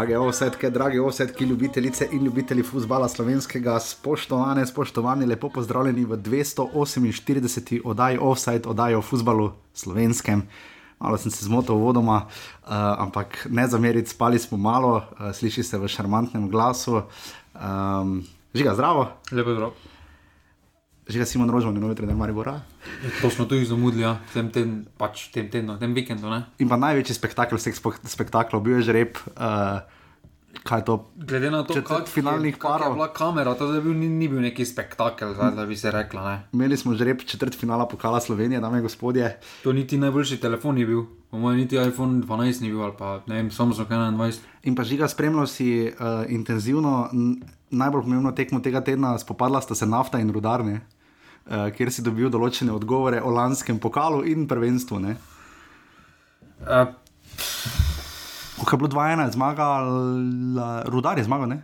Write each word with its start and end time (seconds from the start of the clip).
Drage 0.00 0.18
osetke, 0.18 0.70
drage 0.70 1.00
osetke, 1.00 1.44
ljubitelice 1.44 2.08
in 2.12 2.24
ljubitelji 2.24 2.62
futbola 2.62 3.08
slovenskega, 3.08 3.80
spoštovane, 3.80 4.66
spoštovani, 4.66 5.26
lepo 5.26 5.48
pozdravljeni 5.48 6.04
v 6.04 6.16
248. 6.16 7.80
oddaji 7.84 8.18
Offside, 8.20 8.68
oddaji 8.68 8.94
o 8.94 9.02
futbalu 9.02 9.50
slovenskem. 9.74 10.42
Malo 11.00 11.18
sem 11.18 11.30
se 11.30 11.44
zmotil 11.44 11.74
vodoma, 11.74 12.16
uh, 12.16 12.68
ampak 12.72 13.46
ne 13.50 13.68
zameriti, 13.68 14.10
spali 14.10 14.38
smo 14.38 14.58
malo, 14.58 14.96
uh, 14.96 15.04
sliši 15.36 15.62
se 15.62 15.78
v 15.78 15.88
šarmantnem 15.88 16.48
glasu. 16.48 17.02
Um, 17.52 18.22
žiga, 18.54 18.74
zdravo. 18.74 19.08
Lepo 19.32 19.52
zdrav. 19.52 19.89
Žiga 21.10 21.26
Simon 21.26 21.50
Rožman, 21.50 21.74
novi 21.74 21.98
trener 21.98 22.14
Maribora. 22.14 22.60
To 23.20 23.30
smo 23.30 23.44
tudi 23.50 23.66
zamudili, 23.66 24.06
ja. 24.06 24.14
tem, 24.30 24.50
tem, 24.54 24.84
pač 24.94 25.26
tem 25.34 25.50
tednu, 25.50 25.74
tem 25.80 25.94
vikendu. 25.96 26.30
Ne? 26.30 26.44
In 26.62 26.70
pa 26.70 26.78
največji 26.78 27.16
spektakel 27.18 27.58
vseh 27.58 27.74
spektaklov, 28.06 28.62
bil 28.62 28.78
je 28.78 28.90
že 28.90 28.94
rep. 28.94 29.18
Uh, 29.34 29.82
kaj 30.62 30.78
je 30.78 30.84
to? 30.84 30.94
Glede 31.16 31.50
na 31.50 31.62
to, 31.66 31.74
Četrt 31.74 32.06
kak 32.06 32.08
finalnih 32.08 32.54
je, 32.54 32.58
kak 32.58 32.70
parov. 32.70 32.94
je 32.94 32.94
bila 32.94 33.08
kamera, 33.10 33.54
to 33.54 33.72
je 33.74 33.80
bil, 33.82 33.94
ni, 33.94 34.08
ni 34.08 34.28
bil 34.28 34.42
neki 34.42 34.64
spektakel, 34.66 35.34
zdaj, 35.34 35.54
da 35.56 35.66
bi 35.66 35.76
se 35.76 35.90
rekla. 35.90 36.22
Ne? 36.30 36.36
Imeli 36.52 36.76
smo 36.76 36.94
že 36.94 37.04
rep 37.04 37.24
četrt 37.26 37.58
finala 37.58 37.88
pokala 37.88 38.20
Slovenije, 38.20 38.60
dame 38.60 38.78
in 38.78 38.86
gospodje. 38.86 39.38
To 39.62 39.72
niti 39.72 39.98
najboljši 39.98 40.40
telefon 40.40 40.74
ni 40.74 40.86
bil, 40.86 41.06
po 41.30 41.38
mojem 41.38 41.64
niti 41.64 41.78
iPhone 41.78 42.22
12 42.22 42.62
ni 42.62 42.70
bil, 42.70 42.82
ali 42.82 42.94
pa 42.98 43.22
ne 43.26 43.34
vem, 43.34 43.50
Samsung 43.50 43.88
21. 43.88 44.38
In 44.62 44.74
pa 44.74 44.84
žiga, 44.84 45.08
spremljal 45.08 45.46
si 45.46 45.90
uh, 45.90 46.22
intenzivno, 46.28 47.10
najbolj 47.70 48.02
pomembno 48.02 48.32
tekmo 48.32 48.60
tega 48.60 48.82
tedna, 48.84 49.18
spopadla 49.18 49.60
sta 49.60 49.74
se 49.74 49.86
nafta 49.86 50.18
in 50.20 50.30
rudarne, 50.30 50.80
uh, 51.46 51.70
kjer 51.72 51.92
si 51.92 52.02
dobil 52.02 52.30
določene 52.30 52.72
odgovore 52.72 53.22
o 53.22 53.30
lanskem 53.30 53.78
pokalu 53.78 54.24
in 54.28 54.46
prvenstvu. 54.50 55.00
Ne? 55.00 55.16
Uh, 56.66 56.90
Ko 58.60 58.76
je 58.76 58.80
bilo 58.82 58.90
2-1, 58.92 59.32
zmagal, 59.32 59.86
rudar 60.92 61.16
je 61.16 61.24
zmagal. 61.24 61.48
Ne? 61.48 61.58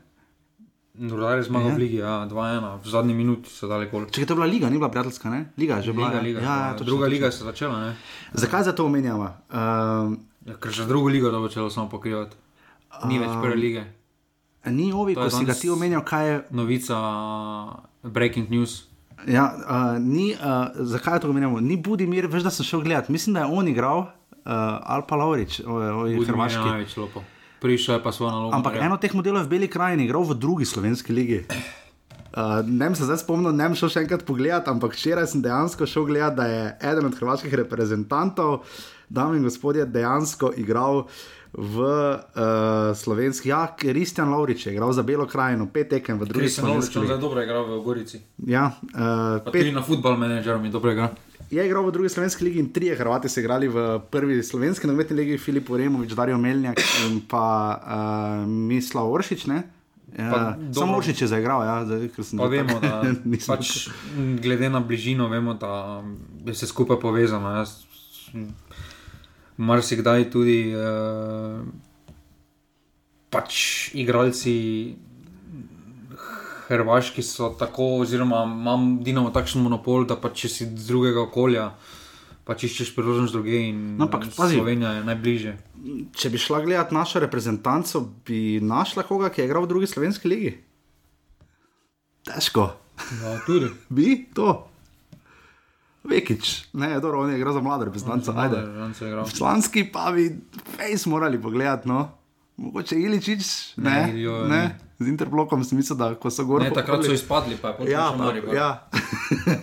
Rudar 0.97 1.37
je 1.37 1.45
zmagal 1.45 1.77
v 1.77 1.81
Ligi, 1.83 1.99
ja, 2.01 2.25
2-1, 2.25 2.81
v 2.81 2.87
zadnji 2.89 3.13
minuti 3.13 3.53
so 3.53 3.69
dali 3.69 3.85
gol. 3.93 4.09
Če 4.09 4.25
je 4.25 4.29
to 4.31 4.37
bila 4.39 4.49
liga, 4.49 4.71
ni 4.73 4.81
bila 4.81 4.89
prijateljska, 4.89 5.29
ne? 5.29 5.53
Liga 5.61 5.77
je 5.85 5.91
že 5.91 5.93
bila. 5.93 6.09
Liga, 6.09 6.17
ja. 6.17 6.25
liga, 6.25 6.39
ja, 6.41 6.57
ja, 6.57 6.73
točno, 6.73 6.89
druga 6.89 7.05
točno. 7.05 7.13
liga 7.13 7.29
se 7.29 7.45
je 7.45 7.49
začela, 7.53 7.77
ne? 7.85 7.91
Zakaj 8.33 8.65
za 8.65 8.73
to 8.73 8.89
omenjava? 8.89 9.29
Uh, 9.53 10.17
Ja, 10.47 10.55
ker 10.63 10.71
že 10.71 10.87
drugo 10.87 11.11
ligo 11.11 11.27
to 11.31 11.43
začelo 11.43 11.71
samo 11.71 11.91
pokrivati. 11.91 12.39
Ni 13.11 13.19
več 13.19 13.35
prve 13.43 13.59
lige. 13.59 13.83
ni 14.71 14.93
ovi, 14.95 15.15
ko 15.15 15.27
je 15.27 15.31
si 15.31 15.45
ga 15.45 15.55
ti 15.55 15.71
omenjal, 15.71 16.07
kaj 16.07 16.25
je. 16.27 16.37
Novica, 16.51 16.97
breaking 18.03 18.51
news. 18.51 18.87
Ja, 19.25 19.47
uh, 19.57 19.97
ni, 20.03 20.35
uh, 20.35 20.69
zakaj 20.77 21.21
to 21.25 21.31
omenjamo? 21.31 21.61
Ni 21.61 21.77
Budimir, 21.77 22.29
veš, 22.31 22.45
da 22.47 22.53
sem 22.53 22.67
šel 22.69 22.85
gledat. 22.85 23.09
Mislim, 23.09 23.35
da 23.35 23.41
je 23.41 23.47
on 23.47 23.69
igral, 23.69 23.99
uh, 23.99 24.53
ali 24.83 25.03
pa 25.09 25.17
Laurič, 25.17 25.61
Hrvaški. 26.27 26.69
največ 26.69 26.97
lopo. 26.97 27.25
Prišel 27.61 27.97
je 27.97 28.03
pa 28.03 28.13
svoj 28.13 28.31
nalogo. 28.31 28.53
Ampak 28.57 28.77
eno 28.77 29.01
teh 29.01 29.15
modelov 29.17 29.43
je 29.43 29.49
v 29.49 29.51
Beli 29.57 29.69
krajini 29.73 30.05
igral 30.05 30.23
v 30.29 30.37
drugi 30.37 30.69
slovenski 30.69 31.13
ligi. 31.13 31.41
Uh, 32.37 32.61
ne 32.69 32.85
vem 32.85 32.95
se 32.95 33.09
zdaj 33.09 33.25
spomnil, 33.25 33.57
ne 33.57 33.65
vem 33.65 33.75
šel 33.75 33.89
še 33.89 34.03
enkrat 34.05 34.27
pogledat, 34.29 34.69
ampak 34.69 34.93
včeraj 34.93 35.33
sem 35.33 35.41
dejansko 35.41 35.89
šel 35.89 36.05
gledat, 36.05 36.37
da 36.37 36.45
je 36.45 36.63
eden 36.85 37.09
od 37.09 37.17
hrvaških 37.17 37.55
reprezentantov, 37.65 38.69
dame 39.09 39.41
in 39.41 39.49
gospodje, 39.49 39.87
dejansko 39.89 40.53
igral 40.61 41.07
v 41.53 41.77
uh, 41.79 42.19
slovenski. 42.97 43.49
Ja, 43.49 43.77
Kristjan 43.79 44.31
Laurič 44.31 44.67
je 44.67 44.73
igral 44.73 44.93
za 44.93 45.03
Belo 45.03 45.27
krajino, 45.27 45.67
pet 45.67 45.89
tekem 45.89 46.19
v 46.19 46.27
drugi 46.27 46.47
Kristjan 46.47 46.67
Lovrič, 46.67 46.91
slovenski 46.91 46.99
on 46.99 47.03
ligi. 47.03 47.13
zdaj 47.13 47.21
dobro 47.21 47.43
igra 47.43 47.61
v 47.63 47.83
Gorici. 47.85 48.21
Ja, 48.47 48.65
uh, 48.67 49.41
Pa 49.45 49.51
pet, 49.51 49.63
tudi 49.63 49.73
na 49.73 49.83
futbol 49.83 50.17
menedžerom 50.17 50.65
je 50.65 50.71
dobro 50.71 50.93
igra. 50.93 51.11
je 51.51 51.63
igral 51.63 51.87
v 51.87 51.93
drugi 51.93 52.09
slovenski 52.09 52.45
ligi 52.45 52.59
in 52.59 52.73
trije 52.73 52.97
Hrvati 52.97 53.29
so 53.29 53.41
igrali 53.41 53.69
v 53.69 54.01
prvi 54.11 54.43
slovenski 54.43 54.87
nogometni 54.87 55.17
ligi, 55.17 55.39
Filip 55.39 55.71
Uremovič, 55.71 56.13
Darijo 56.13 56.39
Melnjak 56.39 56.81
in 57.07 57.21
pa 57.29 57.47
uh, 57.73 58.49
Mislav 58.49 59.09
Oršič. 59.13 59.47
Ne? 59.47 59.63
Ja, 60.17 60.31
Pa 60.31 60.41
samo. 60.73 60.97
Oršič 60.97 61.23
je 61.23 61.29
zaigral, 61.29 61.61
ja, 61.67 61.85
zdaj, 61.85 62.09
ker 62.15 62.25
sem 62.25 62.39
Pa 62.39 62.47
vemo, 62.49 62.81
da 62.81 63.03
pač, 63.51 63.89
glede 64.41 64.71
na 64.71 64.81
bližino, 64.81 65.29
vemo, 65.29 65.53
da 65.55 66.01
je 66.47 66.53
vse 66.53 66.67
skupaj 66.67 66.97
povezano. 66.97 67.51
Jaz, 67.59 67.85
marsikdaj 69.57 70.31
tudi 70.31 70.61
uh, 70.77 71.61
pač 73.33 73.91
igralci 73.97 74.57
Hrvaški 76.67 77.23
so 77.23 77.53
tako, 77.59 78.01
oziroma 78.03 78.43
imam 78.43 78.89
Dinamo 79.07 79.31
takšen 79.31 79.63
monopol, 79.63 80.07
da 80.07 80.17
pa 80.19 80.33
če 80.35 80.51
si 80.51 80.65
iz 80.67 80.89
drugega 80.89 81.23
okolja, 81.23 81.69
pač 82.47 82.67
iščeš 82.67 82.91
priložnost 82.97 83.37
druge 83.37 83.61
in 83.69 83.83
No, 83.95 84.09
ampak 84.09 84.27
pazi. 84.35 84.59
Slovenija 84.59 84.97
je 84.97 85.05
najbližje. 85.07 85.53
Če 86.19 86.31
bi 86.35 86.41
šla 86.43 86.65
gledat 86.67 86.95
našo 86.95 87.23
reprezentanco, 87.23 88.03
bi 88.27 88.59
našla 88.63 89.07
koga, 89.07 89.31
ki 89.31 89.45
je 89.45 89.47
igral 89.47 89.67
v 89.67 89.71
drugi 89.71 89.91
slovenski 89.91 90.31
ligi. 90.33 90.57
Težko. 92.27 92.73
Ja, 93.23 93.37
tudi. 93.47 93.71
Bi 93.95 94.17
to. 94.35 94.65
Vekič, 96.11 96.65
ne, 96.73 97.01
dobro, 97.01 97.21
on 97.21 97.31
je 97.31 97.37
igral 97.37 97.55
za 97.55 97.61
mlado 97.61 97.85
reprezentanco, 97.85 98.35
ajde. 98.37 98.57
Članski 99.37 99.85
pa 99.93 100.13
bi 100.15 100.41
fejs 100.77 101.07
morali 101.07 101.43
pogledati, 101.43 101.89
no. 101.89 102.09
Mogoče 102.57 102.97
Iličič, 102.97 103.77
ne, 103.77 103.91
Ne, 103.91 104.21
jo, 104.21 104.47
ne, 104.49 104.79
z 104.99 105.09
Interplokom 105.09 105.61
sem 105.65 105.77
mislil, 105.77 105.99
da 106.01 106.15
ko 106.17 106.31
so 106.33 106.45
gor. 106.49 106.63
Ne, 106.65 106.71
takrat 106.73 107.05
so 107.05 107.13
izpadli, 107.13 107.57
pa 107.61 107.69
je 107.69 107.77
potem 107.77 107.93
Ja, 107.93 108.07
Maribor. 108.17 108.55
ja. 108.57 108.89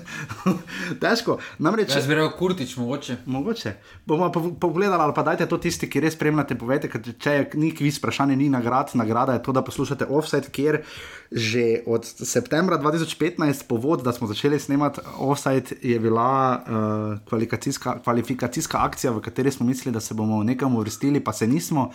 Težko. 1.01 1.39
Namreč, 1.57 1.89
Jaz 1.95 2.05
bi 2.07 2.13
rekel 2.13 2.31
Kurtič, 2.37 2.75
mogoče. 2.77 3.15
Mogoče. 3.25 3.73
Bomo 4.05 4.29
pogledali, 4.59 5.01
ali 5.01 5.13
pa 5.15 5.23
dajte 5.25 5.47
to 5.49 5.57
tisti, 5.57 5.89
ki 5.89 6.03
res 6.05 6.13
spremljate. 6.13 6.53
Povejte, 6.59 6.89
ker 6.91 7.01
če 7.01 7.33
je 7.33 7.47
ni 7.57 7.71
kviz, 7.73 7.97
vprašanje 7.97 8.35
ni 8.37 8.51
nagrad. 8.53 8.93
Nagrada 8.93 9.39
je 9.39 9.43
to, 9.43 9.55
da 9.57 9.63
poslušate 9.65 10.05
offset, 10.05 10.51
kjer 10.53 10.83
že 11.31 11.81
od 11.89 12.05
septembra 12.05 12.77
2015, 12.77 13.65
povod, 13.65 14.03
da 14.05 14.13
smo 14.13 14.29
začeli 14.29 14.59
snemati 14.61 15.01
offset, 15.17 15.73
je 15.81 15.97
bila 15.99 16.29
uh, 16.61 17.17
kvalifikacijska, 17.25 18.03
kvalifikacijska 18.05 18.85
akcija, 18.85 19.15
v 19.17 19.21
kateri 19.25 19.51
smo 19.51 19.65
mislili, 19.65 19.93
da 19.93 19.99
se 19.99 20.13
bomo 20.13 20.43
nekam 20.43 20.75
uvrstili, 20.77 21.23
pa 21.23 21.33
se 21.33 21.47
nismo. 21.49 21.89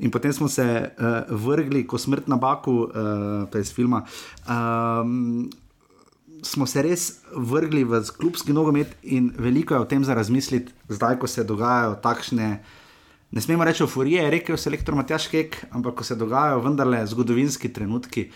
In 0.00 0.10
potem 0.10 0.32
smo 0.32 0.48
se 0.48 0.64
uh, 0.64 1.28
vrgli, 1.28 1.84
ko 1.86 1.98
smrt 1.98 2.28
na 2.28 2.36
baku, 2.40 2.72
uh, 2.88 3.48
to 3.50 3.58
je 3.58 3.62
iz 3.62 3.72
filma. 3.74 4.04
Um, 4.48 5.50
smo 6.42 6.66
se 6.66 6.82
res 6.82 7.20
vrgli 7.36 7.84
v 7.84 8.00
klubski 8.16 8.54
nogomet 8.56 8.96
in 9.02 9.30
veliko 9.36 9.74
je 9.74 9.80
o 9.80 9.88
tem 9.88 10.04
za 10.04 10.16
razmisliti, 10.16 10.72
zdaj, 10.88 11.18
ko 11.20 11.28
se 11.28 11.44
dogajajo 11.44 11.98
takšne. 12.00 12.48
Ne 13.30 13.40
smemo 13.40 13.64
reči 13.64 13.84
euforije, 13.84 14.24
je 14.24 14.30
rekel 14.30 14.56
selektor 14.56 14.96
Matjaš 14.96 15.28
Kek, 15.30 15.60
ampak 15.70 16.00
ko 16.00 16.04
se 16.04 16.16
dogajajo 16.16 16.64
vendarle 16.64 17.04
zgodovinski 17.06 17.72
trenutki. 17.72 18.30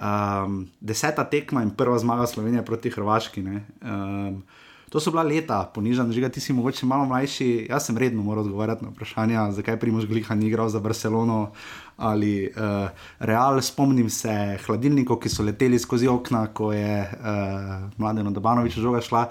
Um, 0.00 0.62
deseta 0.80 1.26
tekma 1.26 1.64
in 1.66 1.74
prva 1.76 1.98
zmaga 1.98 2.26
Slovenije 2.30 2.64
proti 2.64 2.90
Hrvaški. 2.90 3.42
ne. 3.42 3.64
Um, 3.82 4.42
to 4.90 4.98
so 4.98 5.14
bila 5.14 5.22
leta, 5.22 5.62
ponižen, 5.70 6.10
že 6.10 6.28
ti 6.34 6.40
si 6.42 6.52
mogoče 6.52 6.86
malo 6.86 7.06
mlajši. 7.06 7.70
Jaz 7.70 7.86
sem 7.86 7.98
redno 7.98 8.22
moral 8.26 8.42
odgovarjati 8.44 8.84
na 8.84 8.90
vprašanja, 8.90 9.52
zakaj 9.54 9.78
Primož 9.78 10.10
Gliha 10.10 10.34
ni 10.34 10.50
igral 10.50 10.68
za 10.68 10.80
Barcelono 10.82 11.52
ali 11.96 12.50
uh, 12.50 12.90
Real. 13.22 13.62
Spomnim 13.62 14.10
se 14.10 14.58
hladilnikov, 14.66 15.20
ki 15.22 15.30
so 15.30 15.46
leteli 15.46 15.78
skozi 15.78 16.10
okna, 16.10 16.48
ko 16.50 16.72
je 16.74 17.06
uh, 17.06 17.86
Mladen 18.02 18.34
Dobanovič 18.34 18.82
žoga 18.82 19.00
šla. 19.00 19.28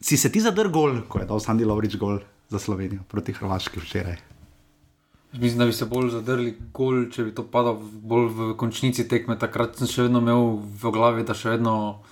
Si 0.00 0.16
se 0.16 0.28
ti 0.32 0.40
zadrl 0.40 0.68
gol, 0.68 1.02
ko 1.08 1.24
je 1.24 1.26
dal 1.26 1.40
Sandy 1.40 1.64
Lovrič 1.64 1.96
gol 1.96 2.20
za 2.52 2.58
Slovenijo 2.58 3.00
proti 3.08 3.32
Hrvaški 3.32 3.80
včeraj? 3.80 4.20
Mislim, 5.32 5.58
da 5.58 5.66
bi 5.66 5.72
se 5.72 5.86
bolj 5.86 6.10
zadrli 6.10 6.56
gol, 6.74 7.04
če 7.08 7.24
bi 7.28 7.32
to 7.34 7.44
padalo 7.46 7.78
bolj 7.80 8.28
v 8.34 8.54
končnici 8.58 9.06
tekme. 9.08 9.38
Takrat 9.38 9.78
sem 9.78 9.86
še 9.86 10.08
vedno 10.08 10.18
imel 10.18 10.58
v 10.58 10.90
glavi, 10.90 11.22
da 11.24 11.36
še 11.38 11.54
vedno, 11.54 12.02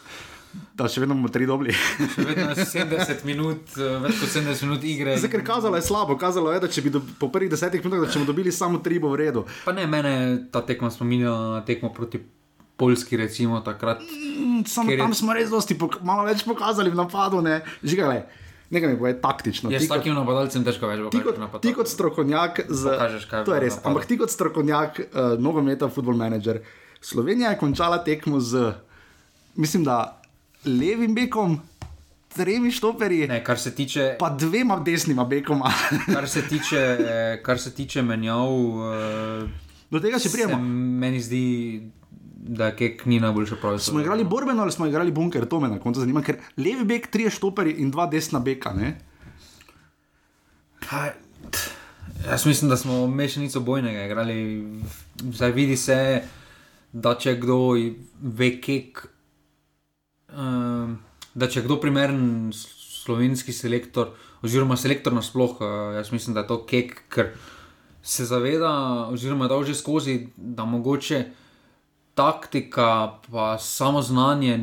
Da 0.74 0.86
še 0.86 1.00
vedno 1.00 1.12
bomo 1.12 1.28
tri 1.28 1.44
dobri. 1.44 1.74
še 2.14 2.24
vedno 2.24 2.48
je 2.48 2.64
70 2.64 3.24
minut, 3.24 3.74
eh, 3.76 3.98
več 4.00 4.16
kot 4.16 4.30
70 4.30 4.64
minut 4.64 4.84
igre. 4.84 5.16
Zdaj, 5.16 5.30
ker 5.30 5.44
kazalo 5.44 5.76
je 5.76 5.82
slabo, 5.82 6.16
kazalo 6.16 6.50
je, 6.50 6.60
da 6.60 6.68
če 6.68 6.80
bi 6.80 6.90
do, 6.90 7.02
po 7.18 7.28
prvih 7.28 7.50
desetih 7.50 7.80
minutah, 7.80 8.06
da 8.06 8.08
če 8.08 8.18
bomo 8.18 8.26
dobili 8.26 8.50
samo 8.50 8.78
tri, 8.78 8.98
bo 8.98 9.10
v 9.10 9.18
redu. 9.18 9.44
Pa 9.64 9.72
ne, 9.72 9.84
mene 9.84 10.12
ta 10.48 10.62
tekma 10.62 10.88
spominja 10.88 11.30
na 11.52 11.62
tekmo 11.62 11.90
proti 11.90 12.22
Poljski, 12.76 13.16
recimo 13.16 13.58
takrat. 13.60 13.98
Mm, 14.00 14.62
Samo 14.64 14.86
Ker 14.86 14.94
je- 14.94 15.02
tam 15.02 15.10
smo 15.12 15.34
res 15.34 15.50
dosti, 15.50 15.74
malo 16.00 16.22
več 16.22 16.44
pokazali 16.44 16.88
v 16.88 16.94
napadu, 16.94 17.42
ne. 17.42 17.60
Žigale, 17.82 18.22
nekaj 18.70 18.88
mi 18.88 18.96
bo 18.96 19.10
taktično. 19.10 19.66
Jaz 19.68 19.82
s 19.82 19.88
takim 19.88 20.14
napadalcem 20.14 20.62
težko 20.62 20.86
več 20.86 21.02
Ti 21.10 21.20
kot, 21.20 21.36
ti 21.60 21.74
kot 21.74 21.88
strokovnjak, 21.88 22.70
z, 22.70 22.82
Pokažeš, 22.88 23.26
to 23.26 23.36
je 23.36 23.44
bo 23.44 23.58
res, 23.58 23.74
napadal. 23.74 23.88
ampak 23.90 24.06
ti 24.06 24.14
kot 24.16 24.30
strokovnjak, 24.30 24.92
uh, 25.02 25.34
nogometa, 25.36 25.88
football 25.88 26.14
manager. 26.16 26.62
Slovenija 27.00 27.50
je 27.50 27.58
končala 27.58 27.98
tekmo 27.98 28.38
z, 28.38 28.74
mislim, 29.56 29.82
da 29.82 30.17
levim 30.70 31.14
bekom, 31.14 31.58
tremi 32.30 32.70
štoperji, 32.70 33.28
Ne, 33.28 33.40
kar 33.44 33.58
se 33.58 33.72
tiče, 33.72 34.16
pa 34.18 34.30
dvema 34.30 34.80
desnima 34.80 35.24
bekoma. 35.24 35.72
kar 36.14 36.28
se 36.28 36.42
tiče, 36.44 36.76
eh, 37.00 37.42
kar 37.42 37.58
se 37.58 37.72
tiče 37.72 38.02
menjav, 38.02 38.48
eh, 38.48 39.48
Do 39.90 40.00
tega 40.00 40.18
se 40.18 40.32
prijemo. 40.32 40.58
meni 40.98 41.20
zdi, 41.20 41.42
da 42.50 42.66
je 42.66 42.76
kek 42.76 43.06
ni 43.06 43.20
najboljša 43.20 43.56
pravica. 43.56 43.84
Smo 43.84 44.00
igrali 44.00 44.24
borbeno 44.26 44.62
ali 44.62 44.72
smo 44.72 44.86
igrali 44.86 45.12
bunker, 45.12 45.46
to 45.46 45.60
me 45.60 45.68
na 45.68 45.78
koncu 45.78 46.00
zanima, 46.00 46.22
ker 46.22 46.36
levi 46.56 46.84
bek, 46.86 47.06
tri 47.06 47.30
štoperji 47.30 47.74
in 47.74 47.90
dva 47.90 48.06
desna 48.06 48.38
beka. 48.40 48.72
Ne? 48.72 48.98
Pa, 50.80 51.08
t- 51.50 51.70
Jaz 52.24 52.46
mislim, 52.46 52.68
da 52.68 52.76
smo 52.76 53.06
mešanico 53.06 53.60
bojnega 53.60 54.04
igrali. 54.04 54.64
Zdaj 55.24 55.52
vidi 55.52 55.76
se, 55.76 56.22
da 56.92 57.14
če 57.14 57.36
kdo 57.36 57.58
ve, 58.20 58.60
kek, 58.60 59.04
um, 60.32 60.98
da 61.34 61.48
če 61.50 61.64
kdo 61.66 61.78
primeren 61.82 62.50
slovenski 62.54 63.52
selektor, 63.52 64.14
oziroma 64.44 64.76
selektor 64.76 65.14
nasploh, 65.16 65.58
uh, 65.60 65.96
jaz 65.98 66.12
mislim, 66.12 66.36
da 66.36 66.44
je 66.44 66.50
to 66.52 66.60
kek, 66.68 66.94
ker 67.12 67.32
se 68.02 68.24
zaveda, 68.28 68.72
oziroma 69.12 69.48
da 69.48 69.58
že 69.64 69.74
skozi, 69.74 70.28
da 70.36 70.64
mogoče 70.64 71.24
taktika, 72.14 73.18
pa 73.30 73.58
samo 73.58 74.02
znanje 74.02 74.58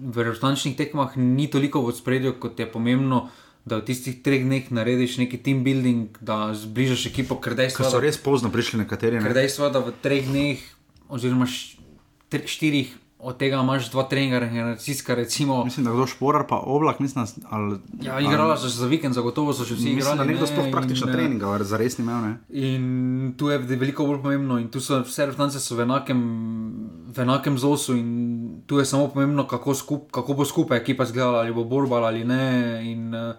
v 0.00 0.24
resničnih 0.24 0.76
tekmah 0.76 1.16
ni 1.16 1.50
toliko 1.50 1.80
v 1.84 1.92
spredju, 1.92 2.34
kot 2.40 2.58
je 2.60 2.66
pomembno 2.70 3.28
da 3.64 3.78
v 3.78 3.84
tistih 3.84 4.18
treh 4.24 4.42
dneh 4.42 4.70
narediš 4.72 5.18
neki 5.20 5.38
team 5.44 5.62
building, 5.64 6.16
da 6.24 6.50
zbližaš 6.56 7.06
ekipo, 7.10 7.36
ker 7.42 7.54
dejstvo, 7.58 7.84
so 7.86 8.00
res 8.00 8.16
pozno 8.20 8.48
prišli 8.52 8.82
nekateri. 8.84 9.20
Ne? 9.20 9.28
Ker 9.28 9.36
dejstvo, 9.36 9.68
da 9.72 9.82
v 9.84 9.92
treh 10.00 10.24
dneh, 10.24 10.62
oziroma 11.12 11.46
štirih, 11.46 12.94
od 13.22 13.36
tega 13.36 13.60
imaš 13.60 13.90
dva 13.90 14.02
treninga, 14.08 14.40
generacijska. 14.40 15.14
Recimo, 15.14 15.64
mislim, 15.64 15.86
da 15.86 15.92
kdo 15.92 16.06
šporar, 16.06 16.46
pa 16.48 16.56
oblak, 16.56 17.00
mislim, 17.00 17.26
ali. 17.50 17.78
Ja, 18.02 18.20
igrala 18.20 18.56
so 18.56 18.68
za 18.68 18.86
vikend, 18.86 19.14
zagotovo 19.14 19.52
so 19.52 19.64
še 19.64 19.76
vsi 19.76 19.92
igrali. 19.92 20.26
Nekdo 20.28 20.48
sploh 20.48 20.70
praktično 20.72 21.12
treninga, 21.12 21.58
za 21.64 21.80
res 21.80 21.98
ni 21.98 22.04
imel. 22.04 22.22
Ne? 22.24 22.32
In 22.48 23.34
tu 23.38 23.50
je 23.50 23.58
veliko 23.58 24.06
bolj 24.08 24.22
pomembno, 24.22 24.58
in 24.58 24.68
tu 24.72 24.80
so 24.80 25.02
vse 25.04 25.28
reference 25.30 25.60
v 25.74 25.84
enakem, 25.84 26.20
v 27.12 27.24
enakem 27.26 27.58
zosu. 27.58 27.98
Tu 28.66 28.78
je 28.78 28.86
samo 28.86 29.08
pomembno, 29.12 29.46
kako, 29.50 29.74
skup, 29.74 30.10
kako 30.14 30.40
bo 30.40 30.44
skupaj 30.44 30.78
ekipa 30.78 31.04
zgledala, 31.04 31.44
ali 31.44 31.52
bo 31.54 31.64
borba 31.64 32.00
ali 32.06 32.24
ne. 32.24 32.44
In, 32.92 33.14
uh, 33.14 33.34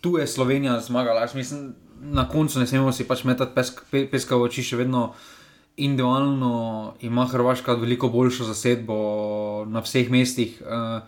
tu 0.00 0.18
je 0.18 0.26
Slovenija 0.26 0.80
zmagala. 0.80 1.26
Mislim, 1.34 1.72
na 2.00 2.28
koncu 2.28 2.60
ne 2.60 2.66
smemo 2.66 2.92
si 2.92 3.06
pač 3.08 3.24
metati 3.24 3.54
peska, 3.54 3.82
peska 4.10 4.36
v 4.36 4.50
oči, 4.50 4.62
še 4.62 4.76
vedno 4.76 5.14
individualno 5.76 6.94
ima 7.00 7.26
Hrvaška 7.26 7.74
veliko 7.74 8.08
boljšo 8.08 8.44
zasedbo 8.44 8.94
na 9.66 9.80
vseh 9.80 10.10
mestih, 10.10 10.62
eh, 10.62 11.00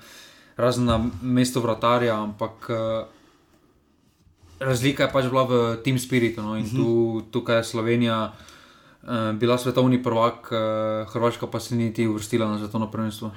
razen 0.56 0.84
na 0.84 1.00
mestu 1.22 1.60
vratarja, 1.60 2.22
ampak 2.22 2.70
eh, 2.70 3.04
razlika 4.60 5.02
je 5.02 5.12
pač 5.12 5.30
bila 5.30 5.44
v 5.44 5.76
tem 5.84 5.98
spiritu. 5.98 6.42
No? 6.42 6.56
In 6.56 6.66
mhm. 6.66 6.76
tu, 6.76 7.22
tukaj 7.30 7.56
je 7.56 7.64
Slovenija. 7.64 8.32
Uh, 9.06 9.30
bila 9.38 9.54
svetovni 9.58 10.02
prvak, 10.02 10.50
uh, 10.50 11.06
Hrvaška 11.12 11.46
pa 11.46 11.60
se 11.60 11.76
ni 11.76 11.84
niti 11.84 12.06
uvrstila 12.06 12.48
na 12.48 12.58
svetovno 12.58 12.90
prvenstvo. 12.90 13.30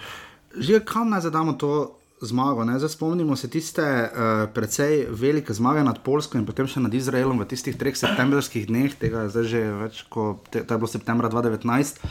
Že 0.57 0.79
kam 0.81 1.09
naj 1.09 1.21
zadamo 1.29 1.53
to 1.53 1.98
zmago. 2.21 2.65
Ne? 2.65 2.79
Zdaj 2.79 2.89
spomnimo 2.89 3.35
se 3.35 3.49
tiste 3.49 3.81
uh, 3.81 4.49
precej 4.53 5.07
velike 5.09 5.53
zmage 5.53 5.83
nad 5.83 5.99
Polsko 6.03 6.37
in 6.37 6.45
potem 6.45 6.67
še 6.67 6.83
nad 6.83 6.93
Izraelom 6.93 7.39
v 7.39 7.47
tistih 7.49 7.77
treh 7.79 7.95
septembrskih 7.95 8.67
dneh, 8.67 8.95
tega 8.99 9.25
je 9.25 9.35
zdaj 9.35 9.45
že 9.47 9.61
več 9.85 10.03
kot 10.11 10.51
te, 10.51 10.63
je 10.63 10.77
bilo 10.77 10.89
septembra 10.89 11.31
2019. 11.31 12.03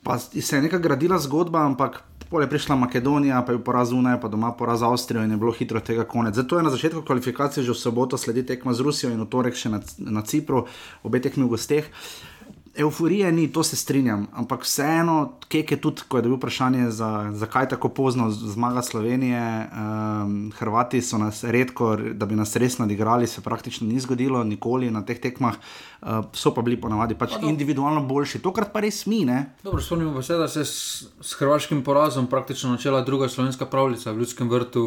Pa 0.00 0.16
se 0.16 0.56
je 0.56 0.62
neka 0.64 0.80
gradila 0.80 1.18
zgodba, 1.20 1.60
ampak 1.68 2.00
pole 2.30 2.46
prišla 2.48 2.76
Makedonija, 2.76 3.42
pa 3.44 3.52
je 3.52 3.60
poraz 3.64 3.92
Unaj, 3.92 4.20
pa 4.22 4.28
doma 4.32 4.52
poraz 4.56 4.82
Avstrijo 4.86 5.24
in 5.24 5.34
je 5.34 5.36
bilo 5.36 5.52
hitro 5.52 5.80
tega 5.80 6.04
konec. 6.04 6.34
Zato 6.34 6.56
je 6.56 6.62
na 6.62 6.70
začetku 6.70 7.02
kvalifikacije 7.02 7.64
že 7.64 7.72
v 7.72 7.82
soboto 7.82 8.16
sledi 8.16 8.46
tekma 8.46 8.72
z 8.72 8.80
Rusijo 8.80 9.10
in 9.12 9.20
v 9.20 9.28
torek 9.28 9.58
še 9.58 9.68
na, 9.68 9.82
na 9.98 10.22
Cipru, 10.22 10.64
obe 11.02 11.20
tekmi 11.20 11.44
v 11.44 11.52
gosteh. 11.52 11.90
Euforije 12.80 13.32
ni, 13.32 13.52
to 13.52 13.62
se 13.62 13.76
strinjam, 13.76 14.26
ampak 14.32 14.62
vseeno, 14.64 15.32
kek 15.48 15.70
je 15.70 15.76
tudi, 15.80 16.02
ko 16.08 16.16
je 16.16 16.22
dobil 16.22 16.38
vprašanje, 16.38 16.90
za, 16.90 17.30
zakaj 17.36 17.68
tako 17.68 17.88
pozno 17.88 18.30
zmaga 18.30 18.82
Slovenije. 18.82 19.40
Um, 19.40 20.52
Hrvati 20.58 21.02
so 21.02 21.18
nas 21.18 21.44
redko, 21.44 21.96
da 21.96 22.26
bi 22.26 22.38
nas 22.38 22.56
res 22.56 22.78
nadigrali, 22.78 23.26
se 23.26 23.40
praktično 23.40 23.88
ni 23.88 24.00
zgodilo, 24.00 24.44
nikoli 24.44 24.90
na 24.90 25.04
teh 25.04 25.20
tekmah, 25.20 25.58
uh, 26.00 26.24
so 26.32 26.54
pa 26.56 26.62
bili 26.62 26.80
ponavadi 26.80 27.14
pač 27.14 27.36
pa 27.36 27.48
individualno 27.48 28.00
boljši, 28.06 28.40
tokrat 28.40 28.72
pa 28.72 28.80
res 28.80 29.04
mi. 29.06 29.20
Spomnimo 29.80 30.14
pa 30.14 30.22
se, 30.22 30.40
da 30.40 30.48
se 30.48 30.64
s, 30.64 31.04
s 31.20 31.36
hrvaškim 31.36 31.84
porazom 31.84 32.26
praktično 32.26 32.72
začela 32.76 33.04
druga 33.04 33.28
slovenska 33.28 33.66
pravljica 33.66 34.12
v 34.12 34.24
Ljudskem 34.24 34.48
vrtu, 34.48 34.84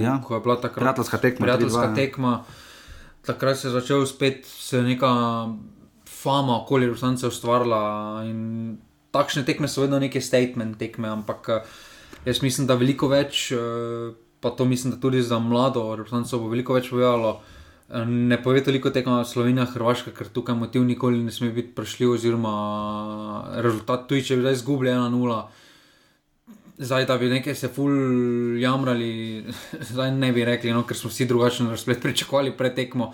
ja. 0.00 0.20
ko 0.24 0.34
je 0.34 0.40
bila 0.40 0.60
takrat 0.60 0.78
prijateljska 0.78 1.18
tekma. 1.18 1.44
Prijateljska 1.44 1.94
tekma. 1.94 2.44
Takrat 3.26 3.58
se 3.58 3.68
je 3.68 3.72
začel 3.72 4.06
spet 4.06 4.46
neka 4.72 5.10
fama 6.22 6.56
okoli 6.62 6.86
Ruslancev 6.86 7.32
ustvarila. 7.32 8.22
Takšne 9.12 9.44
tekme 9.44 9.68
so 9.68 9.82
vedno 9.84 9.98
neke 10.00 10.20
statement 10.20 10.78
tekme, 10.80 11.08
ampak 11.08 11.48
eh, 11.48 11.72
jaz 12.24 12.42
mislim, 12.42 12.66
da 12.66 12.78
veliko 12.80 13.10
več, 13.12 13.50
eh, 13.52 14.12
pa 14.40 14.54
to 14.56 14.64
mislim, 14.64 14.94
da 14.94 15.00
tudi 15.00 15.22
za 15.22 15.38
mlado 15.38 15.84
Ruslancev 15.98 16.40
bo 16.40 16.52
veliko 16.52 16.78
več 16.78 16.88
povedalo. 16.92 17.40
Eh, 17.90 18.06
ne 18.06 18.38
pove 18.42 18.62
toliko 18.64 18.90
tekmo 18.90 19.18
Slovenija, 19.24 19.66
Hrvaška, 19.74 20.14
ker 20.16 20.30
tukaj 20.32 20.56
motiv 20.56 20.86
nikoli 20.88 21.20
ne 21.24 21.34
sme 21.34 21.50
biti 21.52 21.74
prešljiv, 21.76 22.14
oziroma 22.16 22.54
rezultat 23.60 24.08
tu, 24.08 24.16
če 24.16 24.38
bi 24.38 24.46
zdaj 24.46 24.58
izgubili 24.60 24.94
1-0. 24.94 25.42
Zdaj, 26.82 27.04
da 27.06 27.18
bi 27.20 27.28
nekaj 27.28 27.54
se 27.54 27.68
ful 27.68 27.92
jamrali, 28.58 29.44
zdaj 29.92 30.14
ne 30.16 30.32
bi 30.32 30.46
rekli, 30.48 30.72
no, 30.72 30.86
ker 30.88 30.96
smo 30.96 31.12
vsi 31.12 31.28
drugačen 31.28 31.68
razplet 31.70 32.00
pričakovali 32.02 32.56
pred 32.56 32.74
tekmo. 32.78 33.12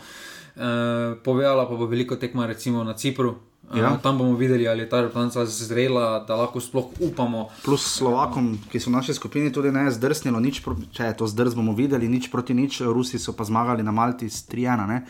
Uh, 0.58 0.88
Eh, 1.08 1.14
povedala 1.22 1.70
pa 1.70 1.74
bo 1.78 1.86
veliko 1.86 2.16
tekma, 2.18 2.46
recimo 2.46 2.84
na 2.84 2.94
Cipru. 2.94 3.38
Eh, 3.70 3.78
ja. 3.78 3.94
Uh, 3.94 4.02
tam 4.02 4.18
bomo 4.18 4.34
videli, 4.34 4.66
ali 4.68 4.82
je 4.82 4.88
ta 4.88 5.00
reprezentanta 5.00 5.46
zrela, 5.46 6.24
da 6.26 6.34
lahko 6.34 6.60
sploh 6.60 6.90
upamo. 6.98 7.48
Plus 7.62 7.86
Slovakom, 7.86 8.58
ki 8.66 8.80
so 8.80 8.90
v 8.90 8.98
naši 8.98 9.14
skupini 9.14 9.52
tudi 9.54 9.70
ne 9.70 9.86
zdrsnili, 9.86 10.50
če 10.90 11.04
je 11.04 11.14
to 11.14 11.30
zdrs, 11.30 11.54
bomo 11.54 11.76
videli, 11.78 12.08
nič 12.08 12.26
proti 12.32 12.58
nič. 12.58 12.82
Rusi 12.82 13.22
so 13.22 13.36
pa 13.38 13.46
zmagali 13.46 13.86
na 13.86 13.94
Malti 13.94 14.26
s 14.26 14.42
3-1. 14.50 15.06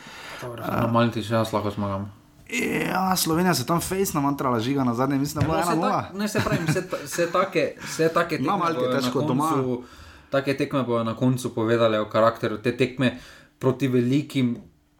Na 0.60 0.90
Malti 0.92 1.24
še 1.24 1.40
jaz 1.40 1.52
lahko 1.56 1.72
zmagam. 1.72 2.12
Ja, 2.52 3.16
Slovenija 3.16 3.54
se 3.54 3.64
tam 3.64 3.80
fejsna 3.80 4.20
mantra 4.20 4.52
žiga 4.60 4.84
na 4.84 4.92
zadnje, 4.92 5.16
mislim, 5.16 5.44
da 5.44 5.48
bo 5.48 5.56
ena 5.56 5.74
nula. 5.74 6.04
Ne, 6.12 6.28
se 6.28 6.40
pravi, 6.44 6.64
vse 7.04 7.28
take, 7.32 7.76
vse 7.80 8.08
take 8.12 8.36
tekme. 8.36 8.52
Na 8.52 8.60
Malti 8.60 8.84
je 8.84 8.92
težko 9.00 9.24
doma. 9.24 9.52
Take 10.28 10.56
tekme 10.56 10.84
bodo 10.84 11.04
na 11.08 11.16
koncu 11.16 11.54
povedali 11.56 11.96
o 11.96 12.04
karakteru 12.04 12.60
te 12.60 12.76
tekme 12.76 13.16
proti 13.58 13.88
velikim 13.88 14.56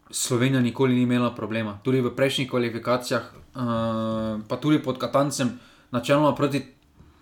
Slovenija 0.09 0.61
nikoli 0.61 0.95
ni 0.95 1.01
imela 1.01 1.35
problema. 1.35 1.79
Tudi 1.83 2.01
v 2.01 2.11
prejšnjih 2.15 2.49
kvalifikacijah, 2.49 3.23
uh, 3.31 4.41
pa 4.47 4.57
tudi 4.61 4.79
pod 4.83 4.97
Katancem, 4.97 5.59
načeloma 5.91 6.35
proti 6.35 6.61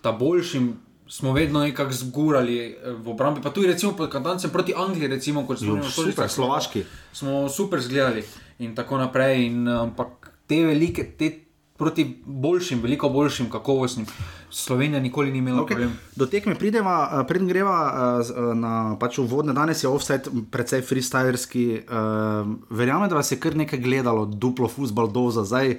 ta 0.02 0.12
boljšim, 0.12 0.72
smo 1.08 1.32
vedno 1.32 1.60
nekako 1.60 1.92
zgurali 1.92 2.58
eh, 2.58 2.92
v 2.92 3.10
obrambi. 3.10 3.40
Pa 3.42 3.50
tudi 3.50 3.66
recimo 3.66 3.92
pod 3.96 4.10
Katancem 4.10 4.50
proti 4.50 4.74
Angliji, 4.76 5.08
recimo, 5.08 5.46
kot 5.46 5.58
smo 5.58 5.74
bili 5.74 5.90
super, 5.90 6.28
slovaški. 6.28 6.84
Smo 7.12 7.48
super 7.48 7.80
zgledali 7.80 8.24
in 8.58 8.74
tako 8.74 8.98
naprej. 8.98 9.46
In, 9.46 9.68
ampak 9.68 10.30
te 10.46 10.64
velike, 10.64 11.04
te 11.18 11.47
proti 11.78 12.22
boljšim, 12.26 12.82
veliko 12.82 13.08
boljšim, 13.08 13.50
kakovostnim. 13.50 14.06
Slovenija 14.50 15.00
nikoli 15.00 15.30
ni 15.32 15.38
imela 15.38 15.62
okay. 15.62 15.66
problema. 15.66 15.92
Do 16.16 16.26
tekme 16.26 16.54
pridemo, 16.54 16.90
uh, 16.90 17.22
predem 17.28 17.48
greva 17.48 17.76
uh, 18.18 18.54
na 18.54 18.96
pač 19.00 19.18
uvodne. 19.18 19.54
Danes 19.54 19.84
je 19.84 19.88
offset 19.88 20.28
precej 20.50 20.82
freestylerski. 20.82 21.64
Verjamem, 22.70 23.08
da 23.08 23.20
vas 23.20 23.32
je 23.32 23.38
kar 23.40 23.56
nekaj 23.56 23.78
gledalo, 23.78 24.26
duplo 24.26 24.68
fusbal 24.68 25.08
doza. 25.12 25.44
Zdaj, 25.44 25.78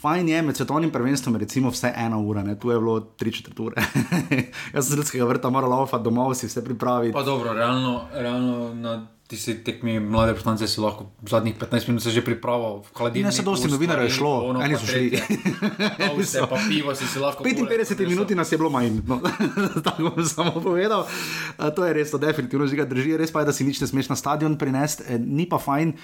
fajn 0.00 0.28
je 0.28 0.42
med 0.42 0.56
svetovnim 0.56 0.90
prvenstvom, 0.90 1.36
recimo 1.36 1.70
vse 1.70 1.92
ena 1.96 2.18
ura, 2.18 2.42
ne? 2.42 2.58
tu 2.58 2.70
je 2.70 2.78
bilo 2.78 3.00
tri 3.00 3.32
četrt 3.32 3.60
ure. 3.60 3.76
Jaz 4.74 4.86
sem 4.86 4.94
z 4.94 4.96
ljudskega 4.96 5.24
vrta 5.24 5.50
moral 5.50 5.70
laufati 5.70 6.04
domov, 6.04 6.34
si 6.34 6.46
vse 6.46 6.64
pripraviti. 6.64 7.12
Pa 7.12 7.22
dobro, 7.22 7.52
realno, 7.52 8.00
realno 8.12 8.74
na 8.74 9.06
ti 9.30 9.38
si 9.38 9.54
tekmi 9.62 10.00
mlade 10.02 10.34
poslance, 10.34 10.66
si 10.66 10.82
lahko 10.82 11.06
zadnjih 11.22 11.54
15 11.54 11.86
minut 11.86 12.02
že 12.02 12.18
pripravil 12.18 12.82
v 12.82 12.88
hladilniku. 12.98 13.30
Ne, 13.30 13.36
se 13.38 13.46
dosti 13.46 13.70
novinarjev 13.70 14.10
je 14.10 14.14
šlo, 14.18 14.32
eni 14.58 14.74
so 14.74 14.90
šli. 14.90 15.22
Vse 16.18 16.42
pa 16.50 16.58
pivo 16.66 16.90
si 16.98 17.06
si 17.06 17.22
lahko. 17.22 17.46
55 17.46 18.10
minut 18.10 18.34
nas 18.34 18.50
je 18.50 18.58
bilo 18.58 18.74
manj, 18.74 18.98
no, 19.06 19.22
tako 19.86 20.10
bom 20.10 20.26
samo 20.26 20.58
povedal. 20.58 21.06
To 21.62 21.86
je 21.86 21.94
res, 21.94 22.10
to 22.10 22.18
definitivno 22.18 22.66
že 22.66 22.74
ga 22.74 22.90
drži. 22.90 23.14
Res 23.14 23.30
pa 23.30 23.46
je, 23.46 23.50
da 23.50 23.54
si 23.54 23.62
nič 23.62 23.78
ne 23.78 23.86
smeš 23.86 24.10
na 24.10 24.18
stadion 24.18 24.58
prinesti, 24.58 25.06
eh, 25.06 25.22
ni 25.22 25.46
pa 25.46 25.62
fajn. 25.62 25.94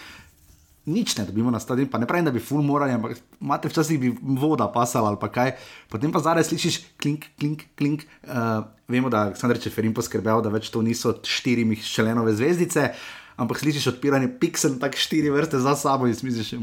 Nič 0.86 1.16
ne 1.18 1.26
dobimo 1.26 1.50
na 1.50 1.58
stadion, 1.58 1.88
pa 1.90 1.98
ne 1.98 2.06
pravim, 2.06 2.24
da 2.24 2.30
bi 2.30 2.38
ful 2.38 2.62
morali, 2.62 2.94
ampak 2.94 3.18
imate 3.42 3.66
včasih 3.66 3.98
bi 3.98 4.12
voda 4.22 4.68
pasala 4.70 5.10
ali 5.10 5.18
pa 5.18 5.26
kaj. 5.34 5.56
Potem 5.90 6.12
pa 6.14 6.22
zdaj 6.22 6.46
slišiš 6.46 6.78
klink, 7.02 7.26
klink, 7.34 7.66
klink. 7.74 8.06
Uh, 8.22 8.62
vemo, 8.86 9.10
da 9.10 9.18
je 9.18 9.24
Aleksandr 9.32 9.58
Čeferin 9.58 9.94
poskrbel, 9.94 10.38
da 10.46 10.52
več 10.54 10.70
to 10.70 10.82
niso 10.86 11.18
štiri 11.26 11.66
šelenove 11.82 12.36
zvezdice, 12.38 12.94
ampak 13.34 13.58
slišiš 13.58 13.96
odpiranje 13.96 14.30
piksel, 14.38 14.78
tako 14.78 15.02
štiri 15.02 15.34
vrste 15.34 15.58
za 15.58 15.74
sabo 15.74 16.06
in 16.06 16.14
misliš, 16.14 16.54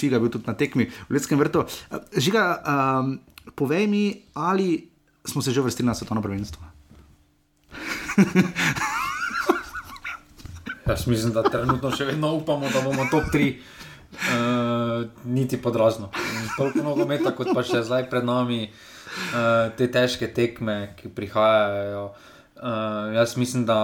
Figa 0.00 0.16
je 0.16 0.20
bil 0.24 0.32
tudi 0.32 0.48
na 0.48 0.56
tekmi 0.56 0.88
v 0.88 1.12
Ljudskem 1.12 1.36
vrtu. 1.36 1.68
Uh, 1.92 2.00
žiga, 2.16 2.64
um, 2.64 3.20
povej 3.52 3.92
mi, 3.92 4.24
ali 4.32 4.88
smo 5.28 5.44
se 5.44 5.52
že 5.52 5.60
vrstili 5.60 5.86
na 5.86 5.94
svetovno 5.94 6.24
prvenstvo? 6.24 6.64
Jaz 10.86 11.06
mislim, 11.06 11.32
da 11.32 11.42
trenutno 11.42 11.90
še 11.94 12.08
vedno 12.08 12.32
upamo, 12.34 12.70
da 12.72 12.82
bomo 12.82 13.06
top 13.10 13.30
3, 13.32 13.48
uh, 13.52 14.18
eh, 14.18 15.08
niti 15.24 15.60
podrazno. 15.62 16.10
Toliko 16.56 16.82
nogometa, 16.82 17.30
kot 17.36 17.52
pa 17.54 17.62
še 17.66 17.84
zdaj 17.86 18.08
pred 18.10 18.26
nami, 18.26 18.66
uh, 18.66 19.70
te 19.78 19.86
težke 19.92 20.26
tekme, 20.34 20.94
ki 20.98 21.12
prihajajo. 21.14 22.08
Uh, 22.62 23.14
jaz 23.14 23.36
mislim, 23.38 23.66
da 23.66 23.78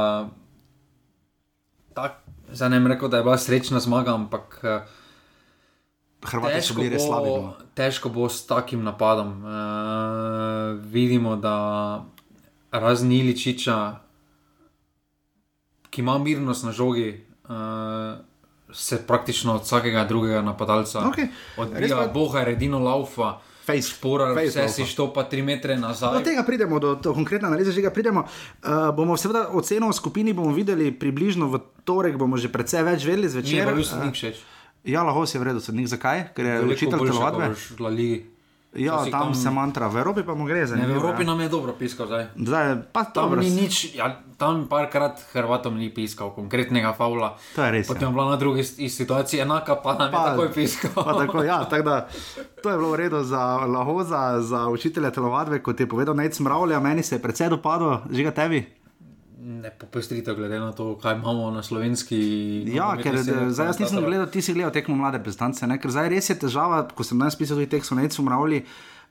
tak, 1.95 2.19
zdaj 2.51 2.75
ne 2.75 2.81
bi 2.83 2.95
rekel, 2.95 3.11
da 3.11 3.23
je 3.23 3.27
bila 3.27 3.39
srečna 3.39 3.83
zmaga, 3.83 4.15
ampak 4.19 4.59
uh, 4.63 4.97
Hrvati 6.19 6.59
so 6.59 6.75
težko 6.75 6.81
bili 6.81 6.91
res 6.97 7.07
slabi. 7.07 7.31
bo, 7.31 7.43
no. 7.47 7.71
težko 7.79 8.11
bo 8.11 8.27
s 8.27 8.43
takim 8.47 8.83
napadom. 8.83 9.39
Uh, 9.47 10.83
vidimo, 10.91 11.37
da 11.39 11.55
razen 12.75 13.13
Iličiča, 13.13 13.79
ki 15.99 16.01
ima 16.01 16.15
mirnost 16.17 16.63
na 16.63 16.71
žogi, 16.73 17.11
uh, 17.45 18.23
se 18.71 19.03
praktično 19.03 19.55
od 19.55 19.63
vsakega 19.63 20.05
drugega 20.05 20.39
napadalca 20.43 21.03
Okej, 21.03 21.27
res 21.27 21.59
odbija. 21.59 21.97
pa- 21.99 22.07
Boha, 22.09 22.45
redino 22.45 22.79
laufa. 22.81 23.41
Face. 23.65 23.91
Špora, 23.91 24.33
Face 24.33 24.49
vse 24.49 24.69
si 24.71 24.81
laufa. 24.81 24.91
štopa 24.91 25.23
tri 25.25 25.43
metre 25.43 25.75
Do 25.75 25.81
nazaj. 25.83 26.23
tega 26.23 26.41
pridemo, 26.43 26.79
do, 26.79 26.95
do 26.97 27.13
konkretne 27.13 27.49
analize, 27.49 27.69
že 27.69 27.83
ga 27.83 27.91
pridemo. 27.91 28.23
Uh, 28.23 28.89
bomo 28.91 29.13
seveda 29.15 29.49
oceno 29.51 29.89
v 29.89 29.95
skupini 29.95 30.33
bomo 30.33 30.53
videli 30.53 30.89
približno 30.91 31.47
v 31.47 31.57
torek, 31.83 32.15
bomo 32.15 32.37
že 32.37 32.49
precej 32.49 32.81
več 32.83 33.03
vedeli 33.03 33.25
Če 33.25 33.29
je 33.29 33.33
zvečer. 33.35 33.65
pa 33.65 33.73
bil 33.73 33.83
Eh, 33.83 33.85
sodnik 33.85 34.15
všeč. 34.15 34.37
Ja, 34.85 35.03
lahko 35.03 35.27
si 35.27 35.35
je 35.35 35.41
v 35.41 35.45
redu, 35.45 35.61
sodnik. 35.61 35.85
Zakaj? 35.87 36.33
Ker 36.33 36.45
je 36.47 36.55
Veliko 36.55 36.73
učitelj 36.73 36.99
boljše, 36.99 37.13
telovadbe. 37.13 37.45
Ja, 38.75 39.01
tam 39.09 39.11
tam- 39.11 39.35
se 39.35 39.51
mantra, 39.51 39.89
v 39.89 39.97
Evropi 39.97 40.23
pa 40.23 40.35
mu 40.35 40.45
gre 40.45 40.67
za 40.67 40.77
Ne, 40.77 40.85
v 40.87 40.91
Evropi 40.93 41.25
ja. 41.25 41.27
nam 41.27 41.41
je 41.41 41.49
dobro 41.49 41.73
piskal 41.73 42.07
zdaj. 42.07 42.37
Zdaj, 42.37 42.93
pa 42.93 43.05
Tam 43.05 43.25
dobro, 43.25 43.41
ni 43.41 43.51
nič, 43.51 43.97
ja, 43.97 44.21
tam 44.37 44.69
parkrat 44.69 45.25
Hrvatom 45.33 45.73
ni 45.73 45.89
piskal, 45.89 46.31
konkretnega 46.31 46.93
faula. 46.93 47.41
To 47.57 47.65
je 47.65 47.71
res, 47.73 47.89
ja. 47.89 47.89
Potem 47.89 48.09
je 48.09 48.13
bila 48.13 48.29
na 48.29 48.37
drugi 48.37 48.63
situaciji 48.89 49.41
enaka, 49.41 49.73
pa 49.75 49.97
nam 49.97 50.13
je 50.13 50.13
Pa- 50.13 50.25
takoj 50.31 50.49
piskal. 50.53 50.93
Tako, 50.93 51.43
ja, 51.43 51.65
tako 51.65 51.83
da, 51.83 51.97
to 52.63 52.67
je 52.69 52.77
bilo 52.77 52.93
v 52.93 52.97
redu 52.99 53.25
za 53.25 53.41
Lahoza, 53.65 54.41
za 54.41 54.69
učitelja 54.69 55.11
telovadbe, 55.11 55.59
kot 55.59 55.81
je 55.81 55.89
povedal 55.89 56.13
Nec 56.15 56.37
Mravlja, 56.37 56.77
meni 56.79 57.03
se 57.03 57.17
je 57.17 57.25
predvsej 57.25 57.49
dopadlo, 57.49 58.05
žiga 58.11 58.31
tebi. 58.31 58.78
Ne 59.49 59.71
popestrite, 59.71 60.35
glede 60.35 60.59
na 60.61 60.73
to, 60.73 60.99
kaj 61.01 61.15
imamo 61.15 61.51
na 61.51 61.63
slovenski. 61.63 62.19
Ja, 62.75 62.91
ker 63.01 63.15
eh, 63.17 63.23
zdaj 63.49 63.71
jaz 63.71 63.79
nisem 63.81 64.05
gledal, 64.05 64.27
ti 64.29 64.43
si 64.45 64.53
gledal 64.53 64.75
tekmo 64.75 64.97
mlade 64.99 65.17
reprezentance, 65.17 65.65
ker 65.81 65.95
zdaj 65.95 66.11
res 66.13 66.29
je 66.29 66.37
težava, 66.43 66.83
ko 66.93 67.07
sem 67.07 67.17
danes 67.17 67.39
pisal 67.39 67.57
tudi 67.57 67.71
tekst 67.73 67.95
o 67.95 67.97
Necu 67.97 68.27
Mravlji. 68.27 68.61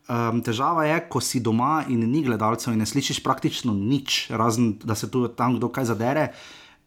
Um, 0.08 0.44
težava 0.46 0.86
je, 0.86 1.00
ko 1.10 1.20
si 1.26 1.42
doma 1.44 1.82
in 1.90 2.06
ni 2.06 2.22
gledalcev 2.24 2.76
in 2.76 2.80
ne 2.80 2.86
slišiš 2.88 3.24
praktično 3.26 3.74
nič, 3.74 4.28
razen 4.30 4.76
da 4.86 4.96
se 4.96 5.10
tu 5.12 5.26
tam 5.28 5.58
kdo 5.58 5.72
kaj 5.74 5.90
zadere, 5.90 6.30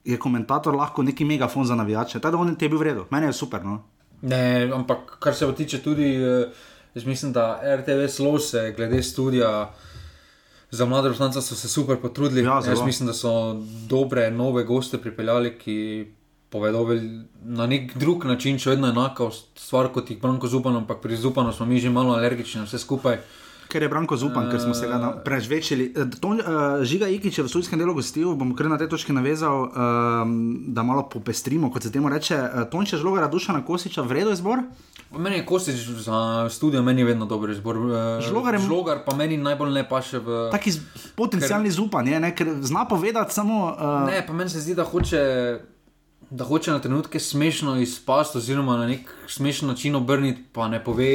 je 0.07 0.17
komentator 0.17 0.79
lahko 0.79 1.03
neki 1.03 1.27
megafon 1.27 1.67
za 1.67 1.75
navijače. 1.75 2.21
Tako 2.21 2.37
da 2.37 2.43
on 2.47 2.55
ti 2.55 2.65
je 2.65 2.73
bil 2.73 2.79
v 2.79 2.89
redu, 2.93 3.07
meni 3.11 3.29
je 3.29 3.35
super. 3.37 3.67
No? 3.67 3.81
Ne, 4.23 4.71
ampak 4.73 5.19
kar 5.19 5.35
se 5.35 5.51
tiče 5.59 5.83
tudi, 5.83 6.15
eh, 6.23 6.49
jaz 6.95 7.05
mislim, 7.05 7.35
da 7.35 7.59
RTV 7.67 8.07
Slow 8.15 8.39
se 8.39 8.71
glede 8.77 9.03
studija. 9.03 9.73
Za 10.71 10.87
mlade 10.87 11.09
poslance 11.09 11.43
so 11.43 11.55
se 11.55 11.69
super 11.69 11.97
potrudili. 11.97 12.43
Ja, 12.43 12.55
Jaz 12.57 12.65
zelo. 12.67 12.87
mislim, 12.87 13.07
da 13.07 13.13
so 13.13 13.57
dobre, 13.89 14.31
nove 14.31 14.65
goste 14.65 14.99
pripeljali, 14.99 15.59
ki 15.59 16.07
povedo 16.49 16.87
na 17.43 17.67
nek 17.67 17.97
drug 17.97 18.25
način, 18.25 18.59
še 18.59 18.71
vedno 18.71 18.89
enako 18.89 19.31
stvar 19.57 19.89
kot 19.89 20.11
jih 20.11 20.21
Branko 20.21 20.49
Zupan, 20.49 20.77
ampak 20.77 21.01
pri 21.01 21.17
Zupanu 21.17 21.53
smo 21.53 21.67
mi 21.67 21.79
že 21.79 21.91
malo 21.91 22.13
alergični 22.13 22.59
na 22.59 22.67
vse 22.67 22.79
skupaj. 22.79 23.19
Ker 23.69 23.83
je 23.83 23.89
Branko 23.89 24.17
Zupan, 24.17 24.51
ker 24.51 24.61
smo 24.61 24.75
se 24.75 24.87
ga 24.87 24.99
na- 24.99 25.13
prežvečili. 25.15 25.93
Eh, 25.93 26.11
To, 26.21 26.29
uh, 26.29 26.39
Žiga 26.83 27.07
Ikič 27.09 27.39
je 27.39 27.45
v 27.45 27.49
studijskem 27.49 27.79
delu 27.79 27.95
gostil, 27.95 28.35
bom 28.35 28.51
kar 28.53 28.67
na 28.67 28.79
tej 28.79 28.89
točki 28.89 29.13
navezal, 29.13 29.63
um, 29.65 30.33
da 30.69 30.83
malo 30.83 31.03
popestrimo, 31.05 31.71
kot 31.71 31.83
se 31.83 31.93
temu 31.93 32.09
reče. 32.09 32.35
Uh, 32.37 32.65
Tonče 32.65 32.97
žloga 32.97 33.29
Dušana 33.29 33.63
Kosiča, 33.63 34.03
vredo 34.03 34.31
izbor. 34.31 34.59
Meni 35.13 35.37
je 35.37 35.45
Kostič 35.45 35.75
za 35.99 36.19
studio, 36.49 36.83
meni 36.83 37.01
je 37.01 37.07
vedno 37.07 37.27
dober 37.27 37.51
izbor. 37.51 37.77
Eh, 37.77 38.21
Žlogar 38.23 38.55
je- 38.55 38.61
Žlogar 38.61 39.05
pa 39.05 39.15
meni 39.15 39.37
najbolj 39.37 39.73
ne 39.73 39.83
paše 39.85 40.19
v. 40.19 40.49
Taki 40.51 40.71
z- 40.71 40.81
potencialni 41.17 41.71
zupan 41.71 42.07
je, 42.07 42.21
ne? 42.21 42.31
ker 42.31 42.47
zna 42.61 42.85
povedati 42.85 43.35
samo. 43.35 43.57
Uh, 43.73 44.07
Ne, 44.07 44.27
pa 44.27 44.33
meni 44.33 44.51
se 44.51 44.61
zdi, 44.61 44.75
da 44.75 44.85
hoče, 44.85 45.59
da 46.31 46.45
hoče 46.45 46.71
na 46.71 46.79
trenutke 46.79 47.19
smešno 47.21 47.77
izpasti, 47.77 48.39
oziroma 48.39 48.77
na 48.77 48.87
nek 48.87 49.01
smešen 49.27 49.69
način 49.69 49.95
obrniti, 49.97 50.45
pa 50.53 50.69
ne 50.69 50.79
pove. 50.79 51.11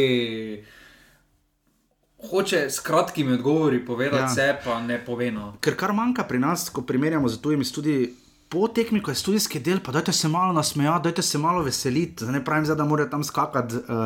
Hoče 2.22 2.58
s 2.66 2.80
kratkimi 2.80 3.34
odgovori 3.34 3.80
povedati 3.82 4.18
ja. 4.18 4.25
vse, 4.25 4.56
pa 4.66 4.82
ne 4.82 5.00
pove. 5.00 5.32
No. 5.32 5.54
Ker 5.60 5.75
kar 5.75 5.94
manjka 5.94 6.24
pri 6.24 6.40
nas, 6.40 6.70
ko 6.70 6.82
primerjamo 6.82 7.28
z 7.30 7.38
tujimi 7.38 7.64
študiji, 7.64 8.14
po 8.50 8.68
tekmi, 8.68 9.02
ko 9.04 9.12
je 9.12 9.20
študijski 9.22 9.60
del, 9.60 9.80
pa 9.84 9.92
dajte 9.92 10.14
se 10.14 10.28
malo 10.28 10.54
nasmejati, 10.54 11.04
dajte 11.10 11.22
se 11.22 11.38
malo 11.38 11.64
veseliti. 11.64 12.25
Ne 12.25 12.44
pravim, 12.46 12.66
zdaj, 12.66 12.78
da 12.78 12.86
morajo 12.86 13.10
tam 13.10 13.24
skakati. 13.24 13.75
Uh, 13.75 14.06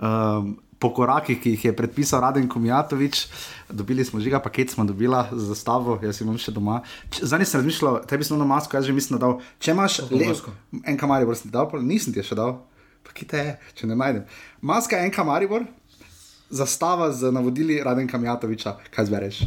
uh, 0.00 0.48
Po 0.78 0.92
korakih, 0.94 1.40
ki 1.42 1.50
jih 1.56 1.64
je 1.64 1.70
predpisal 1.74 2.20
Raden 2.22 2.44
Komijatovič, 2.48 3.24
dobili 3.66 4.04
smo 4.04 4.20
žiga 4.22 4.38
paket, 4.38 4.70
smo 4.70 4.84
dobila 4.86 5.24
za 5.32 5.48
zastavo, 5.48 5.96
jaz 6.02 6.20
imam 6.22 6.36
še 6.38 6.52
doma. 6.54 6.76
Zdaj 7.18 7.42
nisem 7.42 7.58
razmišljal, 7.58 7.96
tebi 8.06 8.22
sem 8.22 8.38
na 8.38 8.46
masko, 8.46 8.76
jaz 8.78 8.86
že 8.86 8.94
mislim, 8.94 9.18
da 9.18 9.24
dal. 9.26 9.40
Če 9.58 9.74
imaš 9.74 9.96
Kako 10.04 10.14
le 10.14 10.28
masko? 10.30 10.54
en 10.84 11.00
kamaribor, 11.00 11.34
si 11.34 11.48
ti 11.48 11.50
dal, 11.50 11.66
nisem 11.82 12.14
ti 12.14 12.22
še 12.22 12.38
dal. 12.38 12.60
Pa 13.02 13.10
kje 13.10 13.26
te 13.26 13.42
je, 13.42 13.56
če 13.74 13.90
ne 13.90 13.98
najdem. 13.98 14.22
Maska 14.62 15.02
en 15.02 15.10
kamaribor, 15.10 15.66
zastava 16.50 17.10
z 17.10 17.34
navodili 17.34 17.82
Raden 17.82 18.06
Komijatoviča, 18.06 18.76
kaj 18.94 19.10
zbereš. 19.10 19.42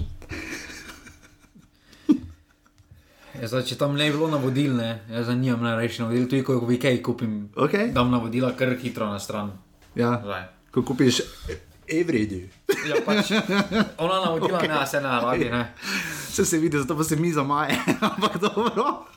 Ja, 3.41 3.48
zdaj, 3.50 3.63
če 3.71 3.75
tam 3.79 3.95
ne 3.98 4.05
bi 4.05 4.13
bilo 4.13 4.27
navodil, 4.29 4.75
ne, 4.77 5.01
jaz 5.10 5.25
za 5.25 5.33
njim 5.33 5.63
najrajši 5.65 6.03
navodil, 6.03 6.27
tudi 6.29 6.43
ko 6.45 6.60
v 6.62 6.75
IKEA 6.77 7.01
kupim, 7.01 7.50
Okay. 7.57 7.89
dam 7.89 8.12
navodila 8.13 8.51
kar 8.53 8.75
hitro 8.77 9.10
na 9.10 9.17
stran. 9.17 9.50
Ja. 9.98 10.21
Zdaj. 10.21 10.43
ko 10.71 10.83
kupiš 10.86 11.25
Everyday. 11.89 12.45
Ja, 12.88 13.01
pač, 13.01 13.33
ona 13.98 14.21
navodila, 14.29 14.62
ne, 14.62 14.86
se 14.86 15.01
ne 15.01 15.10
radi. 15.10 15.50
Ne. 15.50 15.74
Vse 16.29 16.45
se 16.45 16.62
vidi, 16.62 16.77
zato 16.77 16.95
pa 16.95 17.03
se 17.03 17.17
mi 17.17 17.33
zamaje. 17.33 17.75
Ampak 18.13 18.38
dobro. 18.38 19.10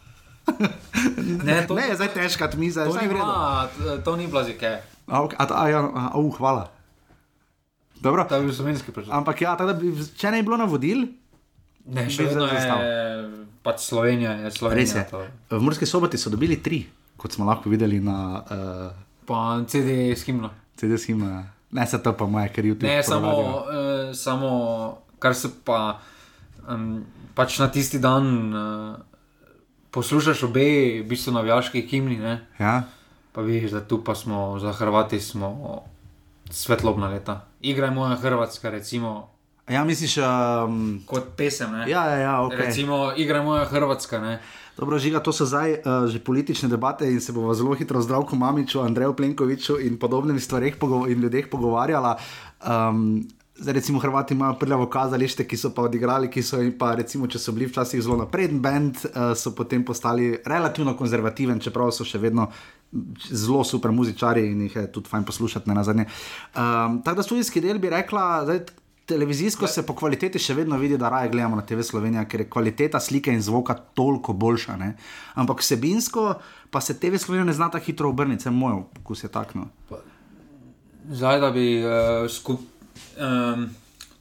Ne, 1.44 1.60
to, 1.68 1.76
Ne, 1.76 1.92
zdaj 1.92 2.08
težka 2.16 2.48
miza, 2.56 2.88
to, 2.88 2.96
zdaj 2.96 3.04
je 3.04 3.12
bila, 3.12 3.68
to 4.04 4.16
ni 4.16 4.26
bila 4.26 4.44
zike. 4.44 4.80
A, 5.06 5.20
ok, 5.20 5.36
a, 5.38 5.44
a, 5.52 5.68
ja, 5.68 5.84
a, 5.84 6.16
uh, 6.16 6.32
hvala. 6.32 6.72
Dobro. 8.00 8.24
To 8.24 8.40
je 8.40 8.48
bil 8.48 8.56
slovenski 8.56 8.88
prečo. 8.92 9.12
Ampak 9.12 9.40
ja, 9.44 9.52
tako 9.52 9.72
da 9.72 9.76
bi, 9.76 9.92
če 10.16 10.32
ne 10.32 10.40
bi 10.40 10.48
bilo 10.48 10.56
navodil, 10.56 11.12
Ne, 11.84 12.08
še 12.08 12.24
vedno 12.24 12.48
zdaj 12.48 12.56
zastal. 12.56 12.80
Pač 13.64 13.88
Slovenija. 13.88 14.36
Je 14.44 14.52
Slovenija 14.52 14.84
res 14.84 14.94
je. 14.94 15.04
to. 15.10 15.24
V 15.56 15.62
Murski 15.64 15.88
soboti 15.88 16.20
so 16.20 16.30
dobili 16.30 16.60
tri, 16.62 16.84
kot 17.16 17.32
smo 17.32 17.48
lahko 17.48 17.72
videli 17.72 17.98
na 18.04 18.18
uh, 18.44 19.04
Pa 19.24 19.64
CD 19.64 20.12
s 20.12 20.24
himno. 20.28 20.50
CD 20.76 20.98
schema. 21.00 21.48
Ne, 21.72 21.86
se 21.86 21.98
to 22.02 22.12
pa 22.12 22.26
moje, 22.26 22.48
ker 22.52 22.64
YouTube. 22.64 22.86
Ne, 22.86 23.02
samo, 23.02 23.32
uh, 23.64 24.12
samo 24.12 24.50
kar 25.18 25.34
se 25.34 25.48
pa 25.64 25.98
um, 26.68 27.04
pač 27.34 27.58
na 27.58 27.70
tisti 27.72 27.98
dan 27.98 28.54
uh, 28.54 28.96
poslušaš 29.90 30.44
obe, 30.44 31.00
v 31.00 31.08
bistvu 31.08 31.32
navijaški 31.32 31.86
himni, 31.88 32.18
ne? 32.20 32.46
Ja. 32.58 32.82
pa 33.32 33.42
vidiš, 33.42 33.70
da 33.70 33.80
tu 33.80 34.04
pa 34.04 34.14
smo 34.14 34.58
za 34.62 34.72
Hrvati 34.72 35.20
smo 35.20 35.82
svetlobna 36.50 37.08
leta. 37.08 37.40
Igra 37.60 37.86
je 37.86 37.94
moja 37.94 38.16
Hrvatska, 38.16 38.70
recimo, 38.70 39.33
ja, 39.68 39.84
misliš, 39.84 40.18
um, 40.18 41.00
kot 41.06 41.32
pesem. 41.36 41.72
Ne? 41.72 41.88
ja, 41.90 42.04
ja, 42.10 42.16
ja, 42.16 42.34
ok. 42.42 42.52
Recimo, 42.58 43.12
igra 43.16 43.42
moja 43.42 43.64
Hrvatska. 43.64 44.20
Ne? 44.20 44.40
Dobro, 44.76 44.98
žiga, 44.98 45.22
to 45.22 45.32
so 45.32 45.46
zdaj 45.46 45.72
uh, 45.72 46.08
že 46.10 46.18
politične 46.18 46.68
debate 46.68 47.06
in 47.06 47.20
se 47.20 47.32
bomo 47.32 47.54
zelo 47.54 47.74
hitro 47.78 48.02
z 48.02 48.10
Zdravkom 48.10 48.38
Mamiču, 48.38 48.82
Andreju 48.82 49.14
Plenkoviču 49.14 49.78
in 49.80 49.98
podobnimi 49.98 50.40
stvareh 50.40 50.76
pogo 50.76 51.06
in 51.06 51.22
ljudeh 51.22 51.46
pogovarjala. 51.50 52.18
Um, 52.66 53.22
zdaj, 53.54 53.74
recimo, 53.74 54.00
Hrvati 54.02 54.34
imajo 54.34 54.58
prljavo 54.58 54.86
kazalište, 54.90 55.46
ki 55.48 55.56
so 55.56 55.70
pa 55.70 55.86
odigrali, 55.86 56.30
ki 56.30 56.42
so 56.42 56.58
jim 56.60 56.74
pa, 56.78 56.94
recimo, 56.98 57.30
če 57.30 57.38
so 57.38 57.54
bili 57.54 57.70
včasih 57.70 58.02
zelo 58.02 58.18
napreden 58.18 58.60
bend, 58.60 58.98
uh, 59.04 59.32
so 59.38 59.54
potem 59.54 59.84
postali 59.84 60.34
relativno 60.44 60.96
konzervativen, 60.98 61.62
čeprav 61.62 61.94
so 61.94 62.04
še 62.04 62.18
vedno 62.18 62.50
zelo 63.30 63.64
super 63.64 63.94
muzičari 63.94 64.44
in 64.50 64.66
jih 64.66 64.76
je 64.76 64.88
tudi 64.92 65.10
fajn 65.10 65.24
poslušati 65.24 65.70
na 65.70 65.84
zadnje. 65.84 66.10
Um, 66.54 67.00
tako 67.02 67.16
da 67.16 67.22
studijski 67.22 67.62
del 67.62 67.78
bi 67.78 67.94
rekla, 67.94 68.42
zdaj, 68.44 68.66
televizijsko 69.06 69.66
se 69.66 69.86
po 69.86 69.94
kvaliteti 69.94 70.38
še 70.38 70.54
vedno 70.54 70.76
vidi, 70.80 70.96
da 70.98 71.08
raje 71.08 71.28
gledamo 71.28 71.56
na 71.56 71.62
TV 71.66 71.84
Slovenija, 71.84 72.24
ker 72.24 72.40
je 72.40 72.48
kvaliteta 72.50 73.00
slike 73.00 73.32
in 73.32 73.42
zvoka 73.42 73.74
toliko 73.74 74.32
boljša. 74.32 74.76
Ne? 74.76 74.94
Ampak 75.34 75.60
vsebinsko 75.60 76.34
pa 76.70 76.80
se 76.80 76.96
TV 77.00 77.18
Slovenija 77.20 77.44
ne 77.44 77.52
zna 77.52 77.70
tako 77.70 77.84
hitro 77.84 78.08
obrniti, 78.08 78.42
vsaj 78.42 78.52
moj 78.52 78.80
okus 79.00 79.24
je 79.24 79.28
takno. 79.28 79.68
Zdaj, 81.10 81.40
da 81.40 81.50
bi 81.50 81.84
uh, 81.84 81.90
skup, 82.32 82.60
um, 83.20 83.68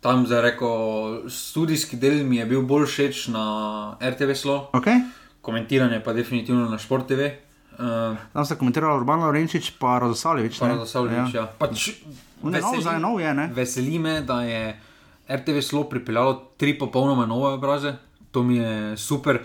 tam 0.04 0.26
zdaj 0.28 0.42
rekel, 0.42 1.30
študijski 1.32 1.96
del 1.98 2.26
mi 2.28 2.38
je 2.42 2.46
bil 2.46 2.62
bolj 2.68 2.86
všeč 2.92 3.28
na 3.32 3.46
RTV 4.04 4.36
Slo, 4.36 4.58
Okay? 4.76 5.00
komentiranje 5.42 6.04
pa 6.04 6.14
definitivno 6.14 6.70
na 6.70 6.80
Sport 6.80 7.08
TV. 7.08 7.32
Uh, 7.74 8.18
Tam 8.34 8.46
sta 8.46 8.56
komentirala 8.56 9.00
Urbano 9.00 9.32
Renčič 9.32 9.72
pa 9.80 9.98
Radosavljevič. 10.00 10.60
pa 10.60 10.68
da 10.68 10.86
Savljič, 10.86 11.34
ja. 11.34 11.48
Pač, 11.58 11.90
Je 12.44 12.62
nov, 12.62 13.00
nov, 13.00 13.20
je, 13.22 13.34
ne? 13.34 13.48
veseli 13.56 14.00
me, 14.00 14.22
da 14.22 14.42
je 14.44 14.80
RTV 15.30 15.62
Slo 15.62 15.84
pripeljalo 15.90 16.34
tri 16.58 16.78
popolnoma 16.80 17.26
nove 17.26 17.54
obraze, 17.54 17.94
to 18.32 18.44
mi 18.44 18.58
je 18.58 18.98
super. 18.98 19.40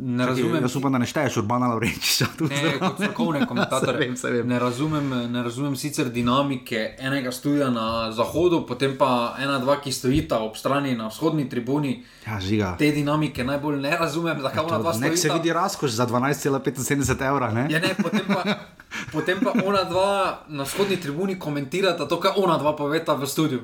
Ne 0.00 0.26
razumem. 0.26 0.62
Jaz 0.62 0.76
upam, 0.76 0.92
da 0.92 0.98
ne 0.98 1.06
šteješ 1.06 1.36
Urbana 1.36 1.66
Laurenčiča. 1.66 2.26
Ne, 2.40 2.72
kot 2.78 2.94
strokovne 2.94 3.46
komentatorje. 3.50 3.98
Vem, 3.98 4.16
se 4.16 4.30
vem. 4.30 4.48
Ne, 4.48 4.58
razumem, 4.58 5.08
ne 5.32 5.42
razumem 5.42 5.76
sicer 5.76 6.10
dinamike 6.10 6.94
enega 6.98 7.32
studia 7.32 7.70
na 7.70 8.12
zahodu, 8.12 8.60
potem 8.66 8.94
pa 8.98 9.34
ena, 9.38 9.58
dva, 9.58 9.80
ki 9.80 9.92
stojita 9.92 10.38
ob 10.38 10.56
strani 10.56 10.94
na 10.96 11.08
vzhodni 11.08 11.48
tribuni. 11.48 12.04
Ja, 12.26 12.38
žiga. 12.40 12.76
Te 12.78 12.92
dinamike 12.92 13.44
najbolj 13.44 13.80
ne 13.80 13.96
razumem, 13.96 14.38
zakaj 14.42 14.64
ona 14.64 14.78
dva 14.78 14.92
Nek 14.92 15.10
se 15.12 15.16
stojita. 15.16 15.34
vidi 15.34 15.52
razkoš 15.52 15.90
za 15.90 16.06
12,75 16.06 17.26
evra. 17.28 17.50
Ne? 17.52 17.66
Ja, 17.70 17.80
ne, 17.80 17.94
potem, 18.02 18.26
pa, 18.28 18.44
potem 19.14 19.40
pa 19.42 19.52
ona 19.64 19.82
dva 19.84 20.38
na 20.48 20.62
vzhodni 20.62 20.96
tribuni 20.96 21.38
komentirata 21.38 22.08
to, 22.08 22.20
kar 22.20 22.32
ona 22.36 22.58
dva 22.58 22.76
poveta 22.76 23.14
v 23.14 23.26
studiu. 23.26 23.60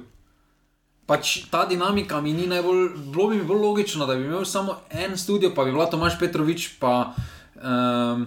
Pač 1.07 1.51
ta 1.53 1.67
dinamika 1.69 2.21
mi 2.21 2.33
ni 2.33 2.47
najbolj, 2.47 2.89
bilo 3.13 3.29
bi 3.29 3.43
bolj 3.45 3.61
logično, 3.61 4.07
da 4.07 4.15
bi 4.17 4.25
imel 4.25 4.45
samo 4.45 4.79
en 4.91 5.19
studio, 5.19 5.53
pa 5.55 5.65
bi 5.65 5.73
bila 5.73 5.85
Tomaš 5.87 6.17
Petrovič, 6.19 6.79
pa 6.81 7.13
um, 7.57 8.27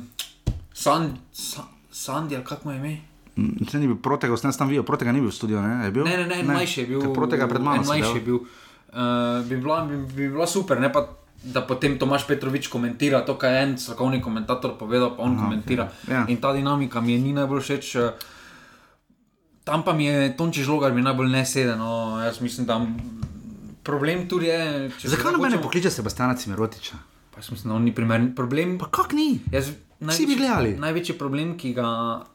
San, 0.74 1.18
San, 1.34 1.66
Sandy, 1.90 2.36
ali 2.36 2.46
kako 2.46 2.70
mu 2.70 2.72
je 2.72 2.78
ime. 2.78 2.98
Mm, 3.38 3.66
Če 3.66 3.80
ni 3.80 3.88
bil 3.88 3.98
protega, 3.98 4.38
sem 4.38 4.54
tam 4.54 4.70
videl, 4.70 4.86
protega 4.86 5.12
ni 5.12 5.22
bil 5.22 5.30
v 5.30 5.34
studiu. 5.34 5.62
Ne, 5.62 5.90
bil? 5.92 6.06
Ne, 6.06 6.18
ne, 6.18 6.26
ne, 6.30 6.40
en 6.42 6.54
mlajši 6.54 6.82
je 6.82 6.88
bil. 6.88 7.02
Ker 7.02 7.14
Protega 7.14 7.50
pred 7.50 7.62
mano. 7.62 7.82
Mlajši 7.86 8.14
je 8.18 8.26
bil. 8.26 8.40
Uh, 8.88 9.42
bi, 9.50 9.58
bila, 9.58 9.82
bi, 9.86 9.98
bi 9.98 10.30
bila 10.30 10.46
super, 10.46 10.78
ne 10.82 10.90
pa 10.94 11.06
da 11.44 11.62
potem 11.62 11.98
Tomaš 12.00 12.26
Petrovič 12.28 12.68
komentira 12.68 13.22
to, 13.26 13.38
kar 13.38 13.54
je 13.54 13.62
en 13.64 13.78
strokovni 13.78 14.22
komentator 14.22 14.74
povedal, 14.78 15.14
pa 15.18 15.24
on 15.24 15.38
Aha, 15.38 15.46
komentira. 15.46 15.86
okay. 15.86 16.14
Ja. 16.14 16.26
In 16.28 16.38
ta 16.42 16.54
dinamika 16.54 17.02
mi 17.02 17.18
ni 17.18 17.34
najbolj 17.34 17.62
všeč. 17.62 17.96
eh, 17.96 18.12
Tam 19.68 19.84
pa 19.84 19.92
mi 19.94 20.06
je 20.08 20.32
Tonči 20.38 20.64
žlogar, 20.64 20.94
mi 20.96 21.04
najbolj 21.04 21.28
ne 21.28 21.44
sedi. 21.46 21.76
No, 21.76 22.22
jaz 22.24 22.40
mislim, 22.42 22.68
da 22.68 22.80
problem 23.84 24.30
tu 24.30 24.40
je. 24.42 24.92
se 25.00 25.10
Zakaj 25.12 25.32
na 25.36 25.38
mene 25.38 25.62
pokliče 25.62 25.92
Sebastiana 25.92 26.36
Cimerotiča? 26.36 26.96
Pa 27.36 27.44
mislim, 27.52 27.70
da 27.70 27.76
on 27.76 27.84
ni 27.84 27.96
primeren 27.96 28.36
problem. 28.36 28.78
Pa 28.80 28.88
kak 28.88 29.12
ni? 29.12 29.40
Jaz, 29.52 29.74
Vsi 30.00 30.26
bi 30.26 30.36
gledali. 30.36 30.76
Največji 30.78 31.18
problem, 31.18 31.56
ki 31.58 31.74
ga 31.74 31.88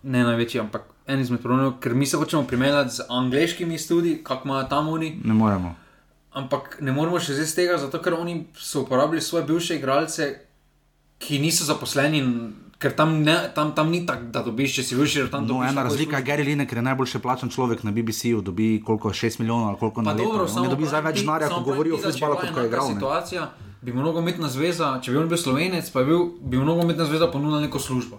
ne 0.03 0.25
največji, 0.27 0.61
ampak 0.61 0.89
en 1.07 1.21
izmed 1.23 1.41
problemov, 1.41 1.77
ker 1.81 1.95
mi 1.95 2.07
se 2.07 2.19
hočemo 2.19 2.43
primerjati 2.47 2.97
z 2.97 3.07
angliškimi 3.09 3.79
studi, 3.79 4.17
kako 4.25 4.49
imajo 4.49 4.67
tam 4.69 4.89
oni. 4.89 5.15
Ne 5.25 5.35
moremo. 5.35 5.75
Ampak 6.33 6.79
ne 6.81 6.93
moremo 6.93 7.21
še 7.21 7.37
zdaj 7.39 7.47
z 7.47 7.55
tega, 7.55 7.79
zato 7.79 8.01
ker 8.03 8.17
oni 8.19 8.49
so 8.59 8.83
uporabili 8.83 9.23
svoje 9.23 9.47
bivše 9.47 9.79
igralce, 9.79 10.29
ki 11.23 11.39
niso 11.39 11.65
zaposleni, 11.65 12.23
ker 12.83 12.93
tam, 12.93 13.23
ne, 13.23 13.53
tam, 13.55 13.71
tam 13.73 13.87
ni 13.89 14.01
tako, 14.03 14.25
da 14.27 14.43
dobiš, 14.43 14.75
če 14.75 14.83
si 14.83 14.95
višji, 14.95 15.23
No, 15.43 15.63
ena 15.63 15.83
razlika 15.83 16.17
je 16.17 16.19
službo. 16.19 16.27
Gary 16.29 16.45
Lineker, 16.45 16.79
je 16.79 16.85
najboljše 16.85 17.19
plačan 17.21 17.49
človek 17.49 17.83
na 17.83 17.91
BBC-ju, 17.93 18.41
dobi 18.43 18.83
koliko 18.83 19.09
6 19.11 19.39
milijonov 19.39 19.69
ali 19.69 19.79
koliko 19.79 20.03
na 20.03 20.11
Pa 20.11 20.17
leto. 20.17 20.29
dobro, 20.29 20.63
ne 20.63 20.69
dobi 20.69 20.87
zdaj 20.87 21.03
več 21.03 21.21
denarja, 21.21 21.49
ko 21.49 21.61
govori 21.63 21.93
o 21.93 21.97
da 21.97 22.11
futbalu, 22.11 22.35
je 22.35 22.41
kot 22.49 22.59
je 22.59 22.67
igral. 22.67 22.89
ne. 22.89 22.95
Situacija, 22.95 23.51
bi 23.83 23.93
mu 23.93 24.03
nogometna 24.03 24.49
zveza, 24.49 25.01
če 25.01 25.11
bi 25.11 25.19
on 25.19 25.29
bil 25.29 25.39
slovenec, 25.39 25.91
pa 25.91 26.01
bi, 26.01 26.07
bil, 26.07 26.21
bi 26.43 26.59
mu 26.59 26.65
nogometna 26.65 27.05
zveza 27.05 27.27
ponudila 27.29 27.61
neko 27.61 27.79
službo. 27.81 28.19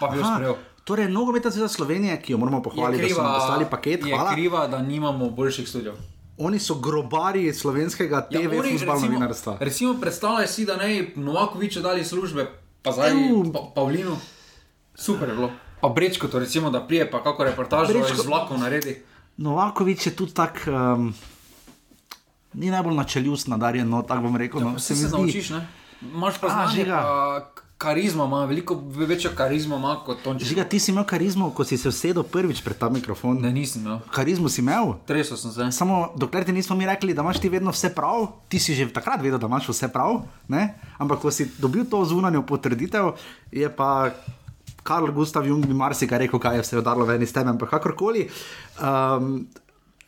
Pa 0.00 0.06
bi 0.06 0.18
jo 0.18 0.24
sprejel. 0.26 0.54
Torej, 0.84 1.08
nogometna 1.08 1.50
zveza 1.50 1.68
Slovenije, 1.70 2.16
ki 2.18 2.32
jo 2.32 2.38
moramo 2.38 2.58
Je 2.58 2.62
pohvaliti, 2.64 3.02
da 3.04 3.14
so 3.14 3.22
nam 3.22 3.34
poslali 3.34 3.64
paket, 3.66 4.00
je 4.02 4.10
hvala. 4.12 4.32
kriva, 4.32 4.66
da 4.66 4.78
nimamo 4.80 5.30
boljših 5.30 5.68
studijev. 5.68 5.94
Oni 6.38 6.58
so 6.58 6.74
grobari 6.76 7.52
slovenskega 7.52 8.26
Ja, 8.30 8.40
TV 8.40 8.58
oni, 8.58 8.72
futbal 8.72 8.94
recimo- 8.94 9.06
novinarstva. 9.06 9.56
Recimo, 9.60 9.94
predstavljaj 9.94 10.46
si, 10.48 10.64
da 10.64 10.76
ne 10.76 10.88
Novakoviču 11.16 11.80
dali 11.80 12.04
službe, 12.04 12.46
pa 12.82 12.92
zdaj 12.92 13.10
Ev. 13.10 13.52
pa, 13.52 13.60
Pavlinu. 13.74 14.16
Super 14.94 15.28
je 15.28 15.34
bilo. 15.34 15.50
Pa 15.80 15.88
Brečko, 15.90 16.28
to 16.28 16.38
recimo, 16.38 16.70
da 16.70 16.80
prije, 16.80 17.06
pa 17.06 17.18
kako 17.20 17.44
reportažo 17.44 17.92
Brečko- 17.92 18.12
iz 18.14 18.24
vlakov 18.24 18.58
naredi. 18.58 19.02
Novakovič 19.36 20.06
je 20.06 20.12
tudi 20.12 20.32
tak, 20.32 20.62
um, 20.66 21.14
ni 22.52 22.68
najbolj 22.68 22.94
načeljust 22.94 23.48
nadarjen, 23.48 23.88
no, 23.88 24.02
tako 24.02 24.22
bom 24.22 24.36
rekel. 24.36 24.60
No, 24.60 24.78
Se, 24.78 24.94
se 24.94 25.06
zdi- 25.06 25.12
naučiš, 25.12 25.50
ne? 25.50 25.66
Imaš 26.04 26.34
pa 26.36 26.46
A, 26.46 26.50
znanje, 26.50 26.74
žiga. 26.74 26.96
pa 26.96 27.62
karizma 27.82 28.24
ima, 28.24 28.44
veliko 28.44 28.76
večjo 28.94 29.30
karizmo 29.36 29.76
ima 29.76 29.96
kot 30.06 30.22
Tonči. 30.22 30.44
Žiga, 30.44 30.64
ti 30.64 30.78
si 30.78 30.92
imel 30.92 31.04
karizmo, 31.04 31.50
ko 31.50 31.64
si 31.66 31.76
se 31.78 31.90
usedel 31.90 32.22
prvič 32.22 32.62
pred 32.62 32.78
ta 32.78 32.88
mikrofon. 32.88 33.40
Ne, 33.42 33.50
nisem, 33.52 33.82
no. 33.82 33.98
Karizmo 34.14 34.48
si 34.48 34.62
imel. 34.62 34.94
Tresel 35.06 35.36
sem 35.36 35.52
se. 35.52 35.70
Samo 35.74 36.12
dokler 36.16 36.46
ti 36.46 36.54
nismo 36.54 36.76
mi 36.78 36.86
rekli, 36.86 37.14
da 37.14 37.26
imaš 37.26 37.40
ti 37.42 37.50
vedno 37.50 37.74
vse 37.74 37.90
prav, 37.94 38.28
ti 38.48 38.62
si 38.62 38.74
že 38.78 38.86
takrat 38.94 39.22
vedel, 39.22 39.40
da 39.42 39.50
imaš 39.50 39.68
vse 39.72 39.90
prav, 39.92 40.22
ne? 40.48 40.68
ampak 41.02 41.24
ko 41.24 41.34
si 41.34 41.48
dobil 41.58 41.84
to 41.90 42.04
zunanjo 42.06 42.44
potrditev, 42.46 43.16
je 43.50 43.66
pa 43.76 44.14
Karl 44.82 45.10
Gustav 45.12 45.46
Jung 45.46 45.66
bi 45.66 45.74
marsikaj 45.74 46.26
rekel, 46.26 46.38
kaj 46.38 46.60
je 46.60 46.62
vse 46.62 46.78
udarilo 46.78 47.06
ven 47.06 47.22
iz 47.22 47.34
tebe, 47.34 47.50
ampak 47.50 47.74
kakorkoli. 47.74 48.28
Um, 48.78 49.46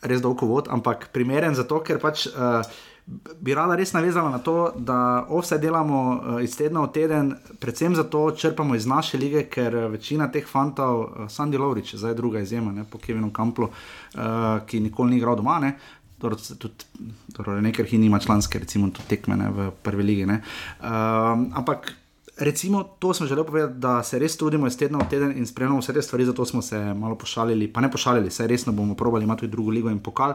res 0.05 0.22
dolg 0.22 0.42
vod, 0.46 0.68
ampak 0.70 1.09
primeren 1.14 1.55
zato, 1.59 1.83
ker 1.83 1.99
pač. 2.03 2.29
Uh, 2.31 2.62
Bi 3.07 3.53
rada 3.55 3.75
res 3.77 3.93
navezala 3.93 4.31
na 4.33 4.38
to, 4.40 4.73
da 4.77 5.27
vse 5.29 5.59
delamo 5.61 5.99
uh, 6.12 6.38
iz 6.43 6.55
tedna 6.57 6.87
v 6.87 6.93
teden, 6.93 7.35
predvsem 7.61 7.93
zato 7.95 8.31
črpamo 8.33 8.75
iz 8.75 8.87
naše 8.88 9.19
lige, 9.21 9.43
ker 9.53 9.75
eh, 9.77 9.88
večina 9.93 10.31
teh 10.33 10.47
fantov, 10.49 11.01
uh, 11.01 11.27
Sandy 11.29 11.61
Lovrič, 11.61 11.95
zdaj 12.01 12.14
je 12.14 12.17
druga 12.17 12.40
izjema, 12.40 12.73
ne, 12.73 12.87
po 12.88 12.99
Kevinu 12.99 13.29
Kamplu, 13.33 13.69
uh, 13.69 14.23
ki 14.67 14.81
nikoli 14.81 15.11
ni 15.11 15.19
igral 15.21 15.37
doma, 15.37 15.59
ne, 15.61 15.75
tudi, 16.19 16.88
dobro, 17.29 17.59
nekaj 17.61 17.85
jih 17.90 18.01
nima 18.01 18.19
članske, 18.25 18.59
recimo, 18.59 18.88
tudi 18.88 19.09
tekme 19.12 19.37
ne, 19.37 19.51
v 19.53 19.69
prvi 19.83 20.03
ligi. 20.03 20.27
ne. 20.27 20.40
Um, 20.81 21.51
ampak 21.61 21.93
recimo, 22.40 22.83
to 22.99 23.12
sem 23.14 23.27
želel 23.27 23.45
povedati, 23.45 23.79
da 23.85 24.03
se 24.03 24.19
res 24.19 24.37
trudimo 24.37 24.67
iz 24.67 24.79
tedna 24.81 25.05
v 25.05 25.11
teden 25.11 25.37
in 25.37 25.47
spremljamo 25.47 25.85
vse 25.85 25.93
te 25.93 26.03
stvari, 26.03 26.25
zato 26.25 26.45
smo 26.45 26.62
se 26.62 26.81
malo 26.95 27.21
pošalili, 27.21 27.69
pa 27.69 27.85
ne 27.85 27.90
pošalili, 27.90 28.31
se 28.31 28.47
resno 28.47 28.73
bomo 28.73 28.95
probali 28.95 29.25
imeti 29.25 29.40
tudi 29.40 29.53
drugo 29.53 29.71
ligo 29.71 29.90
in 29.90 30.01
pokal. 30.01 30.35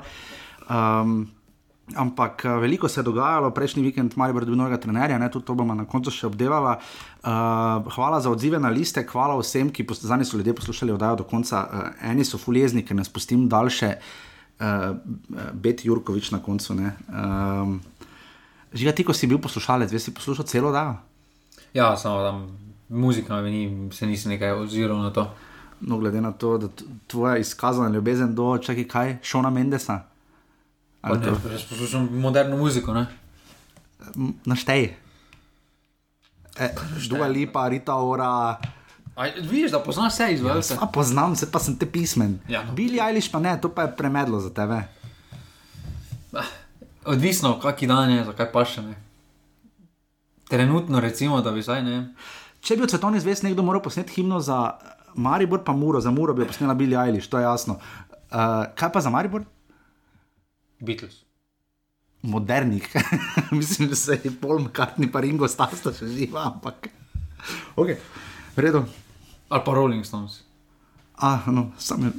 Um, 0.69 1.31
Ampak 1.95 2.45
eh, 2.45 2.49
veliko 2.61 2.87
se 2.87 2.99
je 2.99 3.03
dogajalo, 3.03 3.51
prejšnji 3.51 3.83
vikend 3.83 4.13
malo 4.15 4.39
je 4.39 4.45
bil 4.45 4.55
novega 4.55 4.77
trenerja, 4.77 5.17
ne, 5.17 5.29
tudi 5.31 5.45
to 5.45 5.55
bomo 5.55 5.73
na 5.75 5.85
koncu 5.85 6.11
še 6.11 6.27
obdelala. 6.27 6.77
Uh, 7.19 7.83
hvala 7.95 8.21
za 8.21 8.29
odzive 8.29 8.59
na 8.59 8.69
liste, 8.69 9.03
hvala 9.11 9.35
vsem, 9.39 9.69
ki 9.69 9.83
pos- 9.83 10.05
zadnji 10.05 10.25
so 10.25 10.37
ljudje 10.37 10.53
poslušali 10.55 10.91
oddajo 10.91 11.15
do 11.15 11.23
konca. 11.23 11.65
Uh, 11.65 12.11
eni 12.11 12.25
so 12.25 12.37
fuljezni, 12.37 12.85
ker 12.85 12.95
ne 12.95 13.03
spustim 13.03 13.49
daljše, 13.49 13.95
uh, 14.59 14.95
Bet 15.53 15.85
Jurkovič 15.85 16.31
na 16.31 16.39
koncu. 16.39 16.75
ne. 16.75 16.95
Um, 17.09 17.81
Žiga, 18.73 18.91
ti, 18.91 19.03
ko 19.03 19.13
si 19.13 19.27
bil 19.27 19.39
poslušalec, 19.41 19.91
veš, 19.91 20.01
si 20.01 20.13
poslušal 20.13 20.45
celo 20.45 20.69
oddajo? 20.69 20.97
Ja, 21.73 21.97
samo 21.97 22.21
tam 22.21 22.69
muzika 22.89 23.41
mi 23.41 23.51
ni, 23.51 23.91
se 23.93 24.05
nisem 24.05 24.31
nekaj 24.31 24.51
oziral 24.51 24.97
na 24.97 25.09
to. 25.09 25.25
No, 25.81 25.97
glede 25.97 26.21
na 26.21 26.31
to, 26.31 26.57
da 26.57 26.67
tvoja 27.07 27.37
izkazana 27.37 27.89
ljubezen 27.89 28.35
do, 28.35 28.57
čakaj, 28.57 28.87
kaj, 28.87 29.17
Šona 29.23 29.49
Mendesa. 29.49 30.08
Ne, 31.03 31.31
jaz 31.51 31.63
poslušam 31.69 32.09
moderno 32.19 32.57
muziko, 32.57 32.93
ne? 32.93 33.05
Naštej. 34.45 34.83
E, 36.59 36.69
Dua 37.09 37.27
Lipa, 37.27 37.67
Rita 37.67 37.95
Ora. 37.95 38.59
A, 39.15 39.27
vidiš, 39.41 39.71
da 39.71 39.79
poznaš 39.79 40.13
vse 40.13 40.33
izvajalce. 40.33 40.77
A 40.81 40.87
poznam 40.87 41.35
se, 41.35 41.51
pa 41.51 41.59
sem 41.59 41.75
te 41.75 41.85
pismen. 41.85 42.39
Ja, 42.47 42.63
no. 42.63 42.73
Bili 42.73 42.99
Eilish 42.99 43.31
pa 43.31 43.39
ne, 43.39 43.55
to 43.61 43.69
pa 43.69 43.81
je 43.87 43.95
premedlo 43.95 44.39
za 44.39 44.49
tebe. 44.53 44.81
Odvisno, 47.05 47.59
kaki 47.59 47.87
dan 47.87 48.11
je, 48.11 48.23
zakaj 48.25 48.51
pa 48.51 48.65
še 48.65 48.81
ne. 48.81 48.95
Trenutno, 50.49 50.99
recimo, 50.99 51.41
da 51.41 51.51
bi 51.51 51.63
zdaj 51.63 51.83
ne. 51.83 51.97
Če 52.61 52.75
bi 52.75 52.83
od 52.83 52.91
svetovnih 52.91 53.21
zvest 53.21 53.43
nekdo 53.43 53.63
moral 53.63 53.83
posneti 53.83 54.19
himno 54.19 54.39
za 54.43 54.59
Maribor, 55.15 55.63
pa 55.63 55.73
Muro, 55.73 56.01
za 56.03 56.11
Muro 56.11 56.33
bi 56.33 56.47
posnela 56.47 56.73
Bili 56.73 56.95
Eilish, 56.95 57.29
to 57.29 57.39
je 57.39 57.47
jasno. 57.47 57.79
Uh, 58.31 58.67
kaj 58.75 58.91
pa 58.93 59.01
za 59.01 59.09
Maribor? 59.09 59.45
Beatles. 60.79 61.23
Modernih. 62.21 62.87
Mislim, 63.51 63.89
da 63.89 63.95
se 63.95 64.19
je 64.23 64.31
Paul 64.41 64.59
McCartney 64.59 65.11
pa 65.11 65.19
Ringo 65.19 65.47
Stasta 65.47 65.93
še 65.93 66.07
živa, 66.07 66.45
ampak. 66.45 66.89
Ok, 67.75 67.93
v 68.55 68.59
redu. 68.59 68.83
Ali 69.49 69.61
pa 69.65 69.73
Rolling 69.73 70.03
Stones. 70.03 70.41
Ah, 71.15 71.43
no, 71.47 71.71
sam, 71.77 72.11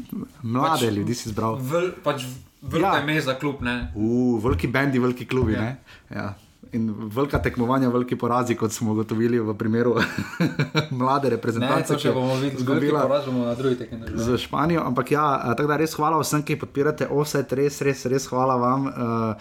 mlade 0.42 0.82
Pač- 0.82 0.94
ljudi 0.94 1.14
si 1.14 1.28
izbral. 1.28 1.56
Vel, 1.56 1.92
pač 2.04 2.24
Ja. 2.62 2.78
ja. 2.78 3.00
ime 3.00 3.20
za 3.20 3.34
klub, 3.34 3.62
ne. 3.62 3.92
V 3.94 4.40
veliki 4.40 4.68
bendi, 4.68 4.98
veliki 4.98 5.24
klubi. 5.24 5.52
Ja. 5.52 5.62
Ja. 5.62 5.76
Ja. 6.10 6.26
In 6.72 6.84
velika 7.08 7.38
tekmovanja, 7.38 7.88
veliki 7.88 8.16
porazi, 8.16 8.54
kot 8.54 8.72
smo 8.72 8.92
ugotovili 8.92 9.40
v 9.40 9.54
primeru 9.54 9.96
mlade 10.92 11.26
Ne, 11.26 11.30
reprezentance. 11.30 11.88
to 11.88 11.98
še 11.98 12.12
bomo 12.12 12.36
videli, 12.36 12.62
zgubila 12.62 13.00
zgubila. 13.00 13.22
bomo 13.26 13.44
na 13.44 13.54
drugi 13.54 13.76
tekmi. 13.76 13.98
naredili. 13.98 14.22
z 14.24 14.38
Španijo. 14.38 14.82
Ampak 14.82 15.10
ja, 15.10 15.42
eh, 15.42 15.54
tako 15.54 15.68
da 15.68 15.76
res 15.76 15.94
hvala 15.94 16.20
vsem, 16.20 16.42
ki 16.42 16.56
podpirate 16.56 17.08
offset, 17.08 17.52
res, 17.52 17.80
res, 17.80 18.06
res 18.06 18.26
hvala 18.26 18.56
vam. 18.56 18.86
Uh, 18.86 19.34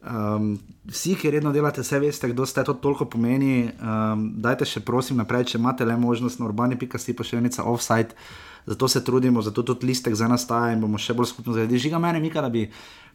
Um, 0.00 0.56
vsi, 0.86 1.12
ki 1.14 1.28
redno 1.28 1.52
delate, 1.52 1.82
vse 1.82 1.98
veste, 2.00 2.28
kdo 2.28 2.46
ste, 2.46 2.64
to 2.64 2.72
toliko 2.72 3.04
pomeni. 3.04 3.68
Um, 3.76 4.32
dajte 4.34 4.64
še 4.64 4.80
prosim 4.80 5.16
naprej, 5.16 5.44
če 5.44 5.58
imate 5.58 5.84
le 5.84 5.92
možnost 5.92 6.40
na 6.40 6.46
urbani.si 6.46 7.12
pošiljenica 7.12 7.64
offside. 7.64 8.16
Zato 8.64 8.88
se 8.88 9.04
trudimo, 9.04 9.42
zato 9.42 9.60
tudi 9.62 9.86
listek 9.86 10.14
za 10.14 10.24
nas 10.24 10.40
staja 10.40 10.72
in 10.72 10.80
bomo 10.80 10.96
še 10.96 11.12
bolj 11.12 11.26
skupno 11.26 11.52
zgradili. 11.52 11.78
Žiga 11.78 11.98
mene, 11.98 12.16
Mika, 12.18 12.40
da 12.40 12.48
bi 12.48 12.64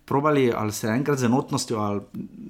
probali 0.05 0.51
ali 0.53 0.71
se 0.71 0.87
enkrat 0.87 1.19
z 1.19 1.25
enotnostjo 1.25 1.79
ali 1.79 2.01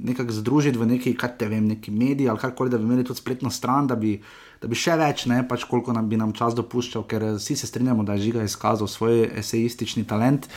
nekako 0.03 0.31
združiti 0.31 0.77
v 0.77 0.85
neki, 0.85 1.13
kaj 1.17 1.37
te 1.37 1.47
vem, 1.47 1.67
neki 1.67 1.91
mediji 1.91 2.29
ali 2.29 2.39
karkoli, 2.39 2.69
da 2.69 2.77
bi 2.77 2.83
imeli 2.83 3.03
tudi 3.03 3.19
spletno 3.19 3.49
stran, 3.49 3.87
da 3.87 3.95
bi, 3.95 4.17
da 4.61 4.67
bi 4.67 4.75
še 4.75 4.97
več, 4.99 5.25
ne 5.31 5.39
pač 5.47 5.63
koliko 5.69 5.93
nam 5.95 6.09
bi 6.09 6.19
nam 6.19 6.33
čas 6.35 6.55
dopuščal, 6.55 7.07
ker 7.07 7.23
eh, 7.23 7.37
vsi 7.39 7.55
se 7.55 7.71
strinjamo, 7.71 8.03
da 8.03 8.17
je 8.17 8.27
Žiga 8.27 8.43
izkazal 8.43 8.91
svoj 8.91 9.29
esejistični 9.39 10.05
talent. 10.07 10.49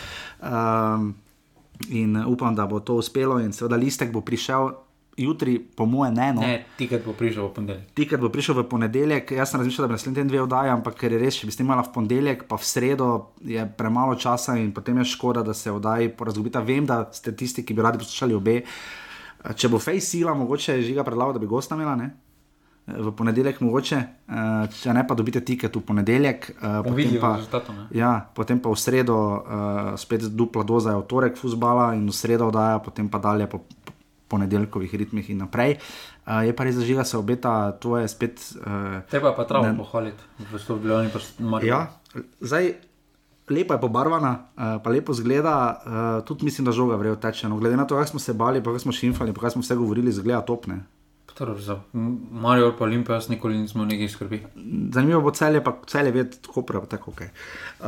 Um, 0.42 1.14
In 1.94 2.16
upam, 2.26 2.56
da 2.58 2.64
bo 2.66 2.80
to 2.82 2.96
uspelo, 2.98 3.36
in 3.38 3.52
seveda 3.54 3.76
listek 3.78 4.10
bo 4.10 4.18
prišel 4.26 4.72
jutri, 5.18 5.58
po 5.58 5.86
moje, 5.86 6.12
ne. 6.14 6.28
No. 6.32 6.40
Ne, 6.40 6.64
tiket 6.78 7.04
bo 7.06 7.12
prišel 7.12 7.48
v 7.48 7.54
ponedeljek. 7.56 7.88
Tiket 7.98 8.20
bo 8.22 8.30
prišel 8.30 8.54
v 8.60 8.64
ponedeljek, 8.70 9.32
jaz 9.34 9.50
sem 9.50 9.60
razmišljal, 9.60 9.86
da 9.86 9.90
bi 9.90 9.98
naslednji 9.98 10.18
teden 10.20 10.30
dve 10.30 10.42
oddaji, 10.42 10.70
ampak 10.70 10.94
ker 11.00 11.16
je 11.16 11.18
res, 11.22 11.40
če 11.40 11.48
bi 11.50 11.56
snimala 11.56 11.82
v 11.82 11.92
ponedeljek, 11.96 12.46
pa 12.48 12.56
v 12.56 12.68
sredo 12.68 13.10
je 13.42 13.66
premalo 13.78 14.14
časa 14.14 14.56
in 14.60 14.70
potem 14.72 15.02
je 15.02 15.10
škoda, 15.12 15.42
da 15.42 15.54
se 15.54 15.72
oddaji 15.72 16.14
porazgubita. 16.14 16.62
Vem, 16.62 16.86
da 16.86 17.04
ste 17.12 17.34
tisti, 17.36 17.66
ki 17.66 17.74
bi 17.74 17.82
radi 17.82 17.98
poslušali 17.98 18.34
obe. 18.34 18.62
Če 19.54 19.68
bo 19.70 19.78
Face 19.78 20.06
sila, 20.06 20.34
mogoče 20.34 20.78
je 20.78 20.88
žiga 20.90 21.04
predlagal, 21.06 21.36
da 21.36 21.42
bi 21.42 21.46
gosta 21.46 21.76
imela, 21.78 21.94
ne? 21.96 22.10
V 22.88 23.12
ponedeljek 23.12 23.60
mogoče, 23.60 23.96
eh, 24.00 24.68
če 24.72 24.94
ne 24.96 25.02
pa 25.06 25.14
dobite 25.14 25.42
tiket 25.44 25.76
v 25.76 25.82
ponedeljek, 25.84 26.50
eh, 26.50 26.78
potem 26.82 26.94
Vidijo 26.96 27.20
pa, 27.20 27.34
rezultatov. 27.36 27.74
ne. 27.76 27.84
ja, 27.92 28.30
potem 28.34 28.58
pa 28.58 28.72
v 28.72 28.78
sredo 28.80 29.14
uh, 29.14 29.92
spet 30.00 30.24
dupla 30.32 30.64
doza 30.64 30.96
je 30.96 30.96
v 30.96 31.04
torek 31.04 31.36
fusbala 31.36 31.92
in 31.94 32.08
v 32.08 32.16
sredo 32.16 32.48
oddaja, 32.48 32.80
potem 32.80 33.08
pa 33.08 33.18
dalje 33.18 33.46
po 33.46 33.60
ponedeljkovih 34.28 34.94
ritmih 34.94 35.30
in 35.30 35.38
naprej. 35.38 35.76
Uh, 36.26 36.44
je 36.46 36.52
pa 36.56 36.64
res 36.64 36.74
zažiga 36.76 37.04
se 37.04 37.16
obeta, 37.18 37.72
to 37.72 37.96
je 37.98 38.08
spet. 38.08 38.36
Uh, 38.60 39.00
Treba 39.10 39.32
pa 39.32 39.44
travo 39.44 39.66
Ne. 39.66 39.76
pohvaliti, 39.76 40.22
v 40.52 40.58
Sloveniji 40.58 41.12
pa 41.12 41.18
Marijo. 41.44 41.68
ja, 41.68 41.80
zdaj. 42.40 42.74
Lepa 43.48 43.74
je 43.74 43.80
pobarvana, 43.80 44.44
uh, 44.60 44.76
pa 44.84 44.90
lepo 44.90 45.12
zgleda, 45.16 45.80
uh, 45.80 46.24
tudi 46.28 46.44
mislim, 46.44 46.64
da 46.68 46.72
žoga 46.72 46.96
vrejo 47.00 47.16
teče. 47.16 47.48
No, 47.48 47.56
glede 47.56 47.76
na 47.76 47.86
to, 47.86 47.96
kako 47.96 48.06
smo 48.06 48.20
se 48.20 48.34
bali, 48.34 48.60
pa 48.60 48.70
kako 48.70 48.78
smo 48.78 48.92
šimfali, 48.92 49.32
pa 49.32 49.40
kako 49.40 49.50
smo 49.50 49.60
vse 49.64 49.74
govorili, 49.74 50.12
zgleda 50.12 50.40
topne. 50.44 50.84
Torej, 51.38 51.60
za 51.62 51.80
Marijo 52.30 52.72
pa 52.78 52.84
Olimpijo 52.84 53.14
jaz 53.14 53.28
nikoli 53.28 53.58
nismo 53.58 53.84
nekaj 53.84 54.08
skrbi. 54.08 54.42
Zanimivo 54.92 55.20
bo 55.20 55.30
celje, 55.30 55.60
pa 55.64 55.76
celje 55.86 56.10
ved, 56.10 56.32
tako 56.42 56.62
prav, 56.62 56.86
tako 56.86 57.10
ok. 57.10 57.20
Uh, 57.20 57.86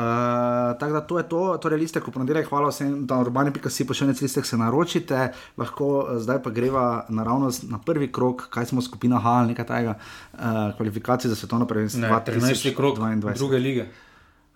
tako 0.79 0.93
da 0.93 1.01
to 1.01 1.19
je 1.19 1.29
to, 1.29 1.41
torej 1.63 1.81
listek 1.81 2.07
v 2.07 2.15
ponedeljek, 2.15 2.47
hvala 2.49 2.71
vsem, 2.71 3.07
da 3.11 3.19
urbani.si 3.19 3.87
pošiljate 3.87 4.23
listek, 4.23 4.47
se 4.47 4.57
naročite, 4.57 5.33
lahko 5.59 5.89
eh, 6.05 6.21
zdaj 6.23 6.43
pa 6.43 6.51
greva 6.51 6.85
naravnost 7.09 7.67
na 7.71 7.83
prvi 7.87 8.13
krok, 8.13 8.47
kaj 8.55 8.71
smo 8.71 8.83
skupina 8.83 9.19
H 9.19 9.29
ali 9.29 9.49
nekaj 9.49 9.67
takega, 9.67 9.97
uh, 9.99 10.39
kvalifikacije 10.77 11.29
za 11.29 11.37
svetovno 11.37 11.67
prvenstvo 11.67 12.01
Ne, 12.01 12.23
13. 12.27 12.77
krok 12.77 12.99
2022. 12.99 13.37
druge 13.39 13.59
lige. 13.59 13.89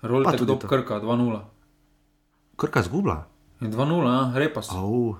Rolite 0.03 0.47
to. 0.47 0.59
Krka, 0.59 1.01
2-0. 1.01 1.41
Krka 2.57 2.83
zgubla. 2.83 3.25
In 3.61 3.73
2-0, 3.73 4.07
a? 4.07 4.33
repas. 4.39 4.71
Oh. 4.71 5.17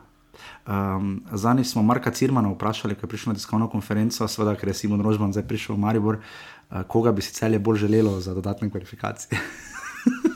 Um, 0.67 1.23
Zani 1.33 1.65
smo 1.65 1.83
Marka 1.83 2.11
Cirmana 2.11 2.49
vprašali, 2.53 2.95
ko 2.95 3.07
je 3.07 3.11
prišel 3.11 3.33
na 3.33 3.39
tiskovno 3.39 3.69
konferenco, 3.69 4.29
seveda, 4.29 4.57
ker 4.57 4.69
je 4.73 4.75
Simon 4.75 5.03
Rožman 5.05 5.33
zdaj 5.33 5.47
prišel 5.49 5.77
v 5.77 5.85
Maribor, 5.87 6.21
uh, 6.21 6.83
koga 6.89 7.13
bi 7.13 7.23
si 7.23 7.35
celje 7.35 7.59
bolj 7.59 7.87
želelo 7.87 8.21
za 8.21 8.35
dodatne 8.35 8.71
kvalifikacije. 8.71 9.41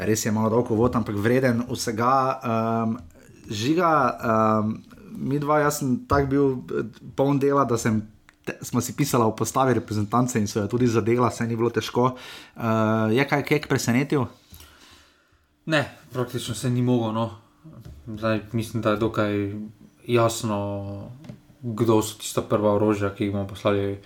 Res 0.00 0.24
je 0.24 0.32
malo 0.32 0.48
dolgo 0.50 0.74
vod, 0.74 0.96
ampak 0.96 1.14
vreden 1.14 1.60
vsega. 1.68 2.40
Um, 2.40 2.96
žiga, 3.50 3.90
um, 4.16 4.78
mi 5.20 5.38
dva, 5.38 5.60
jaz 5.60 5.80
sem 5.82 5.98
tak 6.08 6.30
bil 6.30 6.64
eh, 6.72 6.88
poln 7.16 7.38
dela, 7.38 7.66
da 7.68 7.78
sem. 7.78 8.02
Te- 8.42 8.58
Smo 8.60 8.80
si 8.80 8.92
pisali 8.92 9.24
v 9.24 9.34
postavi 9.34 9.74
reprezentance 9.74 10.36
in 10.36 10.46
so 10.46 10.60
jo 10.60 10.68
tudi 10.68 10.86
zadela, 10.86 11.30
se 11.30 11.46
ni 11.46 11.56
bilo 11.56 11.70
težko. 11.70 12.16
Uh, 12.56 12.62
je 13.10 13.24
kaj 13.24 13.42
kek 13.44 13.68
presenetil? 13.68 14.26
Ne, 15.66 15.82
praktično 16.12 16.54
se 16.54 16.70
ni 16.70 16.82
mogel. 16.82 17.12
No. 17.12 17.30
Zdaj, 18.08 18.40
mislim, 18.52 18.82
da 18.82 18.90
je 18.90 18.96
dokaj 18.98 19.32
jasno, 20.06 21.10
kdo 21.60 22.02
so 22.02 22.18
tista 22.18 22.42
prva 22.42 22.72
orožja, 22.72 23.10
ki 23.10 23.24
jih 23.24 23.32
bomo 23.32 23.46
poslali. 23.46 24.00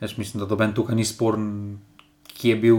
Jaz 0.00 0.18
mislim, 0.18 0.40
da 0.40 0.46
doben 0.46 0.72
tukaj 0.72 0.94
ni 0.94 1.04
sporen, 1.04 1.78
ki 2.24 2.48
je 2.48 2.56
bil. 2.58 2.76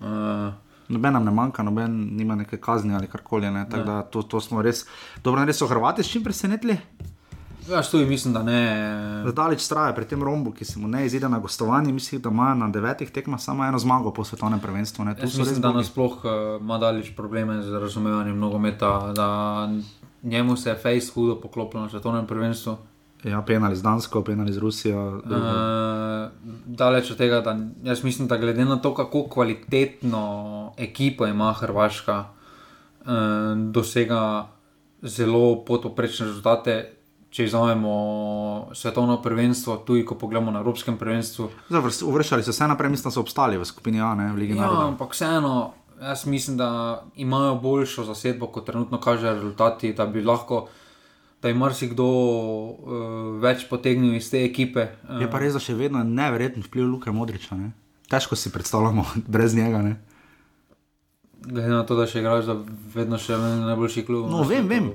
Uh, 0.00 0.52
Noben 0.88 1.12
nam 1.12 1.24
ne 1.24 1.30
manjka, 1.30 1.62
noben 1.62 1.92
nima 2.12 2.34
neke 2.34 2.56
kazni 2.56 2.94
ali 2.94 3.06
karkoli. 3.06 3.50
ne, 3.50 3.66
Tako 3.66 3.76
Ne. 3.76 3.84
da 3.84 4.02
to, 4.04 4.22
to 4.22 4.40
smo 4.40 4.62
res. 4.62 4.86
Dobro, 5.22 5.44
res 5.44 5.58
so 5.58 5.66
Hrvati 5.66 6.02
s 6.02 6.08
čim 6.08 6.24
presenetili? 6.24 6.78
Jaz 7.70 7.90
tudi 7.90 8.06
mislim, 8.06 8.34
da 8.34 8.42
ne. 8.42 9.22
Zadaleč 9.24 9.66
traja 9.68 9.92
pri 9.94 10.04
tem 10.04 10.22
rombu, 10.22 10.52
ki 10.52 10.64
se 10.64 10.78
mu 10.78 10.88
ne 10.88 11.06
izide 11.06 11.28
na 11.28 11.38
gostovanje. 11.38 11.92
Mislim, 11.92 12.20
da 12.20 12.28
ima 12.28 12.54
na 12.54 12.68
devetih 12.68 13.10
tekmah 13.10 13.40
samo 13.40 13.64
eno 13.64 13.78
zmago 13.78 14.12
po 14.12 14.24
svetovnem 14.24 14.60
prvenstvu. 14.60 15.04
Ne. 15.04 15.14
Mislim, 15.22 15.60
da 15.60 15.68
bogi. 15.68 15.78
nasploh 15.78 16.24
uh, 16.24 16.60
ima 16.60 16.78
daleč 16.78 17.12
probleme 17.16 17.62
z 17.62 17.78
razumevanjem 17.78 18.38
nogometa, 18.38 19.12
da 19.12 19.68
njemu 20.22 20.56
se 20.56 20.70
je 20.70 20.76
Face 20.76 21.12
hudo 21.14 21.40
poklopil 21.40 21.80
na 21.80 21.88
svetovnem 21.88 22.26
prvenstvu. 22.26 22.76
Ja, 23.24 23.42
penali 23.42 23.76
z 23.76 23.82
Dansko, 23.82 24.22
penali 24.22 24.52
z 24.52 24.58
Rusijo. 24.58 25.22
Uh, 25.26 26.30
daleč 26.66 27.10
od 27.10 27.16
tega, 27.16 27.40
da 27.40 27.58
jaz 27.82 28.04
mislim, 28.04 28.28
da 28.28 28.36
glede 28.36 28.64
na 28.64 28.76
to, 28.76 28.94
kako 28.94 29.28
kvalitetno 29.28 30.72
ekipo 30.76 31.26
ima 31.26 31.52
Hrvaška, 31.52 32.24
uh, 33.00 33.06
dosega 33.70 34.46
zelo 35.02 35.64
podoprečne 35.64 36.26
rezultate. 36.26 36.97
Če 37.30 37.44
izvajamo 37.44 37.94
svetovno 38.72 39.18
prvenstvo, 39.22 39.76
tudi 39.78 40.00
ko 40.02 40.14
pogledamo 40.14 40.50
na 40.50 40.60
Evropskem 40.60 40.96
prvenstvu. 40.96 41.50
Uvrščali 42.02 42.42
so 42.42 42.52
se 42.52 42.66
naprej, 42.66 42.90
mislim, 42.90 43.04
da 43.04 43.10
so 43.10 43.20
obstali 43.20 43.58
v 43.58 43.64
skupini 43.64 44.00
A, 44.00 44.14
ne 44.14 44.30
v 44.32 44.36
Ligi 44.36 44.56
Ja, 44.56 44.62
narodov. 44.62 44.86
ampak 44.88 45.12
vseeno, 45.12 45.52
jaz 46.00 46.24
mislim, 46.26 46.56
da 46.56 46.68
imajo 47.16 47.54
boljšo 47.54 48.04
zasedbo, 48.04 48.46
kot 48.46 48.64
trenutno 48.66 48.96
kažejo 48.98 49.34
rezultati, 49.34 49.92
da 49.92 50.06
bi 50.06 50.22
lahko, 50.22 50.68
da 51.42 51.48
je 51.48 51.54
marsikdo 51.54 52.06
uh, 52.06 52.72
več 53.38 53.68
potegnil 53.68 54.14
iz 54.14 54.30
te 54.30 54.40
ekipe. 54.44 54.88
Uh, 55.04 55.20
Je 55.20 55.28
pa 55.30 55.38
res, 55.38 55.52
da 55.52 55.60
še 55.60 55.74
vedno 55.74 55.98
je 55.98 56.04
neverjeten 56.06 56.64
vpliv 56.64 56.88
Luka 56.88 57.12
Modriča. 57.12 57.54
Ne? 57.54 57.74
Težko 58.08 58.36
si 58.36 58.50
predstavljamo 58.50 59.04
brez 59.34 59.54
njega. 59.54 59.82
Ne? 59.82 59.98
Glede 61.38 61.68
na 61.68 61.84
to, 61.86 61.94
da 61.94 62.06
še 62.06 62.18
igraš, 62.18 62.48
da 62.48 62.56
vedno 62.94 63.18
še 63.18 63.36
najboljši 63.38 64.02
klub. 64.04 64.26
No, 64.26 64.42
vem, 64.42 64.66
vem. 64.66 64.88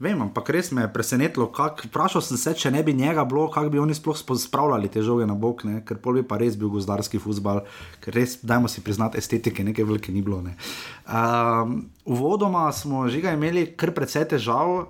Vem, 0.00 0.16
ampak 0.16 0.48
res 0.48 0.72
me 0.72 0.82
je 0.82 0.88
presenetilo. 0.88 1.46
kak- 1.46 1.84
Vprašal 1.84 2.22
sem 2.22 2.36
se, 2.36 2.54
če 2.54 2.70
ne 2.70 2.82
bi 2.82 2.94
njega 2.94 3.24
bilo, 3.24 3.50
kako 3.50 3.68
bi 3.68 3.78
oni 3.78 3.94
sploh 3.94 4.16
spravljali 4.16 4.88
te 4.88 5.02
žoge 5.02 5.26
na 5.26 5.34
bok, 5.34 5.64
ne? 5.64 5.84
ker 5.84 5.98
pol 5.98 6.14
bi 6.14 6.22
pa 6.22 6.38
res 6.38 6.56
bil 6.56 6.68
gozdarski 6.68 7.18
futbal, 7.18 7.60
ker 8.00 8.14
res, 8.14 8.38
dajmo 8.40 8.64
si 8.64 8.80
priznati, 8.80 9.18
estetike 9.18 9.60
neke 9.60 9.84
velike 9.84 10.08
ni 10.08 10.22
bilo. 10.22 10.40
Ne? 10.40 10.56
Um, 11.04 11.84
uvodoma 12.04 12.72
smo 12.72 13.08
že 13.08 13.20
imeli 13.20 13.76
kar 13.76 13.92
precej 13.92 14.24
težav, 14.24 14.68
uh, 14.70 14.86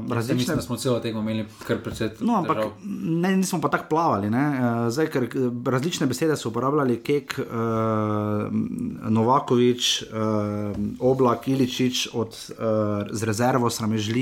Mislim, 0.00 0.10
različne 0.10 0.54
da 0.54 0.62
smo 0.62 0.76
celo 0.76 0.98
tekmo 1.00 1.20
imeli 1.20 1.46
kar 1.66 1.78
precej. 1.78 2.10
No, 2.20 2.34
ampak 2.34 2.56
težav. 2.56 2.72
ne, 3.14 3.36
nismo 3.36 3.60
pa 3.60 3.68
tako 3.68 3.86
plavali. 3.88 4.30
ne. 4.30 4.44
Eh, 4.50 4.90
Zdaj, 4.90 5.06
ker 5.06 5.22
eh, 5.24 5.30
različne 5.64 6.06
besede 6.06 6.36
so 6.36 6.48
uporabljali, 6.48 6.96
Kek, 6.96 7.38
uh, 7.38 8.50
Novakovič, 9.04 10.02
uh, 10.02 10.18
Oblak, 11.00 11.48
Iličič, 11.48 12.08
od, 12.12 12.28
uh, 12.50 12.56
z 13.10 13.22
rezervo, 13.22 13.70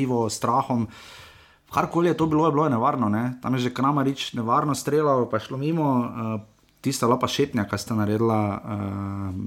sramežljivo, 0.03 0.31
strahom. 0.31 0.89
Karkoli 1.73 2.09
je 2.09 2.17
to 2.17 2.27
bilo, 2.27 2.47
je 2.47 2.53
bilo 2.53 2.69
nevarno. 2.69 3.09
Ne? 3.09 3.39
Tam 3.43 3.55
je 3.55 3.61
že 3.61 3.75
Kramarič 3.75 4.33
nevarno 4.35 4.75
streljal, 4.75 5.29
pa 5.31 5.37
je 5.37 5.47
šlo 5.47 5.57
mimo. 5.57 6.01
Uh, 6.35 6.41
Tista 6.83 7.07
lapa 7.07 7.29
šetnja, 7.31 7.63
ki 7.71 7.79
sta 7.79 7.95
naredila 7.95 8.59
uh, 8.59 8.61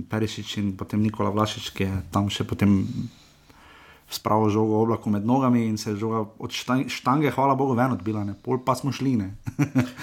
Perišič 0.08 0.58
in 0.58 0.78
potem 0.80 1.04
Nikola 1.04 1.30
Vlašič, 1.36 1.76
ki 1.76 1.84
je 1.84 1.96
tam 2.08 2.32
še 2.32 2.48
potem 2.48 2.88
spravo 4.08 4.48
žogo 4.48 4.80
v 4.80 4.82
oblaku 4.88 5.10
med 5.12 5.26
nogami 5.28 5.68
in 5.68 5.76
se 5.78 5.92
je 5.92 6.00
žoga 6.00 6.32
od 6.40 6.52
štan- 6.56 6.88
štange, 6.88 7.28
hvala 7.36 7.56
Bogu, 7.60 7.76
ven 7.76 7.92
odbila, 7.92 8.24
ne? 8.24 8.40
pol 8.40 8.64
pa 8.64 8.72
smo 8.72 8.96
šli. 8.96 9.20
Ne? 9.20 9.36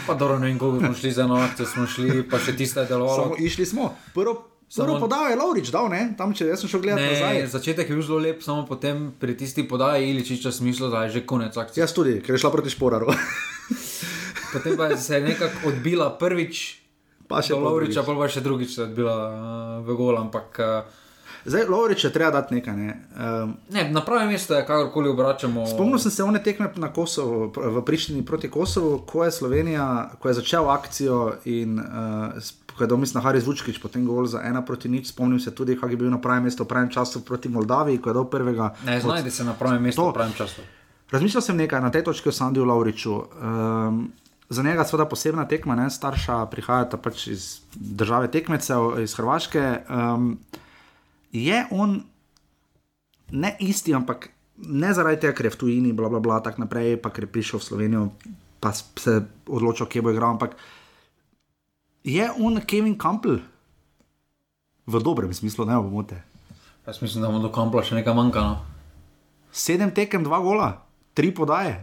Pa 0.06 0.12
dobro, 0.12 0.36
ne 0.38 0.52
vem, 0.52 0.58
koliko 0.60 0.84
smo 0.84 0.92
šli 0.92 1.12
za 1.12 1.24
eno 1.24 1.40
akcijo, 1.40 1.66
smo 1.66 1.86
šli, 1.88 2.28
pa 2.28 2.36
še 2.36 2.52
tiste 2.52 2.84
delovalo. 2.84 3.32
Samo 3.32 3.40
išli 3.40 3.64
smo. 3.64 3.96
Prvo, 4.12 4.51
prvo 4.76 4.98
podal 5.00 5.30
je 5.30 5.36
Laurič, 5.36 5.70
dal, 5.74 5.88
ne? 5.92 6.14
tam 6.18 6.32
če 6.34 6.56
sem 6.56 6.70
šel 6.70 6.80
gledati 6.80 7.04
Ne, 7.04 7.12
nazaj. 7.12 7.46
začetek 7.52 7.88
je 7.88 7.96
bil 7.96 8.04
zelo 8.04 8.18
lep, 8.24 8.42
samo 8.42 8.64
potem 8.66 9.10
pri 9.20 9.36
tisti 9.36 9.66
podaji 9.68 10.10
Iličiča 10.10 10.52
smisel, 10.52 10.90
da 10.90 11.04
je 11.04 11.18
že 11.18 11.26
konec 11.26 11.56
akcije. 11.56 11.82
Jaz 11.82 11.92
tudi, 11.92 12.20
ker 12.24 12.34
je 12.34 12.42
šla 12.42 12.50
proti 12.50 12.72
Šporaru. 12.72 13.12
Potem 14.52 14.76
pa 14.76 14.86
je 14.92 14.96
se 15.00 15.14
je 15.14 15.20
nekako 15.20 15.68
odbila 15.72 16.10
prvič, 16.18 16.82
pa 17.28 17.40
še 17.40 17.56
Lovriča, 17.56 18.04
pa 18.04 18.12
pa 18.12 18.28
še 18.28 18.44
drugič 18.44 18.74
se 18.76 18.82
odbila 18.84 19.16
uh, 19.16 19.86
v 19.86 19.96
gol, 19.96 20.18
ampak 20.20 20.60
uh, 20.60 21.00
Zdaj, 21.44 21.64
Laurič 21.66 22.04
je 22.04 22.12
treba 22.12 22.30
dati 22.30 22.54
nekaj. 22.54 22.76
Ne? 22.76 22.92
Um, 23.18 23.56
ne, 23.70 23.88
na 23.90 24.00
pravem 24.04 24.28
mestu 24.30 24.54
je, 24.54 24.62
kakorkoli 24.66 25.10
obračamo. 25.10 25.66
Spomnil 25.66 25.98
sem 25.98 26.10
se 26.10 26.22
one 26.22 26.42
tekme 26.42 26.70
na 26.76 26.92
Kosovo, 26.92 27.50
v 27.56 27.82
Prištini 27.84 28.22
proti 28.22 28.50
Kosovu, 28.50 29.00
ko 29.06 29.24
je 29.24 29.32
Slovenija, 29.32 30.10
ko 30.22 30.28
je 30.28 30.34
začel 30.34 30.70
akcijo 30.70 31.32
in 31.44 31.80
uh, 31.80 32.38
ko 32.72 32.84
je 32.84 32.88
dal 32.88 32.98
mislim 32.98 33.14
na 33.14 33.24
Haris 33.24 33.44
Vučkič, 33.44 33.78
potem 33.78 34.04
gol 34.04 34.26
za 34.26 34.40
ena 34.40 34.62
proti 34.62 34.88
nič. 34.88 35.06
Spomnim 35.08 35.40
se 35.40 35.50
tudi, 35.50 35.74
kako 35.74 35.88
je 35.88 35.96
bil 35.96 36.10
na 36.10 36.18
pravem 36.18 36.42
mestu 36.42 36.64
v 36.64 36.68
pravem 36.68 36.88
času 36.88 37.20
proti 37.20 37.48
Moldaviji, 37.48 37.98
ko 37.98 38.10
je 38.10 38.14
dal 38.14 38.24
prvega. 38.24 38.74
Ne, 38.84 38.96
od- 38.96 39.02
znajde 39.02 39.30
se 39.30 39.44
na 39.44 39.52
pravem 39.52 39.82
mestu, 39.82 40.02
To. 40.02 40.10
v 40.10 40.14
pravem 40.14 40.32
času. 40.32 40.60
Razmišljal 41.10 41.42
sem 41.42 41.56
nekaj 41.56 41.80
na 41.80 41.90
tej 41.90 42.04
točki 42.04 42.28
o 42.28 42.32
Sandiju 42.32 42.64
Lauriču. 42.64 43.12
Um, 43.12 44.12
za 44.48 44.62
njega 44.62 44.80
je 44.80 44.88
seveda 44.88 45.04
posebna 45.04 45.44
tekma, 45.44 45.74
ne? 45.74 45.90
starša 45.90 46.46
prihajata 46.46 46.96
pač 46.96 47.26
iz 47.26 47.60
države 47.74 48.30
tekmecev, 48.30 48.96
iz 48.98 49.14
Hrvaške. 49.14 49.82
Um, 49.86 50.38
je 51.32 51.66
on 51.70 52.02
ne 53.30 53.56
isti, 53.58 53.94
ampak 53.94 54.28
ne 54.58 54.94
zaradi 54.94 55.20
tega, 55.20 55.32
ker 55.32 55.46
je 55.46 55.50
v 55.50 55.56
tujini, 55.56 55.92
bla, 55.92 56.08
bla, 56.08 56.20
bla, 56.20 56.40
tako 56.40 56.60
naprej, 56.60 56.96
pa 56.96 57.10
ker 57.10 57.24
je 57.24 57.32
prišel 57.32 57.58
v 57.58 57.64
Slovenijo, 57.64 58.02
pa 58.60 58.72
se 58.72 59.14
odločil, 59.46 59.86
kje 59.86 60.02
bo 60.02 60.10
igral. 60.10 60.30
Ampak 60.30 60.56
Je 62.04 62.30
on 62.38 62.60
Kevin 62.66 62.98
Campbell? 62.98 63.38
V 64.86 64.98
dobrem 64.98 65.34
smislu, 65.34 65.64
ne 65.64 65.78
bomo 65.78 66.02
te. 66.02 66.18
Jaz 66.86 67.02
mislim, 67.02 67.22
da 67.22 67.30
mu 67.30 67.38
do 67.38 67.46
kampla 67.54 67.84
še 67.86 67.94
nekaj 67.94 68.14
manjka. 68.14 68.42
No. 68.42 68.56
Sedem 69.54 69.92
tekem, 69.94 70.24
dva 70.26 70.40
gola, 70.42 70.82
tri 71.14 71.30
podaje. 71.30 71.76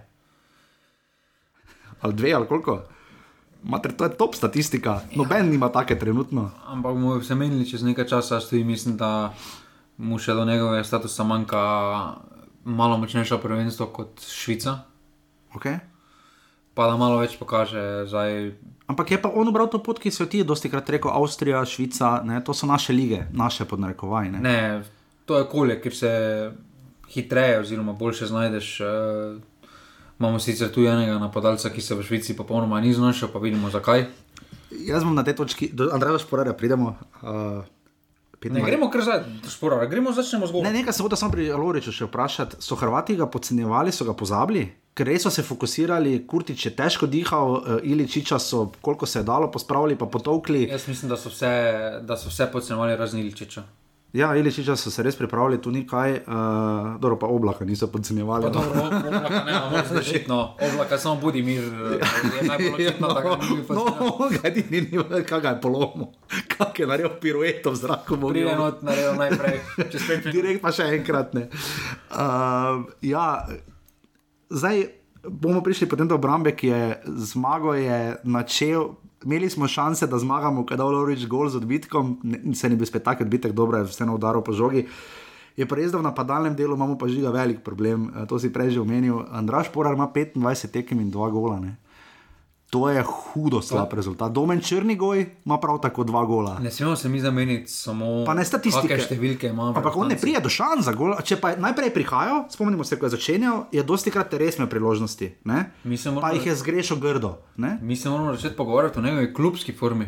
Ali 2.04 2.18
dve, 2.20 2.34
ali 2.36 2.48
koliko. 2.48 2.82
Mater, 3.64 3.96
to 3.96 4.04
je 4.04 4.18
top 4.20 4.36
statistika. 4.36 5.00
Noben 5.16 5.48
ja. 5.48 5.52
nima 5.52 5.70
take 5.72 5.96
trenutno. 6.00 6.50
Ampak 6.68 7.00
bomo 7.00 7.22
se 7.24 7.36
menili 7.36 7.68
čez 7.68 7.84
nekaj 7.88 8.08
časa, 8.12 8.42
tudi 8.44 8.68
mislim, 8.68 8.98
da 9.00 9.32
mu 9.98 10.20
še 10.20 10.36
do 10.36 10.44
njegovega 10.44 10.84
statusa 10.84 11.24
manjka 11.24 11.62
malo 12.68 12.98
močnejša 13.00 13.40
prvenstvo 13.40 13.88
kot 13.96 14.20
Švica. 14.20 14.84
Okay. 15.56 15.80
Pa 16.76 16.92
da 16.92 17.00
malo 17.00 17.24
več 17.24 17.40
pokaže. 17.40 18.04
Zdaj... 18.12 18.52
Ampak 18.89 19.12
je 19.12 19.21
pa 19.21 19.30
on 19.30 19.47
obral 19.47 19.69
to 19.69 19.78
pot, 19.84 19.99
ki 20.02 20.12
se 20.12 20.25
ti 20.25 20.41
je 20.41 20.47
dosti 20.49 20.69
krat 20.69 20.89
rekel, 20.89 21.12
Avstrija, 21.13 21.62
Švica, 21.65 22.21
ne? 22.25 22.41
to 22.43 22.54
so 22.58 22.65
naše 22.65 22.93
lige, 22.93 23.28
naše 23.32 23.65
podnarekovaj. 23.69 24.32
Ne? 24.32 24.39
ne, 24.41 24.82
to 25.30 25.38
je 25.38 25.45
kolje, 25.52 25.75
ker 25.82 25.95
se 25.95 26.12
hitreje 27.13 27.60
oziroma 27.60 27.93
boljše 27.93 28.32
znajdeš. 28.34 28.80
Uh... 28.82 28.88
Imamo 30.19 30.39
sicer 30.39 30.67
tu 30.67 30.84
enega 30.84 31.15
napadalca, 31.15 31.69
ki 31.71 31.82
se 31.82 31.95
v 31.95 32.04
Švici 32.04 32.34
popolnoma 32.36 32.82
ni 32.84 32.89
znašel, 32.93 33.30
pa 33.32 33.39
vidimo 33.39 33.69
zakaj. 33.71 34.04
Jaz 34.84 35.06
bom 35.08 35.15
na 35.15 35.23
tej 35.23 35.38
točki, 35.39 35.69
do 35.71 35.88
Andreja 35.95 36.19
Šporara, 36.19 36.52
pridemo. 36.54 36.97
Uh, 37.21 37.63
ne 38.43 38.62
gremo 38.63 38.89
kar 38.89 39.02
zdaj, 39.04 39.23
Šporara, 39.52 39.86
gremo 39.86 40.12
začnemo 40.15 40.47
zgodbo. 40.47 40.63
Ne, 40.63 40.73
nekaj 40.73 40.93
se 40.93 41.04
bo 41.04 41.15
samo 41.15 41.32
pri 41.32 41.49
Loriču 41.52 41.91
še 41.91 42.08
vprašati. 42.08 42.62
So 42.63 42.78
Hrvati 42.80 43.17
ga 43.19 43.28
podcenjevali, 43.28 43.91
so 43.91 44.08
ga 44.08 44.15
pozabili? 44.15 44.63
Ker 44.95 45.08
res 45.08 45.23
so 45.23 45.32
se 45.32 45.43
fokusirali, 45.43 46.25
Kurtič 46.28 46.65
je 46.65 46.71
težko 46.75 47.08
dihal, 47.08 47.54
uh, 47.58 47.84
Iličiča 47.84 48.39
so, 48.39 48.69
koliko 48.82 49.06
se 49.06 49.19
je 49.19 49.28
dalo, 49.28 49.52
pospravili, 49.52 49.95
pa 49.99 50.08
potovkli. 50.08 50.65
Jaz 50.71 50.88
mislim, 50.88 51.12
da 51.12 51.17
so 51.17 51.32
vse, 51.32 51.52
da 52.04 52.17
so 52.17 52.32
vse 52.32 52.49
podcenjevali 52.52 52.97
razni 52.99 53.21
Iličiča. 53.21 53.63
Ja, 54.10 54.32
če 54.34 54.74
so 54.74 54.89
se 54.89 55.04
res 55.06 55.13
pripravili, 55.19 55.60
tu 55.62 55.69
ni 55.69 55.84
kaj, 55.88 56.15
uh, 56.26 56.95
dobro 57.02 57.19
pa 57.22 57.28
oblaka 57.30 57.65
niso 57.65 57.91
podcenjevali. 57.93 58.48
Pa 58.48 58.50
dobro, 58.50 58.88
oblaka 58.89 59.41
ne, 59.45 59.54
ampak 59.54 59.86
zelo 59.91 60.02
šitno, 60.02 60.38
oblaka 60.65 60.98
samo 60.98 61.22
budi 61.22 61.43
mir, 61.45 61.62
je 61.62 62.48
najbolj 62.48 62.82
šitno, 62.88 63.12
tako 63.13 63.36
da 63.36 63.50
ni 63.52 63.62
bilo. 63.67 63.84
No, 63.86 64.30
kaj 64.41 64.54
ti 64.56 64.63
ni, 64.72 64.82
kaj 65.30 65.45
je 65.45 65.56
polomo, 65.62 66.10
kak 66.50 66.80
je 66.82 66.88
naredil 66.89 67.19
pirueto 67.22 67.76
v 67.76 67.82
zraku. 67.84 68.17
Prije 68.30 68.56
not 68.58 68.82
naredil 68.82 69.13
najprej, 69.19 69.60
če 69.93 70.02
spet 70.02 70.26
ne. 70.26 70.34
Direkt 70.34 70.65
pa 70.65 70.74
še 70.74 70.89
enkrat 70.98 71.38
ne. 71.38 71.45
Uh, 72.10 72.89
ja, 73.06 73.45
zdaj 74.50 74.88
bomo 75.22 75.62
prišli 75.62 75.86
potem 75.86 76.10
do 76.10 76.17
obrambe, 76.17 76.56
ki 76.58 76.74
je 76.74 76.82
zmago 77.30 77.78
je 77.78 78.17
načel 78.26 78.95
imeli 79.26 79.50
smo 79.50 79.68
šanse, 79.68 80.08
da 80.08 80.20
zmagamo, 80.20 80.66
kadar 80.66 80.88
je 80.88 80.92
Loreč 80.92 81.26
gol 81.28 81.50
z 81.50 81.58
odbitkom, 81.58 82.20
ne, 82.24 82.56
se 82.56 82.70
ni 82.70 82.76
bil 82.76 82.86
spet 82.86 83.04
tako 83.04 83.24
odbitek, 83.24 83.52
dobro 83.52 83.78
je 83.78 83.90
vseeno 83.90 84.16
udaril 84.16 84.42
po 84.42 84.54
žogi. 84.54 84.88
Je 85.58 85.68
pa 85.68 85.76
res, 85.76 85.92
da 85.92 86.00
v 86.00 86.08
napadalnem 86.08 86.56
delu 86.56 86.76
imamo 86.76 86.96
pa 86.98 87.10
žiga 87.12 87.34
velik 87.36 87.60
problem, 87.64 88.10
eh, 88.16 88.26
to 88.26 88.40
si 88.40 88.54
prej 88.54 88.78
že 88.78 88.82
omenil. 88.82 89.26
Andraš 89.32 89.72
Porar 89.72 89.94
ima 89.94 90.08
25 90.08 90.72
tekem 90.72 91.00
in 91.00 91.12
2 91.12 91.32
gola. 91.32 91.60
Ne? 91.60 91.76
To 92.70 92.90
je 92.90 93.02
hudo 93.02 93.62
slab 93.62 93.94
rezultat. 93.94 94.32
Domen 94.32 94.62
Črnigoj 94.62 95.26
ima 95.46 95.58
prav 95.58 95.80
tako 95.82 96.04
dva 96.04 96.26
gola. 96.26 96.60
Ne 96.60 96.72
smemo 96.72 96.96
se 96.96 97.10
mi 97.10 97.20
zameniti 97.20 97.72
samo 97.72 98.24
pa 98.26 98.36
ne 98.38 98.46
statistike. 98.46 99.00
Številke 99.02 99.50
imamo. 99.50 99.74
Ampak 99.74 99.98
on 99.98 100.12
ne 100.14 100.18
pride 100.20 100.44
do 100.46 100.52
šansa 100.54 100.92
za 100.92 100.94
gol. 100.94 101.16
Če 101.26 101.40
pa 101.42 101.56
najprej 101.58 101.90
prihajajo, 101.96 102.44
spomnimo 102.54 102.86
se, 102.86 103.00
ko 103.02 103.10
je 103.10 103.16
začenjal, 103.18 103.64
je 103.74 103.82
dosti 103.84 104.14
krat 104.14 104.38
resne 104.38 104.70
priložnosti. 104.70 105.32
Moramo, 105.50 106.22
pa 106.22 106.30
jih 106.38 106.46
je 106.46 106.56
zgrešil 106.62 107.02
grdo. 107.02 107.40
Ne? 107.58 107.80
Mi 107.82 107.98
se 107.98 108.10
moramo 108.10 108.36
začeti 108.38 108.56
pogovarjati 108.56 109.02
o 109.02 109.02
njegovi 109.02 109.34
klubski 109.34 109.74
formi. 109.74 110.06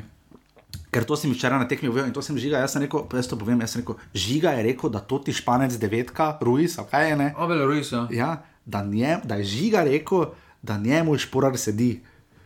Ker 0.92 1.08
to 1.08 1.16
si 1.18 1.32
mi 1.32 1.34
včeraj 1.34 1.64
na 1.64 1.68
tekmi 1.72 1.90
povedal 1.90 2.12
in 2.12 2.14
to 2.14 2.22
sem 2.22 2.38
žiga. 2.38 2.62
Jaz 2.62 2.76
sem 2.76 2.86
rekel, 2.86 3.08
jaz 3.16 3.32
to 3.32 3.40
povem, 3.40 3.64
jaz 3.64 3.74
sem 3.74 3.82
rekel, 3.82 3.98
žiga 4.14 4.54
je 4.60 4.70
rekel, 4.70 4.92
da 4.92 5.00
to 5.00 5.18
ti 5.24 5.34
španec 5.34 5.80
devetka, 5.82 6.36
Ruiz, 6.44 6.78
kaj 6.92 7.10
je 7.10 7.18
ne? 7.18 7.28
Abel 7.40 7.64
Ruiz, 7.66 7.90
ja. 7.96 8.06
ja 8.12 8.32
da, 8.66 8.84
nje, 8.84 9.18
da 9.24 9.40
je 9.40 9.50
žiga 9.50 9.84
rekel, 9.88 10.26
da 10.62 10.78
njemu 10.78 11.18
šporar 11.18 11.58
sedi. 11.58 12.04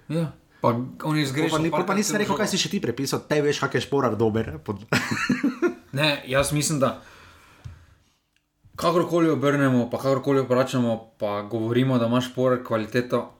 Ja. 0.09 0.31
Pa 0.61 0.73
on 1.03 1.17
je 1.17 1.25
zgrešil. 1.29 1.69
Pa, 1.69 1.77
pa, 1.77 1.83
pa 1.91 1.97
nisem 1.97 2.17
rekel, 2.17 2.37
kaj 2.37 2.49
si 2.49 2.57
še 2.57 2.71
ti 2.73 2.79
prepisal, 2.81 3.21
te 3.29 3.37
veš, 3.45 3.61
kak 3.61 3.77
je 3.77 3.83
šporar 3.85 4.15
dober. 4.17 4.55
ne, 5.99 6.09
jaz 6.25 6.49
mislim, 6.55 6.81
da 6.81 6.97
kakorkoli 8.75 9.29
obrnemo, 9.29 9.89
pa 9.89 9.97
kakorkoli 10.01 10.41
obračamo, 10.41 11.11
pa 11.21 11.41
govorimo, 11.41 11.99
da 12.01 12.09
imaš 12.09 12.31
šporar 12.31 12.63
kvaliteto. 12.65 13.31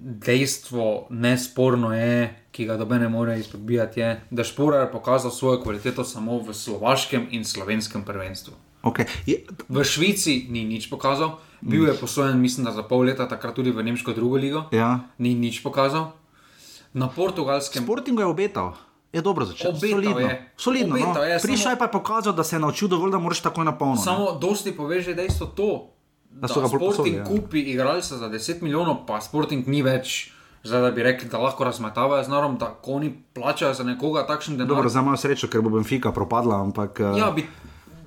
Dejstvo, 0.00 1.12
nesporno 1.12 1.90
je, 1.92 2.30
ki 2.56 2.64
ga 2.64 2.78
dobe 2.80 2.96
ne 2.98 3.08
more 3.08 3.34
izpodbijati, 3.36 4.00
je, 4.00 4.12
da 4.30 4.40
je 4.40 4.48
šporar 4.48 4.86
pokazal 4.92 5.30
svojo 5.30 5.60
kvaliteto 5.60 6.04
samo 6.04 6.38
v 6.40 6.54
slovaškem 6.56 7.26
in 7.36 7.44
slovenskem 7.44 8.04
prvenstvu. 8.04 8.54
Okay. 8.82 9.04
Je... 9.26 9.44
V 9.68 9.84
Švici 9.84 10.46
ni 10.48 10.64
nič 10.64 10.88
pokazal, 10.88 11.36
bil 11.60 11.88
je 11.88 11.94
posojen, 11.94 12.40
mislim, 12.40 12.68
za 12.72 12.82
pol 12.82 13.04
leta, 13.08 13.28
takrat 13.28 13.54
tudi 13.54 13.70
v 13.70 13.82
Nemško 13.82 14.12
drugo 14.12 14.36
ligo. 14.36 14.64
Ja. 14.72 15.00
Ni 15.18 15.34
nič 15.34 15.62
pokazal 15.62 16.12
na 16.92 17.08
portugalskem. 17.08 17.82
Sporting 17.82 18.18
je 18.18 18.26
obetal. 18.26 18.74
Je 19.12 19.22
dobro 19.22 19.44
začel. 19.44 19.74
Solidno. 19.74 20.18
Je. 20.18 20.52
Solidno 20.56 20.96
no. 20.96 21.22
je, 21.22 21.38
Prišel 21.42 21.74
je 21.74 21.78
pa 21.78 21.84
je 21.84 21.92
pokazal, 21.92 22.32
da 22.32 22.44
se 22.44 22.56
je 22.56 22.60
naučil 22.60 22.88
dovolj, 22.88 23.10
da 23.10 23.18
moraš 23.18 23.40
tako 23.40 23.64
napolniti. 23.64 24.04
Samo 24.04 24.38
dosti 24.38 24.72
poveže 24.72 25.14
dejstvo 25.14 25.46
to, 25.46 25.90
da, 26.30 26.46
da 26.46 26.48
so 26.48 26.60
ga 26.60 26.68
Sporting 26.68 27.16
ja. 27.16 27.24
kupi 27.24 27.60
igralce 27.60 28.16
za 28.16 28.28
10 28.30 28.62
milijonov, 28.62 29.06
pa 29.06 29.20
Sporting 29.20 29.66
ni 29.66 29.82
več. 29.82 30.30
Zdaj, 30.62 30.80
da 30.80 30.90
bi 30.90 31.02
rekli, 31.02 31.28
da 31.28 31.38
lahko 31.40 31.64
razmetavajo 31.64 32.24
z 32.24 32.28
narom, 32.28 32.58
da 32.60 32.74
oni 32.84 33.14
plačajo 33.34 33.74
za 33.74 33.84
nekoga 33.84 34.26
takšen 34.26 34.58
denar. 34.58 34.68
Dobro, 34.68 34.88
za 34.88 35.02
malo 35.02 35.16
srečo, 35.16 35.48
ker 35.48 35.64
bo 35.64 35.70
Benfica 35.72 36.12
propadla. 36.12 36.60
Ampak, 36.60 37.00
uh... 37.00 37.16
ja, 37.18 37.30
bi, 37.32 37.46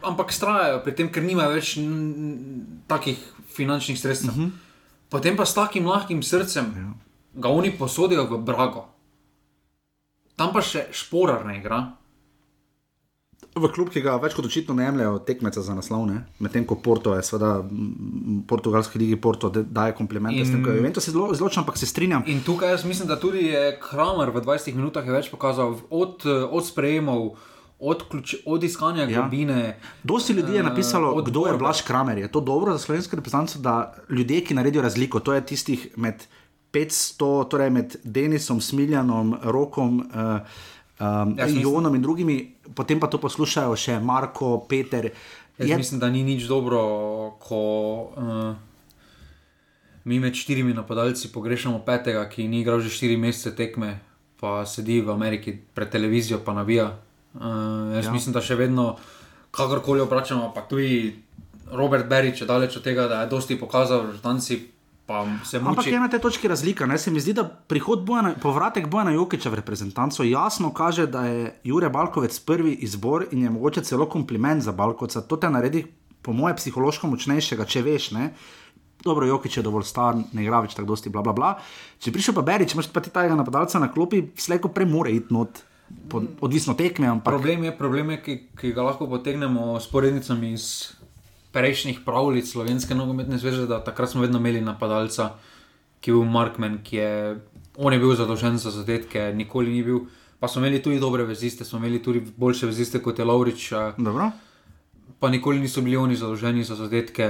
ampak 0.05 0.31
strajajo 0.31 0.83
pri 0.85 0.93
tem, 0.95 1.09
ker 1.09 1.25
nimajo 1.25 1.49
več 1.55 1.79
takih 2.87 3.17
finančnih 3.55 3.99
sredstev. 3.99 4.31
Uh 4.31 4.37
mhm. 4.37 4.45
-huh. 4.45 4.51
Potem 5.09 5.37
pa 5.37 5.45
s 5.45 5.53
takim 5.53 5.85
lahkim 5.85 6.23
srcem. 6.23 6.73
Ja 6.75 7.03
ga 7.33 7.49
oni 7.49 7.71
posodijo 7.77 8.27
v 8.29 8.37
Brago. 8.37 8.87
Tam 10.35 10.53
pa 10.53 10.61
še 10.65 10.89
šporar 10.93 11.45
ne 11.45 11.59
igra. 11.59 11.81
V 13.53 13.69
klub, 13.69 13.91
ki 13.93 14.01
ga 14.01 14.15
več 14.17 14.33
kot 14.33 14.47
očitno 14.47 14.73
ne 14.73 14.87
jemljajo 14.87 15.19
tekmeca 15.27 15.61
za 15.61 15.75
naslov, 15.77 16.07
medtem 16.41 16.63
ko 16.65 16.79
Porto 16.81 17.13
je, 17.13 17.21
seveda, 17.21 17.59
portugalski 18.49 18.97
ligi 18.97 19.19
Porto 19.21 19.51
daje 19.53 19.93
komplimente. 19.93 20.41
In, 20.41 20.93
to 20.93 21.03
se 21.03 21.13
zelo 21.13 21.29
zločam, 21.37 21.61
ampak 21.61 21.77
se 21.77 21.85
strinjam. 21.85 22.25
In 22.25 22.41
tukaj 22.41 22.73
jaz 22.73 22.85
mislim, 22.85 23.11
da 23.11 23.19
tudi 23.19 23.45
je 23.51 23.75
Kramer 23.77 24.33
v 24.33 24.41
20 24.41 24.73
minutah 24.73 25.05
več 25.05 25.29
pokazal 25.29 25.77
od, 25.93 26.25
od 26.25 26.65
sprejemov. 26.65 27.35
Od, 27.83 28.03
ključ, 28.09 28.35
od 28.45 28.63
iskanja 28.63 29.03
ja. 29.03 29.19
globine. 29.19 29.79
Dosti 30.03 30.33
ljudi 30.33 30.53
je 30.55 30.59
eh, 30.59 30.63
napisalo, 30.63 31.11
uh, 31.13 31.25
kdo 31.25 31.47
je 31.47 31.57
Blaž 31.59 31.81
Kramer. 31.83 32.17
Je 32.17 32.31
to 32.31 32.39
dobro 32.39 32.71
za 32.71 32.79
slovenske 32.79 33.15
reprezentance, 33.19 33.59
da 33.59 33.95
ljudje, 34.09 34.43
ki 34.47 34.55
naredijo 34.55 34.81
razliko, 34.81 35.19
to 35.19 35.33
je 35.33 35.45
tistih 35.45 35.87
med 35.95 36.23
500, 36.73 37.49
torej 37.49 37.69
med 37.69 37.95
Denisom, 38.03 38.61
Smiljanom, 38.61 39.35
Rokom, 39.43 39.99
uh, 39.99 40.39
um, 40.99 41.35
ja, 41.37 41.47
Jonom 41.47 41.95
in 41.95 42.01
drugimi, 42.01 42.55
potem 42.75 42.99
pa 42.99 43.07
to 43.07 43.19
poslušajo 43.21 43.75
še 43.75 43.99
Marko, 43.99 44.57
Peter. 44.69 45.11
Jaz 45.57 45.69
je... 45.69 45.77
mislim, 45.77 45.99
da 45.99 46.09
ni 46.09 46.23
nič 46.23 46.47
dobro, 46.49 46.81
ko 47.39 47.61
uh, 48.15 48.55
mi 50.03 50.19
med 50.19 50.35
štirimi 50.35 50.73
napadalci 50.73 51.31
pogrešamo 51.31 51.83
petega, 51.85 52.25
ki 52.29 52.47
ni 52.47 52.63
igral 52.63 52.81
že 52.81 52.89
štiri 52.89 53.17
mesece 53.17 53.55
tekme, 53.55 53.99
pa 54.39 54.63
sedi 54.65 55.01
v 55.01 55.13
Ameriki 55.13 55.53
pred 55.53 55.91
televizijo, 55.91 56.41
pa 56.43 56.53
navija. 56.53 56.91
Uh, 57.33 57.95
jaz 57.95 58.05
ja. 58.05 58.11
mislim, 58.11 58.33
da 58.33 58.41
še 58.41 58.55
vedno, 58.55 58.95
kakorkoli 59.51 60.01
obračamo, 60.01 60.51
pa 60.55 60.65
tudi 60.69 61.15
Robert 61.73 62.05
Berič 62.09 62.41
je 62.41 62.47
daleč 62.47 62.77
od 62.77 62.85
tega, 62.85 63.07
da 63.07 63.23
je 63.23 63.31
dosti 63.33 63.59
pokazal, 63.59 64.11
tam 64.21 64.41
si 64.41 64.73
Ampak 65.03 65.83
je 65.83 65.99
na 65.99 66.07
tej 66.07 66.23
točki 66.23 66.47
razlika. 66.47 66.87
Ne? 66.87 66.95
Se 66.97 67.11
mi 67.11 67.19
zdi, 67.19 67.33
da 67.35 67.43
prihod 67.43 68.05
Bojana, 68.07 68.33
povratek 68.39 68.87
Bojana 68.87 69.11
Jokiča 69.11 69.51
v 69.51 69.59
reprezentanco 69.59 70.23
jasno 70.23 70.71
kaže, 70.71 71.07
da 71.11 71.25
je 71.27 71.59
Jurek 71.63 71.91
Balkovec 71.91 72.39
prvi 72.39 72.71
izbor 72.87 73.27
in 73.31 73.43
je 73.43 73.49
mogoče 73.49 73.83
celo 73.83 74.07
kompliment 74.07 74.63
za 74.63 74.71
Balkovca. 74.71 75.21
To 75.21 75.37
te 75.37 75.49
naredi, 75.49 75.83
po 76.21 76.31
mojem, 76.31 76.55
psihološko 76.55 77.11
močnejšega, 77.11 77.65
če 77.67 77.83
veš. 77.83 78.11
Ne? 78.15 78.31
Dobro, 79.03 79.27
Jokič 79.27 79.59
je 79.59 79.63
dovolj 79.63 79.83
star, 79.91 80.15
ne 80.15 80.43
igra 80.43 80.63
več 80.63 80.71
tako 80.71 80.95
dosti, 80.95 81.11
bla, 81.11 81.21
bla, 81.21 81.35
bla. 81.35 81.51
Če 81.99 82.15
prišel 82.15 82.39
pa 82.39 82.47
Berič, 82.47 82.71
imaš 82.71 82.87
pa 82.87 83.03
ti 83.03 83.11
tega 83.11 83.35
napadalca 83.35 83.83
na 83.83 83.91
klopi, 83.91 84.23
slejko 84.39 84.71
premore 84.71 85.11
iti 85.11 85.35
not. 85.35 85.65
Odvisno 86.41 86.73
tekme. 86.73 87.07
Ampak... 87.07 87.33
Problem 87.33 87.63
je, 87.63 87.71
problem 87.77 88.11
je 88.13 88.17
ki, 88.21 88.35
ki 88.59 88.73
ga 88.73 88.85
lahko 88.85 89.07
potegnemo 89.09 89.79
s 89.79 89.87
porednicami 89.89 90.53
iz 90.53 90.93
prejšnjih 91.53 92.01
pravljic 92.05 92.49
Slovenske 92.51 92.95
nogometne 92.95 93.37
zveze, 93.37 93.67
da 93.69 93.83
takrat 93.83 94.09
smo 94.09 94.21
vedno 94.21 94.41
imeli 94.41 94.61
napadalca, 94.61 95.33
ki 96.01 96.11
je 96.11 96.15
bil 96.17 96.25
Markman, 96.29 96.79
ki 96.83 96.97
je, 96.97 97.11
je 97.77 97.99
bil 97.99 98.15
zadolžen 98.17 98.57
za 98.57 98.71
zadetke, 98.71 99.31
nikoli 99.35 99.71
ni 99.71 99.83
bil. 99.83 100.05
Pa 100.39 100.47
smo 100.47 100.61
imeli 100.61 100.81
tudi 100.83 100.99
dobre 100.99 101.23
veziste, 101.23 101.65
smo 101.65 101.79
imeli 101.79 102.01
tudi 102.03 102.19
boljše 102.37 102.67
veziste 102.67 102.99
kot 102.99 103.19
je 103.19 103.25
Laurič. 103.25 103.71
Pa 105.19 105.29
nikoli 105.29 105.59
niso 105.59 105.81
bili 105.81 105.97
oni 105.97 106.15
zadolženi 106.19 106.63
za 106.63 106.75
zadetke. 106.75 107.27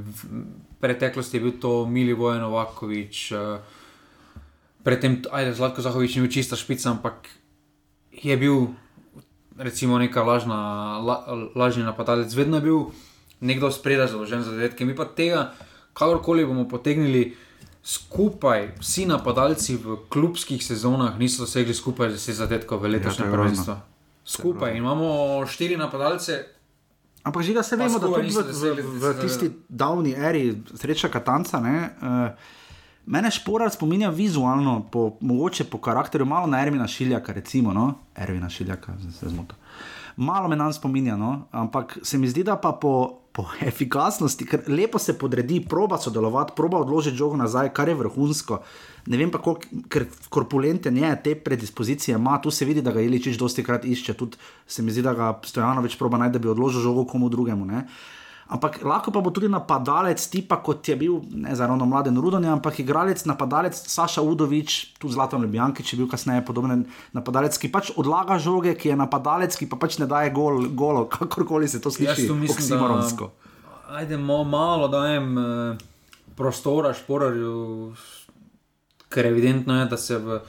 V 0.00 0.44
preteklosti 0.80 1.36
je 1.36 1.42
bil 1.42 1.58
to 1.60 1.86
Mili 1.86 2.12
Vojen 2.12 2.40
Novakovič, 2.40 3.32
predtem, 4.84 5.22
ajde, 5.32 5.54
Zlatko 5.54 5.82
Zahovič 5.82 6.16
ni 6.16 6.24
bil 6.24 6.32
čista 6.32 6.56
špica, 6.56 6.92
ampak 6.92 7.28
je 8.22 8.36
bil 8.36 8.66
recimo 9.58 9.98
neka 9.98 10.22
lažna, 10.22 10.58
la, 10.98 11.16
lažni 11.54 11.82
napadalec, 11.82 12.34
vedno 12.34 12.56
je 12.56 12.62
bil 12.62 12.80
nekdo 13.40 13.70
spredaj 13.70 14.12
zadolžen 14.14 14.42
za 14.42 14.50
zadetke. 14.50 14.84
Mi 14.84 14.96
pa 14.96 15.04
tega, 15.04 15.52
kakorkoli 15.92 16.46
bomo 16.46 16.68
potegnili. 16.68 17.36
Skupaj, 17.84 18.80
vsi 18.80 19.04
napadalci 19.04 19.76
v 19.76 19.98
klubskih 20.08 20.62
sezonah 20.64 21.18
niso 21.20 21.44
dosegli 21.44 21.74
skupaj, 21.74 22.14
da 22.14 22.18
se 22.18 22.30
je 22.32 22.40
zadetkov 22.40 22.80
v 22.80 22.96
letošnjem 22.96 23.28
Ja, 23.28 23.30
to 23.30 23.36
je 23.36 23.36
prvenstvu. 23.36 23.74
Skupaj 24.24 24.76
imamo 24.76 25.44
štiri 25.46 25.76
napadalce, 25.76 26.54
Ampak 27.24 27.42
že 27.42 27.54
da 27.56 27.62
se 27.62 27.76
vemo, 27.76 27.98
da 27.98 28.06
tudi 28.06 28.28
niste 28.28 28.42
v, 28.44 28.84
v, 28.84 29.00
v, 29.00 29.20
tisti 29.20 29.48
davni 29.68 30.12
eri, 30.12 30.60
sreča 30.76 31.08
Katanca, 31.08 31.56
ne, 31.60 31.88
uh, 31.96 32.36
mene 33.06 33.30
šporar 33.30 33.70
spominja 33.70 34.10
vizualno, 34.10 34.82
po, 34.92 35.16
mogoče 35.20 35.64
po 35.64 35.78
karakteru, 35.78 36.24
malo 36.24 36.46
na 36.46 36.62
Ervina 36.62 36.86
Šiljaka, 36.86 37.32
recimo, 37.32 37.72
no? 37.72 37.94
Ervina 38.16 38.48
Šiljaka, 38.50 38.94
zdaj 38.98 39.12
se 39.12 39.28
zmotil. 39.28 39.58
Malo 40.16 40.48
me 40.48 40.56
nam 40.56 40.72
spominja, 40.72 41.16
no? 41.16 41.42
ampak 41.50 41.98
se 42.02 42.18
mi 42.18 42.28
zdi, 42.28 42.44
da 42.44 42.56
pa 42.56 42.72
po, 42.72 43.18
po 43.32 43.48
efikasnosti, 43.60 44.46
ker 44.46 44.62
lepo 44.68 44.98
se 44.98 45.16
podredi, 45.18 45.58
proba 45.68 45.98
sodelovati, 45.98 46.52
proba 46.56 46.78
odložiti 46.78 47.16
žogo 47.16 47.36
nazaj, 47.36 47.72
kar 47.74 47.88
je 47.88 47.96
vrhunsko. 47.98 48.60
Ne 49.10 49.18
vem 49.18 49.30
pa, 49.30 49.40
koliko, 49.42 49.82
ker 49.90 50.06
korpulenten 50.30 50.96
je, 50.96 51.10
te 51.24 51.34
predispozicije 51.34 52.14
ima, 52.14 52.38
tu 52.42 52.50
se 52.50 52.64
vidi, 52.64 52.82
da 52.82 52.94
ga 52.94 53.02
Iličič 53.02 53.38
dosti 53.38 53.64
krat 53.66 53.84
išče, 53.84 54.14
tudi 54.14 54.38
se 54.66 54.82
mi 54.82 54.94
zdi, 54.94 55.02
da 55.02 55.14
ga 55.18 55.32
Stojanovič 55.42 55.98
proba 55.98 56.22
najti, 56.22 56.38
da 56.38 56.44
bi 56.46 56.52
odložil 56.54 56.86
žogo 56.86 57.04
komu 57.10 57.28
drugemu. 57.28 57.66
Ne? 57.66 57.86
Ampak 58.44 58.82
lahko 58.84 59.08
pa 59.08 59.22
bo 59.24 59.32
tudi 59.32 59.48
napadalec, 59.48 60.20
tipa 60.28 60.58
kot 60.60 60.84
je 60.88 60.96
bil, 61.00 61.22
ne 61.32 61.54
za 61.56 61.64
ravno 61.66 61.86
mladen 61.88 62.18
Rudon, 62.20 62.44
ampak 62.44 62.82
igralec, 62.84 63.24
napadalec 63.24 63.72
Saša 63.72 64.20
Udovič, 64.20 64.98
tudi 65.00 65.16
Zlatan 65.16 65.40
Ljubljanki, 65.46 65.80
če 65.80 65.96
je 65.96 66.00
bil 66.02 66.10
kasneje 66.12 66.44
podoben 66.44 66.84
napadalec, 67.16 67.56
ki 67.56 67.72
pač 67.72 67.94
odlaga 67.96 68.36
žoge, 68.36 68.76
ki 68.76 68.92
je 68.92 68.98
napadalec, 69.00 69.56
ki 69.56 69.70
pa 69.70 69.80
pač 69.80 69.96
ne 70.02 70.10
daje 70.10 70.28
gol, 70.36 70.68
golo, 70.76 71.06
kakorkoli 71.14 71.70
se 71.70 71.80
to 71.80 71.88
Jaz 71.88 71.96
sliši, 71.96 72.28
tu 72.28 72.36
mislim, 72.36 72.60
oksimoronsko. 72.60 73.30
da 73.32 73.44
ajdemo 73.94 74.44
malo 74.44 74.88
dajem 74.88 75.38
eh, 75.38 75.76
prostora 76.36 76.94
šporarju, 76.94 77.94
ker 79.08 79.26
evidentno 79.26 79.80
je, 79.80 79.86
da 79.86 79.96
se 79.96 80.18
v 80.18 80.40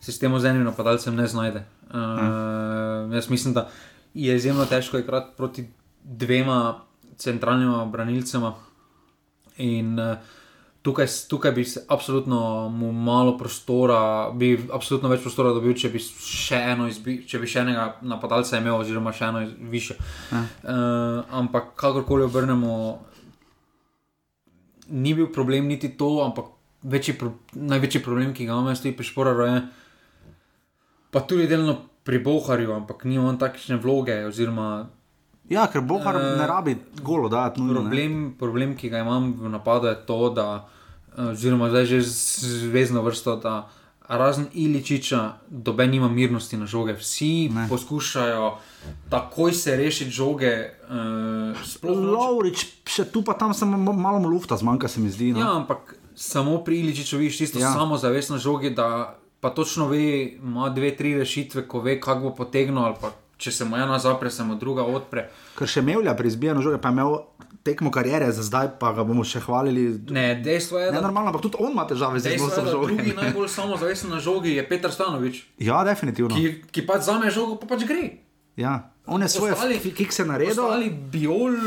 sistemu 0.00 0.38
z 0.38 0.52
enim 0.52 0.64
napadalcem 0.64 1.16
ne 1.16 1.26
znajde. 1.26 1.64
Uh, 1.94 3.12
jaz 3.14 3.28
mislim, 3.30 3.54
da 3.54 3.68
je 4.14 4.36
izjemno 4.36 4.64
težko 4.66 4.98
igrati 4.98 5.32
proti 5.36 5.66
dvema 6.04 6.80
centralnima 7.18 7.84
branilcema. 7.90 8.54
In 9.62 9.98
uh, 9.98 10.16
tukaj, 10.82 11.06
tukaj 11.28 11.52
bi 11.52 11.64
se 11.64 11.84
absolutno 11.88 12.68
mu 12.68 12.92
malo 12.92 13.38
prostora, 13.38 14.30
bi 14.34 14.52
absolutno 14.72 15.08
več 15.08 15.22
prostora 15.24 15.54
dobil, 15.56 15.72
če 15.78 15.88
bi 15.92 16.02
še, 16.02 16.58
eno 16.74 16.88
izbi, 16.90 17.20
če 17.28 17.40
bi 17.40 17.48
še 17.48 17.62
enega 17.62 17.86
napadalca 18.04 18.58
imel, 18.60 18.76
oziroma 18.82 19.12
še 19.14 19.30
eno 19.30 19.44
više. 19.70 19.96
Ja. 20.32 20.42
Uh, 20.42 21.22
ampak 21.40 21.72
kakorkoli 21.80 22.26
obrnemo, 22.26 22.74
ni 24.92 25.14
bil 25.16 25.30
problem 25.32 25.70
niti 25.72 25.94
to, 25.96 26.18
ampak 26.26 26.52
večji 26.84 27.16
pro, 27.16 27.32
največji 27.56 28.02
problem, 28.04 28.34
ki 28.36 28.44
ga 28.44 28.52
imamo, 28.52 28.74
stoji 28.76 28.96
pri 28.96 29.08
Šporaru, 29.08 29.48
je 29.48 29.64
pa 31.14 31.22
tudi 31.24 31.46
delno 31.48 31.78
pri 32.04 32.18
Boharju, 32.18 32.74
ampak 32.74 33.06
ni 33.08 33.16
on 33.18 33.38
takšne 33.40 33.78
vloge, 33.80 34.18
oziroma 34.28 34.90
Ja, 35.46 35.66
ker 35.66 35.80
Bohar 35.82 36.14
Eh, 36.14 36.38
ne 36.38 36.46
rabi 36.46 36.72
golo 36.96 37.28
dati. 37.28 37.60
nujno, 37.60 37.74
ne. 37.74 37.80
problem, 37.82 38.12
problem, 38.38 38.74
ki 38.74 38.88
ga 38.88 38.98
imam 38.98 39.32
v 39.34 39.48
napadu, 39.50 39.86
je 39.86 39.96
to, 40.02 40.30
da, 40.30 40.68
eh, 41.10 41.22
oziroma 41.26 41.68
zdaj 41.68 41.84
že 41.86 42.00
zvezdno 42.00 43.02
vrsto, 43.02 43.36
da 43.36 43.68
razen 44.06 44.46
Iličiča, 44.54 45.20
doben 45.48 45.90
nima 45.90 46.08
mirnosti 46.10 46.56
na 46.56 46.66
žoge. 46.66 46.92
Vsi 46.94 47.48
Ne. 47.48 47.66
poskušajo 47.68 48.54
takoj 49.08 49.52
se 49.54 49.76
rešiti 49.76 50.10
žoge. 50.12 50.52
Uh, 50.84 50.96
noče- 51.82 51.88
Lovrič, 52.06 52.66
še 52.86 53.04
tu 53.06 53.22
pa 53.22 53.32
tam 53.34 53.54
samo 53.54 53.76
mo- 53.78 53.92
malo 53.94 54.28
lufta 54.28 54.56
zmanjka, 54.56 54.88
se 54.88 55.00
mi 55.00 55.08
zdi. 55.08 55.32
No. 55.32 55.40
Ja, 55.40 55.54
ampak 55.54 55.78
samo 56.14 56.58
pri 56.58 56.80
Iličiču 56.80 57.16
vidiš 57.16 57.38
čisto 57.38 57.58
Ja. 57.58 57.72
samozavest 57.72 58.30
na 58.30 58.38
žogi, 58.38 58.70
da 58.70 59.14
pa 59.40 59.50
točno 59.50 59.86
ve, 59.86 60.02
ima 60.34 60.68
dve, 60.68 60.90
tri 60.92 61.14
rešitve, 61.14 61.64
ko 61.64 61.80
ve, 61.80 61.96
kako 61.98 62.20
bo 62.22 62.34
potegnil. 62.34 62.78
ali 62.80 62.94
pa 63.00 63.10
Če 63.36 63.50
se 63.50 63.64
mu 63.64 63.76
ena 63.76 63.98
zapre, 63.98 64.30
se 64.30 64.44
mu 64.44 64.54
druga 64.54 64.82
odpre. 64.84 65.28
Ker 65.54 65.66
še 65.66 65.80
imel 65.80 66.06
pri 66.12 66.28
izbijanju 66.28 66.62
žoge, 66.62 66.78
pa 66.78 66.88
je 66.88 66.92
imel 66.92 67.16
tekmo 67.62 67.90
karijere, 67.90 68.28
za 68.28 68.42
zdaj 68.42 68.78
pa 68.78 68.92
ga 68.92 69.02
bomo 69.02 69.24
še 69.24 69.40
hvalili. 69.40 69.98
Ne, 70.08 70.34
dejstvo 70.36 70.78
je, 70.78 70.90
da 70.90 71.00
normalno, 71.00 71.28
ampak 71.28 71.42
tudi 71.42 71.56
on 71.58 71.72
ima 71.72 71.84
težave 71.84 72.20
z 72.20 72.26
je, 72.26 72.34
iznosom 72.36 72.64
da 72.64 72.70
žoge. 72.70 72.94
drugi 72.94 73.14
najbolj 73.20 73.48
samozavesten 73.48 74.10
na 74.10 74.20
žogi 74.20 74.52
je 74.52 74.62
Petr 74.64 74.90
Stanovič, 74.90 75.42
Ja, 75.58 75.82
definitivno. 75.82 76.30
ki, 76.30 76.62
ki 76.70 76.84
pač 76.84 77.02
zame 77.02 77.30
žogo, 77.30 77.56
pa 77.56 77.66
pač 77.66 77.82
gre. 77.84 78.20
Ja. 78.54 78.90
On 79.04 79.20
je 79.20 79.28
svoje 79.28 79.52
Ostali- 79.52 79.80
kikse 79.92 80.24
naredil. 80.24 80.62
Ali 80.62 80.88
Biol, 80.88 81.52
uh, 81.52 81.66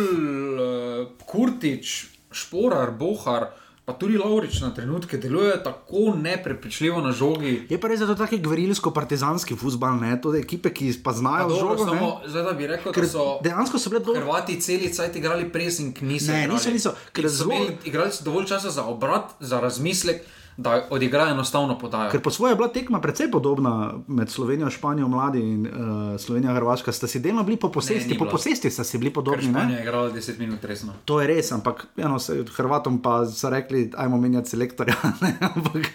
Kurtič, 1.22 2.08
Šporar, 2.32 2.92
Bohar, 2.92 3.52
pa 3.88 3.94
tudi 3.94 4.18
Laurič 4.18 4.60
na 4.60 4.70
trenutke 4.70 5.18
delujejo 5.18 5.58
tako 5.58 6.16
neprepričljivo 6.18 7.02
na 7.02 7.12
žogi. 7.14 7.68
Je 7.70 7.80
pa 7.80 7.88
res, 7.88 8.00
da 8.00 8.06
je 8.06 8.10
to 8.10 8.16
taki 8.18 8.40
gverilsko-partizanski 8.40 9.56
futbal, 9.56 9.96
ne, 9.96 10.22
to 10.22 10.34
je 10.34 10.42
ekipe, 10.42 10.70
ki 10.70 10.92
pa 11.00 11.14
znajo 11.14 11.48
Dobro, 11.48 11.78
žogo. 11.78 11.86
ne. 11.86 11.92
samo, 11.92 12.22
zdaj, 12.26 12.44
da 12.44 12.52
bi 12.54 12.68
rekel, 12.68 12.92
Ker 12.92 13.04
da 13.04 13.10
so 13.10 13.40
dejansko 13.42 13.80
so 13.80 13.90
bile 13.90 14.02
dobro. 14.02 14.22
Hrvati 14.22 14.60
celi 14.60 14.92
cajt 14.92 15.16
igrali 15.16 15.48
pressing, 15.48 15.96
niso. 16.04 16.32
Ne, 16.32 16.44
igrali. 16.44 16.54
niso, 16.54 16.70
niso, 16.72 16.94
ker 17.14 17.24
so 17.26 17.36
zelo- 17.38 17.56
imeli 17.56 17.78
igralci 17.86 18.24
dovolj 18.24 18.46
časa 18.48 18.70
za 18.72 18.84
obrat, 18.86 19.32
za 19.42 19.60
razmislek, 19.60 20.22
da 20.58 20.88
odigrajo 20.90 21.32
enostavno 21.32 21.78
podajo. 21.80 22.12
Ker 22.12 22.22
po 22.22 22.32
svoje 22.32 22.52
je 22.52 22.56
bila 22.56 22.68
tekma 22.68 23.02
precej 23.02 23.32
podobna 23.32 23.94
med 24.08 24.30
Slovenijo 24.30 24.66
in 24.66 24.72
Španijo, 24.72 25.08
mladi 25.08 25.40
in 25.40 25.68
uh, 25.68 26.20
Slovenijo 26.20 26.50
in 26.52 26.56
Hrvaška. 26.56 26.92
Sta 26.92 27.08
si 27.08 27.20
delno 27.20 27.44
bili 27.44 27.58
po 27.58 27.72
posesti, 27.72 28.10
ni 28.10 28.18
po 28.18 28.26
posesti 28.26 28.70
sta 28.70 28.84
si 28.84 28.98
bili 28.98 29.12
Ker 29.12 29.16
podobni. 29.16 29.48
ne? 29.48 29.60
Španija 29.60 29.78
je 29.78 29.84
igrala 29.84 30.12
10 30.12 30.40
minut 30.40 30.64
resno. 30.66 30.94
To 31.06 31.22
je 31.22 31.28
res, 31.28 31.52
ampak 31.52 31.86
eno, 31.98 32.20
se, 32.20 32.44
Hrvatom 32.56 33.02
pa 33.02 33.26
so 33.26 33.50
rekli, 33.50 33.92
ajmo 33.98 34.18
menjati 34.18 34.50
selektorja. 34.50 34.96
ne, 35.22 35.38
ampak, 35.42 35.92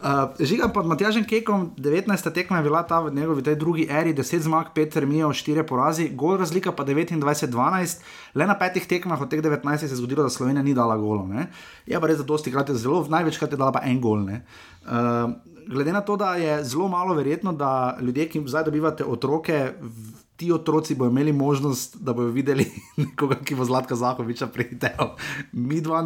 uh, 0.00 0.34
žiga 0.40 0.68
pod 0.68 0.86
Matjažem 0.86 1.24
Kekom, 1.24 1.70
19. 1.76 2.32
tekma 2.34 2.56
je 2.56 2.62
bila 2.62 2.82
ta 2.82 3.00
v 3.00 3.14
njegovi 3.14 3.54
drugi 3.54 3.86
eri, 3.90 4.14
10 4.14 4.38
zmag, 4.38 4.74
5 4.74 4.98
remijev, 4.98 5.28
4 5.28 5.62
porazi, 5.62 6.10
gol 6.14 6.36
razlika 6.36 6.72
pa 6.72 6.84
29-12. 6.84 8.02
Le 8.34 8.46
na 8.48 8.56
petih 8.58 8.86
tekmah 8.88 9.20
od 9.20 9.30
teh 9.30 9.42
19 9.42 9.78
se 9.78 9.86
je 9.86 9.96
zgodilo, 9.96 10.22
da 10.22 10.30
Slovenija 10.30 10.62
ni 10.62 10.74
dala 10.74 10.96
golov. 10.96 11.28
ne. 11.28 11.46
Je 11.86 12.00
pa 12.00 12.06
res, 12.06 12.18
da 12.18 12.24
dosti 12.24 12.52
krat 12.52 12.68
je 12.68 12.74
zelo, 12.74 13.04
največkrat 13.08 13.52
je 13.52 13.60
dala 13.60 13.72
pa 13.72 13.84
en 13.84 14.00
gol. 14.00 14.24
ne. 14.24 14.44
Uh, 14.82 15.32
glede 15.68 15.92
na 15.92 16.00
to, 16.00 16.16
da 16.16 16.34
je 16.36 16.64
zelo 16.64 16.88
malo 16.88 17.14
verjetno, 17.14 17.52
da 17.52 17.98
ljudje, 18.00 18.28
ki 18.28 18.42
zdaj 18.46 18.64
dobivate 18.64 19.04
otroke, 19.04 19.72
ti 20.36 20.52
otroci 20.52 20.94
bodo 20.94 21.10
imeli 21.10 21.32
možnost, 21.32 21.96
da 22.00 22.12
bodo 22.12 22.28
videli 22.28 22.66
nekoga, 23.02 23.36
ki 23.44 23.54
bo 23.54 23.64
Zlatka 23.64 23.94
Zahoviča 23.94 24.46
prihitel. 24.46 25.14
Mi 25.52 25.80
dva 25.80 26.02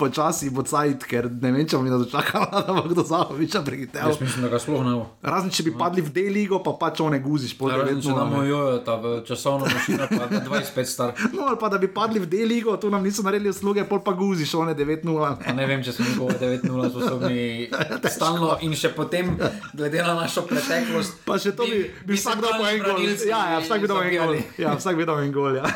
počasi 0.00 0.48
bo 0.54 0.64
cajt, 0.64 1.04
ker 1.08 1.28
ne 1.28 1.52
vem, 1.52 1.66
če 1.68 1.76
bomo 1.76 1.88
mi 1.88 1.92
dočakali, 1.92 2.48
da 2.66 2.76
bo 2.76 2.84
kdo 2.88 3.04
Zahoviča 3.06 3.62
prihitel. 3.66 4.08
Jaz 4.08 4.20
mislim, 4.22 4.46
da 4.46 4.50
ga 4.54 4.60
sploh 4.62 4.84
ne 4.86 4.94
bo. 4.96 5.04
Razen 5.22 5.52
če 5.52 5.66
bi 5.68 5.74
padli 5.76 6.04
v 6.04 6.12
D-ligo, 6.14 6.60
pa 6.64 6.74
pač 6.80 7.02
one 7.04 7.20
guziš, 7.22 7.54
po 7.58 7.68
Razen, 7.70 8.00
če 8.00 8.08
9-0, 8.08 8.18
damo 8.18 8.40
ne. 8.40 8.48
jojo, 8.48 8.78
ta 8.86 8.96
v 9.02 9.14
časovno 9.28 9.68
mašino, 9.68 10.08
pa 10.08 10.30
da 10.32 10.42
25 10.48 10.94
star. 10.94 11.14
No, 11.36 11.46
ali 11.46 11.58
pa 11.60 11.70
da 11.72 11.78
bi 11.80 11.88
padli 11.92 12.20
v 12.22 12.28
D-ligo, 12.30 12.74
tu 12.80 12.90
nam 12.92 13.04
niso 13.04 13.22
naredili 13.26 13.52
usluge, 13.52 13.84
pol 13.88 14.02
pa 14.04 14.14
guziš, 14.16 14.54
one 14.58 14.74
9-0. 14.74 15.04
Pa 15.44 15.52
ne. 15.52 15.56
ne 15.60 15.68
vem, 15.70 15.84
če 15.84 15.94
smo 15.96 16.08
njihove 16.08 16.38
9-0 16.40 16.90
sposobni 16.90 17.44
stalno 18.16 18.56
in 18.66 18.74
še 18.76 18.92
potem, 18.96 19.36
glede 19.76 20.02
na 20.02 20.16
našo 20.18 20.46
preteklost. 20.48 21.20
Pa 21.28 21.38
še 21.40 21.54
to 21.56 21.68
bi, 21.68 21.84
bi 22.06 22.18
vsak 22.18 22.42
dal 22.42 22.58
po 22.58 22.66
en 22.68 22.82
gol. 22.84 23.04
Ja, 23.28 23.42
ja, 23.54 23.62
vsak 23.62 23.84
bi 23.84 23.90
dal 23.90 24.02
en 24.06 24.16
gol. 24.16 24.36
Ja, 24.60 24.74
vsak 24.78 24.98
bi 24.98 25.08
dal 25.08 25.22
en 25.24 25.34
gol. 25.34 25.60
Ja. 25.60 25.68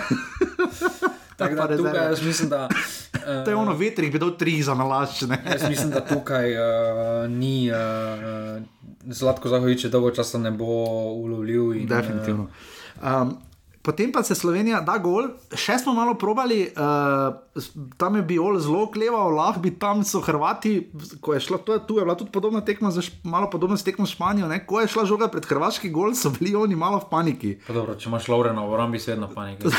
Tako 1.37 1.55
da 1.55 1.77
tukaj 1.77 2.07
jaz 2.07 2.23
mislim, 2.23 2.49
da. 2.49 2.69
To 3.45 3.51
je 3.51 3.57
ono 3.57 3.73
vetrih, 3.73 4.13
bi 4.13 4.19
dal 4.19 4.37
tri 4.37 4.63
za 4.63 4.75
nalašč. 4.75 5.23
ne. 5.23 5.39
Jaz 5.53 5.69
mislim, 5.69 5.91
da 5.91 6.05
tukaj 6.05 6.53
uh, 6.53 7.31
ni. 7.31 7.71
Uh, 7.73 8.63
Zlatko 9.07 9.49
Zahovič 9.49 9.85
dolgo 9.93 10.11
časa 10.11 10.39
ne 10.39 10.51
bo 10.51 10.65
ulovljiv. 11.13 11.73
In, 11.75 11.89
Definitivno. 11.89 12.49
Um, 13.03 13.37
potem 13.83 14.13
pa 14.13 14.23
se 14.23 14.35
Slovenija 14.35 14.81
da 14.81 14.97
gol, 14.99 15.29
še 15.53 15.77
smo 15.83 15.93
malo 15.93 16.15
probali, 16.17 16.63
uh, 16.73 17.37
tam 18.01 18.17
je 18.17 18.23
bil 18.25 18.57
zelo 18.65 18.87
kleval, 18.93 19.35
lahko 19.37 19.61
bi 19.61 19.75
tam 19.77 20.01
so 20.05 20.23
Hrvati, 20.25 20.89
ko 21.21 21.37
je 21.37 21.43
šla, 21.45 21.61
to 21.67 21.77
je, 21.77 21.83
tu 21.85 21.99
je 22.01 22.07
bila 22.07 22.17
tudi 22.17 22.33
podobna 22.33 22.65
tekma, 22.65 22.91
za, 22.95 23.05
malo 23.29 23.51
podobna 23.53 23.77
s 23.77 23.85
tekmo 23.85 24.09
s 24.09 24.17
Španijo, 24.17 24.49
ne? 24.49 24.63
ko 24.65 24.81
je 24.81 24.89
šla 24.89 25.05
žoga 25.05 25.29
pred 25.29 25.45
Hrvaški 25.45 25.93
gol, 25.93 26.17
so 26.17 26.33
bili 26.33 26.57
oni 26.57 26.79
malo 26.79 27.03
v 27.05 27.11
paniki. 27.13 27.53
Pa 27.67 27.77
dobro, 27.77 27.99
če 28.01 28.09
imaš 28.09 28.33
Laure 28.33 28.57
na 28.57 28.65
obrambi, 28.65 29.03
si 29.03 29.13
vedno 29.13 29.29
panika. 29.29 29.69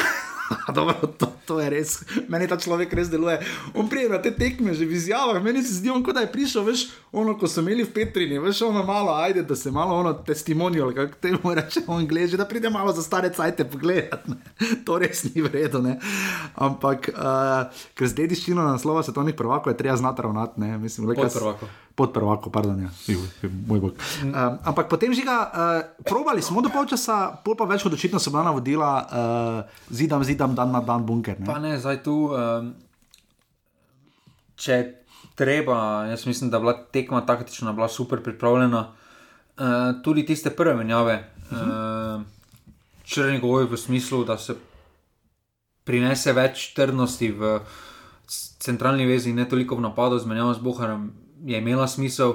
Dobro, 0.76 1.08
to, 1.20 1.32
to 1.48 1.60
je 1.60 1.70
res, 1.72 1.92
meni 2.28 2.48
ta 2.52 2.58
človek 2.60 2.94
res 2.98 3.10
deluje. 3.12 3.40
On 3.74 3.88
prije 3.90 4.10
na 4.12 4.20
te 4.22 4.34
tekme, 4.36 4.74
že 4.76 4.86
v 4.86 4.98
izjavah, 4.98 5.40
meni 5.44 5.64
se 5.64 5.80
zdi, 5.80 5.90
on 5.94 6.04
kot 6.04 6.18
da 6.18 6.26
je 6.26 6.32
prišel, 6.34 6.66
veš, 6.68 6.88
ono, 7.16 7.38
ko 7.40 7.48
so 7.48 7.64
imeli 7.64 7.86
v 7.88 7.94
Petrini, 7.96 8.40
veš, 8.44 8.66
ono 8.68 8.84
malo, 8.84 9.14
ajde, 9.16 9.46
da 9.48 9.56
se 9.56 9.72
malo 9.72 9.96
ono 9.96 10.14
testimonial, 10.28 10.92
kako 10.92 11.16
te 11.22 11.32
mu 11.38 11.54
rečemo 11.60 11.96
v 11.96 12.04
angliži, 12.04 12.38
da 12.38 12.48
pride 12.50 12.70
malo 12.70 12.92
za 12.92 13.04
stare 13.06 13.32
cajte 13.34 13.66
pogledati. 13.66 14.36
Ne. 14.36 14.38
To 14.86 15.00
res 15.00 15.24
ni 15.30 15.42
vredno, 15.42 15.82
ne. 15.86 15.98
Ampak, 16.56 17.10
uh, 17.16 17.72
ker 17.96 18.12
z 18.12 18.20
dediščino 18.20 18.62
naslova 18.62 19.04
svetovnih 19.04 19.36
prvakov 19.38 19.74
je 19.74 19.80
treba 19.80 19.98
znati 19.98 20.28
ravnati, 20.28 20.60
ne, 20.62 20.78
mislim, 20.78 21.08
le 21.10 21.16
kaj. 21.16 21.32
prvako. 21.40 21.72
Pod 21.96 22.12
prvako, 22.12 22.50
pardon, 22.52 22.82
ja. 22.84 22.90
Juj, 23.08 23.24
moj 23.68 23.80
bog. 23.80 23.94
Um, 24.24 24.34
ampak 24.68 24.90
potem 24.92 25.14
žiga, 25.16 25.36
uh, 25.48 26.04
probali 26.04 26.44
smo 26.44 26.60
do 26.60 26.68
polčasa, 26.68 27.40
pol 27.40 27.56
pa 27.56 27.64
več 27.64 27.86
očitno 27.88 28.20
so 28.20 28.34
bila 28.36 28.44
navodila, 28.44 28.90
uh, 29.08 29.88
zidam, 29.88 30.20
zidam, 30.28 30.52
dan 30.66 30.74
na 30.74 30.82
dan 30.82 31.06
bunker. 31.06 31.38
Ne? 31.40 31.46
Pa 31.46 31.60
ne, 31.62 31.78
zdaj 31.78 32.02
tu, 32.04 32.34
um, 32.34 32.74
če 34.58 34.82
treba, 35.38 36.06
jaz 36.10 36.26
mislim, 36.26 36.50
da 36.50 36.58
je 36.58 36.66
bila 36.66 36.76
tekma 36.92 37.22
taktična, 37.26 37.74
bila 37.74 37.88
super 37.88 38.24
pripravljena. 38.24 38.88
Uh, 39.56 40.02
tudi 40.04 40.26
tiste 40.26 40.50
prve 40.50 40.76
menjave, 40.76 41.30
uh 41.52 41.58
-huh. 41.58 42.16
uh, 42.18 42.22
črni 43.04 43.40
goj 43.40 43.70
v 43.72 43.78
smislu, 43.78 44.24
da 44.26 44.38
se 44.38 44.56
prinese 45.84 46.34
več 46.34 46.74
trdnosti 46.74 47.32
v 47.32 47.60
centralni 48.60 49.06
vezi, 49.06 49.34
ne 49.34 49.46
toliko 49.50 49.76
v 49.76 49.82
napadu 49.82 50.20
z 50.20 50.26
menjavo 50.26 50.54
z 50.54 50.60
Boharjem, 50.60 51.14
je 51.46 51.58
imela 51.58 51.88
smisel. 51.88 52.34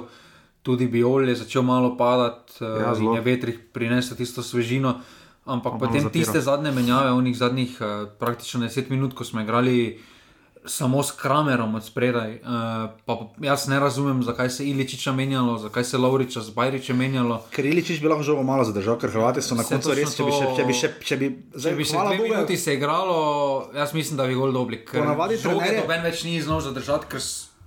Tudi 0.61 0.87
Biol 0.87 1.29
je 1.29 1.35
začel 1.35 1.61
malo 1.61 1.97
padati, 1.97 2.53
Ja, 2.61 2.93
zelo. 2.95 3.11
in 3.11 3.15
je 3.15 3.21
vetrih 3.21 3.59
prinesel 3.73 4.17
tisto 4.17 4.43
svežino. 4.43 5.01
Ampak 5.43 5.73
potem 5.75 6.01
zapira. 6.01 6.11
tiste 6.13 6.39
zadnje 6.39 6.71
menjave, 6.71 7.11
onih 7.11 7.33
zadnjih 7.35 7.77
uh, 7.77 7.87
praktično 8.13 8.61
10 8.61 8.89
minut, 8.89 9.13
ko 9.13 9.23
smo 9.23 9.41
igrali 9.41 9.99
samo 10.63 11.01
s 11.01 11.11
Kramerom 11.11 11.73
od 11.73 11.83
spredaj. 11.83 12.35
Uh, 12.35 12.45
pa 13.01 13.15
jaz 13.39 13.65
ne 13.65 13.79
razumem, 13.79 14.21
zakaj 14.21 14.49
se 14.51 14.63
Iličiča 14.63 15.11
menjalo, 15.11 15.57
zakaj 15.57 15.83
se 15.83 15.97
Lauriča 15.97 16.41
z 16.41 16.49
Bajričem 16.51 16.93
menjalo. 16.95 17.41
Ker 17.49 17.65
Iličič 17.65 17.97
bi 17.97 18.07
lahko 18.07 18.23
žogo 18.23 18.43
malo 18.43 18.61
zadržal, 18.63 18.95
ker 18.95 19.09
Hrvati 19.09 19.41
so 19.41 19.55
na 19.55 19.63
Saj 19.63 19.69
koncu 19.75 19.89
res, 19.91 20.13
če 20.13 20.23
bi, 20.23 20.31
še, 20.31 20.45
to- 20.45 20.55
če 20.55 20.63
bi 20.63 20.73
še, 20.75 20.87
če 21.01 21.15
bi, 21.17 21.27
Če 21.57 21.73
bi 21.73 21.83
še 21.83 21.97
dve 21.97 22.05
Bogu, 22.11 22.29
minuti 22.29 22.57
se 22.57 22.73
igralo, 22.75 23.17
jaz 23.73 23.93
mislim, 23.93 24.17
da 24.17 24.25
bi 24.25 24.35
gol 24.35 24.53
dobili. 24.53 24.85
Ker 24.85 25.01
Ponavadi 25.01 25.37
žoge 25.37 25.57
trenerje- 25.57 25.81
noben 25.81 26.03
več 26.03 26.23
ni 26.23 26.37
znal 26.39 26.61
zadržati, 26.61 27.05
ker 27.07 27.19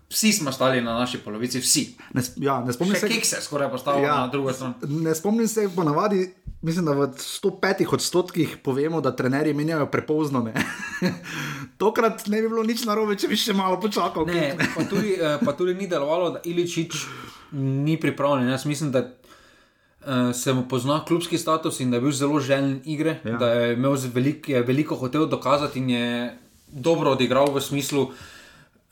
vsi 0.09 0.33
smo 0.33 0.53
stali 0.53 0.79
na 0.81 0.95
naši 0.95 1.19
polovici, 1.19 1.59
vsi. 1.59 1.83
ne, 2.13 2.23
ja, 2.39 2.61
ne 2.61 2.71
spomnim 2.71 2.95
Še 2.95 3.01
se, 3.01 3.09
kik 3.09 3.27
se 3.27 3.43
skoraj 3.43 3.67
postavil 3.69 4.03
Ja. 4.03 4.09
ja. 4.09 4.21
na 4.21 4.29
drugo 4.29 4.53
stran. 4.53 4.75
ne 4.85 5.11
spomnim 5.13 5.49
se, 5.49 5.67
ponavadi, 5.69 6.31
mislim, 6.65 6.89
da 6.89 6.93
v 6.97 7.09
105 7.13 7.95
odstotkih 7.95 8.57
povemo, 8.65 9.01
da 9.01 9.13
trenerji 9.17 9.55
menjajo 9.55 9.87
prepozno. 9.93 10.41
Ne? 10.43 10.55
Tokrat 11.83 12.27
ne 12.27 12.41
bi 12.43 12.49
bilo 12.49 12.63
nič 12.65 12.87
narobe, 12.89 13.19
če 13.21 13.29
bi 13.29 13.37
še 13.37 13.53
malo 13.57 13.77
počakal. 13.81 14.25
Ne, 14.27 14.55
pa 14.77 14.87
tudi, 14.89 15.17
eh, 15.21 15.37
pa 15.45 15.53
tudi 15.53 15.75
ni 15.77 15.89
delovalo, 15.91 16.31
da 16.39 16.41
Iličič 16.45 17.05
ni 17.53 17.99
pripravljen. 18.01 18.49
Jaz 18.49 18.65
mislim, 18.67 18.91
da 18.95 19.05
uh, 19.05 20.33
se 20.35 20.53
mu 20.53 20.65
pozna 20.69 21.03
klubski 21.05 21.39
status 21.39 21.81
in 21.81 21.93
da 21.93 22.01
je 22.01 22.07
bil 22.07 22.13
zelo 22.13 22.41
željen 22.41 22.81
igre, 22.85 23.19
Ja. 23.25 23.37
da 23.39 23.53
je, 23.53 23.75
imel 23.75 23.97
velik, 24.15 24.49
je 24.49 24.63
veliko 24.63 24.97
hotel 24.97 25.27
dokazati 25.27 25.79
in 25.79 25.91
je 25.91 26.39
dobro 26.69 27.13
odigral 27.15 27.53
v 27.55 27.61
smislu. 27.61 28.09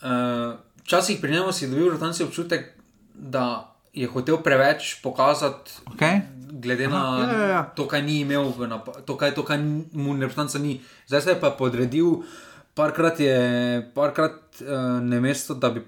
Uh, 0.03 0.55
Včasih 0.83 1.19
pri 1.21 1.33
njemu 1.33 1.53
si 1.53 1.69
dobil 1.71 1.91
rotanci 1.95 2.25
občutek, 2.25 2.75
da 3.15 3.75
je 3.95 4.07
hotel 4.07 4.39
preveč 4.43 4.97
pokazati. 5.03 5.71
Okay. 5.95 6.21
Glede 6.55 6.85
na 6.87 7.01
Aha, 7.17 7.25
ja, 7.25 7.33
ja, 7.35 7.47
ja. 7.49 7.63
to, 7.67 7.87
kaj 7.87 8.03
ni 8.03 8.21
imel, 8.21 8.53
to, 9.03 9.17
kaj, 9.17 9.33
to, 9.33 9.43
kaj 9.43 9.57
mu 9.95 10.13
reprezentanca 10.15 10.59
ni. 10.59 10.75
Zdaj 11.07 11.21
se 11.23 11.31
je 11.31 11.41
pa 11.41 11.51
podredil, 11.51 12.21
parkrat 12.75 13.17
je, 13.19 13.37
parkrat 13.91 14.33
uh, 14.61 14.69
ne 15.01 15.17
mesto, 15.19 15.55
da 15.55 15.71
bi 15.71 15.81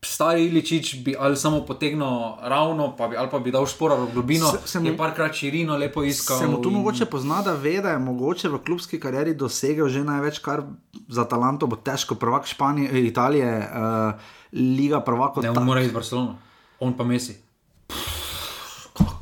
stari 0.00 0.44
Iličič 0.44 0.96
bi 0.98 1.14
ali 1.16 1.36
samo 1.36 1.60
potegnil 1.60 2.06
ravno, 2.40 2.96
pa 2.96 3.08
bi, 3.08 3.16
ali 3.16 3.28
pa 3.28 3.38
bi 3.38 3.50
dal 3.50 3.64
špora 3.64 3.94
v 3.96 4.10
globino, 4.12 4.46
Se- 4.48 4.58
se 4.66 4.80
mu- 4.80 4.86
je 4.86 4.96
parkrat 4.96 5.32
širino 5.32 5.76
lepo 5.76 6.02
iskal. 6.02 6.38
Se 6.38 6.46
mu 6.46 6.58
tu 6.58 6.68
in- 6.68 6.74
mogoče 6.74 7.04
pozna, 7.06 7.42
da 7.42 7.52
ve, 7.54 7.80
da 7.80 7.90
je 7.90 7.98
mogoče 8.00 8.48
v 8.48 8.58
klubski 8.60 8.98
karieri 8.98 9.34
dosegel 9.36 9.88
že 9.88 10.02
največ, 10.02 10.38
kar 10.38 10.62
za 11.08 11.24
talento 11.24 11.66
bo 11.66 11.76
težko. 11.76 12.14
Prvak 12.14 12.46
Španije, 12.46 12.90
eh, 12.92 13.00
Italije, 13.00 13.50
uh, 13.60 14.14
Liga 14.52 15.00
prvakov. 15.00 15.42
Ne, 15.42 15.50
on 15.52 15.62
mora 15.64 15.80
iti 15.80 15.90
v 15.90 15.94
Barcelono, 15.94 16.38
on 16.80 16.92
pa 16.92 17.04
Messi. 17.04 17.38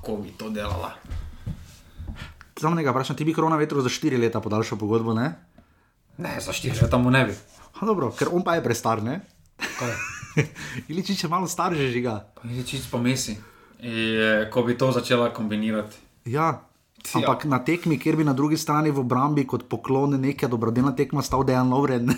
Kako 0.06 0.22
bi 0.22 0.30
to 0.38 0.46
delala? 0.54 0.92
Samo 2.54 2.74
nekaj 2.78 2.92
vprašam, 2.92 3.16
ti 3.16 3.24
bi 3.26 3.32
korona 3.34 3.56
vetro 3.58 3.82
za 3.82 3.90
4 3.90 4.20
leta 4.22 4.38
podaljšal 4.40 4.78
pogodbo, 4.78 5.14
ne? 5.14 5.32
Ne, 6.22 6.36
za 6.40 6.52
štiri 6.54 6.78
leta 6.82 6.98
mu 6.98 7.10
ne 7.10 7.24
bi. 7.26 7.34
Ha, 7.74 7.86
dobro, 7.86 8.12
ker 8.14 8.30
on 8.30 8.44
pa 8.46 8.54
je 8.54 8.62
prestar, 8.62 9.02
ne? 9.02 9.18
Kaj? 9.58 9.90
Iličič 10.94 11.26
je 11.26 11.30
malo 11.34 11.50
star 11.50 11.74
že 11.74 11.90
žiga. 11.90 12.22
Iličič 12.46 12.86
pa 12.86 13.02
Messi. 13.02 13.34
Je, 13.82 14.46
ko 14.46 14.62
bi 14.62 14.78
to 14.78 14.92
začela 14.94 15.34
kombinirati. 15.34 15.98
Ja. 16.30 16.62
Ampak 17.14 17.50
na 17.50 17.58
tekmi, 17.58 17.98
kjer 17.98 18.22
bi 18.22 18.30
na 18.30 18.32
drugi 18.32 18.54
strani 18.54 18.94
v 18.94 19.02
obrambi 19.02 19.42
kot 19.42 19.66
poklon 19.66 20.14
neka 20.22 20.46
dobrodelna 20.46 20.94
tekma 20.94 21.22
stal 21.22 21.42
Dejan 21.42 21.66
Lovren. 21.66 22.14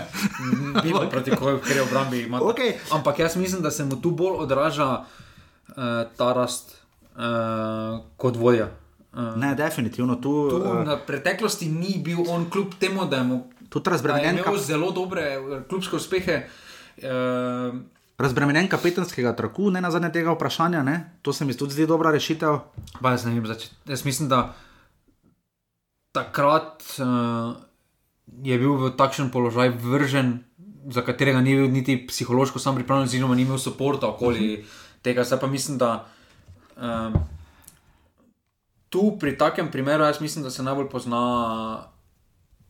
Bilo 0.82 1.06
proti 1.10 1.30
koju, 1.30 1.62
ker 1.62 1.78
je 1.78 1.82
v 1.82 1.86
obrambi 1.86 2.26
ima. 2.26 2.42
Okej. 2.42 2.74
Ampak 2.90 3.22
jaz 3.22 3.38
mislim, 3.38 3.62
da 3.62 3.70
se 3.70 3.86
mu 3.86 4.02
tu 4.02 4.10
bolj 4.10 4.42
odraža 4.42 5.06
uh, 5.06 6.10
ta 6.18 6.34
rast 6.34 6.83
uh, 7.16 8.00
kot 8.16 8.36
vodja. 8.36 8.68
Uh, 9.14 9.36
ne, 9.36 9.54
definitivno 9.54 10.16
tu. 10.16 10.32
tu 10.50 10.56
Uh, 10.56 10.84
na 10.84 10.96
preteklosti 10.98 11.68
ni 11.68 11.98
bil 12.02 12.26
on 12.28 12.50
kljub 12.50 12.74
temu, 12.80 13.06
da 13.06 13.16
je, 13.16 13.24
mu, 13.24 13.42
da 13.70 14.16
je 14.16 14.32
imel 14.38 14.58
zelo 14.58 14.90
dobre 14.90 15.38
klubske 15.68 15.96
uspehe. 15.96 16.46
Uh, 16.98 17.74
razbremenjen 18.18 18.68
kapetanskega 18.68 19.34
traku, 19.36 19.70
ne 19.70 19.80
na 19.80 19.90
zadnje 19.90 20.12
tega 20.12 20.34
vprašanja. 20.34 20.82
Ne? 20.82 21.18
To 21.22 21.32
se 21.32 21.44
mi 21.44 21.56
tudi 21.56 21.74
zdi 21.74 21.86
dobra 21.86 22.10
rešitev. 22.14 22.58
Pa 23.02 23.14
jaz, 23.14 23.24
ne 23.26 23.34
vem, 23.34 23.46
zač- 23.46 23.70
jaz 23.86 24.04
mislim, 24.04 24.28
da 24.28 24.54
takrat 26.14 26.82
uh, 27.02 27.54
je 28.42 28.58
bil 28.58 28.76
v 28.78 28.90
takšen 28.94 29.30
položaj 29.34 29.74
vržen, 29.82 30.44
za 30.90 31.02
katerega 31.02 31.40
ni 31.40 31.56
bil 31.58 31.70
niti 31.70 31.96
psihološko 32.06 32.58
sam 32.58 32.74
pripravljen, 32.78 33.08
oziroma 33.08 33.34
ni 33.34 33.42
imel 33.42 33.58
podpora 33.58 34.10
okoli 34.14 34.64
tega. 35.02 35.24
Zdaj 35.24 35.40
pa 35.40 35.46
mislim, 35.46 35.78
da 35.78 36.06
um, 36.76 37.14
tu 38.88 39.16
pri 39.18 39.38
takem 39.38 39.70
primeru, 39.70 40.04
jaz 40.04 40.20
mislim, 40.20 40.44
da 40.44 40.50
se 40.50 40.62
najbolj 40.62 40.88
pozna 40.88 41.22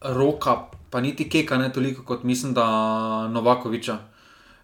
roka, 0.01 0.57
pa 0.91 1.01
niti 1.01 1.29
keka, 1.29 1.59
ne 1.59 1.73
toliko 1.73 2.03
kot 2.03 2.23
mislim, 2.25 2.55
da 2.55 2.67
Novakoviča. 3.29 3.99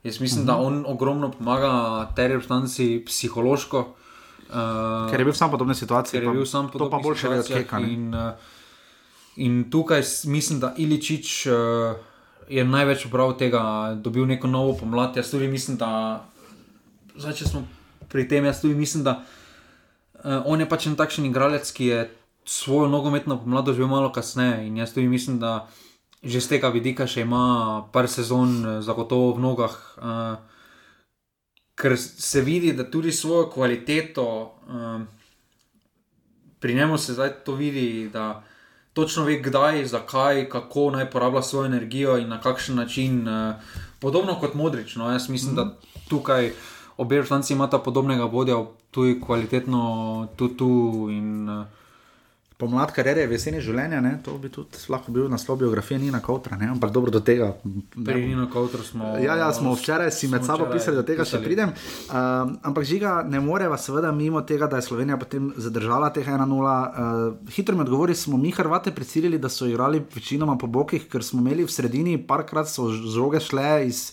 Jaz 0.02 0.20
mislim, 0.20 0.40
uh 0.40 0.48
-huh. 0.48 0.56
da 0.56 0.56
on 0.56 0.84
ogromno 0.86 1.30
pomaga 1.30 2.06
tej 2.16 2.28
reprezentanci 2.28 3.02
psihološko. 3.06 3.78
Uh, 3.78 5.10
Ker 5.10 5.20
je 5.20 5.24
bil 5.24 5.34
sam 5.34 5.48
v 5.48 5.50
podobni 5.50 5.74
situaciji. 5.74 6.20
ker 6.20 6.22
je 6.22 6.30
bil 6.30 6.46
sam 6.46 6.70
to 6.70 6.90
pa 6.90 6.98
boljše 6.98 7.28
od 7.28 7.44
situacijah 7.44 7.62
keka. 7.62 7.78
ne. 7.78 7.92
In, 7.92 8.14
uh, 8.14 8.30
in 9.36 9.70
tukaj 9.70 10.02
mislim, 10.24 10.60
da 10.60 10.74
Iličič 10.76 11.46
uh, 11.46 11.52
je 12.48 12.64
največ 12.64 13.06
prav 13.10 13.36
tega, 13.38 13.94
dobil 13.94 14.26
neko 14.26 14.46
novo 14.46 14.72
pomlad. 14.72 15.16
Jaz 15.16 15.30
tudi 15.30 15.48
mislim, 15.48 15.76
da 15.76 16.20
zdaj, 17.16 17.32
če 17.32 17.44
smo 17.44 17.62
pri 18.10 18.26
tem, 18.28 18.44
jaz 18.44 18.60
tudi 18.60 18.74
mislim, 18.74 19.04
da 19.06 19.22
uh, 19.22 20.42
on 20.44 20.60
je 20.60 20.68
pač 20.68 20.86
en 20.90 20.96
takšen 20.98 21.28
igralec, 21.30 21.70
ki 21.72 21.86
je 21.86 22.00
svojo 22.44 22.88
nogometno 22.90 23.38
pomlad 23.38 23.64
doživel 23.64 23.88
malo 23.88 24.12
kasneje. 24.12 24.66
In 24.66 24.76
jaz 24.76 24.94
tudi 24.94 25.08
mislim, 25.08 25.38
da 25.38 25.68
že 26.22 26.40
z 26.40 26.48
tega 26.52 26.68
vidika 26.68 27.06
še 27.08 27.22
ima 27.24 27.88
par 27.92 28.04
sezon 28.04 28.50
eh, 28.60 28.72
zagotovo 28.84 29.32
v 29.38 29.40
nogah. 29.40 29.76
Uh, 29.96 30.36
ker 31.80 31.96
se 31.96 32.42
vidi, 32.44 32.74
da 32.76 32.84
tudi 32.84 33.08
svojo 33.08 33.46
kvaliteto, 33.48 34.52
um, 34.68 35.06
pri 36.60 36.74
njemu 36.76 36.98
se 37.00 37.16
zdaj 37.16 37.30
to 37.44 37.54
vidi, 37.56 38.10
da 38.12 38.42
točno 38.92 39.24
ve, 39.24 39.38
kdaj, 39.40 39.86
zakaj, 39.88 40.44
kako 40.52 40.90
naj 40.90 41.08
porablja 41.10 41.40
svojo 41.42 41.70
energijo 41.72 42.18
in 42.20 42.28
na 42.28 42.40
kakšen 42.40 42.76
način. 42.76 43.24
Uh, 43.24 43.56
podobno 44.00 44.34
kot 44.40 44.54
Modrič. 44.54 44.96
No, 44.96 45.12
jaz 45.12 45.28
mislim, 45.28 45.52
mm. 45.52 45.56
da 45.56 45.76
tukaj 46.08 46.52
obe 47.00 47.20
reprezentanci 47.20 47.54
imata 47.56 47.80
podobnega 47.80 48.28
vodja, 48.28 48.60
tudi 48.92 49.18
kvalitetno, 49.20 49.82
tudi 50.36 50.56
tu. 50.60 50.72
In, 51.10 51.48
uh, 51.48 51.80
Pomlad 52.60 52.92
kariere 52.92 53.22
je 53.24 53.28
v 53.30 53.36
jeseni 53.38 53.60
življenja, 53.64 54.02
ne? 54.04 54.10
to 54.24 54.34
bi 54.40 54.50
tudi 54.52 54.76
lahko 54.92 55.12
bil 55.14 55.30
naslov 55.32 55.62
biografije 55.62 55.96
Nina 56.02 56.20
Kautra, 56.20 56.58
ne? 56.60 56.68
ampak 56.68 56.92
dobro 56.92 57.12
do 57.14 57.22
tega. 57.24 57.54
pri 58.04 58.20
Nino 58.26 58.50
Kautru 58.52 58.84
smo. 58.84 59.14
Ja, 59.16 59.38
ja, 59.40 59.48
smo 59.56 59.72
včeraj 59.72 60.12
si 60.12 60.28
med 60.28 60.44
smo 60.44 60.52
sabo 60.52 60.66
včeraj 60.66 60.76
pisali, 60.76 60.98
da 61.00 61.04
tega 61.08 61.24
še 61.24 61.38
pisali. 61.38 61.46
pridem. 61.46 61.72
Um, 62.12 62.52
ampak 62.68 62.84
žiga 62.84 63.14
ne 63.24 63.40
moreva, 63.40 63.80
seveda, 63.80 64.12
mimo 64.12 64.42
tega, 64.44 64.68
da 64.68 64.76
je 64.76 64.84
Slovenija 64.90 65.16
potem 65.16 65.48
zadržala 65.56 66.12
teh 66.12 66.28
1-0. 66.28 66.52
Uh, 66.52 67.54
hitro 67.56 67.78
mi 67.78 67.86
odgovori, 67.86 68.14
smo 68.14 68.36
mi 68.36 68.52
Hrvate 68.52 68.92
prisilili, 68.92 69.40
da 69.40 69.48
so 69.48 69.64
igrali 69.64 70.04
večinoma 70.14 70.58
po 70.60 70.68
bokih, 70.68 71.08
ker 71.08 71.24
smo 71.24 71.40
imeli 71.40 71.64
v 71.64 71.72
sredini, 71.72 72.18
parkrat 72.20 72.68
so 72.68 72.90
žoge 72.92 73.40
šle 73.40 73.70
iz 73.88 74.10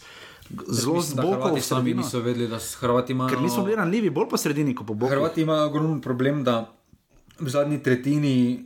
zelo 0.69 1.01
zbokov 1.01 1.55
v 1.55 1.61
sami 1.61 1.93
niso 1.93 2.19
vedeli, 2.19 2.47
da 2.47 2.59
s 2.59 2.75
Hrvati 2.75 3.11
imajo. 3.11 3.29
Ker 3.29 3.39
mi 3.39 3.49
smo 3.49 3.63
bili 3.63 3.75
ranljivi 3.75 4.09
bolj 4.09 4.29
po 4.29 4.37
sredini 4.37 4.75
kot 4.75 4.87
po 4.87 4.93
bokih. 4.93 5.17
Hrvati 5.17 5.41
imajo 5.41 5.67
ogromen 5.67 6.01
problem, 6.01 6.43
da 6.43 6.71
v 7.39 7.49
zadnji 7.49 7.83
tretjini 7.83 8.65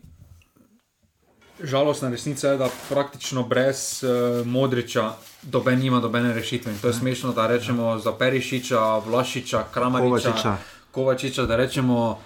žalostna 1.64 2.10
resnica 2.10 2.50
je, 2.50 2.58
da 2.58 2.70
praktično 2.90 3.44
brez 3.44 4.04
uh, 4.04 4.48
Modriča 4.48 5.12
doben 5.42 5.80
nima 5.80 6.00
dobene 6.00 6.34
rešitve. 6.34 6.72
In 6.72 6.80
to 6.80 6.88
je 6.88 6.94
smešno, 6.94 7.34
da 7.34 7.48
rečemo 7.48 8.00
za 8.00 8.12
Perišiča, 8.12 8.98
Vlašiča, 8.98 9.66
Kramariča, 9.74 10.10
Kovačiča. 10.10 10.58
Kovačiča, 10.92 11.46
da 11.46 11.56
rečemo. 11.56 12.20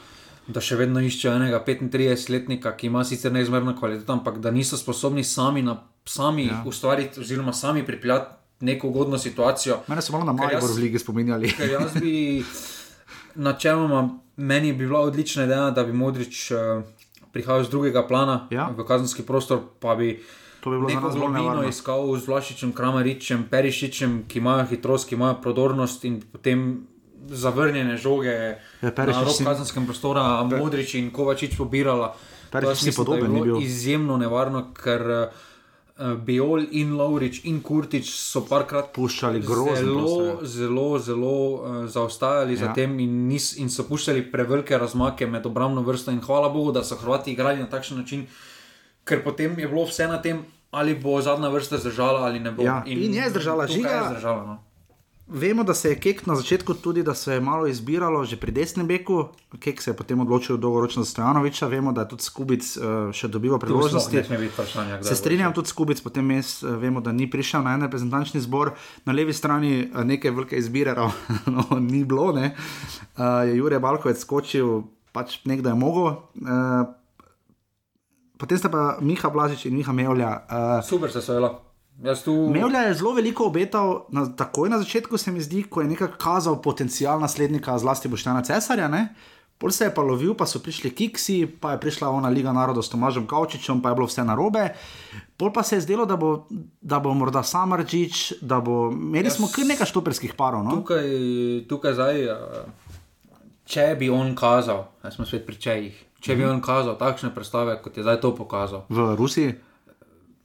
Da 0.46 0.62
še 0.62 0.76
vedno 0.78 1.02
iščejo 1.02 1.32
enega 1.40 1.58
35-letnika, 1.66 2.76
ki 2.78 2.92
ima 2.92 3.02
sicer 3.02 3.32
neizmerno 3.34 3.72
kvaliteto, 3.74 4.14
ampak 4.14 4.38
da 4.38 4.52
niso 4.54 4.78
sposobni 4.78 5.24
sami, 5.26 5.64
na, 5.66 5.74
sami 6.06 6.46
ja. 6.46 6.60
ustvariti, 6.70 7.18
oziroma 7.20 7.50
sami 7.54 7.82
pripeljati 7.86 8.45
neko 8.60 8.88
ugodno 8.88 9.18
situacijo. 9.18 9.78
Mene 9.88 10.02
so 10.02 10.14
malo 10.14 10.26
na 10.26 10.34
Maribor 10.34 10.70
v 10.70 10.82
ligi 10.82 11.00
spominjali. 11.00 11.52
Ker 11.52 11.70
jaz 11.70 11.94
bi, 12.02 12.44
načeloma, 13.48 14.10
meni 14.38 14.74
bi 14.74 14.86
bila 14.86 15.00
odlična 15.00 15.44
ideja, 15.44 15.72
da 15.72 15.84
bi 15.84 15.94
Modrič 15.94 16.52
uh, 16.52 16.84
prihajal 17.32 17.64
z 17.64 17.70
drugega 17.70 18.08
plana 18.08 18.48
Ja. 18.52 18.70
v 18.78 18.84
kazenski 18.88 19.24
prostor, 19.24 19.60
pa 19.80 19.96
bi 19.96 20.24
To 20.64 20.72
bi 20.72 20.78
bilo 20.78 20.90
neko 20.90 21.10
globino 21.10 21.68
iskal 21.68 22.18
z 22.18 22.28
Vlašičem, 22.28 22.72
Kramaričem, 22.74 23.44
Perišičem, 23.52 24.24
ki 24.28 24.40
imajo 24.40 24.66
hitrost, 24.66 25.10
ki 25.10 25.16
imajo 25.16 25.36
prodornost 25.42 26.06
in 26.06 26.22
potem 26.32 26.88
zavrnjene 27.30 27.98
žoge 27.98 28.58
Ja, 28.82 28.92
na 28.98 29.22
rob 29.22 29.38
kazenskem 29.46 29.86
prostora, 29.86 30.44
Modrič 30.44 30.96
in 30.96 31.12
Kovačič 31.12 31.58
pobirala. 31.58 32.16
To 32.50 32.60
Perišič 32.60 32.88
je 32.88 32.94
podoben 32.98 33.44
bil. 33.44 33.60
Izjemno 33.62 34.18
nevarno, 34.18 34.72
ker 34.74 35.02
uh, 35.02 35.46
Biol 35.96 36.66
in 36.72 36.98
Laurič 36.98 37.46
in 37.46 37.62
Kurtič 37.62 38.10
so 38.12 38.42
parkrat 38.44 38.92
Puščali 38.92 39.40
grozno 39.40 39.76
zelo, 39.76 40.40
zelo, 40.44 41.00
zelo 41.00 41.30
uh, 41.54 41.88
zaostajali 41.88 42.54
ja. 42.54 42.60
za 42.60 42.74
tem 42.74 43.00
in, 43.00 43.28
nis, 43.30 43.54
in 43.58 43.70
so 43.70 43.84
puščali 43.84 44.26
prevelike 44.28 44.78
razmake 44.78 45.24
med 45.26 45.46
obrambno 45.46 45.82
vrsto. 45.82 46.12
In 46.12 46.20
hvala 46.20 46.50
Bogu, 46.50 46.72
da 46.72 46.84
so 46.84 46.96
Hrvati 46.96 47.32
igrali 47.32 47.60
na 47.60 47.70
takšen 47.70 47.98
način, 47.98 48.28
ker 49.06 49.24
potem 49.24 49.56
je 49.56 49.68
bilo 49.68 49.86
vse 49.86 50.08
na 50.08 50.20
tem, 50.22 50.44
ali 50.72 50.96
bo 50.96 51.22
zadnja 51.22 51.48
vrsta 51.48 51.78
zdržala 51.78 52.26
ali 52.26 52.40
ne 52.40 52.52
bo. 52.52 52.64
Ja, 52.64 52.84
in 52.86 53.14
je 53.14 53.30
zdržala. 53.30 53.68
Žiga- 53.68 53.90
Je 53.90 54.04
zdržala 54.10 54.44
no. 54.44 54.64
Vemo, 55.28 55.64
da 55.64 55.74
se 55.74 55.90
je 55.90 56.00
Kek 56.00 56.26
na 56.26 56.36
začetku 56.36 56.74
tudi, 56.74 57.04
da 57.04 57.14
se 57.14 57.34
je 57.34 57.42
malo 57.42 57.68
izbiralo 57.68 58.24
že 58.24 58.38
pri 58.38 58.52
desnem 58.52 58.88
beku. 58.88 59.28
Kek 59.60 59.82
se 59.82 59.90
je 59.90 59.98
potem 59.98 60.20
odločil 60.22 60.58
dolgoročno 60.58 61.04
za 61.04 61.12
Stojanoviča. 61.12 61.68
Vemo, 61.68 61.92
da 61.92 62.02
je 62.02 62.10
tudi 62.10 62.24
Skubic 62.24 62.78
uh, 62.78 63.10
še 63.10 63.28
dobival 63.28 63.60
priložnosti. 63.60 64.22
Se 65.02 65.16
strinjam 65.16 65.54
tudi 65.54 65.70
s 65.70 65.74
Kubic, 65.74 66.02
potem 66.02 66.26
mes, 66.26 66.64
eh, 66.64 66.70
vemo, 66.70 67.02
da 67.02 67.12
ni 67.12 67.26
prišel 67.30 67.66
na 67.66 67.74
en 67.74 67.82
reprezentančni 67.82 68.42
zbor, 68.42 68.76
na 69.06 69.14
levi 69.14 69.34
strani 69.34 69.90
eh, 69.90 70.04
neke 70.06 70.32
velike 70.32 70.62
izbire, 70.62 70.94
no, 70.94 71.66
ni 71.92 72.06
bilo. 72.06 72.30
Ne. 72.32 72.54
Uh, 73.18 73.50
je 73.50 73.58
Jurek 73.58 73.82
Balkovec 73.82 74.22
skočil, 74.22 74.84
pač 75.12 75.42
nekdo 75.50 75.74
je 75.74 75.76
mogel. 75.76 76.22
Uh, 76.38 76.86
potem 78.38 78.62
sta 78.62 78.70
pa 78.70 79.02
Miha 79.02 79.34
Blažič 79.34 79.66
in 79.66 79.74
Miha 79.74 79.90
Mevlja. 79.90 80.46
Uh, 80.46 80.86
Super 80.86 81.10
se 81.10 81.22
sojela. 81.22 81.56
Jaz 81.56 81.75
tu. 82.24 82.50
Mevlja 82.50 82.80
je 82.82 82.94
zelo 82.94 83.14
veliko 83.14 83.46
obetal, 83.46 84.06
na, 84.10 84.26
takoj 84.28 84.70
na 84.70 84.80
začetku 84.80 85.18
se 85.18 85.32
mi 85.32 85.40
zdi, 85.40 85.64
ko 85.64 85.82
je 85.82 85.88
nekako 85.88 86.18
kazal 86.18 86.62
potencial 86.62 87.20
naslednika, 87.20 87.78
zlasti 87.78 88.08
Boštjana 88.08 88.42
Cesarja. 88.42 88.88
Ne? 88.88 89.16
Pol 89.56 89.72
se 89.72 89.86
je 89.86 89.94
pa 89.94 90.02
lovil, 90.02 90.34
pa 90.34 90.44
so 90.44 90.60
prišli 90.60 90.92
Kiksi, 90.92 91.48
pa 91.48 91.72
je 91.72 91.80
prišla 91.80 92.10
ona 92.10 92.28
Liga 92.28 92.52
narodov 92.52 92.84
s 92.84 92.90
Tomažem 92.90 93.24
Kavčičem, 93.24 93.80
pa 93.80 93.90
je 93.90 93.96
bilo 93.96 94.06
vse 94.06 94.24
narobe. 94.24 94.76
Pol 95.38 95.48
pa 95.50 95.64
se 95.64 95.76
je 95.76 95.82
zdelo, 95.82 96.04
da 96.04 96.16
bo, 96.16 96.44
da 96.82 97.00
bo 97.00 97.14
morda 97.14 97.40
Samarčič, 97.40 98.34
da 98.42 98.60
bo. 98.60 98.92
Imeli 98.92 99.32
smo 99.32 99.48
kar 99.48 99.64
nekaj 99.66 99.88
štoperskih 99.88 100.34
parov. 100.34 100.60
No? 100.62 100.76
Tukaj, 100.76 101.08
tukaj 101.66 101.94
zdaj, 101.94 102.20
če 103.66 103.96
bi 103.96 104.10
on 104.10 104.36
kazal, 104.36 104.90
jaz 105.00 105.16
smo 105.16 105.26
spet 105.26 105.46
pri 105.46 105.56
čejih, 105.58 105.96
če 106.20 106.32
Mhm. 106.32 106.38
bi 106.38 106.46
on 106.46 106.60
kazal 106.62 106.98
takšne 106.98 107.32
predstave, 107.32 107.80
kot 107.82 107.96
je 107.96 108.04
zdaj 108.04 108.20
to 108.20 108.36
pokazal, 108.36 108.84
V 108.90 109.16
Rusiji. 109.16 109.56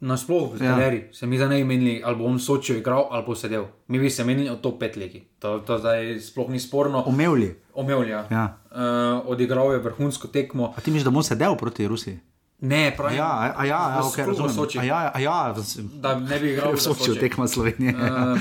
Nasploh 0.01 0.55
v 0.55 0.63
Ja. 0.63 0.73
galeriji, 0.73 1.13
se 1.13 1.27
mi 1.27 1.37
zdaj 1.37 1.49
ne 1.51 1.65
menili, 1.65 2.03
ali 2.05 2.17
bo 2.17 2.25
on 2.25 2.39
sočil 2.39 2.77
igral, 2.77 3.07
ali 3.11 3.25
bo 3.27 3.35
sedel. 3.35 3.65
Mi 3.89 3.99
bi 3.99 4.11
se 4.11 4.25
menili 4.25 4.49
od 4.49 4.61
to 4.61 4.79
pet 4.79 4.97
legi. 4.97 5.29
To, 5.39 5.59
to 5.59 5.79
zdaj 5.79 6.21
sploh 6.21 6.49
ni 6.49 6.61
sporno. 6.61 7.03
Omevli. 7.03 7.55
Omevlja. 7.75 8.25
Ja. 8.31 8.59
Uh, 8.67 8.79
odigral 9.27 9.73
je 9.73 9.79
vrhunsko 9.79 10.29
tekmo. 10.29 10.73
A 10.77 10.81
ti 10.81 10.91
misliš, 10.91 11.05
da 11.05 11.11
bo 11.11 11.23
sedel 11.23 11.57
proti 11.57 11.87
Rusiji? 11.87 12.19
Ne, 12.61 12.93
pravim. 12.97 13.17
Ja, 13.17 13.53
a, 13.57 13.65
ja, 13.65 13.67
ja, 13.67 14.01
okay, 14.03 14.27
razumem. 14.27 14.53
Soči. 14.53 14.79
A 14.79 14.85
ja, 14.85 15.11
a 15.15 15.19
ja, 15.19 15.55
Da 15.95 16.19
ne 16.19 16.39
bi 16.39 16.51
igral 16.51 16.73
v 16.77 16.81
Sočiju 16.81 17.15
Soči. 17.15 17.21
tekma 17.21 17.49
Slovenije. 17.49 17.93
Uh, 17.93 18.41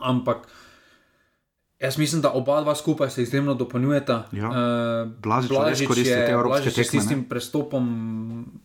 ampak 0.00 0.46
jaz 1.78 1.98
mislim, 1.98 2.22
da 2.22 2.30
oba 2.30 2.60
dva 2.60 2.74
skupaj 2.74 3.10
se 3.10 3.22
izjemno 3.22 3.54
dopolnjujeta. 3.54 4.26
Ja. 4.32 4.48
Uh, 4.48 4.54
Blažič 5.18 5.50
res 5.50 5.86
koristi 5.86 6.14
te 6.16 6.30
evropske 6.30 6.62
Blažič 6.62 6.66
je 6.68 6.84
s 6.84 6.86
tekme, 6.86 6.96
ne? 6.96 7.00
tistim 7.00 7.24
prestopom 7.24 7.82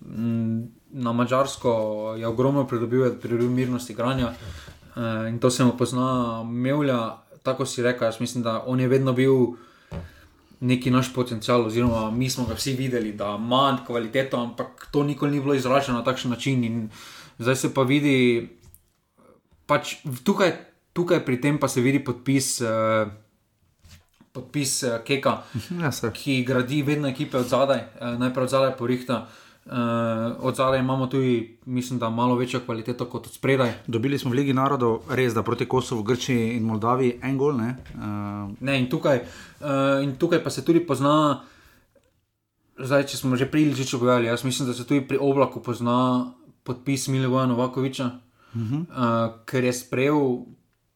mm, 0.02 0.77
na 0.98 1.14
Mačarsko 1.14 1.72
je 2.18 2.28
ogromno 2.28 2.66
pridobil, 2.68 3.06
pridobil 3.22 3.50
mirnost 3.50 3.90
igranja 3.90 4.32
uh, 4.34 5.30
in 5.30 5.40
to 5.40 5.50
se 5.50 5.64
mu 5.64 5.78
pozna. 5.78 6.44
Mevlja, 6.44 7.18
tako 7.44 7.66
si 7.66 7.84
rekel, 7.86 8.08
jaz 8.08 8.18
mislim, 8.20 8.44
da 8.44 8.64
on 8.66 8.80
je 8.80 8.88
vedno 8.88 9.14
bil. 9.14 9.34
Neki 10.60 10.90
naš 10.90 11.12
potencial, 11.14 11.68
oziroma 11.68 12.08
mi 12.12 12.30
smo 12.30 12.48
ga 12.50 12.56
vsi 12.58 12.72
videli, 12.74 13.12
da 13.14 13.36
ima 13.38 13.78
kvaliteto, 13.86 14.40
ampak 14.42 14.88
to 14.92 15.04
nikoli 15.04 15.32
ni 15.32 15.40
bilo 15.40 15.54
izraženo 15.54 16.00
na 16.00 16.04
takšen 16.04 16.32
način. 16.34 16.64
In 16.64 16.90
zdaj 17.38 17.56
se 17.56 17.74
pa 17.74 17.84
vidi, 17.86 18.50
pač 19.70 19.96
tukaj, 20.26 20.56
tukaj 20.98 21.22
pri 21.26 21.38
tem 21.42 21.60
pa 21.62 21.68
se 21.70 21.82
vidi 21.82 22.02
podpis, 22.02 22.62
uh, 22.66 23.06
podpis 24.34 24.84
uh, 24.84 24.98
Keka, 25.06 25.36
Ja, 25.82 25.92
se. 25.92 26.10
ki 26.14 26.42
gradi 26.44 26.82
vedno 26.82 27.08
ekipe 27.08 27.38
od 27.38 27.46
zadaj, 27.46 27.84
uh, 28.02 28.18
najprej 28.18 28.44
od 28.44 28.50
zadaj 28.50 28.74
porihta. 28.78 29.28
Uh, 29.68 29.74
od 30.40 30.56
zadaj 30.56 30.80
imamo 30.80 31.08
tudi, 31.08 31.58
mislim, 31.66 32.00
da 32.00 32.10
malo 32.10 32.36
večjo 32.36 32.60
kvaliteto 32.66 33.06
kot 33.06 33.28
od 33.28 33.34
spredaj. 33.34 33.74
Dobili 33.88 34.20
smo 34.20 34.32
v 34.32 34.34
Ligi 34.34 34.54
narodov, 34.54 35.02
res 35.10 35.34
da 35.34 35.44
proti 35.44 35.66
Kosovu, 35.66 36.04
Grčiji 36.04 36.54
in 36.56 36.64
Moldaviji 36.64 37.20
en 37.24 37.38
gol. 37.38 37.58
Ne? 37.58 37.76
Uh, 37.96 38.56
Ne, 38.60 38.80
in, 38.80 38.90
tukaj, 38.90 39.20
uh, 39.60 40.04
in 40.04 40.16
tukaj 40.16 40.44
pa 40.44 40.50
se 40.50 40.64
tudi 40.66 40.80
pozna, 40.80 41.44
zdaj, 42.80 43.10
če 43.12 43.18
smo 43.18 43.36
že 43.36 43.50
pri 43.52 43.68
Ilžiču 43.68 44.00
povedali, 44.00 44.32
jaz 44.32 44.46
mislim, 44.48 44.70
da 44.70 44.74
se 44.74 44.88
tudi 44.88 45.04
pri 45.08 45.20
oblaku 45.20 45.60
pozna 45.60 46.32
podpis 46.64 47.08
Milivoja 47.08 47.46
Novakoviča, 47.46 48.06
uh 48.06 48.62
-huh. 48.62 48.82
uh, 48.88 49.36
ker 49.46 49.64
je 49.64 49.74
sprejel 49.74 50.48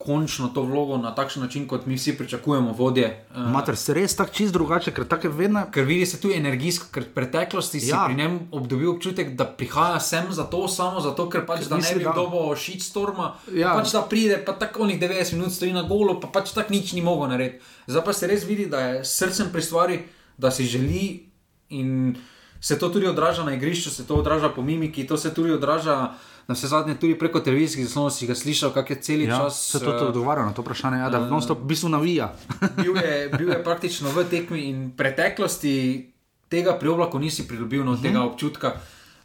končno 0.01 0.47
to 0.47 0.61
vlogo 0.63 0.97
na 0.97 1.11
takšen 1.11 1.43
način, 1.43 1.67
kot 1.67 1.85
mi 1.85 1.95
vsi 1.95 2.13
pričakujemo, 2.13 2.71
vodje. 2.73 3.25
Uh, 3.31 3.47
Mater 3.47 3.75
se 3.75 3.93
res 3.93 4.15
tako 4.15 4.33
čist 4.33 4.53
drugače, 4.53 4.91
ker 4.91 5.05
tako 5.05 5.27
je 5.27 5.33
vedno. 5.33 5.63
Ker 5.69 5.83
vidi 5.83 6.05
se 6.05 6.17
tu 6.17 6.29
energijsko, 6.29 6.87
ker 6.91 7.03
v 7.03 7.13
preteklosti 7.13 7.79
si 7.79 7.89
Ja. 7.89 8.03
pri 8.05 8.15
njem 8.15 8.39
obdobil 8.51 8.91
občutek, 8.91 9.35
da 9.35 9.45
prihaja 9.47 9.99
sem 10.01 10.31
zato, 10.31 10.67
samo 10.69 10.99
zato, 10.99 11.27
ker 11.27 11.45
pač 11.45 11.63
da 11.63 11.69
ne 11.71 11.77
misli, 11.77 11.97
bi 11.97 12.03
da- 12.03 12.13
dobil 12.13 12.55
shitstorma, 12.57 13.31
Ja. 13.53 13.73
pač 13.73 13.91
da 13.91 14.01
pride, 14.03 14.37
pa 14.39 14.53
tako 14.53 14.81
onih 14.81 14.99
90 14.99 15.33
minut 15.33 15.51
stoji 15.51 15.73
na 15.73 15.83
golu, 15.83 16.19
pa 16.19 16.27
pač 16.29 16.51
tako 16.51 16.71
nič 16.71 16.93
ni 16.93 17.01
mogel 17.01 17.29
narediti. 17.29 17.59
Zdaj 17.87 18.03
pa 18.03 18.13
se 18.13 18.27
res 18.27 18.43
vidi, 18.43 18.65
da 18.67 18.79
je 18.81 19.05
srcem 19.05 19.49
pri 19.49 19.61
stvari, 19.61 19.99
da 20.37 20.51
si 20.51 20.65
želi 20.65 21.25
in 21.69 22.15
se 22.61 22.79
to 22.79 22.89
tudi 22.89 23.07
odraža 23.07 23.43
na 23.43 23.53
igrišču, 23.53 23.89
se 23.89 24.07
to 24.07 24.15
odraža 24.15 24.49
po 24.49 24.61
mimiki, 24.61 25.07
to 25.07 25.17
se 25.17 25.33
tudi 25.33 25.51
odraža. 25.51 26.13
Na 26.47 26.55
vse 26.55 26.67
zadnje, 26.67 26.95
tudi 26.95 27.15
preko 27.19 27.39
televizijskih 27.39 27.85
zaslonov 27.85 28.11
si 28.11 28.27
ga 28.27 28.35
slišal, 28.35 28.73
kak 28.73 28.89
je 28.89 28.95
cel 28.95 29.21
Ja, 29.21 29.37
čas. 29.37 29.71
se 29.71 29.79
to, 29.79 29.91
to 29.91 30.05
eh, 30.05 30.07
odgovarja 30.07 30.45
na 30.45 30.53
to 30.53 30.61
vprašanje, 30.61 30.97
ja, 30.97 31.09
da 31.09 31.19
uh, 31.21 31.29
non-stop 31.29 31.61
v 31.61 31.69
bistvu 31.69 31.89
navija. 31.89 32.33
bil 32.81 32.97
je, 32.97 33.29
bil 33.37 33.49
je 33.49 33.63
praktično 33.63 34.09
v 34.09 34.25
tekmi 34.29 34.63
in 34.69 34.91
preteklosti 34.97 36.09
tega 36.49 36.73
pri 36.79 36.89
oblaku 36.89 37.19
nisi 37.19 37.47
pridobil 37.47 37.85
no, 37.85 37.95
tega 37.97 38.25
občutka, 38.25 38.73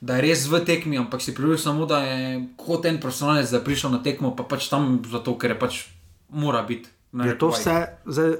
da 0.00 0.16
je 0.16 0.22
res 0.28 0.44
v 0.46 0.60
tekmi, 0.60 0.98
ampak 0.98 1.24
si 1.24 1.34
pridobil 1.34 1.58
samo, 1.58 1.86
da 1.86 2.04
je 2.04 2.44
kot 2.56 2.84
en 2.84 3.00
profesionalec, 3.00 3.50
da 3.50 3.58
je 3.58 3.64
prišel 3.64 3.90
na 3.96 4.02
tekmo, 4.04 4.36
pa 4.36 4.44
pač 4.44 4.68
tam 4.68 5.00
zato, 5.10 5.34
ker 5.40 5.56
je 5.56 5.58
pač 5.58 5.80
mora 6.28 6.62
biti. 6.62 6.92
Je 7.16 7.34
to 7.38 7.48
vse, 7.48 7.96
zdaj, 8.06 8.38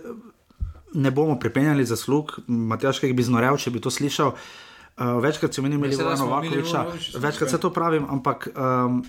ne 0.95 1.11
bomo 1.11 1.41
pripenjali 1.41 1.85
zaslug, 1.85 2.39
Matjaš, 2.47 3.01
ki 3.01 3.17
bi 3.17 3.25
znorel, 3.25 3.57
če 3.57 3.73
bi 3.73 3.81
to 3.81 3.91
slišal. 3.91 4.37
Uh, 4.37 4.66
večkrat 4.97 5.55
si 5.55 5.61
omenil 5.61 5.81
Vesela 5.81 5.89
Milivana 5.89 6.17
smo 6.17 6.27
Novakoviča, 6.27 6.79
Milivojevića, 6.79 7.13
sem 7.13 7.23
večkrat 7.23 7.51
se 7.51 7.61
to 7.61 7.71
pravim, 7.71 8.07
ampak 8.09 8.49
um, 8.57 9.05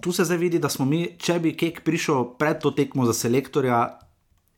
tu 0.00 0.12
se 0.12 0.24
zdaj 0.24 0.38
vidi, 0.38 0.58
da 0.58 0.68
smo 0.68 0.84
mi, 0.84 1.04
če 1.18 1.38
bi 1.40 1.54
Kek 1.56 1.82
prišel 1.84 2.24
pred 2.38 2.58
to 2.62 2.72
tekmo 2.74 3.06
za 3.06 3.14
selektorja, 3.14 3.82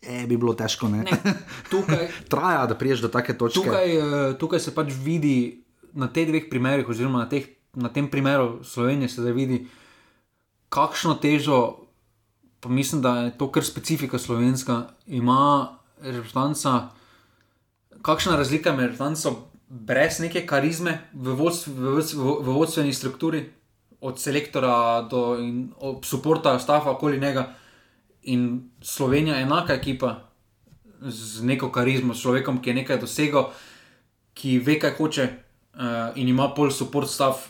e, 0.02 0.24
bi 0.26 0.36
bilo 0.36 0.54
težko. 0.54 0.88
Ne? 0.88 1.04
Ne, 1.04 1.34
tukaj, 1.72 2.08
Traja, 2.32 2.66
da 2.66 2.78
priješ 2.78 3.04
do 3.04 3.12
take 3.12 3.36
točke. 3.38 3.60
tukaj, 3.60 3.96
eh, 3.96 4.34
tukaj 4.40 4.60
se 4.60 4.74
pač 4.74 4.92
vidi 5.04 5.64
na 5.92 6.08
teh 6.08 6.28
dveh 6.28 6.48
primerih, 6.50 6.88
oziroma 6.88 7.24
na, 7.24 7.28
teh, 7.28 7.46
na 7.74 7.92
tem 7.92 8.08
primeru 8.10 8.64
Slovenije, 8.64 9.08
se 9.08 9.20
zdaj 9.20 9.36
vidi, 9.36 9.64
kakšno 10.72 11.18
težo, 11.22 11.58
pa 12.60 12.68
mislim, 12.68 13.02
da 13.02 13.16
je 13.26 13.36
to 13.38 13.50
kar 13.52 13.64
specifika 13.64 14.18
slovenska, 14.18 14.84
ima 15.06 15.76
reprezentanca, 16.00 16.88
kakšna 18.02 18.36
razlika 18.36 18.70
je 18.70 18.76
med 18.76 18.86
reprezentanco 18.90 19.53
brez 19.74 20.20
neke 20.22 20.46
karizme 20.46 20.98
v, 21.12 21.34
vodstv, 21.34 21.74
v, 21.74 21.98
v, 21.98 22.34
v 22.46 22.54
vodstveni 22.54 22.94
strukturi, 22.94 23.42
od 24.04 24.20
selektora 24.20 25.02
do 25.10 25.34
in, 25.40 25.72
od 25.80 26.04
suporta, 26.04 26.58
stafa 26.58 26.92
okoli 26.92 27.18
njega. 27.20 27.48
In 28.22 28.70
Slovenija 28.80 29.36
je 29.36 29.42
enaka 29.42 29.74
ekipa 29.74 30.28
z 31.00 31.42
neko 31.42 31.72
karizmo, 31.72 32.14
s 32.14 32.22
človekom, 32.22 32.60
ki 32.62 32.70
je 32.70 32.74
nekaj 32.74 33.00
dosegel, 33.00 33.48
ki 34.34 34.58
ve, 34.58 34.78
kaj 34.80 34.94
hoče, 34.98 35.24
uh, 35.24 36.12
in 36.20 36.28
ima 36.28 36.50
pol 36.56 36.70
support 36.70 37.08
stav, 37.10 37.40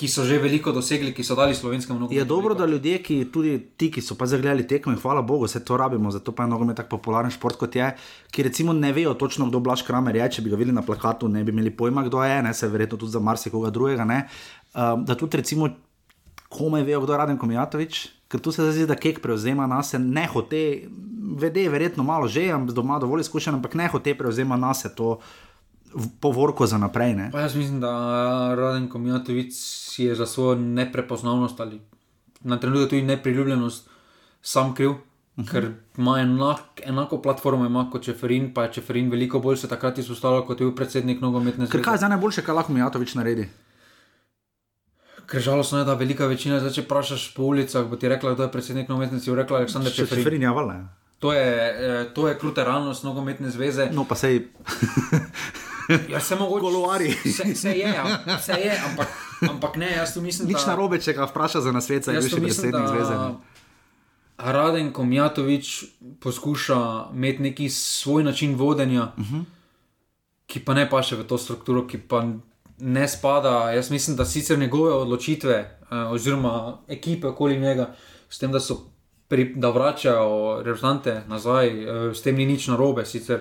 ki 0.00 0.08
so 0.08 0.24
že 0.24 0.38
veliko 0.40 0.72
dosegli, 0.72 1.12
ki 1.12 1.20
so 1.20 1.36
dali 1.36 1.52
slovenskemu 1.52 1.98
nogometu. 1.98 2.16
Je 2.16 2.24
dobro, 2.24 2.54
da 2.56 2.64
ljudje, 2.66 3.02
ki 3.04 3.16
tudi 3.32 3.58
ti, 3.76 3.90
ki 3.92 4.00
so 4.00 4.16
pa 4.16 4.24
zagledali 4.24 4.64
tekmo, 4.64 4.94
in 4.96 4.98
hvala 4.98 5.20
Bogu, 5.22 5.44
se 5.48 5.60
to 5.64 5.76
rabimo, 5.76 6.08
zato 6.10 6.32
pa 6.32 6.46
je 6.46 6.48
nogomet 6.48 6.78
tako 6.80 6.96
popularen 6.96 7.28
šport 7.30 7.58
kot 7.60 7.76
je, 7.76 7.90
ki 8.32 8.46
recimo 8.48 8.72
ne 8.72 8.94
vejo 8.96 9.12
točno, 9.14 9.50
kdo 9.50 9.60
Blaž 9.60 9.84
Kramer 9.84 10.16
je, 10.16 10.30
če 10.36 10.44
bi 10.46 10.52
ga 10.54 10.56
videli 10.56 10.78
na 10.78 10.84
plakatu, 10.86 11.28
ne 11.28 11.44
bi 11.44 11.52
imeli 11.52 11.74
pojma, 11.76 12.06
kdo 12.08 12.24
je, 12.24 12.40
ne 12.42 12.54
se 12.56 12.68
verjetno 12.72 12.96
tudi 12.96 13.12
za 13.12 13.20
marsikoga 13.20 13.68
drugega. 13.70 14.08
Ne, 14.08 14.22
um, 14.72 15.04
da 15.04 15.18
tudi 15.20 15.42
recimo 15.42 15.68
komaj 16.48 16.86
vejo, 16.88 17.04
kdo 17.04 17.12
je 17.12 17.20
Raden 17.20 17.38
Komijatovič. 17.38 18.00
Ker 18.30 18.40
tu 18.40 18.54
se 18.54 18.64
zdi, 18.72 18.86
da 18.88 18.96
kek 18.96 19.20
prevzema 19.20 19.66
na 19.68 19.82
sebe, 19.84 20.06
ne 20.06 20.24
hoče, 20.30 20.64
vede, 21.36 21.66
verjetno 21.68 22.06
malo 22.06 22.30
že, 22.30 22.48
doma 22.72 22.96
dovolj 23.02 23.26
izkušen, 23.26 23.60
ampak 23.60 23.76
ne 23.76 23.90
hoče 23.90 24.16
prevzema 24.16 24.56
na 24.56 24.72
sebe 24.74 24.94
to 24.96 25.18
povorko 26.20 26.66
za 26.66 26.78
naprej. 26.78 27.14
Ne? 27.14 27.30
Pa 27.32 27.40
jaz 27.40 27.56
mislim, 27.56 27.80
da 27.80 27.90
Raden 28.54 28.88
Komijatovič 28.88 29.54
je 29.98 30.14
za 30.14 30.26
svojo 30.26 30.54
neprepoznavnost 30.54 31.60
ali 31.60 31.80
na 32.40 32.60
trenutek 32.60 32.90
tudi 32.90 33.02
nepriljubljenost 33.02 33.88
sam 34.42 34.74
kriv. 34.74 34.90
Uh 34.90 34.96
-huh. 35.36 35.50
Ker 35.50 35.72
ima 35.96 36.18
enak, 36.18 36.60
enako 36.84 37.22
platformo 37.22 37.66
ima 37.66 37.90
kot 37.92 38.02
Čeferin, 38.02 38.54
pa 38.54 38.62
je 38.62 38.72
Čeferin 38.72 39.10
veliko 39.10 39.38
bolj 39.38 39.56
se 39.56 39.68
takrat 39.68 39.98
izpostavljal 39.98 40.46
kot 40.46 40.60
je 40.60 40.66
bil 40.66 40.76
predsednik 40.76 41.20
nogometne 41.20 41.66
zveze. 41.66 41.84
Kaj 41.84 41.94
je 41.94 41.98
za 41.98 42.08
najboljše, 42.08 42.42
kar 42.42 42.54
lahko 42.54 42.72
Mijatovič 42.72 43.14
naredi? 43.14 43.48
Ker 45.26 45.40
žalostno 45.40 45.78
je, 45.78 45.84
da 45.84 45.94
velika 45.94 46.26
večina, 46.26 46.58
zdaj, 46.60 46.72
če 46.72 46.82
vprašaš 46.82 47.34
po 47.34 47.42
ulicah, 47.42 47.86
bo 47.86 47.96
ti 47.96 48.08
rekla, 48.08 48.34
kdo 48.34 48.42
je 48.42 48.52
predsednik 48.52 48.88
nogometne 48.88 49.18
zveze, 49.18 49.36
rekla 49.36 49.56
Aleksandr 49.56 49.90
Čeferin. 49.90 50.24
Čeferin 50.24 50.42
je 50.42 50.50
valjda. 50.50 50.88
To 51.18 51.32
je, 51.32 51.46
eh, 51.78 52.14
to 52.14 52.28
je 52.28 52.38
kruta 52.38 52.64
realnost 52.64 53.04
nogometne 53.04 53.50
zveze. 53.50 53.90
No, 53.92 54.04
pa 54.04 54.14
sej. 54.14 54.40
Ja, 56.08 56.20
se 56.20 56.36
mogoče. 56.36 56.60
Kolovari. 56.60 57.12
Se, 57.12 57.54
se 57.54 57.70
je, 57.70 57.88
ja, 57.88 58.38
se 58.38 58.52
je, 58.52 58.80
ampak, 58.90 59.08
ampak 59.50 59.76
ne, 59.76 59.92
jaz 59.92 60.14
tu 60.14 60.20
mislim, 60.20 60.48
Nič 60.48 60.64
da... 60.64 60.66
narobe, 60.66 61.00
če 61.00 61.12
ga 61.12 61.26
vpraša 61.26 61.60
za 61.60 61.72
nasvet, 61.72 62.06
je 62.06 62.22
še 62.22 62.36
predsednik 62.36 62.88
zveze. 62.88 63.16
Raden 64.38 64.92
Komjatovič 64.92 65.84
poskuša 66.20 67.10
imeti 67.14 67.42
neki 67.42 67.68
svoj 67.70 68.24
način 68.24 68.54
vodenja, 68.56 69.12
uh 69.16 69.18
Mhm. 69.18 69.36
-huh. 69.36 69.44
ki 70.46 70.60
pa 70.60 70.74
ne 70.74 70.90
paše 70.90 71.16
v 71.16 71.24
to 71.24 71.38
strukturo, 71.38 71.86
ki 71.86 71.98
pa 71.98 72.24
ne 72.78 73.08
spada. 73.08 73.70
Jaz 73.70 73.90
mislim, 73.90 74.16
da 74.16 74.24
sicer 74.24 74.58
njegove 74.58 74.92
odločitve, 74.94 75.54
eh, 75.54 75.94
oziroma 75.96 76.78
ekipe 76.88 77.26
okoli 77.26 77.60
njega, 77.60 77.94
s 78.28 78.38
tem, 78.38 78.52
da 78.52 78.60
so 78.60 78.76
pri, 79.28 79.52
da 79.56 79.70
vračajo 79.70 80.62
reprezentante 80.62 81.22
nazaj, 81.28 81.68
eh, 81.68 82.14
s 82.14 82.22
tem 82.22 82.36
ni 82.36 82.46
nič 82.46 82.66
narobe. 82.66 83.04
Sicer 83.06 83.40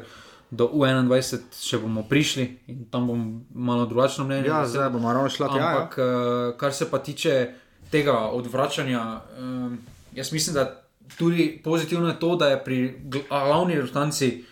do 0.52 0.68
U21 0.68 1.40
še 1.54 1.78
bomo 1.78 2.04
prišli 2.04 2.60
in 2.68 2.86
tam 2.86 3.08
bom 3.08 3.20
malo 3.50 3.86
drugačno 3.86 4.26
mnenje. 4.26 4.48
Ja, 4.48 4.66
Zdaj- 4.66 4.90
bomo 4.90 5.14
ravno 5.14 5.30
šla 5.30 5.48
tja. 5.48 5.58
ja. 5.58 5.68
Ampak, 5.68 5.98
eh, 5.98 6.04
kar 6.58 6.74
se 6.74 6.92
pa 6.92 6.98
tiče 7.00 7.54
tega 7.92 8.14
odvračanja, 8.14 9.22
eh, 9.32 9.78
jaz 10.14 10.32
mislim, 10.32 10.54
da 10.54 10.82
tudi 11.18 11.62
pozitivno 11.64 12.08
je 12.08 12.20
to, 12.20 12.36
da 12.36 12.48
je 12.48 12.64
pri 12.64 12.78
gl- 13.04 13.28
glavni 13.30 13.76
reprezentanci 13.76 14.44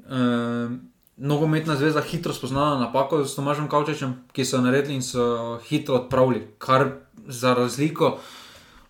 eh, 0.00 0.68
nogometna 1.16 1.76
zveza 1.76 2.00
hitro 2.00 2.32
spoznala 2.32 2.78
napako 2.78 3.24
s 3.24 3.36
Tomažem 3.36 3.68
Kavčečem, 3.68 4.14
ki 4.32 4.44
so 4.44 4.56
jo 4.56 4.62
naredili 4.62 4.94
in 4.94 5.02
so 5.02 5.24
hitro 5.60 5.94
odpravili. 5.94 6.46
Kar 6.58 6.88
za 7.26 7.54
razliko 7.54 8.18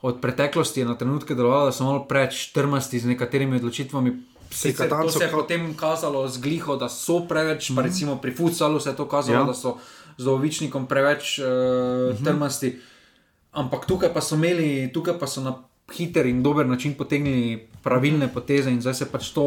od 0.03 0.21
preteklosti 0.21 0.81
je 0.81 0.87
na 0.87 0.95
trenutke 0.95 1.35
delovalo, 1.35 1.65
da 1.67 1.73
so 1.73 1.85
malo 1.85 2.05
preveč 2.05 2.53
trmasti 2.53 2.99
z 2.99 3.07
nekaterimi 3.07 3.57
odločitvami. 3.57 4.23
Sicer 4.55 4.89
to 4.89 5.11
se 5.11 5.25
je 5.25 5.31
kao- 5.31 5.41
potem 5.41 5.75
kazalo 5.75 6.29
z 6.29 6.39
gliho, 6.39 6.77
da 6.77 6.89
so 6.89 7.21
preveč, 7.29 7.71
mm 7.71 7.73
-hmm. 7.73 7.77
pa 7.77 7.83
recimo 7.83 8.17
pri 8.17 8.35
futsalu 8.35 8.81
se 8.81 8.91
je 8.91 8.97
to 8.97 9.09
kazalo, 9.09 9.39
Ja. 9.39 9.45
da 9.45 9.55
so 9.55 9.77
z 10.19 10.27
ovičnikom 10.27 10.87
preveč 10.87 11.39
uh, 11.39 11.45
mm 11.45 11.51
-hmm. 11.51 12.25
trmasti. 12.25 12.79
Ampak 13.53 13.87
tukaj 13.87 14.13
pa 14.15 14.21
so 14.21 14.35
imeli, 14.35 14.91
tukaj 14.93 15.19
pa 15.19 15.27
so 15.27 15.41
na 15.41 15.55
hiter 15.93 16.27
in 16.27 16.43
dober 16.43 16.67
način 16.67 16.95
potegnili 16.95 17.69
pravilne 17.83 18.29
poteze 18.29 18.71
in 18.71 18.81
zdaj 18.81 18.95
se 18.95 19.07
pač 19.13 19.29
to 19.31 19.45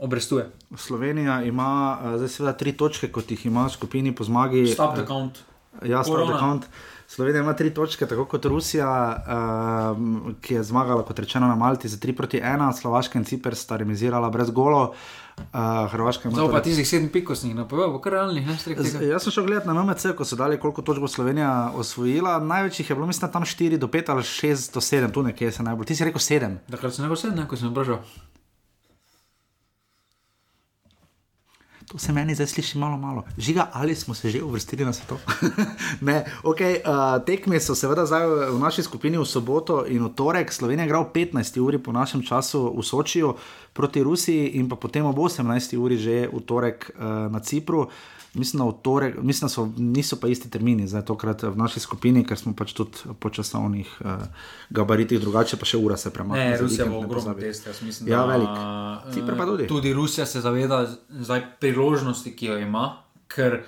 obrestuje. 0.00 0.50
Slovenija 0.76 1.42
ima 1.42 1.98
eh, 2.04 2.16
zdaj 2.16 2.28
seveda 2.28 2.52
tri 2.52 2.72
točke, 2.72 3.08
kot 3.12 3.30
jih 3.30 3.46
ima 3.46 3.66
v 3.66 3.70
skupini 3.70 4.14
po 4.14 4.24
zmagi. 4.24 4.66
Stop 4.66 4.94
the 4.94 5.06
count. 5.06 5.38
Ja, 5.84 6.02
stop 6.04 6.14
Korona. 6.16 6.32
the 6.32 6.40
count. 6.40 6.64
Slovenija 7.08 7.42
ima 7.42 7.52
tri 7.52 7.70
točke, 7.70 8.06
tako 8.06 8.24
kot 8.24 8.44
Rusija, 8.44 8.88
um, 9.90 10.08
ki 10.40 10.54
je 10.54 10.62
zmagala, 10.64 11.02
kot 11.02 11.18
rečeno, 11.18 11.46
na 11.46 11.54
Malti 11.56 11.88
za 11.88 11.96
3 11.98 12.12
proti 12.12 12.40
1, 12.40 12.72
Slovaška 12.72 13.18
in 13.18 13.24
Ciper 13.24 13.54
sta 13.54 13.76
remisirala 13.76 14.30
brez 14.30 14.50
golo. 14.50 14.92
Uh, 15.52 15.60
Hrvaška 15.86 16.22
ima 16.24 16.34
Zdaj 16.34 16.46
pa 16.46 16.52
torej- 16.52 16.64
tistih 16.64 16.88
sedem 16.88 17.08
pikosnih 17.10 17.54
napovedal, 17.54 17.92
bo 17.92 18.00
kar 18.00 18.12
realnih, 18.14 18.46
ne 18.46 18.56
strek 18.56 18.80
Z- 18.80 18.92
tega. 18.92 19.04
Jaz 19.06 19.22
sem 19.22 19.32
šel 19.32 19.44
gledat 19.44 19.66
na 19.66 19.74
MMC, 19.74 20.12
ko 20.12 20.24
so 20.24 20.36
dali, 20.36 20.58
koliko 20.58 20.82
točk 20.82 21.00
bo 21.00 21.08
Slovenija 21.08 21.50
osvojila. 21.74 22.38
Največjih 22.40 22.90
je 22.90 22.96
bilo, 22.96 23.06
mislim, 23.06 23.30
tam 23.30 23.44
4 23.44 23.78
do 23.78 23.86
5 23.88 24.10
ali 24.10 24.22
6 24.24 24.72
do 24.72 24.80
7, 24.80 25.10
tu 25.10 25.22
nekje 25.22 25.52
se 25.52 25.62
najbolj. 25.62 25.86
Ti 25.86 25.96
si 25.96 26.04
rekel 26.04 26.18
7. 26.20 26.56
Takrat 26.70 26.92
sem 26.92 27.04
nekaj 27.04 27.16
sedem, 27.18 27.46
ko 27.46 27.56
sem 27.56 27.70
vprašal. 27.70 28.00
To 31.86 31.98
se 31.98 32.12
meni 32.12 32.34
zdaj 32.34 32.46
sliši 32.46 32.78
malo, 32.78 32.96
malo. 32.96 33.22
Žiga, 33.38 33.70
ali 33.72 33.94
smo 33.94 34.14
se 34.14 34.30
že 34.30 34.42
uvrstili 34.42 34.84
na 34.84 34.92
svetu? 34.92 35.18
ne, 36.00 36.24
ok, 36.42 36.60
uh, 36.60 37.24
tekme 37.24 37.60
so 37.60 37.74
seveda 37.74 38.06
zdaj 38.06 38.26
v- 38.26 38.58
naši 38.58 38.82
skupini 38.82 39.18
v 39.18 39.24
soboto 39.24 39.84
in 39.86 40.02
v 40.02 40.10
torek. 40.10 40.52
Slovenija 40.52 40.82
je 40.82 40.86
igrala 40.86 41.06
ob 41.06 41.14
15 41.14 41.60
uri 41.62 41.78
po 41.78 41.92
našem 41.92 42.22
času 42.26 42.74
v 42.74 42.82
Sočiju 42.82 43.34
proti 43.72 44.02
Rusiji 44.02 44.58
in 44.58 44.68
pa 44.68 44.76
potem 44.76 45.06
ob 45.06 45.18
18 45.18 45.78
uri 45.78 45.98
že 45.98 46.26
v 46.26 46.40
torek 46.42 46.90
uh, 46.90 47.30
na 47.30 47.38
Cipru. 47.40 47.86
Mislim, 48.36 48.60
da 48.60 48.72
torek, 48.82 49.16
mislim, 49.22 49.46
da 49.46 49.52
so, 49.52 49.64
niso 49.76 50.16
pa 50.20 50.28
isti 50.28 50.50
termini, 50.50 50.88
zdaj 50.88 51.04
tokrat 51.08 51.42
v 51.42 51.56
naši 51.56 51.80
skupini, 51.80 52.24
ker 52.26 52.38
smo 52.38 52.52
pač 52.56 52.74
tudi 52.76 53.14
po 53.20 53.30
časovnih 53.30 53.94
uh, 54.04 54.26
gabaritih 54.70 55.20
drugače, 55.20 55.56
pa 55.56 55.68
še 55.68 55.80
ura 55.80 55.96
se 55.96 56.12
premakne. 56.12 56.50
Ne, 56.50 56.60
Rusija 56.60 56.84
ne 56.84 56.96
ogromno 56.96 57.14
pozabi. 57.14 57.46
test, 57.48 57.66
jaz 57.66 57.82
mislim. 57.82 58.10
Ja, 58.12 58.26
da, 58.26 58.36
velik. 58.36 58.52
eh, 59.08 59.12
Ciper 59.16 59.38
pa 59.38 59.46
tudi. 59.48 59.66
Tudi 59.66 59.92
Rusija 59.96 60.26
se 60.26 60.40
zaveda 60.44 60.84
zdaj 61.10 61.42
priložnosti, 61.60 62.36
ki 62.36 62.52
jo 62.52 62.58
ima, 62.58 62.86
ker 63.32 63.62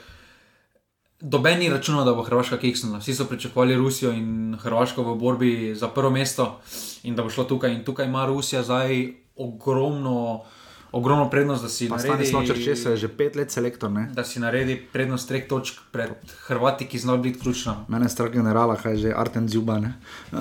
doben 1.21 1.59
ni 1.59 1.69
računal, 1.69 2.05
da 2.05 2.15
bo 2.15 2.23
Hrvaška 2.23 2.59
kiksnila. 2.59 2.99
Vsi 2.99 3.15
so 3.15 3.25
pričakovali 3.25 3.77
Rusijo 3.77 4.13
in 4.13 4.55
Hrvaško 4.61 5.03
v 5.03 5.17
borbi 5.19 5.75
za 5.75 5.89
prvo 5.89 6.11
mesto 6.11 6.61
in 7.03 7.17
da 7.17 7.23
bo 7.23 7.31
šlo 7.31 7.45
tukaj. 7.45 7.75
In 7.75 7.85
tukaj 7.85 8.07
ima 8.07 8.27
Rusija 8.27 8.63
zdaj 8.63 9.15
ogromno, 9.37 10.45
ogromno 10.93 11.31
prednost, 11.31 11.63
da 11.63 11.69
si 11.69 11.89
Pa 11.89 11.97
naredi. 11.97 12.27
snočer, 12.27 12.57
če 12.65 12.77
se 12.77 12.91
je 12.91 12.97
že 12.97 13.09
pet 13.09 13.37
let 13.37 13.51
selektor, 13.51 13.91
ne? 13.91 14.09
Da 14.15 14.25
si 14.25 14.41
naredi 14.41 14.77
prednost 14.93 15.29
treh 15.29 15.49
točk 15.49 15.81
pred 15.93 16.11
Hrvati, 16.47 16.87
ki 16.89 16.99
znajo 16.99 17.19
biti 17.19 17.41
ključna. 17.41 17.85
Mene 17.89 18.07
je 18.07 18.15
strah 18.15 18.33
generala, 18.33 18.77
kaj 18.77 18.93
je 18.93 18.99
že 18.99 19.15
Arten 19.17 19.49
Zjuban. 19.49 19.85
Uh, 19.85 20.39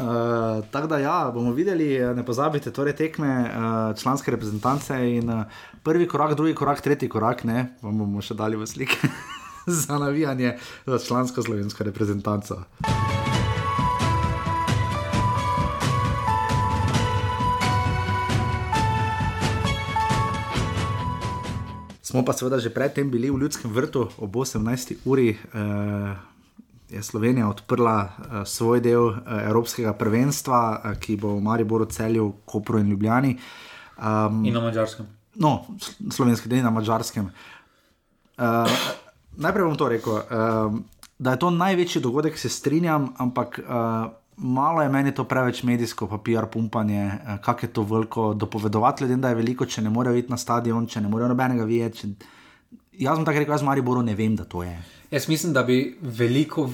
Tako 0.72 0.88
da 0.88 0.98
ja, 0.98 1.32
bomo 1.34 1.52
videli, 1.52 2.00
ne 2.16 2.26
pozabite, 2.26 2.72
torej 2.72 2.95
tekme 2.95 3.28
uh, 3.28 3.98
članske 4.00 4.32
reprezentance 4.32 4.95
in 4.95 5.30
uh, 5.30 5.43
prvi 5.84 6.08
korak, 6.08 6.36
drugi 6.36 6.56
korak, 6.56 6.82
tretji 6.82 7.10
korak, 7.10 7.43
ne, 7.43 7.76
vam 7.82 7.98
bomo 7.98 8.22
še 8.22 8.34
dali 8.34 8.56
v 8.56 8.68
slike 8.68 8.98
za 9.68 10.00
navijanje 10.00 10.58
za 10.86 11.00
člansko 11.00 11.43
slovensko 11.43 11.84
reprezentanco. 11.84 12.64
Smo 22.08 22.24
pa 22.24 22.32
seveda 22.32 22.55
že 22.55 22.72
predtem 22.72 23.12
bili 23.12 23.28
v 23.28 23.36
Ljudskem 23.36 23.68
vrtu 23.68 24.08
ob 24.24 24.32
18. 24.32 25.03
uri. 25.03 25.36
Uh, 25.51 26.16
je 26.88 27.03
Slovenija 27.03 27.49
odprla 27.51 27.97
uh, 27.99 28.12
svoj 28.47 28.80
del 28.80 29.12
uh, 29.12 29.20
Evropskega 29.28 29.91
prvenstva, 29.91 30.60
uh, 30.72 30.95
ki 30.95 31.20
bo 31.20 31.36
v 31.36 31.43
Mariboru, 31.43 31.84
Celju, 31.91 32.32
Kopru 32.47 32.80
in 32.80 32.88
Ljubljani. 32.88 33.36
Um, 33.99 34.39
In 34.47 34.55
na 34.55 34.64
mačarskem. 34.64 35.03
no, 35.36 35.68
slovenski 36.08 36.47
del 36.47 36.64
na 36.64 36.72
mačarskem. 36.72 37.28
Uh, 37.28 38.72
najprej 39.36 39.68
bom 39.68 39.76
to 39.76 39.91
rekel, 39.91 40.24
um, 40.24 40.86
da 41.20 41.36
je 41.36 41.43
to 41.43 41.51
največji 41.51 42.01
dogodek, 42.01 42.39
se 42.39 42.47
strinjam, 42.47 43.12
ampak 43.20 43.60
uh, 43.60 44.08
malo 44.38 44.81
je 44.81 44.89
meni 44.89 45.13
to 45.15 45.23
preveč 45.23 45.63
medijsko, 45.63 46.07
pa 46.07 46.17
PR 46.17 46.45
pumpanje, 46.51 47.05
uh, 47.05 47.38
kako 47.41 47.65
je 47.65 47.73
to 47.73 47.83
veliko. 47.83 48.33
Dopovedovati 48.33 49.03
ljudem, 49.03 49.21
da 49.21 49.29
je 49.29 49.35
veliko, 49.35 49.65
če 49.65 49.81
ne 49.81 49.89
morejo 49.89 50.15
iti 50.15 50.31
na 50.31 50.38
stadion, 50.38 50.88
če 50.88 51.01
ne 51.01 51.09
morejo 51.09 51.31
nobenega 51.33 51.63
videti. 51.63 51.99
Če... 51.99 52.33
Jaz 52.97 53.17
sem 53.17 53.25
tako 53.25 53.39
rekel, 53.39 53.53
jaz 53.53 53.61
v 53.61 53.69
Mariboru 53.69 54.01
ne 54.01 54.15
vem, 54.15 54.35
da 54.35 54.45
to 54.45 54.63
je. 54.63 54.77
Jaz 55.11 55.27
mislim, 55.29 55.53
da 55.53 55.63
bi 55.63 55.97
veliko 56.01 56.69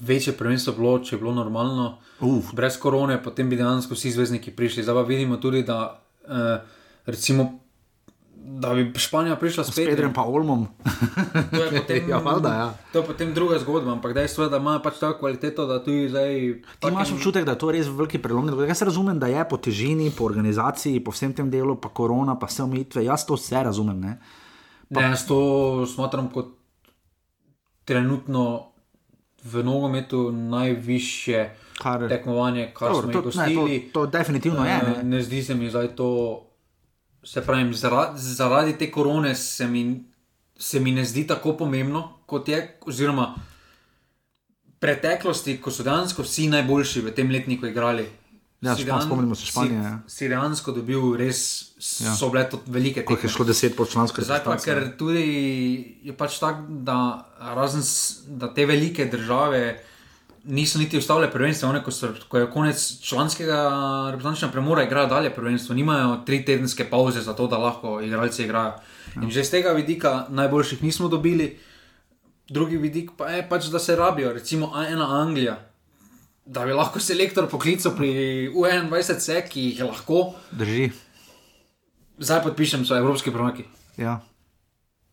večje 0.00 0.32
prvenstvo 0.36 0.74
bilo, 0.76 0.98
če 0.98 1.16
bi 1.16 1.24
bilo 1.24 1.34
normalno. 1.34 1.98
Uf. 2.20 2.54
Brez 2.54 2.78
korone, 2.80 3.18
potem 3.22 3.50
bi 3.50 3.58
dejansko 3.58 3.94
vsi 3.94 4.14
zvezdniki 4.14 4.54
prišli. 4.56 4.82
Zdaj 4.86 4.94
pa 4.94 5.02
vidimo 5.08 5.36
tudi, 5.42 5.62
da, 5.62 6.00
eh, 6.28 6.60
recimo, 7.06 7.63
da 8.46 8.70
bi 8.70 8.92
Španija 8.94 9.36
prišla 9.36 9.64
S 9.64 9.72
spet. 9.72 9.88
Pedrem 9.88 10.12
pa 10.12 10.22
Olmom. 10.22 10.66
To 11.50 11.58
je 11.58 11.70
potem, 11.72 12.08
ja, 12.12 12.18
valjda, 12.18 12.50
ja. 12.50 12.66
to 12.92 12.98
je 12.98 13.06
potem 13.06 13.32
druga 13.32 13.58
zgodba, 13.58 13.92
ampak 13.92 14.12
dejstvo 14.12 14.44
je, 14.44 14.50
da 14.50 14.56
imajo 14.56 14.80
pač 14.80 14.98
tako 14.98 15.18
kvaliteto, 15.18 15.64
da 15.64 15.78
tudi 15.78 16.08
zdaj. 16.08 16.28
Ti 16.78 16.88
imaš 16.88 17.12
občutek, 17.12 17.44
da 17.44 17.50
je 17.50 17.58
to 17.58 17.70
res 17.70 17.86
veliki 17.88 18.18
prelomni 18.18 18.50
dogodek. 18.50 18.68
Jaz 18.68 18.82
razumem, 18.82 19.16
da 19.16 19.26
je 19.26 19.42
po 19.44 19.56
težini, 19.58 20.10
po 20.10 20.24
organizaciji, 20.24 21.00
po 21.00 21.10
vsem 21.10 21.32
tem 21.32 21.48
delu, 21.48 21.74
pa 21.74 21.88
korona, 21.90 22.34
pa 22.34 22.46
vse 22.46 22.62
omejitve. 22.62 23.04
Jaz 23.04 23.24
to 23.24 23.34
vse 23.34 23.62
razumem. 23.62 23.96
Ne? 23.98 24.12
Ne, 24.90 25.02
jaz 25.06 25.24
to 25.24 25.40
smatram 25.86 26.28
kot 26.28 26.52
trenutno 27.84 28.70
v 29.42 29.62
nogometu 29.62 30.30
najvišje 30.32 31.40
Kar- 31.76 32.08
tekmovanje, 32.08 32.70
kar 32.70 32.88
Dobro, 32.90 33.02
smo 33.02 33.12
to, 33.12 33.18
jih 33.18 33.24
gostili. 33.26 33.80
to, 33.86 34.00
to 34.00 34.06
definitivno 34.08 34.64
je. 34.64 34.72
Eh, 34.72 34.82
Ne? 34.96 35.02
ne 35.04 35.20
zdi 35.20 35.42
se 35.42 35.54
mi 35.54 35.68
zdaj 35.68 35.88
to. 35.90 36.10
Se 37.24 37.40
pravi, 37.40 37.74
zaradi, 37.74 38.20
zaradi 38.20 38.72
te 38.74 38.90
korone 38.90 39.34
se 39.34 39.66
mi, 39.66 40.04
se 40.56 40.80
mi 40.80 40.92
ne 40.92 41.04
zdi 41.04 41.26
tako 41.26 41.56
pomembno, 41.56 42.02
kot 42.26 42.48
je, 42.48 42.58
oziroma 42.82 43.34
preteklosti, 44.78 45.56
ko 45.58 45.70
so 45.70 45.82
dejansko 45.82 46.22
vsi 46.22 46.48
najboljši 46.48 47.00
v 47.00 47.12
tem 47.12 47.30
letniku 47.30 47.66
igrali. 47.66 48.04
Ja, 48.60 48.74
si 48.74 48.84
dejan- 48.84 49.02
spomnimo 49.02 49.34
se 49.34 49.46
Španije, 49.46 49.76
ja. 49.76 49.98
Si, 50.06 50.16
si 50.16 50.28
dejansko 50.28 50.72
dobil 50.72 51.16
res, 51.16 51.40
Ja. 52.00 52.14
so 52.14 52.30
bile 52.30 52.48
to 52.48 52.60
velike 52.66 53.04
Koliko 53.04 53.26
je 53.26 53.30
šlo 53.30 53.44
deset 53.44 53.76
pod 53.76 53.90
člansko 53.90 54.22
Zdaj 54.22 54.44
pa, 54.44 54.56
ker 54.56 54.96
tudi 54.96 55.24
je 56.02 56.12
pač 56.12 56.38
tako, 56.38 56.62
da 56.70 56.96
razen 57.52 57.82
da 58.28 58.54
te 58.54 58.66
velike 58.66 59.04
države 59.04 59.84
niso 60.44 60.78
niti 60.78 60.98
ustavile 60.98 61.30
prvenstva, 61.30 61.68
one, 61.68 61.82
ko, 61.82 61.90
so, 61.90 62.12
ko 62.28 62.38
je 62.38 62.50
konec 62.50 63.00
članskega 63.00 63.58
reprezentančnega 64.10 64.52
premora, 64.52 64.82
igrajo 64.82 65.06
dalje 65.06 65.34
prvenstvo, 65.34 65.74
nimajo 65.74 66.16
tri 66.26 66.44
tedenske 66.44 66.84
pauze 66.90 67.20
za 67.20 67.32
to, 67.34 67.46
da 67.46 67.58
lahko 67.58 68.00
igralci 68.00 68.44
igrajo. 68.44 68.72
In 69.22 69.30
že 69.30 69.44
z 69.44 69.50
tega 69.50 69.72
vidika 69.72 70.26
najboljših 70.28 70.82
nismo 70.82 71.08
dobili, 71.08 71.58
drugi 72.48 72.76
vidik 72.76 73.10
pa 73.16 73.28
je 73.28 73.48
pač, 73.48 73.70
da 73.72 73.78
se 73.78 73.96
rabijo, 73.96 74.32
recimo 74.32 74.72
ena 74.88 75.20
Anglija. 75.20 75.58
Da 76.46 76.64
bi 76.66 76.72
lahko 76.72 77.00
selektor 77.00 77.48
poklical 77.48 77.96
pri 77.96 78.50
U21, 78.52 79.48
ki 79.48 79.62
jih 79.62 79.78
je 79.78 79.84
lahko, 79.84 80.34
Drži. 80.50 80.90
zdaj 82.18 82.42
podpišem, 82.42 82.84
so 82.84 82.96
evropski 82.96 83.32
prvaki. 83.32 83.64
Ja. 83.96 84.20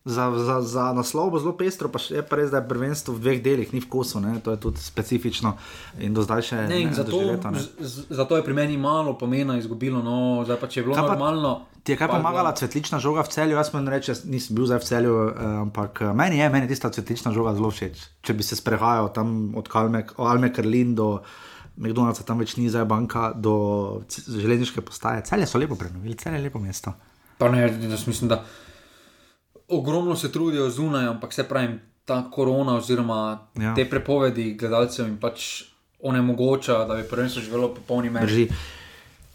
Za, 0.03 0.33
za, 0.35 0.61
za 0.63 0.93
naslov 0.93 1.29
bo 1.29 1.37
zelo 1.37 1.53
pestro, 1.53 1.85
pa 1.85 1.97
še 1.97 2.15
je 2.15 2.23
pa 2.23 2.35
res, 2.35 2.49
da 2.49 2.57
je 2.57 2.65
prvenstvo 2.65 3.13
v 3.13 3.19
dveh 3.19 3.39
delih, 3.39 3.69
ni 3.69 3.77
v 3.77 3.85
kosu, 3.85 4.17
ne? 4.17 4.39
to 4.39 4.49
je 4.49 4.57
tudi 4.59 4.79
specifično 4.79 5.53
in 5.99 6.09
do 6.09 6.21
zdaj 6.21 6.41
še 6.43 6.57
Ne, 6.63 6.79
ne 6.81 6.89
zato, 6.91 7.13
doživeto, 7.13 7.51
ne. 7.51 7.61
z- 7.79 8.09
zato 8.09 8.33
je 8.33 8.41
pri 8.41 8.53
meni 8.55 8.73
malo 8.75 9.13
pomena 9.13 9.53
izgubilo. 9.55 10.01
No, 10.01 10.15
zdaj 10.41 10.57
pa 10.57 10.65
če 10.65 10.75
je 10.75 10.83
bilo 10.83 10.95
Kaj 10.95 11.03
pa- 11.03 11.11
normalno. 11.11 11.51
Ti 11.79 11.91
je 11.91 11.97
kaj 11.97 12.09
pomagala 12.09 12.49
bilo- 12.49 12.57
cvetlična 12.57 12.97
žoga 12.97 13.21
v 13.21 13.29
celju? 13.29 13.53
Jaz 13.53 13.69
moram 13.69 13.89
reči, 13.89 14.09
nisem 14.25 14.53
bil 14.53 14.65
zdaj 14.65 14.79
v 14.79 14.85
celju, 14.85 15.13
eh, 15.13 15.33
ampak 15.61 15.93
eh, 15.99 16.13
meni 16.15 16.35
je, 16.35 16.49
meni 16.49 16.65
tista 16.67 16.89
cvetlična 16.89 17.29
žoga 17.31 17.53
zelo 17.53 17.69
všeč. 17.69 17.95
Če 18.19 18.33
bi 18.33 18.41
se 18.41 18.55
sprehajal 18.55 19.09
tam 19.11 19.29
od 19.53 19.67
Kalme, 19.67 20.01
Alme 20.17 20.49
Karlin 20.49 20.93
do 20.93 21.21
McDonald'sa, 21.75 22.23
tam 22.23 22.37
več 22.37 22.57
ni 22.57 22.65
zdaj 22.67 22.85
banka, 22.85 23.33
do 23.35 24.01
železniške 24.09 24.81
postaje. 24.81 25.21
Celje 25.23 25.45
so 25.45 25.57
lepo 25.57 25.75
prenovili, 25.75 26.15
celje 26.15 26.35
je 26.35 26.43
lepo 26.43 26.57
mesto. 26.59 26.93
Pa 27.37 27.49
ne, 27.49 27.69
jaz 27.83 28.07
mislim, 28.07 28.29
da 28.29 28.41
ogromno 29.71 30.15
se 30.15 30.31
trudijo 30.31 30.69
zunaj, 30.69 31.07
ampak 31.07 31.33
se 31.33 31.43
pravi, 31.43 31.79
ta 32.05 32.31
korona 32.31 32.75
oziroma 32.75 33.47
Ja. 33.59 33.75
te 33.75 33.89
prepovedi 33.89 34.53
gledalcev 34.53 35.05
jim 35.05 35.17
pač 35.17 35.63
onemogoča, 35.99 36.85
da 36.85 36.95
bi 36.95 37.03
prvenstvo 37.09 37.41
živelo 37.41 37.67
v 37.67 37.75
popolni 37.75 38.09
meri. 38.09 38.47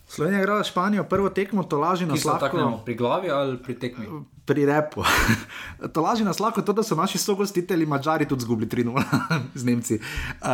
Slovenija 0.06 0.38
je 0.38 0.42
igrala 0.42 0.62
Španijo, 0.62 1.04
prvo 1.04 1.28
tekmo, 1.28 1.62
to 1.62 1.78
laži 1.78 2.06
na 2.06 2.16
slabo. 2.16 2.80
pri 2.84 2.94
glavi 2.94 3.30
ali 3.30 3.58
pri 3.58 3.74
tekmi. 3.74 4.06
Pri 4.44 4.62
repu. 4.62 5.02
to 5.92 6.00
laži 6.00 6.24
nas 6.24 6.38
lahko 6.38 6.62
to, 6.62 6.72
da 6.72 6.82
so 6.82 6.94
naši 6.94 7.18
sogostitelji 7.18 7.86
Mačari 7.86 8.24
tudi 8.24 8.42
zgubili 8.42 8.68
3-0 8.68 9.02
z 9.54 9.64
Nemci. 9.64 9.94
Uh, 9.94 10.48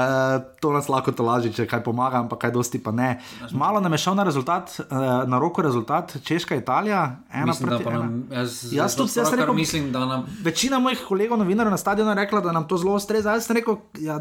to 0.56 0.72
nas 0.72 0.88
lahko 0.88 1.12
to 1.12 1.22
laži, 1.22 1.52
če 1.52 1.66
kaj 1.66 1.82
pomaga, 1.82 2.18
ampak 2.18 2.38
kaj 2.38 2.50
dosti 2.50 2.78
pa 2.78 2.90
ne. 2.90 3.20
Malo 3.52 3.80
nam 3.80 3.92
je 3.92 3.98
šel 3.98 4.14
na 4.14 4.24
rezultat, 4.24 4.72
uh, 4.80 4.86
na 5.26 5.38
roko 5.38 5.62
rezultat 5.62 6.16
Češka, 6.22 6.56
Italija, 6.56 7.16
Mislim, 7.44 7.68
proti 7.68 7.84
nam, 7.84 8.24
jaz, 8.30 8.72
Jaz 8.72 8.96
tudi, 8.96 9.12
jaz 9.14 9.32
rekel- 9.32 9.54
mislim, 9.54 9.92
da 9.92 10.06
nam. 10.06 10.24
Večina 10.40 10.78
mojih 10.78 11.04
kolegov, 11.04 11.38
novinarjev 11.38 11.70
na 11.70 11.76
stadionu 11.78 12.10
je 12.10 12.14
rekla, 12.16 12.40
da 12.40 12.52
nam 12.52 12.64
to 12.64 12.76
zelo 12.78 12.94
ustreza. 12.94 13.32
Jaz 13.32 13.44
sem 13.44 13.56
rekel, 13.56 13.76
ja, 13.98 14.16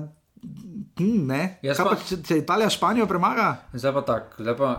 hm, 0.97 1.25
ne. 1.25 1.59
Jaz 1.61 1.77
pa, 1.77 1.83
pa- 1.85 1.95
če, 1.97 2.19
če 2.19 2.37
Italija 2.37 2.69
Španijo 2.69 3.07
premaga? 3.07 3.55
Zdaj 3.73 3.93
pa 3.93 4.01
tako, 4.03 4.43
zdaj 4.43 4.57
pa 4.57 4.71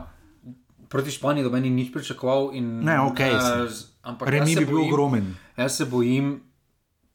proti 0.92 1.10
Španiji 1.10 1.42
doben 1.42 1.62
ni 1.62 1.70
nič 1.72 1.88
pričakoval. 1.88 2.52
In, 2.52 2.80
Ne, 2.80 3.00
okej, 3.02 3.30
eh, 3.30 3.40
sem. 3.40 3.68
z- 3.70 3.84
ampak 4.02 4.28
Remi 4.28 4.52
bi 4.52 4.62
bil 4.62 4.76
bojim- 4.78 4.86
ogromen. 4.86 5.24
Jaz 5.56 5.72
se 5.72 5.84
bojim, 5.86 6.40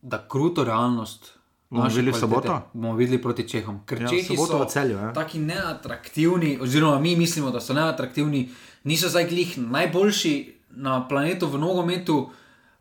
da 0.01 0.17
kruto 0.19 0.63
realnost. 0.63 1.37
Bomo 1.69 1.85
videli 1.85 2.09
v 2.09 2.15
soboto? 2.15 2.61
Bomo 2.73 2.95
videli 2.95 3.19
proti 3.19 3.43
Čehom. 3.43 3.83
Ker 3.85 4.01
Ja, 4.01 4.07
Čehi 4.07 4.33
so 4.35 4.65
Celju, 4.65 4.97
ja. 4.97 5.11
taki 5.13 5.37
neatraktivni, 5.37 6.57
oziroma 6.57 6.97
mi 6.97 7.15
mislimo, 7.15 7.51
da 7.51 7.59
so 7.59 7.73
neatraktivni, 7.73 8.49
niso 8.83 9.09
zdaj 9.09 9.25
glih 9.25 9.57
najboljši 9.59 10.33
na 10.71 11.03
planetu 11.03 11.45
v 11.45 11.57
nogometu, 11.57 12.29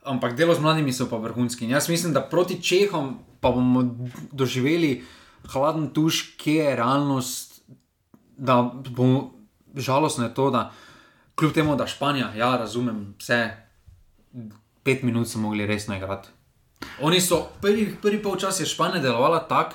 ampak 0.03 0.33
delo 0.33 0.55
z 0.55 0.61
mladimi 0.61 0.93
so 0.93 1.07
pa 1.07 1.17
vrhunski. 1.19 1.65
In 1.65 1.71
jaz 1.73 1.89
mislim, 1.89 2.13
da 2.13 2.21
proti 2.23 2.57
Čehom 2.57 3.11
pa 3.41 3.51
bomo 3.51 3.83
doživeli 4.33 5.03
hladen 5.45 5.89
tuš, 5.89 6.37
kje 6.37 6.55
je 6.65 6.77
realnost, 6.77 7.61
da 8.37 8.63
bomo 8.87 9.35
žalostno 9.75 10.25
je 10.25 10.35
to, 10.35 10.51
da 10.51 10.71
kljub 11.37 11.53
temu, 11.53 11.77
da 11.77 11.87
Španija, 11.87 12.33
ja, 12.37 12.57
razumem 12.57 13.15
vse, 13.19 13.51
pet 14.83 15.03
minut 15.03 15.29
so 15.29 15.39
mogli 15.39 15.67
resno 15.67 15.97
igrati. 15.97 16.29
Oni 17.01 17.21
so 17.21 17.47
prvi, 17.61 17.97
prvi 18.03 18.23
polčas 18.23 18.61
je 18.61 18.67
Španija 18.67 19.03
delovala 19.03 19.41
tako, 19.49 19.75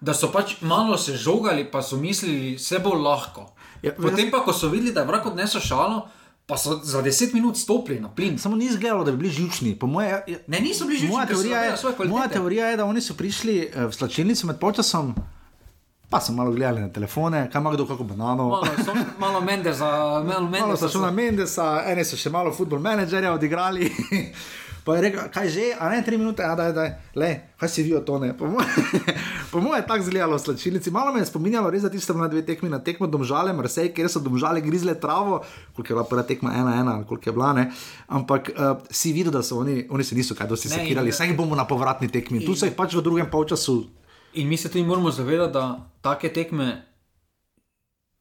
da 0.00 0.14
so 0.14 0.30
pač 0.32 0.60
malo 0.60 0.96
se 0.98 1.16
žogali, 1.16 1.70
pa 1.70 1.82
so 1.82 1.96
mislili, 1.96 2.54
vse 2.56 2.78
bo 2.78 2.94
lahko. 2.94 3.52
Ja, 3.82 3.92
Potem 3.96 4.30
pa, 4.30 4.40
ko 4.44 4.52
so 4.52 4.68
videli, 4.68 4.92
da 4.92 5.00
je 5.04 5.06
vrak 5.06 5.26
odnesel 5.26 5.60
šalo, 5.60 6.08
pa 6.46 6.56
so 6.58 6.80
za 6.82 7.02
10 7.02 7.34
minut 7.34 7.56
stopili 7.56 8.00
na 8.00 8.08
plin. 8.08 8.38
Samo 8.38 8.56
ni 8.56 8.64
izgledalo, 8.64 9.04
da 9.04 9.12
bi 9.12 9.18
bili 9.18 9.30
živčni. 9.30 9.78
Po 9.78 9.86
moje, 9.86 10.22
je, 10.26 10.44
Ne, 10.46 10.60
niso 10.60 10.84
bili 10.84 10.98
živčni, 10.98 11.16
moja, 11.16 11.26
teorija 11.26 11.60
je, 11.64 11.76
moja 12.08 12.28
teorija 12.28 12.66
je, 12.66 12.76
da 12.76 12.84
oni 12.84 13.00
so 13.00 13.14
prišli 13.14 13.58
eh, 13.60 13.86
v 13.86 13.92
slačilnico 13.92 14.46
med 14.46 14.58
počasom, 14.58 15.14
pa 16.10 16.20
so 16.20 16.32
malo 16.32 16.50
gledali 16.50 16.80
na 16.80 16.88
telefone, 16.88 17.48
kam 17.52 17.62
ima 17.62 17.70
kdo 17.70 17.86
kako 17.86 18.04
banano. 18.04 18.48
Malo, 18.48 18.66
so, 18.84 18.92
malo 19.18 19.40
Mendeza, 19.40 19.86
malo 19.86 20.22
Malo 20.26 20.46
Mendeza. 20.46 20.76
so 20.78 20.88
šli 20.88 21.00
na 21.00 21.10
Mendesa, 21.12 21.82
eni 21.86 22.04
so 22.04 22.16
še 22.16 22.30
malo 22.30 22.50
futbol 22.50 22.78
menedžerja 22.78 23.30
odigrali. 23.32 23.86
Pa 24.80 24.94
je 24.96 25.02
rekel, 25.02 25.20
kaj 25.28 25.48
že, 25.48 25.64
a 25.76 25.90
ne 25.90 26.00
tri 26.00 26.16
minute, 26.16 26.40
a 26.40 26.54
da 26.56 26.64
je, 26.64 26.84
le, 27.14 27.28
kaj 27.60 27.68
si 27.68 27.82
vi 27.82 27.92
o 27.92 28.00
to 28.00 28.16
ne. 28.18 28.32
Po 28.32 28.48
moje 28.48 28.64
po 29.52 29.60
moje 29.60 29.82
je 29.82 29.86
tako 29.86 30.02
zgledalo 30.02 30.36
v 30.36 30.40
slačilnici. 30.40 30.88
Malo 30.90 31.12
me 31.12 31.20
je 31.20 31.28
spominjalo, 31.28 31.68
res, 31.70 31.84
da 31.84 31.92
tiste 31.92 32.16
na 32.16 32.28
dve 32.28 32.40
tekmi, 32.42 32.72
na 32.72 32.80
tekmo 32.80 33.04
domžale, 33.06 33.52
Marsej, 33.52 33.92
kjer 33.92 34.08
so 34.08 34.18
domžale 34.18 34.60
grizle 34.60 34.96
travo, 34.96 35.42
koliko 35.76 35.92
je 35.92 35.94
bila 35.94 36.06
prva 36.06 36.24
tekma, 36.24 36.54
ena, 36.56 36.72
ena, 36.74 36.94
koliko 37.04 37.28
je 37.28 37.32
bila, 37.32 37.52
ne. 37.52 37.68
Ampak 38.08 38.50
uh, 38.50 38.80
si 38.90 39.12
videl, 39.12 39.30
da 39.30 39.44
so 39.44 39.60
oni, 39.60 39.84
oni 39.86 40.00
se 40.00 40.16
niso 40.16 40.34
kaj 40.34 40.48
dosti 40.48 40.72
in- 40.72 40.74
sekirali, 40.74 41.12
saj 41.12 41.28
jih 41.28 41.36
bomo 41.36 41.52
na 41.54 41.68
povratni 41.68 42.08
tekmi. 42.08 42.40
Tu 42.40 42.56
so 42.56 42.64
jih 42.64 42.72
pač 42.74 42.96
v 42.96 43.04
drugem 43.04 43.28
polčasu. 43.28 43.84
In 44.32 44.48
mi 44.48 44.56
se 44.56 44.68
tudi 44.68 44.84
moramo 44.84 45.10
zavedati, 45.10 45.52
da 45.52 45.64
take 46.00 46.28
tekme, 46.28 46.86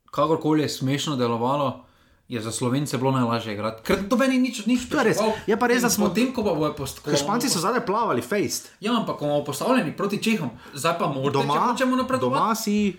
kakorkoli 0.06 0.62
je 0.62 0.70
smešno 0.70 1.16
delovalo, 1.16 1.86
je 2.28 2.42
za 2.42 2.52
slovence 2.52 2.98
bilo 2.98 3.12
najlažje 3.12 3.54
igrati. 3.54 3.84
Ker 3.84 4.10
to 4.10 4.18
meni 4.18 4.38
nič, 4.38 4.66
nič 4.66 4.86
To 4.86 4.98
je 4.98 5.04
res. 5.04 5.18
Je 5.48 5.58
pa 5.58 5.68
res, 5.68 5.82
da 5.82 5.90
smo- 5.90 6.08
Potem, 6.08 6.34
ko 6.34 6.44
pa 6.44 6.54
bojo 6.54 6.74
postavljeni. 6.76 7.18
Španci 7.20 7.50
so 7.50 7.60
zadaj 7.60 7.86
plavali, 7.86 8.22
fejst. 8.22 8.70
Ja, 8.80 8.94
ampak 8.94 9.18
ko 9.18 9.26
bomo 9.26 9.44
postavljeni 9.44 9.94
proti 9.94 10.18
Čehom, 10.20 10.50
zdaj 10.74 10.98
pa 10.98 11.08
moramo, 11.08 11.26
če 11.26 11.32
Doma, 11.32 11.54
hočemo 11.64 11.96
napredovati. 11.96 12.40
doma 12.40 12.56
si. 12.56 12.98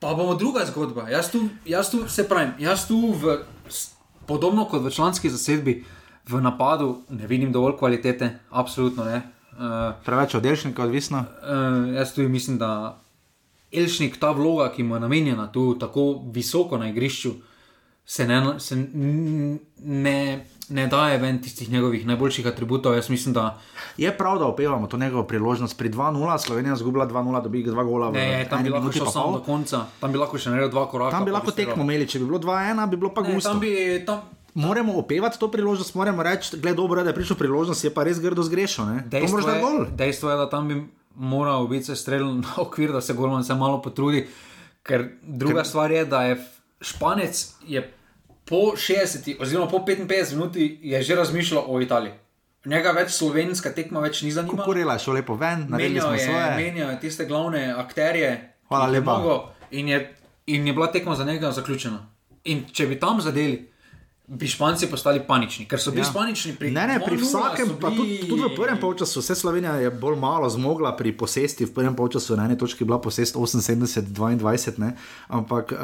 Pa 0.00 0.14
bomo 0.14 0.34
druga 0.34 0.64
zgodba. 0.64 1.08
Jaz 1.08 1.30
tu, 1.30 1.40
jaz 1.64 1.90
tu 1.90 2.08
se 2.08 2.22
pravim, 2.22 2.52
jaz 2.58 2.86
tu 2.86 3.12
v, 3.12 3.38
podobno 4.26 4.64
kot 4.64 4.82
v 4.82 4.90
članski 4.90 5.26
zasedbi, 5.26 5.84
v 6.24 6.34
napadu 6.36 7.02
ne 7.08 7.26
vidim 7.26 7.52
dovolj 7.52 7.76
kvalitete, 7.76 8.38
absolutno 8.50 9.04
ne. 9.04 9.22
Uh, 9.56 9.94
Preveč 10.04 10.34
oddelšnika, 10.34 10.82
odvisno. 10.82 11.18
uh, 11.18 11.94
jaz 11.94 12.14
tu 12.14 12.22
mislim, 12.22 12.58
da 12.58 13.02
Elšnik, 13.72 14.16
ta 14.20 14.30
vloga, 14.30 14.72
ki 14.72 14.82
mu 14.82 14.94
je 14.96 15.00
namenjena 15.00 15.52
tu 15.52 15.74
tako 15.74 16.20
visoko 16.26 16.78
na 16.78 16.88
igrišču, 16.88 17.32
se 18.04 18.26
ne, 18.26 18.60
se 18.60 18.76
ne, 19.76 20.44
ne 20.68 20.86
daje 20.86 21.18
ven 21.18 21.42
tistih 21.42 21.70
njegovih 21.70 22.06
najboljših 22.06 22.46
atributov. 22.46 22.94
Jaz 22.94 23.10
mislim, 23.10 23.34
da 23.34 23.58
Je 23.96 24.18
prav, 24.18 24.38
da 24.38 24.44
opevamo 24.46 24.86
to 24.86 24.96
njegovo 24.96 25.22
priložnost. 25.22 25.78
Pri 25.78 25.90
2-0, 25.90 26.38
Slovenija 26.38 26.72
je 26.72 26.76
zgubila 26.76 27.06
2-0, 27.06 27.42
dobi 27.42 27.62
dva 27.62 27.84
gola. 27.84 28.10
ne, 28.10 28.46
tam 28.50 28.60
eni 28.60 28.68
bi 28.68 28.74
lahko 28.74 28.92
šel 28.92 29.06
pol. 29.06 29.32
do 29.32 29.40
konca, 29.40 29.84
tam 30.00 30.12
bi 30.12 30.18
lahko 30.18 30.38
še 30.38 30.50
naredil 30.50 30.70
dva 30.70 30.86
koraka. 30.88 31.10
Tam 31.10 31.24
bi 31.24 31.30
lahko 31.30 31.50
tekmo 31.50 31.82
imeli, 31.82 32.06
če 32.06 32.18
bi 32.18 32.24
bilo 32.24 32.38
2-1, 32.38 32.90
bi 32.90 32.96
bilo 32.96 33.10
pa 33.10 33.22
Ne, 33.22 33.34
gusto. 33.34 33.50
tam 33.50 33.60
bi, 33.60 33.72
tam, 34.06 34.20
Moramo 34.56 34.98
opevati 34.98 35.38
to 35.38 35.50
priložnost, 35.50 35.94
moramo 35.94 36.22
reči, 36.22 36.56
gled 36.56 36.76
dobro, 36.76 37.00
je, 37.00 37.04
da 37.04 37.10
je 37.10 37.14
prišel 37.14 37.36
priložnost, 37.36 37.84
je 37.84 37.90
pa 37.94 38.04
res 38.08 38.20
grdo 38.20 38.42
zgrešil. 38.42 38.84
Dejstvo 39.04 39.38
je, 39.38 39.86
dejstvo 39.92 40.30
je, 40.30 40.36
da 40.36 40.48
tam 40.48 40.68
bi 40.68 40.78
moral 41.14 41.66
biti 41.68 41.96
strelil 41.96 42.40
na 42.40 42.54
okvir, 42.56 42.92
da 42.92 43.00
se 43.00 43.12
Golman 43.12 43.44
se 43.44 43.54
malo 43.54 43.82
potrudi. 43.82 44.26
Ker 44.82 45.04
druga 45.22 45.60
ker... 45.60 45.68
stvar 45.68 45.92
je, 45.92 46.04
da 46.04 46.22
je 46.22 46.38
Španec 46.80 47.52
je 47.66 47.84
po 48.48 48.72
60, 48.76 49.36
oziroma 49.40 49.68
po 49.68 49.78
55 49.78 50.32
minuti 50.32 50.78
je 50.82 51.02
že 51.02 51.14
razmišljal 51.14 51.64
o 51.66 51.80
Italiji. 51.80 52.12
Njega 52.64 52.90
več 52.96 53.12
slovenska 53.12 53.74
tekma 53.74 54.00
več 54.00 54.22
ni 54.22 54.32
zanimala. 54.32 54.64
Kurela 54.64 54.96
je 54.96 55.04
šel 55.04 55.20
lepo 55.20 55.36
ven, 55.36 55.66
naredili 55.68 56.00
smo 56.00 56.12
je, 56.16 56.24
svoje. 56.24 56.56
menjal 56.56 56.90
je 56.90 57.00
tiste 57.00 57.24
glavne 57.24 57.74
akterje. 57.76 58.54
Hvala 58.68 58.88
je 58.88 58.92
lepa. 58.92 59.18
mogel 59.18 59.38
In 59.70 59.88
je, 59.88 60.14
in 60.46 60.66
je 60.66 60.72
bila 60.72 60.86
tekma 60.92 61.14
za 61.14 61.24
njega 61.24 61.52
zaključena. 61.52 62.06
In 62.44 62.64
če 62.72 62.86
bi 62.86 62.98
tam 63.00 63.20
zadeli, 63.20 63.66
bi 64.28 64.48
Španci 64.48 64.88
postali 64.90 65.20
panični, 65.26 65.68
ker 65.70 65.80
so 65.80 65.90
bili 65.90 66.02
Ja. 66.02 66.12
panični 66.14 66.56
pri 66.56 66.70
Ne, 66.70 66.86
ne, 66.86 67.00
pri 67.04 67.16
2:0 67.16 67.22
vsakem, 67.22 67.68
so 67.68 67.78
pa 67.80 67.90
tudi, 67.90 68.26
tudi 68.28 68.42
v 68.42 68.56
prvem 68.56 68.78
polčasu, 68.80 69.20
vse 69.20 69.34
Slovenija 69.34 69.74
je 69.74 69.90
bolj 69.90 70.16
malo 70.18 70.50
zmogla 70.50 70.96
pri 70.96 71.12
posesti, 71.12 71.64
v 71.64 71.74
prvem 71.74 71.94
polčasu 71.94 72.36
na 72.36 72.44
eni 72.44 72.58
točki 72.58 72.84
bila 72.84 72.98
posest 72.98 73.36
78-22, 73.36 74.78
ne. 74.78 74.96
ampak 75.28 75.72
uh, 75.72 75.78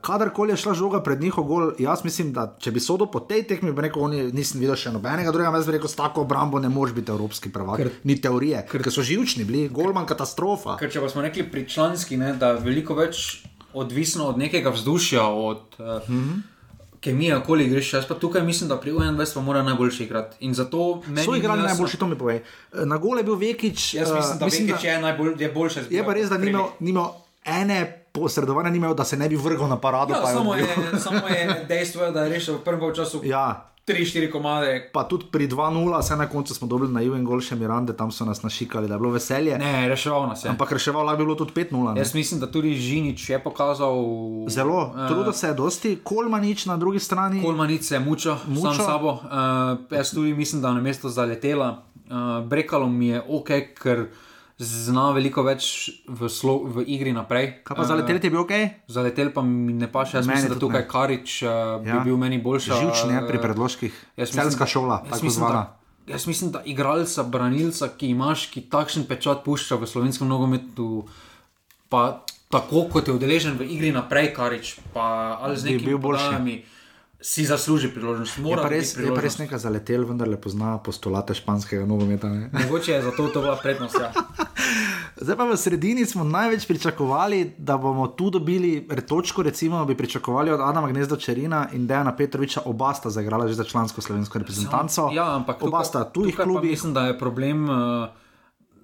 kadarkoli 0.00 0.52
je 0.52 0.56
šla 0.56 0.74
žoga 0.74 1.02
pred 1.02 1.20
njihov 1.20 1.44
gol, 1.44 1.72
jaz 1.78 2.04
mislim, 2.04 2.32
da 2.32 2.56
če 2.58 2.70
bi 2.70 2.80
sodel 2.80 3.10
po 3.10 3.20
tej 3.20 3.42
tekmi, 3.42 3.72
bi 3.72 3.82
rekel, 3.82 4.02
oni, 4.02 4.32
nisem 4.32 4.60
videl 4.60 4.76
še 4.76 4.94
nobenega 4.94 5.32
drugega, 5.34 5.58
jaz 5.58 5.66
bi 5.66 5.72
rekel, 5.72 5.90
s 5.90 5.98
tako 5.98 6.22
obrambo 6.22 6.62
ne 6.62 6.68
moreš 6.68 6.94
biti 6.94 7.10
evropski 7.10 7.50
prvak, 7.50 7.82
ker, 7.82 7.90
ni 8.04 8.20
teorije, 8.20 8.62
ker, 8.70 8.82
ker 8.82 8.94
so 8.94 9.02
živčni 9.02 9.42
bili, 9.44 9.68
golman 9.68 10.06
katastrofa. 10.06 10.78
Ker 10.78 10.90
če 10.90 11.02
pa 11.02 11.10
smo 11.10 11.26
rekli 11.26 11.42
pri 11.50 11.66
članski, 11.66 12.16
ne, 12.16 12.36
da 12.38 12.54
je 12.54 12.62
veliko 12.62 12.94
več 12.94 13.42
odvisno 13.74 14.30
od 14.30 14.38
nekega 14.38 14.70
vzdušja, 14.70 15.26
od 15.26 15.82
uh, 15.82 16.08
mm. 16.08 16.14
-hmm. 16.14 16.57
Kemije 17.00 17.36
okoli 17.36 17.64
igrišča. 17.64 17.96
Jaz 17.96 18.06
pa 18.06 18.14
tukaj 18.14 18.42
mislim, 18.42 18.68
da 18.68 18.76
pri 18.76 18.92
21 18.92 19.34
pa 19.34 19.40
mora 19.40 19.62
najboljši 19.62 20.04
igrati. 20.04 20.36
In 20.40 20.54
zato 20.54 21.02
meni 21.06 21.24
So 21.24 21.36
igrali 21.36 21.58
jasno- 21.58 21.66
najboljši, 21.66 21.96
to 21.96 22.06
mi 22.06 22.18
povej. 22.18 22.42
Na 22.72 22.96
gole 22.96 23.20
je 23.20 23.24
bil 23.24 23.34
Vekič. 23.34 23.94
Jaz 23.94 24.12
mislim, 24.12 24.36
eh, 24.36 24.38
da 24.38 24.44
mislim, 24.44 24.66
da... 24.66 24.78
je, 24.82 25.00
najbolj, 25.00 25.34
je 25.38 25.52
boljše 25.52 25.82
Je 25.90 26.04
pa 26.04 26.12
res, 26.12 26.28
da 26.28 26.38
ni 26.38 26.48
imel, 26.48 26.64
ni 26.80 26.90
imel 26.90 27.06
ene 27.44 28.04
posredovanja, 28.12 28.70
ni 28.70 28.76
imel, 28.76 28.94
da 28.94 29.04
se 29.04 29.16
ne 29.16 29.28
bi 29.28 29.36
vrgel 29.36 29.68
na 29.68 29.80
parado. 29.80 30.14
Ja, 30.14 30.26
samo, 30.26 30.54
je, 30.54 30.66
samo 30.98 31.28
je 31.28 31.48
dejstvo, 31.68 32.10
da 32.10 32.22
je 32.22 32.28
rešil 32.28 32.54
v 32.54 32.60
prvem 32.60 32.94
času 32.94 33.20
Ja, 33.24 33.70
3-4 33.88 34.30
komade. 34.32 34.90
pa 34.92 35.04
tudi 35.04 35.24
pri 35.30 35.48
2-0, 35.48 35.98
vse 36.00 36.16
na 36.16 36.28
koncu 36.28 36.54
smo 36.54 36.68
dobili 36.68 36.92
na 36.92 37.00
Juven 37.00 37.24
gol 37.24 37.40
še 37.40 37.56
Mirande, 37.56 37.96
tam 37.96 38.10
so 38.10 38.24
nas 38.24 38.42
našikali, 38.42 38.88
da 38.88 38.94
je 38.94 38.98
bilo 38.98 39.10
veselje. 39.10 39.58
Ne, 39.58 39.88
reševal 39.88 40.28
nas 40.28 40.44
je. 40.44 40.50
Ampak 40.50 40.72
reševal 40.72 41.06
lahko 41.06 41.18
bi 41.18 41.24
bilo 41.24 41.34
tudi 41.34 41.52
5-0. 41.52 41.94
ne. 41.94 42.00
Jaz 42.00 42.14
mislim, 42.14 42.40
da 42.40 42.50
tudi 42.50 42.74
Žinič 42.76 43.30
je 43.30 43.38
pokazal. 43.38 43.96
Zelo, 44.48 44.92
eh, 44.94 45.08
trudil 45.08 45.32
se 45.32 45.46
je 45.46 45.54
dosti, 45.54 45.98
Kolmanič 46.04 46.66
na 46.66 46.76
drugi 46.76 47.00
strani. 47.00 47.42
Kolmanic 47.42 47.88
se 47.88 47.94
je 47.94 48.00
mučil 48.00 48.36
Mučil. 48.46 48.74
sam 48.74 48.86
sabo. 48.86 49.10
Uh, 49.10 49.78
jaz 49.90 50.10
tudi 50.14 50.34
mislim, 50.34 50.62
da 50.62 50.68
je 50.68 50.74
na 50.74 50.80
mesto 50.80 51.08
zaletela. 51.08 51.82
Uh, 52.08 52.44
Brekalo 52.46 52.88
mi 52.88 53.08
je 53.08 53.22
ok, 53.28 53.48
ker 53.82 54.06
zna 54.58 55.10
veliko 55.10 55.42
več 55.42 55.66
v, 56.04 56.28
slo, 56.28 56.58
v 56.64 56.82
igri 56.84 57.12
naprej. 57.12 57.62
Kaj 57.62 57.74
pa 57.74 57.84
za 57.84 57.94
leteli 57.94 58.18
je 58.18 58.26
bil 58.28 58.40
ok? 58.40 58.54
Zaletel 58.86 59.30
pa 59.30 59.40
mi 59.40 59.72
ne 59.72 59.86
paše, 59.86 60.16
jaz 60.16 60.26
Meni 60.26 60.36
mislim, 60.36 60.50
da 60.50 60.58
tukaj 60.58 60.80
ne. 60.80 60.88
Karič 60.88 61.30
uh, 61.40 61.50
bi 61.78 61.88
Ja. 61.88 62.00
bil 62.00 62.16
meni 62.16 62.38
boljši. 62.38 62.70
Živčni 62.72 63.12
je 63.12 63.22
pri 63.24 63.38
predložkih. 63.38 63.92
Jaz 64.16 64.28
mislim, 64.28 64.42
Celska 64.42 64.66
šola, 64.66 65.02
tako 65.04 65.30
zvana. 65.30 65.54
da- 65.54 65.74
Jaz 66.08 66.26
mislim, 66.26 66.50
da 66.50 66.62
igralca, 66.64 67.22
branilca, 67.22 67.88
ki 67.90 68.08
imaš, 68.08 68.46
ki 68.46 68.62
takšen 68.62 69.04
pečat 69.04 69.44
pušča 69.44 69.76
v 69.76 69.84
slovenskem 69.84 70.24
nogometu, 70.24 71.04
pa 71.88 72.24
tako 72.48 72.88
kot 72.88 73.04
je 73.04 73.12
udeležen 73.12 73.54
v 73.54 73.68
igri 73.68 73.92
naprej, 73.92 74.32
karič, 74.32 74.80
pa 74.90 75.04
ali 75.38 75.54
z 75.54 75.62
Bi 75.62 75.70
nekimi 75.70 75.86
bil 75.86 75.98
boljši. 76.00 76.24
podajami, 76.24 76.54
si 77.20 77.44
zasluži 77.44 77.88
priložnost. 77.88 78.38
Je 78.38 78.42
Mora 78.42 78.56
pa 78.56 78.62
dobiti 78.64 78.74
res, 78.76 78.88
je 78.88 78.94
pa 78.94 78.98
priložnost. 78.98 79.24
res 79.24 79.38
nekaj 79.38 79.58
zaletel, 79.58 80.04
vendar 80.04 80.28
le 80.28 80.36
pozna 80.36 80.78
postulate 80.78 81.34
španskega 81.34 81.82
nogometa. 81.84 82.28
ne. 82.28 82.50
Mogoče 82.52 82.92
je 82.92 83.02
zato 83.02 83.28
to 83.28 83.40
bila 83.40 83.56
prednost. 83.56 83.96
Ja. 83.96 84.12
Zdaj 85.18 85.34
pa 85.34 85.44
v 85.44 85.56
sredini 85.56 86.06
smo 86.06 86.22
največ 86.22 86.62
pričakovali, 86.64 87.54
da 87.58 87.76
bomo 87.76 88.06
tu 88.08 88.30
dobili 88.30 88.70
točko, 89.02 89.42
recimo 89.42 89.84
bi 89.84 89.96
pričakovali 89.96 90.50
od 90.50 90.60
Adama 90.60 90.88
Gnezda 90.88 91.16
Čerina 91.16 91.68
in 91.72 91.86
Dejana 91.86 92.14
Petroviča, 92.14 92.62
oba 92.64 92.94
sta 92.94 93.10
zaigrala 93.10 93.48
že 93.48 93.54
za 93.54 93.64
člansko 93.64 94.00
slovensko 94.00 94.38
reprezentanco. 94.38 95.10
Ja, 95.10 95.34
ampak 95.34 95.58
oba 95.58 95.78
tukaj- 95.78 95.84
sta 95.84 96.04
tujih 96.04 96.36
pa 96.36 96.42
klubih 96.44 96.70
Mislim, 96.70 96.94
da 96.94 97.00
je 97.02 97.18
problem. 97.18 97.64
Uh, 97.64 98.08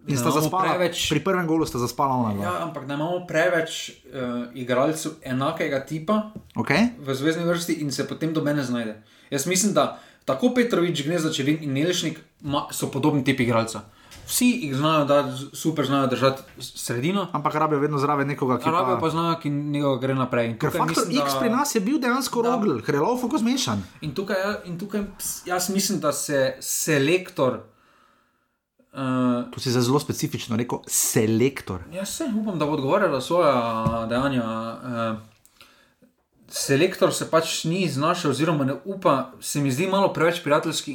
in 0.06 0.16
sta 0.16 0.30
zaspala. 0.30 0.62
Preveč, 0.64 1.08
Pri 1.08 1.20
prvem 1.20 1.46
golu 1.46 1.64
sta 1.64 1.78
zaspala 1.78 2.14
ona. 2.14 2.42
ja, 2.42 2.52
ampak 2.60 2.84
da 2.84 2.94
imamo 2.94 3.24
preveč 3.24 3.90
uh, 4.04 4.14
igralcev 4.54 5.12
enakega 5.22 5.80
tipa 5.80 6.30
Okay? 6.54 6.92
v 6.98 7.08
zvezdni 7.10 7.44
vrsti 7.44 7.72
in 7.74 7.90
se 7.90 8.04
potem 8.04 8.30
do 8.30 8.40
mene 8.40 8.62
znajde. 8.62 9.02
Jaz 9.30 9.46
mislim, 9.46 9.72
da 9.72 9.96
tako 10.24 10.50
Petrovič, 10.50 11.02
Gnezda 11.02 11.30
Čerin 11.30 11.58
in 11.60 11.72
Nelešnik 11.72 12.20
ma, 12.42 12.66
so 12.70 12.86
podobni 12.86 13.24
tipi 13.24 13.42
igralca. 13.42 13.80
Vsi 14.24 14.46
jih 14.58 14.72
znajo, 14.72 15.04
da 15.04 15.16
super 15.52 15.84
znajo 15.84 16.06
držati 16.06 16.42
sredino, 16.58 17.26
Ampak 17.32 17.54
rabijo 17.54 17.78
vedno 17.78 17.98
zraven 17.98 18.24
nekoga, 18.26 18.56
ki 18.58 18.64
rabijo 18.66 18.94
pa... 18.94 19.00
pa 19.00 19.10
znajo, 19.10 19.34
ki 19.36 19.50
njega 19.50 19.96
gre 19.96 20.14
naprej. 20.14 20.54
Ker 20.58 20.70
faktor 20.70 21.04
mislim, 21.04 21.20
X 21.20 21.34
pri 21.38 21.50
nas 21.50 21.74
je 21.74 21.80
bil 21.80 21.98
dejansko 21.98 22.42
Da. 22.42 22.48
rogl, 22.50 22.80
ker 22.80 22.94
je 22.94 23.00
lov 23.00 23.18
fokus 23.18 23.42
mešan. 23.42 23.82
In 24.00 24.14
tukaj, 24.14 24.36
ja- 24.38 24.60
in 24.64 24.78
tukaj 24.78 25.04
jaz 25.44 25.68
mislim, 25.68 26.00
da 26.00 26.12
se 26.14 26.56
selektor. 26.60 27.60
Uh, 28.94 29.50
Tu 29.50 29.60
si 29.60 29.70
zelo 29.70 29.98
specifično 30.00 30.56
rekel, 30.56 30.78
selektor. 30.86 31.80
jaz 31.92 32.08
se 32.08 32.24
upam, 32.40 32.58
da 32.58 32.66
bo 32.66 32.72
odgovarjal 32.72 33.12
za 33.12 33.20
svoja 33.20 34.06
dejanja. 34.08 34.44
Uh, 34.44 35.18
selektor 36.48 37.14
se 37.14 37.30
pač 37.30 37.64
ni 37.64 37.88
znašel, 37.88 38.30
oziroma 38.30 38.64
ne 38.64 38.74
upa, 38.84 39.32
se 39.40 39.60
mi 39.60 39.72
zdi 39.72 39.86
malo 39.86 40.12
preveč 40.12 40.42
prijateljski. 40.42 40.92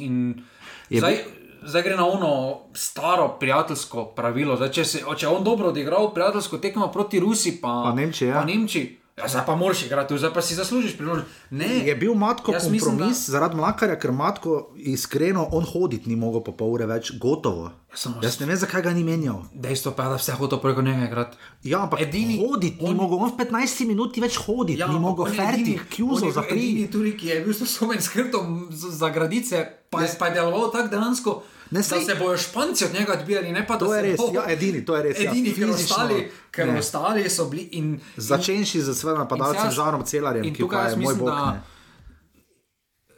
Je 0.90 1.00
Zdaj, 1.00 1.18
zdaj 1.62 1.82
gre 1.82 1.96
na 1.96 2.06
ono 2.08 2.60
staro 2.74 3.36
prijateljsko 3.40 4.04
pravilo. 4.16 4.56
Zdaj, 4.56 4.70
če, 4.70 4.84
se, 4.84 5.02
če 5.16 5.26
je 5.26 5.30
on 5.30 5.44
dobro 5.44 5.68
odigral 5.68 6.14
prijateljsko 6.14 6.58
tekmo 6.58 6.88
proti 6.92 7.20
Rusiji, 7.20 7.58
pa, 7.62 7.82
Pa 7.84 7.92
Nemčiji, 7.94 8.28
ja. 8.28 8.34
pa 8.40 8.44
Nemčiji, 8.44 8.99
ja, 9.16 9.26
zdaj 9.26 9.46
pa 9.46 9.54
moraš 9.54 9.82
igrati, 9.82 10.16
zdaj 10.16 10.32
pa 10.32 10.40
si 10.40 10.54
zaslužiš 10.54 10.96
priložnost. 10.96 11.26
Ne, 11.50 11.66
Je 11.80 11.94
bil 11.94 12.14
matko 12.14 12.52
Jaz 12.52 12.64
mislim, 12.64 12.90
kompromis 12.90 13.18
da... 13.18 13.32
zaradi 13.32 13.56
mlakarja, 13.56 13.96
ker 13.96 14.12
matko 14.12 14.54
iskreno 14.76 15.48
on 15.50 15.64
hoditi 15.64 16.08
ni 16.08 16.16
mogel 16.16 16.40
po 16.40 16.52
pol 16.52 16.70
ure 16.70 16.86
več, 16.86 17.12
gotovo. 17.14 17.70
samo- 17.92 18.22
Jaz 18.22 18.40
ne 18.40 18.46
vem, 18.46 18.56
zakaj 18.56 18.82
ga 18.82 18.90
ni 18.90 19.02
menjal. 19.02 19.42
Dejstvo 19.52 19.92
pa 19.92 20.02
je, 20.02 20.08
da 20.08 20.16
vse 20.16 20.32
hoče 20.32 20.56
preko 20.58 20.82
njega 20.82 21.04
igrati. 21.04 21.36
Ja, 21.64 21.80
ampak 21.80 22.00
Edini- 22.00 22.38
hoditi 22.40 22.78
ni 22.78 22.90
on- 22.90 22.96
mogel, 22.96 23.18
on 23.18 23.30
v 23.30 23.36
15 23.36 23.86
minuti 23.86 24.20
več 24.20 24.36
hoditi, 24.38 24.78
ja, 24.78 24.86
ni 24.86 24.98
mogel 24.98 25.24
on 25.24 25.30
je 25.30 25.36
ferti, 25.36 25.60
edini- 25.62 25.78
on 25.78 25.86
kjuzo 25.88 26.14
je 26.16 26.20
bil 26.22 26.32
zapriti. 26.32 26.66
Edini 26.66 26.86
tudi, 26.88 27.16
ki 27.16 27.26
je 27.26 27.40
bil 27.40 27.54
sposoben 27.54 28.00
s 28.00 28.08
hrbtom 28.08 28.46
z- 28.70 28.90
za 28.92 29.08
gradice, 29.10 29.56
pa 29.90 30.02
je, 30.02 30.08
pa 30.18 30.26
je 30.26 30.34
deloval 30.34 30.70
tako 30.70 30.88
dejansko. 30.88 31.42
Ne, 31.70 31.78
Da 31.78 31.82
saj- 31.84 32.04
se 32.04 32.14
bojo 32.14 32.36
španci 32.38 32.84
od 32.84 32.94
njega 32.94 33.12
odbijali, 33.14 33.52
ne 33.52 33.66
pa 33.66 33.74
da 33.74 33.78
To 33.78 33.94
je 33.94 34.02
se 34.02 34.08
res, 34.08 34.16
bo- 34.18 34.30
ja, 34.34 34.44
edini, 34.48 34.84
to 34.84 34.96
je 34.96 35.02
res, 35.02 35.18
ja, 35.18 35.30
Edini, 35.30 35.48
ker 35.48 35.66
fizično, 35.66 35.96
ostali, 35.96 36.16
ker 36.50 36.66
ne. 36.66 36.78
ostali 36.78 37.30
so 37.30 37.44
bili 37.44 37.62
in, 37.72 38.00
Začenši 38.18 38.80
z 38.80 38.94
svojim 38.94 39.18
napadalcem 39.18 39.70
Žarom 39.70 40.02
Celarjem, 40.04 40.44
in 40.44 40.54
ki 40.54 40.64
pa 40.68 40.82
je 40.82 40.88
moj 40.88 40.98
mislim, 40.98 41.18
bog. 41.18 41.28
da- 41.28 41.62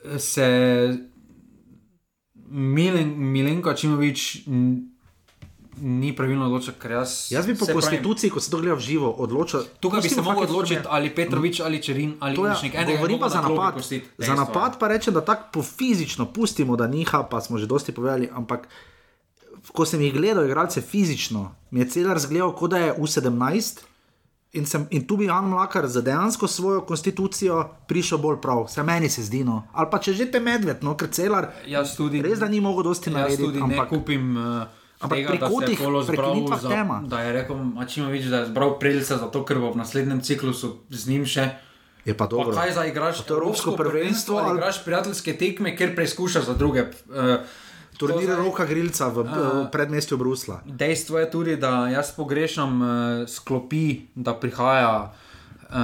ne. 0.05 0.19
se 0.21 0.49
Milen, 2.47 3.09
Milenko 3.17 3.73
Čimovič 3.73 4.43
ni 5.81 6.17
pravilno 6.17 6.47
odločil, 6.47 6.75
ker 6.79 6.91
jaz. 6.91 7.33
Jaz 7.33 7.47
bi 7.47 7.55
po 7.59 7.67
konstituciji, 7.67 8.31
ko 8.31 8.41
se 8.41 8.51
to 8.51 8.61
gleda 8.61 8.77
v 8.77 8.81
živo, 8.85 9.11
odločil. 9.11 9.65
Tukaj 9.81 10.01
bi 10.01 10.09
se 10.09 10.21
lahko 10.21 10.47
da 10.47 10.83
ali 10.89 11.15
Petrovič, 11.15 11.61
ali 11.61 11.83
Čerin, 11.83 12.17
ali 12.21 12.37
To 12.37 12.47
Ilšnik. 12.47 12.75
je, 12.75 12.97
govorim 12.97 13.19
pa 13.19 13.29
za 13.29 13.41
napad. 13.41 13.75
Za 14.19 14.35
napad 14.35 14.79
pa 14.79 14.89
rečem, 14.89 15.15
da 15.15 15.25
tako 15.25 15.49
po 15.53 15.63
fizično 15.63 16.33
pustimo, 16.33 16.77
da 16.77 16.87
niha, 16.87 17.23
pa 17.31 17.41
smo 17.41 17.59
že 17.59 17.67
dosti 17.67 17.93
povedali, 17.93 18.29
ampak 18.33 18.69
ko 19.73 19.87
sem 19.87 20.01
jih 20.01 20.13
gledal, 20.13 20.45
igralce 20.45 20.81
fizično, 20.81 21.55
mi 21.71 21.81
je 21.81 21.89
celar 21.89 22.19
zgledal, 22.19 22.53
kot 22.53 22.71
da 22.71 22.79
je 22.79 22.95
U17. 22.99 23.81
In, 24.53 24.67
sem, 24.67 24.85
in 24.91 25.07
tu 25.09 25.17
bi 25.17 25.25
Jan 25.25 25.49
Mlakar 25.49 25.87
za 25.89 26.03
dejansko 26.05 26.47
svojo 26.47 26.81
konstitucijo 26.85 27.71
prišel 27.89 28.19
bolj 28.19 28.37
prav, 28.43 28.67
se 28.69 28.83
meni 28.83 29.09
se 29.09 29.23
zdi. 29.23 29.45
No. 29.45 29.63
Ali 29.73 29.89
pa 29.91 29.97
če 29.99 30.13
že 30.13 30.27
te 30.31 30.41
medved, 30.41 30.83
no, 30.85 30.93
ker 30.93 31.09
celar 31.09 31.55
Jaz 31.67 31.97
tudi, 31.97 32.21
res 32.23 32.39
da 32.39 32.49
ni 32.49 32.61
mogel 32.61 32.85
dosti 32.85 33.09
jaz 33.09 33.17
narediti. 33.17 33.43
tudi 33.43 33.59
ne 33.59 33.65
Ampak 33.65 33.89
kupim. 33.89 34.37
Uh, 34.37 34.82
Ampak 35.03 35.17
Tega, 35.17 35.29
pri 35.29 35.37
je 35.37 35.43
kotih, 35.45 35.79
zbral 35.79 36.05
prekinitvah 36.07 36.61
za- 36.61 36.69
tema. 36.71 36.97
Da 37.05 37.21
je 37.21 37.33
rekel 37.35 37.57
Mačimovič, 37.59 38.25
da 38.27 38.39
je 38.39 38.47
zbral 38.47 38.79
prelce 38.79 39.17
zato, 39.17 39.43
ker 39.43 39.59
bo 39.59 39.71
v 39.71 39.77
naslednjem 39.77 40.21
ciklusu 40.21 40.69
z 40.89 41.03
njim 41.09 41.25
še. 41.25 41.51
je 42.05 42.13
pa 42.13 42.25
Pa 42.25 42.27
dobro. 42.27 42.53
kaj 42.53 42.73
za 42.73 42.83
igraš? 42.85 43.21
to 43.21 43.35
Evropsko 43.37 43.73
prvenstvo 43.73 44.37
ali 44.37 44.57
igraš 44.57 44.81
prijateljske 44.81 45.33
tekme, 45.35 45.71
ker 45.73 45.95
preizkušaš 45.95 46.45
za 46.45 46.55
druge. 46.55 46.81
Uh, 47.07 47.43
Turnir 47.95 48.25
zdaj- 48.25 48.37
Roka 48.39 48.65
Grilca 48.65 49.07
v, 49.09 49.23
v 49.23 49.69
predmestju 49.69 50.17
Brusla. 50.17 50.63
Dejstvo 50.65 51.19
je 51.19 51.27
tudi, 51.29 51.57
da 51.57 51.89
jaz 51.89 52.11
pogrešam 52.11 52.71
uh, 52.77 52.89
sklopi, 53.27 53.85
da 54.15 54.35
prihaja 54.35 55.13
uh, 55.65 55.77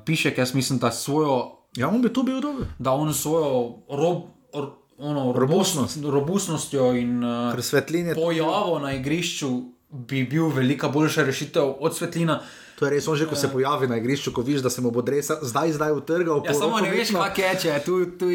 Pišek. 0.00 0.38
Jaz 0.38 0.54
mislim, 0.54 0.78
da 0.78 0.90
svojo 0.90 1.52
Ja, 1.74 1.88
on 1.88 2.00
bi 2.00 2.08
tu 2.08 2.22
bil 2.22 2.40
dober. 2.40 2.64
da 2.78 2.92
on 2.92 3.12
svojo 3.12 3.50
rob, 3.90 4.22
or, 4.52 4.70
ono, 4.98 5.32
Robustnost. 5.32 5.96
robustnost, 5.96 6.14
robustnostjo 6.14 6.92
in 6.92 7.24
uh, 7.24 7.54
je 7.88 8.14
pojavo 8.14 8.78
na 8.78 8.92
igrišču 8.92 9.62
bi 9.88 10.24
bil 10.24 10.48
velika 10.48 10.88
boljša 10.88 11.24
rešitev 11.24 11.74
od 11.80 11.96
svetlina. 11.96 12.40
To 12.78 12.84
je 12.84 12.90
res, 12.90 13.08
on 13.08 13.16
že 13.16 13.24
ko 13.26 13.36
se 13.36 13.48
pojavi 13.48 13.88
na 13.88 13.96
igrišču, 13.96 14.32
ko 14.32 14.42
vidiš, 14.42 14.60
da 14.60 14.70
se 14.70 14.80
mu 14.80 14.90
bo 14.90 15.02
dresa 15.02 15.38
zdaj, 15.42 15.72
zdaj 15.72 15.92
utrgal. 15.92 16.42
Ja, 16.44 16.54
samo 16.54 16.80
ne 16.80 16.90
veš, 16.90 17.08
kak 17.10 17.38
je, 17.38 17.58
če 17.62 17.68
je 17.68 17.84
tu, 17.84 18.04
tu 18.18 18.26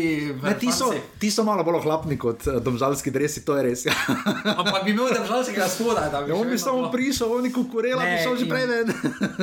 Ne, 0.41 0.55
ti, 0.59 0.71
so, 0.71 0.89
ti 1.19 1.31
so 1.31 1.43
malo 1.43 1.63
bolj 1.63 1.75
ohlapni 1.75 2.17
kot 2.17 2.47
uh, 2.47 2.57
domžalski 2.57 3.11
dresi, 3.11 3.45
to 3.45 3.57
je 3.57 3.63
res. 3.63 3.85
Ja. 3.85 3.93
Ampak 4.59 4.81
bi 4.85 4.91
imel 4.91 5.13
državskega 5.13 5.67
spoda. 5.67 6.09
Da 6.09 6.21
bi 6.21 6.31
Ja, 6.31 6.35
on 6.35 6.49
bi 6.49 6.57
samo 6.57 6.77
bilo- 6.77 6.91
prišel, 6.91 7.31
on 7.31 7.43
bi 7.43 7.53
kukurela, 7.53 8.01
bi 8.01 8.09
Ne, 8.09 8.23
šel 8.23 8.35
že 8.35 8.49
prej 8.49 8.65
ven. 8.65 8.87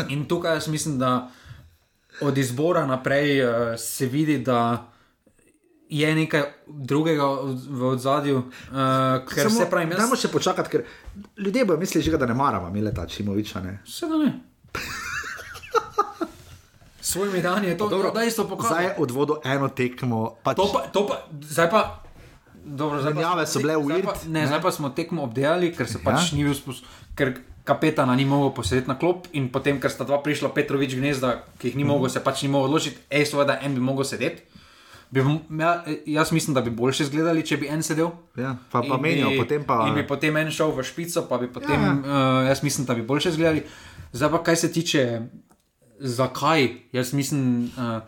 In 0.09 0.27
tukaj 0.29 0.55
jaz 0.55 0.69
mislim, 0.69 0.99
da 0.99 1.31
od 2.21 2.39
izbora 2.39 2.87
naprej 2.87 3.45
uh, 3.45 3.51
se 3.79 4.07
vidi, 4.07 4.39
da 4.39 4.83
je 5.91 6.15
nekaj 6.15 6.43
drugega 6.67 7.25
v 7.67 7.83
ozadju. 7.87 8.39
Uh, 8.39 8.77
ker 9.25 9.43
Samo, 9.43 9.57
se 9.57 9.67
pravi, 9.67 9.87
Dajmo 9.89 10.09
jaz 10.11 10.21
še 10.21 10.29
počakati, 10.29 10.69
ker 10.71 10.85
ljudje 11.37 11.65
bodo 11.65 11.79
mislili, 11.79 12.05
že, 12.05 12.15
da 12.15 12.27
ne 12.27 12.35
maramo 12.35 12.71
Mileta 12.71 13.07
Čimoviča. 13.07 13.61
Ne? 13.61 13.79
se 13.87 14.07
da 14.07 14.17
ne. 14.17 14.33
svojimi 17.01 17.41
dani 17.41 17.69
je 17.69 17.79
to 17.79 17.89
Dobro, 17.89 18.11
da 18.11 18.21
isto 18.23 18.45
pokazal. 18.45 18.71
Zdaj 18.71 18.85
je 18.85 18.95
odvodil 18.99 19.37
eno 19.47 19.69
tekmo. 19.71 20.37
Pač, 20.43 20.57
To 20.57 20.67
pa, 20.69 20.81
to 20.89 21.07
pa, 21.07 21.17
zdaj 21.43 21.71
pa. 21.71 21.81
Dobro, 22.61 23.01
zdaj 23.01 23.13
pa 23.13 23.17
Menjave 23.17 23.47
smo 23.47 23.53
so 23.53 23.59
bile 23.59 23.75
tek- 23.75 23.85
zdaj 23.87 24.03
pa- 24.03 24.15
Ne, 24.27 24.33
ne? 24.35 24.47
zdaj 24.47 24.61
pa 24.61 24.71
smo 24.71 24.91
tekmo 24.91 25.23
obdelali, 25.23 25.73
ker 25.73 25.87
se 25.87 25.97
Ja. 25.97 26.05
pač 26.07 26.33
ni 26.33 26.45
bil 26.45 26.53
sposoben, 26.53 26.85
ker 27.15 27.29
kapetana 27.65 28.13
ni 28.15 28.25
mogel 28.25 28.53
posedeti 28.53 28.89
na 28.89 28.95
klop 28.95 29.27
in 29.33 29.49
potem, 29.49 29.81
ker 29.81 29.89
sta 29.89 30.05
dva 30.05 30.19
prišla 30.19 30.49
Petrovič 30.51 30.95
gnezda, 30.95 31.31
ki 31.59 31.69
jih 31.69 31.77
ni 31.77 31.85
Mhm. 31.85 31.89
mogel, 31.89 32.11
se 32.11 32.21
pač 32.21 32.43
ni 32.43 32.49
mogel 32.51 32.69
odločiti, 32.69 32.99
ej, 33.11 33.25
seveda 33.25 33.59
en 33.59 33.75
bi 33.75 33.81
mogel 33.83 34.05
sedeti. 34.05 34.43
Bi, 35.11 35.21
ja, 35.61 35.85
jaz 36.07 36.33
mislim, 36.33 36.55
da 36.55 36.61
bi 36.61 36.71
boljše 36.71 37.03
izgledali, 37.03 37.47
če 37.47 37.57
bi 37.57 37.69
en 37.73 37.83
sedel. 37.83 38.11
ja, 38.37 38.57
pa, 38.71 38.83
pa 38.89 38.97
menijo, 39.01 39.31
potem 39.39 39.65
pa. 39.65 39.87
In 39.89 39.95
bi 39.95 40.07
potem 40.07 40.37
en 40.37 40.51
šel 40.53 40.75
v 40.77 40.85
špico, 40.85 41.25
pa 41.29 41.39
bi 41.39 41.49
potem, 41.53 41.81
Ja, 41.81 41.93
ja. 41.95 42.41
uh, 42.43 42.49
jaz 42.49 42.63
mislim, 42.63 42.87
da 42.87 42.95
bi 42.95 43.03
boljše 43.03 43.29
izgledali. 43.29 43.63
Zdaj 44.13 44.31
pa, 44.31 44.43
kaj 44.43 44.57
se 44.57 44.73
tiče, 44.73 45.21
zakaj, 45.99 46.69
jaz 46.93 47.13
mislim, 47.13 47.71
uh, 47.77 48.03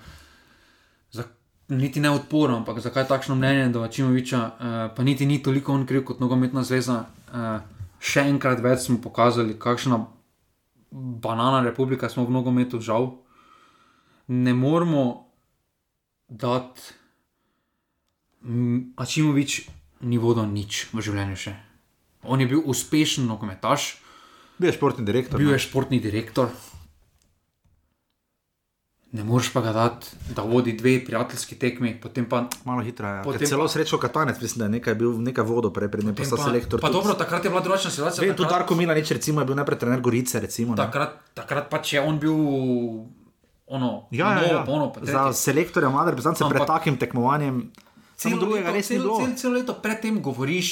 za, 1.11 1.25
niti 1.69 2.01
ne 2.01 2.11
odporno, 2.11 2.57
ampak 2.57 2.81
zakaj 2.81 3.09
takšno 3.09 3.35
mnenje 3.35 3.69
do 3.69 3.87
Čimoviča, 3.89 4.45
uh, 4.45 4.97
pa 4.97 5.03
niti 5.03 5.27
ni 5.27 5.43
toliko 5.43 5.73
on 5.73 5.87
kriv 5.87 6.05
kot 6.05 6.21
nogometna 6.21 6.63
zveza. 6.63 7.05
Uh, 7.33 7.65
še 8.01 8.29
enkrat 8.29 8.61
več 8.61 8.89
smo 8.89 9.01
pokazali, 9.01 9.57
kakšna 9.59 10.05
banana 10.93 11.65
republika 11.65 12.09
smo 12.09 12.25
v 12.29 12.37
nogometu, 12.37 12.81
žal. 12.81 13.15
Ne 14.29 14.53
moramo 14.55 15.30
dati, 16.31 16.81
mm, 18.43 18.95
Ačimovič 18.97 19.67
ni 20.01 20.17
vodil 20.17 20.47
nič 20.47 20.87
v 20.89 21.01
življenju 21.01 21.37
še. 21.37 21.53
On 22.23 22.37
je 22.37 22.47
bil 22.47 22.63
uspešen 22.63 23.27
nogometaš, 23.27 23.99
Bil 24.57 24.69
je 24.69 24.75
športni 24.75 25.03
direktor. 25.03 25.37
bil 25.37 25.51
je 25.51 25.59
športni 25.59 25.99
direktor. 25.99 26.49
Ne 29.11 29.25
moreš 29.25 29.51
pa 29.51 29.61
ga 29.61 29.73
dati, 29.73 30.07
da 30.31 30.43
vodi 30.45 30.71
dve 30.73 31.01
prijateljski 31.01 31.57
tekmi, 31.57 31.97
potem 31.97 32.23
pa. 32.25 32.45
Malo 32.63 32.79
hitro 32.81 33.09
je. 33.09 33.23
Potem 33.25 33.41
Ker 33.41 33.49
Celo 33.49 33.65
pa- 33.65 33.69
srečo 33.69 33.99
Katanec, 33.99 34.39
mislim, 34.39 34.59
da 34.59 34.65
je 34.65 34.71
nekaj 34.73 34.95
bil 34.95 35.19
nekaj 35.19 35.43
vodo 35.43 35.71
prej, 35.71 35.89
predtem 35.89 36.15
pa 36.15 36.23
potem 36.23 36.31
sta 36.31 36.39
selektor. 36.39 36.79
pa 36.79 36.87
tudi- 36.87 36.95
dobro, 36.95 37.15
takrat 37.17 37.43
je 37.43 37.51
bila 37.51 37.61
drugačna 37.61 37.91
situacija. 37.91 38.21
Vem, 38.21 38.31
tudi 38.31 38.47
takrat- 38.47 38.61
Darko 38.61 38.75
Milanič, 38.77 39.11
recimo, 39.11 39.41
je 39.41 39.47
bil 39.47 39.57
najprej 39.57 39.79
trener 39.79 40.01
Gorice. 40.01 40.39
Recimo, 40.39 40.71
ne. 40.71 40.79
Takrat, 40.79 41.11
takrat 41.35 41.67
pač 41.67 41.93
je 41.93 42.01
on 42.01 42.19
bil 42.19 42.39
ono, 43.71 44.09
ja, 44.11 44.27
ja, 44.29 44.35
novo, 44.37 44.53
ja. 44.53 44.65
ono, 44.69 44.87
pa 44.89 45.01
Za 45.03 45.33
selektorja 45.33 45.89
mlade 45.89 46.11
reprezentance 46.11 46.45
pred 46.45 46.67
takim 46.67 46.97
tekmovanjem. 46.97 47.71
Celo 48.17 48.37
drugega 48.39 48.67
leto- 48.67 48.75
res 48.75 48.87
ni 48.87 48.97
celo- 48.97 49.03
bilo. 49.05 49.17
Celo, 49.19 49.37
celo 49.37 49.55
leto 49.55 49.75
predtem 49.77 50.19
govoriš, 50.21 50.71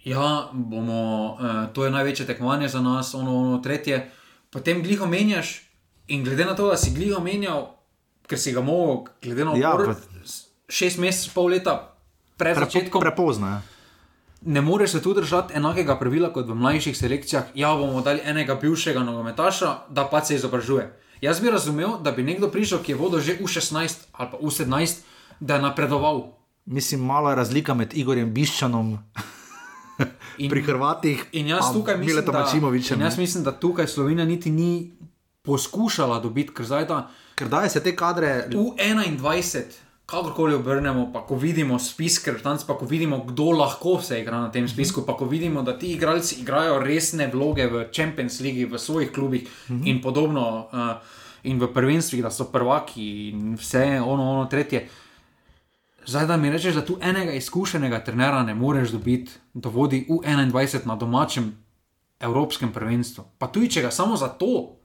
ja, 0.00 0.28
bomo, 0.50 1.00
uh, 1.32 1.40
to 1.68 1.84
je 1.84 1.90
največje 1.90 2.26
tekmovanje 2.26 2.68
za 2.68 2.80
nas, 2.80 3.14
ono, 3.14 3.36
ono 3.38 3.58
tretje. 3.58 4.10
Potem 4.48 4.80
gliho 4.80 5.06
menjaš 5.06 5.62
in 6.08 6.24
glede 6.24 6.44
na 6.44 6.54
to, 6.54 6.66
da 6.66 6.76
si 6.76 6.90
gliho 6.90 7.20
menjal, 7.20 7.66
ker 8.24 8.38
si 8.38 8.52
ga 8.52 8.60
mogel, 8.62 9.12
glede 9.22 9.44
na 9.44 9.52
Ja, 9.54 9.76
s- 10.24 10.48
šest 10.68 10.98
mesecev, 10.98 11.34
pol 11.34 11.46
leta 11.48 11.94
pred 12.36 12.54
Pre, 12.54 12.64
začetkom, 12.64 13.00
prepozno 13.00 13.46
je. 13.48 13.58
ne 14.44 14.60
moreš 14.62 14.90
se 14.90 15.02
tu 15.02 15.12
držati 15.12 15.54
enakega 15.54 15.96
pravila 15.96 16.30
kot 16.30 16.46
v 16.46 16.54
mlajših 16.54 16.96
selekcijah. 16.96 17.44
Ja, 17.54 17.74
bomo 17.74 18.00
dali 18.00 18.20
enega 18.24 18.54
bivšega 18.54 19.00
nogometaša, 19.00 19.78
da 19.90 20.04
pa 20.04 20.20
se 20.20 20.34
izobražuje. 20.34 20.88
Jaz 21.20 21.40
bi 21.40 21.50
razumel, 21.50 21.98
da 22.02 22.12
bi 22.12 22.22
nekdo 22.22 22.50
prišel, 22.50 22.82
ki 22.82 22.92
je 22.92 22.96
vodil 22.96 23.20
že 23.20 23.38
U16 23.38 24.06
ali 24.12 24.28
pa 24.30 24.38
U17, 24.38 24.96
da 25.40 25.54
je 25.54 25.62
napredoval. 25.62 26.32
Mislim, 26.66 27.00
malo 27.00 27.30
je 27.30 27.36
razlika 27.36 27.74
med 27.74 27.94
Igorjem 27.94 28.34
Biščanom 28.34 28.98
In- 30.38 30.50
pri 30.50 30.62
Hrvatih 30.62 31.24
In 31.32 31.46
jaz 31.48 31.72
tukaj 31.72 31.96
mislim, 31.96 32.24
da, 32.24 32.50
in 32.94 33.00
jaz 33.00 33.18
mislim, 33.18 33.44
da 33.44 33.52
tukaj 33.52 33.86
Slovenija 33.86 34.24
niti 34.24 34.50
ni 34.50 34.92
poskušala 35.42 36.20
dobiti, 36.20 36.54
ker 36.54 36.66
zdaj 36.66 36.86
ta 36.86 37.08
Ker 37.34 37.48
daje 37.48 37.68
se 37.70 37.82
te 37.82 37.96
kadre. 37.96 38.48
U21, 38.50 39.62
kakorkoli 40.08 40.54
obrnemo, 40.54 41.10
pa 41.12 41.20
ko 41.20 41.36
vidimo 41.36 41.76
spis, 41.78 42.22
tam 42.42 42.56
pa 42.66 42.74
ko 42.78 42.86
vidimo, 42.86 43.18
kdo 43.28 43.50
lahko 43.52 44.00
se 44.02 44.20
igra 44.20 44.40
na 44.40 44.50
tem 44.50 44.68
spisku, 44.68 45.04
pa 45.06 45.12
ko 45.12 45.28
vidimo, 45.28 45.62
da 45.62 45.78
ti 45.78 45.92
igralci 45.92 46.40
igrajo 46.40 46.78
resne 46.80 47.28
vloge 47.28 47.66
v 47.66 47.84
Champions 47.92 48.40
League, 48.40 48.64
v 48.64 48.78
svojih 48.78 49.12
klubih 49.12 49.44
in 49.84 50.00
podobno, 50.00 50.68
uh, 50.72 50.96
in 51.44 51.60
v 51.60 51.68
prvenstvih, 51.74 52.22
da 52.22 52.30
so 52.30 52.48
prvaki 52.48 53.28
in 53.28 53.54
vse 53.60 54.00
ono, 54.00 54.30
ono 54.32 54.46
tretje. 54.48 54.88
Zdaj, 56.06 56.26
da 56.26 56.36
mi 56.36 56.50
rečeš, 56.50 56.80
da 56.80 56.84
tu 56.84 56.96
enega 57.02 57.32
izkušenega 57.36 58.00
trenera 58.04 58.42
ne 58.42 58.54
moreš 58.54 58.96
dobiti, 58.96 59.32
da 59.54 59.68
vodi 59.68 60.06
U21 60.08 60.86
na 60.86 60.96
domačem 60.96 61.52
evropskem 62.20 62.72
prvenstvu. 62.72 63.24
Pa 63.38 63.52
tudi, 63.52 63.68
če 63.70 63.82
ga 63.82 63.90
samo 63.90 64.16
za 64.16 64.28
to, 64.28 64.77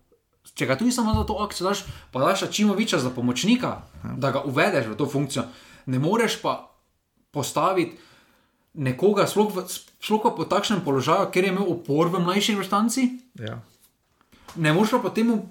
če 0.53 0.67
ga 0.69 0.77
tudi 0.77 0.91
samo 0.91 1.13
za 1.15 1.23
to 1.23 1.37
akcijo 1.41 1.67
daš, 1.69 1.85
pa 2.11 2.19
daš 2.19 2.43
Čimoviča 2.51 2.99
za 2.99 3.09
pomočnika, 3.09 3.81
da 4.17 4.31
ga 4.31 4.43
uvedeš 4.45 4.91
v 4.91 4.97
to 4.99 5.07
funkcijo, 5.09 5.43
ne 5.85 5.99
moreš 5.99 6.41
pa 6.41 6.69
postaviti 7.31 7.97
nekoga, 8.73 9.27
sploh, 9.27 9.49
v, 9.53 9.65
sploh 10.01 10.21
pa 10.23 10.31
po 10.33 10.45
takšnem 10.45 10.81
položaju, 10.85 11.29
ker 11.33 11.45
je 11.45 11.53
imel 11.53 11.69
opor 11.69 12.09
v 12.09 12.21
mlajši 12.21 12.57
vrstanci, 12.57 13.09
Ja. 13.39 13.61
ne 14.55 14.73
moreš 14.73 14.97
pa 14.97 15.09
potem. 15.09 15.41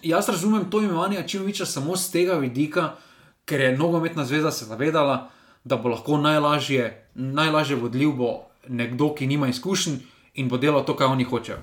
Jaz 0.00 0.28
razumem 0.28 0.70
to 0.70 0.80
imenovanje 0.80 1.28
Čimoviča 1.28 1.66
samo 1.66 1.96
z 1.96 2.08
tega 2.12 2.40
vidika, 2.40 2.96
ker 3.44 3.60
je 3.60 3.76
nogometna 3.76 4.24
zveza 4.24 4.50
se 4.50 4.64
zavedala, 4.64 5.28
da 5.64 5.76
bo 5.76 5.92
lahko 5.92 6.16
najlažje, 6.16 7.10
najlažje 7.14 7.76
vodljiv 7.76 8.12
bo 8.16 8.30
nekdo, 8.68 9.12
ki 9.14 9.26
nima 9.26 9.48
izkušenj 9.48 9.98
in 10.34 10.48
bo 10.48 10.56
delal 10.56 10.84
to, 10.84 10.96
kar 10.96 11.12
oni 11.12 11.24
hočejo. 11.24 11.60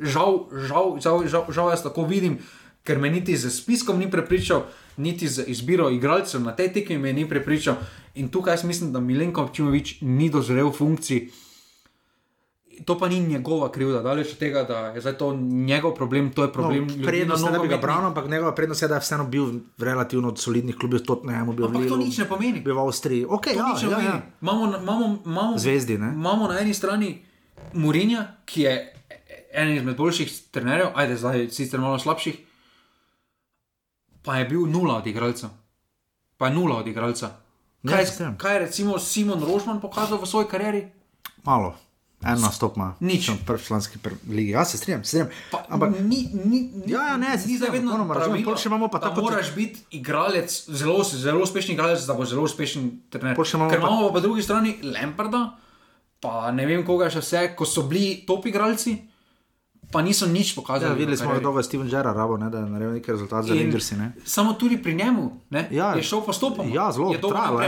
Žal, 0.00 0.48
žal, 0.66 0.96
žal, 1.00 1.28
žal, 1.28 1.44
žal 1.52 1.70
jaz 1.70 1.82
tako 1.84 2.04
vidim, 2.08 2.38
ker 2.82 2.98
me 2.98 3.10
niti 3.10 3.36
z 3.36 3.50
spiskom 3.52 3.98
ni 4.00 4.10
prepričal, 4.10 4.64
niti 4.96 5.28
z 5.28 5.44
izbiro 5.46 5.90
igralcev 5.90 6.40
na 6.40 6.56
tej 6.56 6.72
tekmi 6.72 6.98
me 6.98 7.12
ni 7.12 7.28
prepričal. 7.28 7.76
In 8.14 8.28
tukaj 8.28 8.54
jaz 8.54 8.64
mislim, 8.64 8.92
da 8.92 9.00
Milenko 9.00 9.48
Čimovič 9.52 10.00
ni 10.00 10.30
dozrel 10.30 10.68
v 10.68 10.72
funkciji. 10.72 11.30
To 12.84 12.96
pa 12.98 13.08
ni 13.08 13.20
njegova 13.20 13.68
krivda, 13.68 14.00
daleč 14.02 14.32
od 14.32 14.38
tega, 14.38 14.62
da 14.64 14.78
je 14.96 15.00
zdaj 15.00 15.18
to 15.20 15.36
njegov 15.36 15.92
problem, 15.94 16.30
to 16.32 16.42
je 16.42 16.52
problem 16.52 16.86
No, 16.86 16.92
ljudi 16.94 17.04
prednost 17.04 17.44
na 17.44 17.50
ne 17.50 17.58
bi 17.58 17.68
ga 17.68 17.76
branil, 17.76 18.06
ampak 18.06 18.28
njegova 18.28 18.54
prednost 18.54 18.82
je, 18.82 18.88
da 18.88 18.94
je 18.94 19.00
vseeno 19.00 19.24
bil 19.26 19.44
v 19.78 19.84
relativno 19.84 20.36
solidnih 20.36 20.76
klubih, 20.76 21.00
tudi 21.04 21.28
ne, 21.28 21.44
bil 21.44 21.66
Ampak 21.66 21.82
v 21.82 21.88
to 21.88 21.94
Lilu, 21.94 22.06
nič 22.06 22.18
ne 22.18 22.24
pomeni. 22.24 22.60
bil 22.60 22.74
v 22.74 22.80
Avstriji. 22.80 23.26
Okay, 23.26 23.52
To 23.52 23.60
ja, 23.60 23.68
nič 23.68 23.82
ne 23.82 23.90
ja, 23.90 23.96
pomeni. 23.96 24.08
ja. 24.08 24.22
Imamo, 24.42 24.64
imamo, 24.80 25.18
imamo, 25.26 25.58
Zvezdi, 25.58 25.98
ne? 25.98 26.08
imamo 26.16 26.48
na 26.48 26.56
eni 26.60 26.74
strani 26.74 27.20
Murinja, 27.74 28.40
ki 28.44 28.60
je 28.62 28.72
eden 29.52 29.76
izmed 29.76 29.96
boljših 29.96 30.28
trenerjev, 30.50 30.92
ajde 30.94 31.16
zdaj 31.16 31.48
sicer 31.50 31.80
malo 31.80 31.98
slabših, 31.98 32.38
pa 34.22 34.36
je 34.36 34.44
bil 34.46 34.66
nula 34.66 34.96
od 34.96 35.06
igralcev. 35.06 35.48
Pa 36.36 36.46
je 36.46 36.54
nula 36.54 36.76
od 36.76 36.86
igralca. 36.86 37.26
Ja, 37.82 37.90
Kaj, 37.90 38.06
strinjam. 38.06 38.36
kaj 38.36 38.54
je 38.54 38.60
recimo 38.60 38.98
Simon 38.98 39.40
Rožman 39.42 39.80
pokazal 39.80 40.18
v 40.18 40.26
svoji 40.26 40.46
karieri? 40.46 40.82
Malo. 41.42 41.74
En 42.22 42.36
nastop 42.36 42.76
ima. 42.76 42.94
Nič. 43.00 43.30
Prvi 43.46 43.62
članski 43.62 43.98
pr 43.98 44.12
ligi. 44.28 44.50
Ja, 44.50 44.64
se 44.64 44.76
strinjam, 44.76 45.00
se 45.00 45.08
strinjam. 45.08 45.28
Pa, 45.50 45.64
Ampak 45.70 45.90
ni, 46.00 46.28
ni, 46.34 46.60
ni, 46.74 46.82
Ja, 46.86 47.02
ja, 47.02 47.16
ne, 47.16 47.38
se 47.38 47.48
ni 47.48 47.56
strinjam, 47.56 47.80
popolnoma 47.82 48.14
razumem. 48.14 48.28
pravilo, 48.36 48.44
Pol 48.44 48.56
še 48.56 48.68
imamo 48.68 48.88
pa 48.88 49.00
tako- 49.00 49.22
moraš 49.22 49.54
biti 49.54 49.80
igralec, 49.92 50.52
zelo, 50.68 51.00
zelo 51.04 51.40
uspešen 51.40 51.72
igralec, 51.72 52.00
da 52.02 52.14
bo 52.14 52.24
zelo 52.26 52.42
uspešen 52.42 52.82
trener. 53.08 53.36
Pol 53.36 53.44
še 53.44 53.56
imamo 53.56 53.70
Ker 53.70 53.78
imamo 53.78 54.02
pa 54.02 54.12
po 54.12 54.20
drugi 54.20 54.42
strani 54.42 54.76
Lamparda, 54.84 55.56
pa 56.20 56.50
ne 56.52 56.66
vem 56.66 56.84
koga 56.84 57.08
še 57.08 57.20
vse, 57.20 57.56
ko 57.56 57.64
so 57.66 57.82
bili 57.84 58.26
top 58.26 58.44
igralci, 58.46 58.98
pa 59.92 60.02
niso 60.02 60.26
nič 60.26 60.54
pokazali. 60.54 60.90
ja, 60.90 60.94
videli 60.94 61.16
smo, 61.16 61.28
da 61.30 61.58
je 61.58 61.62
Steven 61.62 61.88
Gerrard 61.88 62.16
rabo, 62.16 62.36
ne, 62.36 62.50
da 62.50 62.58
je 62.58 62.66
naredil 62.66 62.92
neki 62.92 63.10
rezultat 63.10 63.44
za 63.44 63.54
ne. 63.96 64.12
Samo 64.24 64.52
tudi 64.52 64.82
pri 64.82 64.94
njemu 64.94 65.40
ne, 65.50 65.68
Ja. 65.70 65.94
je 65.94 66.02
šel 66.02 66.20
postopoma. 66.20 66.74
Ja, 66.74 66.92
zelo, 66.92 67.12
je 67.12 67.20
trajalo 67.20 67.60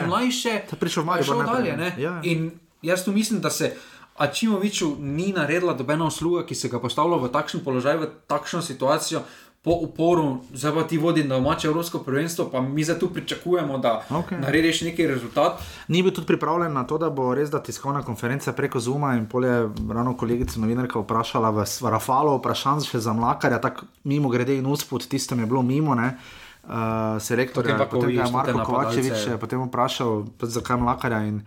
je. 0.44 0.66
Ta 0.70 0.76
prišel 0.76 1.02
v 1.02 1.06
pa 1.06 1.12
je 1.12 1.16
Maribor 1.16 1.26
šel 1.26 1.44
najprej, 1.44 1.64
dalje. 1.64 1.76
ne. 1.76 1.94
Ne. 1.96 2.02
Ja. 2.02 2.20
In 2.24 2.50
jaz 2.82 3.04
tu 3.04 3.12
mislim, 3.12 3.40
da 3.40 3.50
se 3.50 3.76
Ačimoviču 4.16 4.96
ni 4.98 5.32
naredila 5.32 5.74
dobena 5.74 6.04
usluga, 6.04 6.46
ki 6.46 6.54
se 6.54 6.68
ga 6.68 6.78
postavlja 6.78 7.16
v 7.16 7.28
takšen 7.28 7.60
položaj, 7.60 7.96
v 7.96 8.08
takšno 8.26 8.62
situacijo. 8.62 9.22
Po 9.62 9.70
uporu, 9.78 10.40
zdaj 10.54 10.72
pa 10.74 10.82
ti 10.82 10.98
vodi 10.98 11.22
na 11.24 11.36
domače 11.36 11.68
Evropsko 11.68 11.98
prvenstvo, 11.98 12.48
pa 12.50 12.60
mi 12.60 12.84
zdaj 12.84 12.98
tu 12.98 13.08
pričakujemo, 13.14 13.78
da 13.78 14.02
Okej. 14.10 14.38
narediš 14.38 14.80
neki 14.80 15.06
rezultat. 15.06 15.60
Ni 15.88 16.02
bil 16.02 16.10
tudi 16.10 16.26
pripravljen 16.26 16.72
na 16.72 16.82
to, 16.86 16.98
da 16.98 17.10
bo 17.10 17.34
res 17.34 17.50
da 17.50 17.62
tiskovna 17.62 18.02
konferenca 18.02 18.52
preko 18.52 18.80
Zuma 18.80 19.14
in 19.14 19.28
polje 19.28 19.68
ravno 19.88 20.16
kolegica 20.16 20.60
novinarka 20.60 20.98
vprašala 20.98 21.50
v 21.50 21.66
Rafalo, 21.94 22.34
vprašanj 22.40 22.88
še 22.90 22.98
za 22.98 23.14
mlakarja, 23.14 23.60
tako 23.62 23.86
mimo 24.04 24.28
grede 24.34 24.58
in 24.58 24.66
uspod, 24.66 25.06
tisto 25.06 25.38
je 25.38 25.46
bilo 25.46 25.62
mimo, 25.62 25.94
ne. 25.94 26.16
Uh, 26.62 27.22
selektor, 27.22 27.62
Potem 27.62 27.78
pa, 27.78 27.86
ko 27.86 28.00
potem 28.00 28.16
ga 28.16 28.26
je 28.26 28.32
Marko 28.32 28.64
Kovačevič 28.66 29.38
potem 29.38 29.62
vprašal, 29.66 30.26
zakaj 30.42 30.76
mlakarja 30.78 31.22
in 31.26 31.42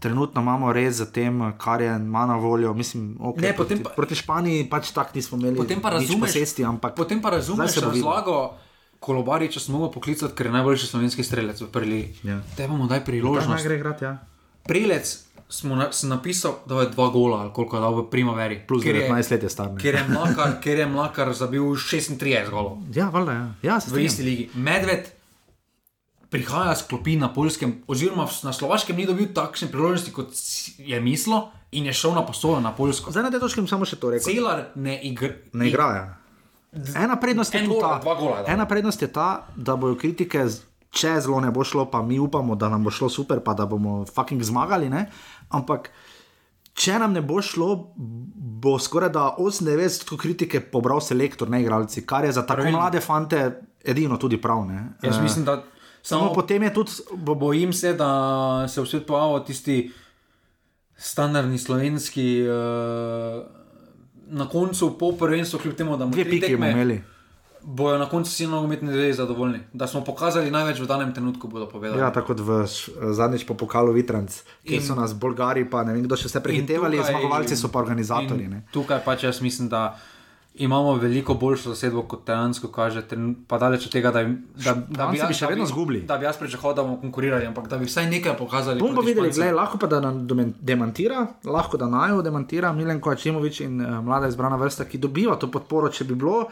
trenutno 0.00 0.40
imamo 0.40 0.72
res 0.72 0.94
za 0.94 1.06
tem, 1.06 1.52
kar 1.54 1.80
je 1.80 1.96
ima 1.96 2.26
na 2.26 2.36
voljo. 2.36 2.74
Mislim, 2.74 3.16
okay, 3.18 3.40
Ne, 3.42 3.56
proti, 3.56 3.82
pa- 3.82 3.90
proti 3.90 4.14
Španiji 4.14 4.70
pač 4.70 4.90
tak 4.90 5.14
nismo 5.14 5.38
imeli 5.38 5.56
Potem 5.56 5.80
pa 5.80 5.90
razumeš, 5.90 6.20
posesti, 6.32 6.64
ampak 6.64 6.94
potem 6.94 7.22
pa 7.22 7.30
razumeš 7.30 7.76
razlago. 7.76 8.54
Kolobariča 8.98 9.60
smo 9.60 9.78
mogli 9.78 9.94
poklicati, 9.94 10.34
ker 10.34 10.46
je 10.46 10.52
najboljši 10.52 10.86
slovenski 10.86 11.24
strelec 11.24 11.60
v 11.60 11.66
prvi. 11.66 12.14
Ja. 12.22 12.40
Te 12.56 12.68
bomo 12.68 12.86
daj 12.86 12.98
naj 12.98 13.04
priložnost. 13.04 13.64
gre 13.64 13.76
igrati, 13.76 14.04
ja. 14.04 14.18
Prelec, 14.62 15.24
smo 15.48 15.76
na, 15.76 15.92
sem 15.92 16.08
napisal, 16.08 16.54
da 16.66 16.80
je 16.80 16.88
dva 16.88 17.08
gola, 17.08 17.40
ali 17.40 17.50
koliko 17.52 17.76
je 17.76 17.80
dal 17.80 17.94
v 17.94 18.10
primaveri. 18.10 18.60
Plus 18.68 18.82
Ker 18.82 18.96
je- 18.96 19.02
19 19.02 19.30
let 19.30 19.42
je 19.42 19.48
star. 19.48 19.68
Ker 19.76 19.94
je 19.94 20.04
mlakar, 20.08 20.60
ker 20.60 20.78
je 20.78 20.86
mlakar 20.86 21.32
zabil 21.32 21.62
36 21.62 22.50
golov 22.50 22.78
Ja, 22.94 23.08
valjda, 23.08 23.32
ja. 23.32 23.46
ja 23.62 23.80
v 23.86 24.04
isti 24.04 24.22
ligi. 24.22 24.50
Medved 24.54 25.19
prihaja 26.30 26.76
s 26.76 26.86
klopi 26.86 27.16
na 27.16 27.28
polskem, 27.34 27.82
oziroma 27.90 28.28
na 28.42 28.52
slovaškem 28.52 28.96
ni 28.96 29.06
dobil 29.06 29.32
takšne 29.34 29.68
priložnosti, 29.72 30.12
kot 30.14 30.30
je 30.78 31.00
mislil, 31.02 31.50
in 31.72 31.86
je 31.86 31.92
šel 31.92 32.14
na 32.14 32.22
posojo 32.26 32.60
na 32.60 32.72
polsko. 32.72 33.10
Zdaj 33.10 33.22
na 33.22 33.30
tej 33.30 33.42
točki 33.42 33.66
samo 33.66 33.86
še 33.86 33.98
to 33.98 34.10
rekel. 34.14 34.30
Celar 34.30 34.70
ne 34.74 34.94
igra. 35.02 35.34
Ne 35.52 35.68
igrajo. 35.70 36.08
Ena 36.94 37.16
prednost 37.18 37.54
je 37.54 37.60
En 37.60 37.66
tu 37.66 37.74
gol, 37.74 37.82
ta, 37.82 38.14
gola 38.14 38.44
ena 38.46 38.66
prednost 38.66 39.02
je 39.02 39.10
ta, 39.10 39.46
da 39.56 39.74
bojo 39.76 39.96
kritike, 39.98 40.46
če 40.90 41.16
zelo 41.18 41.40
ne 41.42 41.50
bo 41.50 41.64
šlo, 41.66 41.88
pa 41.90 42.02
mi 42.02 42.18
upamo, 42.22 42.54
da 42.54 42.68
nam 42.70 42.86
bo 42.86 42.94
šlo 42.94 43.08
super, 43.10 43.42
pa 43.42 43.54
da 43.58 43.66
bomo 43.66 44.04
fucking 44.06 44.42
zmagali. 44.42 44.86
Ne? 44.90 45.08
Ampak, 45.50 45.90
če 46.78 47.00
nam 47.02 47.14
ne 47.14 47.24
bo 47.26 47.42
šlo, 47.42 47.72
bo 48.62 48.76
skoraj 48.78 49.10
da 49.10 49.26
98% 49.38 50.14
kritike 50.18 50.62
pobral 50.70 51.02
selektor, 51.02 51.50
ne 51.50 51.62
igralci, 51.62 52.06
kar 52.06 52.24
je 52.24 52.38
za 52.38 52.46
tako 52.46 52.62
Pravilno. 52.62 52.78
mlade 52.78 53.02
fante 53.02 53.42
edino 53.82 54.18
tudi 54.18 54.38
prav. 54.38 54.62
Ne? 54.70 54.84
Jaz 55.02 55.18
mislim, 55.18 55.44
da 55.44 55.58
Samo 56.02 56.20
samo 56.22 56.34
potem 56.34 56.62
je 56.62 56.74
tudi, 56.74 56.90
bo, 57.10 57.16
bo, 57.16 57.34
bojim 57.36 57.72
se, 57.72 57.92
da 57.94 58.10
se 58.68 58.80
v 58.80 58.86
svet 58.86 59.06
pojavil 59.06 59.40
tisti 59.40 59.90
standardni 60.96 61.58
slovenski. 61.58 62.42
Uh, 62.42 63.42
Na 64.28 64.46
koncu, 64.46 64.94
po 64.94 65.12
prvenstvu, 65.12 65.58
kljub 65.58 65.74
temu, 65.74 65.96
da 65.96 66.06
bomo 66.06 66.14
tekme, 66.14 66.70
imeli. 66.70 67.02
bojo 67.62 67.98
na 67.98 68.06
koncu 68.06 68.30
vsi 68.30 68.46
nogometni 68.46 68.92
zvezi 68.92 69.12
zadovoljni. 69.12 69.58
Da 69.72 69.86
smo 69.86 70.04
pokazali 70.04 70.50
največ 70.50 70.78
v 70.78 70.86
danem 70.86 71.14
trenutku, 71.14 71.48
bodo 71.48 71.66
povedali. 71.66 71.98
Ja, 71.98 72.10
tako 72.10 72.26
kot 72.28 72.40
v 72.40 72.62
zadnjič 73.12 73.42
po 73.44 73.54
pokalu 73.54 73.92
Vitranc, 73.92 74.38
In- 74.64 74.82
so 74.82 74.94
nas 74.94 75.14
Bolgari, 75.14 75.64
pa 75.64 75.82
ne 75.82 75.92
vem 75.92 76.02
kdo 76.02 76.14
še 76.14 76.28
vse 76.28 76.40
prehitevali, 76.40 76.96
tukaj- 76.96 77.10
zmagovalci 77.10 77.56
so 77.56 77.68
pa 77.68 77.78
organizatorji. 77.78 78.48
Tukaj 78.70 79.02
pač 79.04 79.24
jaz 79.24 79.40
mislim, 79.40 79.66
da 79.68 79.98
imamo 80.54 80.94
veliko 80.94 81.34
boljšo 81.34 81.70
zasedbo, 81.70 82.02
kot 82.02 82.26
dejansko 82.26 82.68
kaže. 82.68 83.02
Pa 83.46 83.58
daleč 83.58 83.86
od 83.86 83.92
tega, 83.92 84.10
da, 84.10 84.22
da, 84.22 84.74
da, 84.74 84.74
Španci 84.94 85.18
jaz- 85.18 85.28
bi 85.28 85.34
še 85.34 85.46
vedno 85.46 85.64
izgubili. 85.64 86.00
Da 86.02 86.18
bi 86.18 86.24
jaz 86.24 86.36
pričakoval, 86.36 86.74
da 86.76 86.82
bomo 86.82 87.00
konkurirali, 87.00 87.46
ampak 87.46 87.68
da 87.68 87.78
bi 87.78 87.84
vsaj 87.84 88.10
nekaj 88.10 88.36
pokazali. 88.36 88.80
Bomo 88.80 88.92
proti 88.92 89.06
videli, 89.06 89.30
gled, 89.30 89.54
lahko 89.54 89.78
pa 89.78 89.86
da 89.86 90.00
nam 90.00 90.26
demantira, 90.60 91.26
lahko 91.44 91.76
da 91.76 91.86
naju 91.86 92.22
demantira 92.22 92.72
Milenko 92.72 93.10
Ačimovič 93.10 93.60
in 93.60 93.80
uh, 93.80 94.04
mlada 94.04 94.28
izbrana 94.28 94.56
vrsta, 94.56 94.84
ki 94.84 94.98
dobiva 94.98 95.36
to 95.36 95.50
podporo, 95.50 95.88
če 95.88 96.04
bi 96.04 96.14
bilo. 96.14 96.48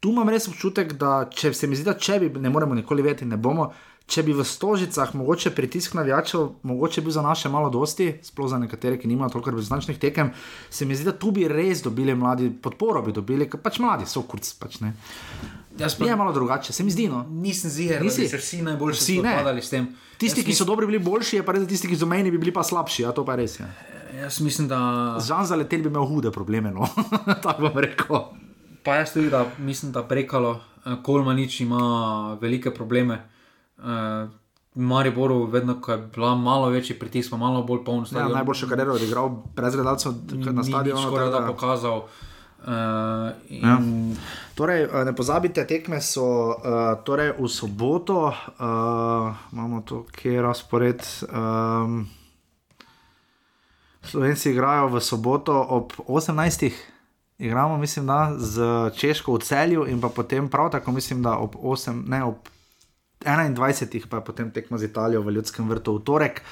Tu 0.00 0.10
imam 0.10 0.28
res 0.28 0.48
občutek, 0.48 0.92
da 0.98 1.28
če 1.30 1.52
se 1.54 1.66
mi 1.66 1.76
zdi, 1.76 1.84
da 1.84 1.94
če 1.94 2.18
bi, 2.20 2.40
ne 2.40 2.50
moremo 2.50 2.74
nikoli 2.74 3.02
vedeti, 3.02 3.24
ne 3.24 3.36
bomo. 3.36 3.72
Če 4.06 4.22
bi 4.26 4.32
v 4.34 4.44
stožicah 4.44 5.14
mogoče 5.14 5.50
pritisk 5.54 5.94
navijačev, 5.94 6.48
mogoče 6.62 7.00
bil 7.00 7.14
za 7.14 7.22
naše 7.22 7.48
malo 7.48 7.70
dosti, 7.70 8.18
sploh 8.22 8.50
za 8.50 8.58
nekatere, 8.58 8.98
ki 8.98 9.08
nimajo 9.08 9.30
toliko 9.36 9.50
reprezentančnih 9.54 9.98
tekem, 9.98 10.32
se 10.70 10.84
mi 10.84 10.96
zdi, 10.96 11.04
da 11.04 11.12
tu 11.12 11.30
bi 11.30 11.48
res 11.48 11.82
dobili 11.82 12.14
mladi 12.14 12.50
podporo, 12.50 13.02
bi 13.02 13.12
dobili, 13.12 13.48
ker 13.50 13.60
pač 13.62 13.78
mladi 13.78 14.06
so 14.06 14.22
kurc. 14.22 14.50
Pač, 14.58 14.80
ne. 14.82 14.92
Jaz 15.78 15.94
pa 15.96 16.04
je 16.04 16.16
malo 16.16 16.32
drugače, 16.32 16.72
se 16.72 16.84
mi 16.84 16.90
zdi. 16.90 17.08
No. 17.08 17.22
nisem 17.30 17.70
ziger, 17.70 17.98
da 17.98 18.04
Nisi? 18.04 18.26
bi 18.26 18.28
se 18.28 18.36
vsi 18.36 18.62
najboljši 18.62 19.00
Vsi 19.00 19.16
ne. 19.22 19.32
spopadali 19.32 19.62
s 19.62 19.70
tem. 19.70 19.88
Tisti, 20.18 20.40
Jaz 20.42 20.46
ki 20.46 20.54
so 20.54 20.64
dobri, 20.68 20.86
bili 20.86 20.98
boljši, 20.98 21.36
je 21.40 21.46
pa 21.46 21.54
res, 21.56 21.64
tisti, 21.68 21.88
ki 21.88 21.96
so 21.96 22.06
meni, 22.06 22.30
bi 22.30 22.38
bili 22.38 22.52
pa 22.52 22.62
slabši. 22.62 23.02
Ja, 23.06 23.12
to 23.16 23.24
pa 23.24 23.38
res 23.40 23.56
je. 23.60 23.66
Jaz 24.20 24.40
mislim, 24.44 24.68
da. 24.68 24.78
Žan 25.24 25.46
za 25.48 25.56
letel 25.56 25.82
bi 25.82 25.88
imel 25.88 26.04
hude 26.06 26.30
probleme, 26.30 26.70
no. 26.70 26.86
tako 27.44 27.68
bom 27.68 27.78
rekel. 27.80 28.20
Pa 28.82 29.00
jaz 29.00 29.14
tudi, 29.14 29.30
da 29.30 29.46
mislim, 29.58 29.92
da 29.92 30.02
prekalo, 30.04 30.60
eh, 30.84 30.96
Kolmanič 31.02 31.60
ima 31.64 32.36
velike 32.40 32.70
probleme. 32.74 33.22
Uh, 33.78 34.30
Mariboru, 34.74 35.44
vedno, 35.46 35.80
ko 35.80 35.92
je 35.92 35.98
bila 36.06 36.34
malo 36.34 36.68
večji 36.68 36.98
pritisk, 36.98 37.30
pa 37.30 37.36
malo 37.36 37.62
bolj 37.62 37.84
poln 37.84 38.00
Ja, 38.00 38.06
stadion. 38.06 38.32
najboljšo 38.32 38.68
kariero 38.68 38.90
je 38.90 38.96
odigral 38.96 39.28
brez 39.54 39.74
gledalcev 39.74 40.12
na 40.30 40.64
stadionu. 40.64 41.02
Skoraj 41.02 41.26
tako 41.26 41.32
da 41.32 41.40
da- 41.40 41.46
pokazal. 41.46 41.98
Uh, 42.58 42.70
in, 43.48 43.60
Ja. 43.60 43.78
Torej, 44.54 44.82
eh, 44.84 45.04
ne 45.04 45.16
pozabite, 45.16 45.66
tekme 45.66 46.00
so 46.00 46.22
uh, 46.22 46.54
torej 47.04 47.32
v 47.32 47.48
soboto, 47.48 48.26
uh, 48.26 48.34
imamo 49.52 49.80
to, 49.80 50.06
kje 50.12 50.32
je 50.32 50.42
razpored. 50.42 51.02
Um, 51.24 52.06
Slovenci 54.02 54.50
igrajo 54.50 54.88
v 54.88 55.00
soboto 55.00 55.54
ob 55.60 55.92
18. 55.98 56.70
Igramo, 57.38 57.76
mislim, 57.76 58.06
da 58.06 58.34
z 58.36 58.62
Češko 58.92 59.34
v 59.34 59.38
celju, 59.38 59.86
in 59.86 60.00
pa 60.00 60.08
potem 60.08 60.48
prav 60.48 60.70
tako, 60.70 60.92
mislim, 60.92 61.22
da 61.22 61.36
ob 61.36 61.54
8, 61.56 62.02
ne 62.06 62.24
ob 62.24 62.34
21. 63.24 64.06
pa 64.08 64.16
je 64.16 64.24
potem 64.24 64.50
tekmo 64.50 64.78
z 64.78 64.84
Italijo 64.84 65.22
v 65.22 65.32
Ljudskem 65.32 65.68
vrtu 65.68 65.96
v 65.98 66.04
torek. 66.04 66.42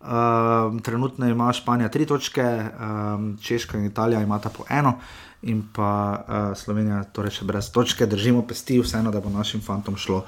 Um, 0.00 0.80
trenutno 0.80 1.28
ima 1.28 1.52
Španija 1.52 1.88
tri 1.88 2.06
točke, 2.06 2.42
um, 2.42 3.36
Češka 3.42 3.78
in 3.78 3.84
Italija 3.84 4.22
imata 4.22 4.48
po 4.48 4.64
eno, 4.70 4.98
in 5.42 5.62
pa 5.72 5.92
uh, 6.16 6.56
Slovenija 6.56 7.04
torej 7.12 7.40
še 7.40 7.44
brez 7.44 7.72
točke. 7.72 8.06
Držimo 8.06 8.42
pesti, 8.48 8.80
vseeno, 8.80 9.10
da 9.10 9.20
bo 9.20 9.30
našim 9.30 9.60
fantom 9.60 9.96
šlo 9.96 10.24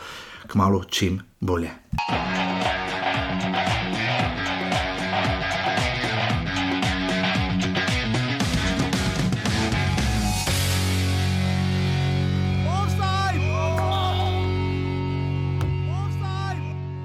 k 0.47 0.55
malu 0.55 0.85
čim 0.85 1.23
bolje. 1.41 1.71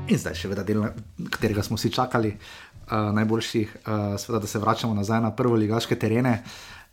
In 0.07 0.19
zdaj 0.19 0.37
še 0.39 0.47
vedno 0.51 0.63
del, 0.63 0.81
na 0.85 1.29
katerega 1.33 1.63
smo 1.65 1.75
vsi 1.75 1.91
čakali, 1.91 2.31
uh, 2.31 3.11
najboljši, 3.17 3.61
uh, 3.67 4.15
seveda, 4.19 4.41
da 4.45 4.47
se 4.47 4.59
vračamo 4.59 4.95
nazaj 4.95 5.21
na 5.21 5.33
prvo 5.35 5.55
ligaške 5.59 5.97
terene. 5.99 6.39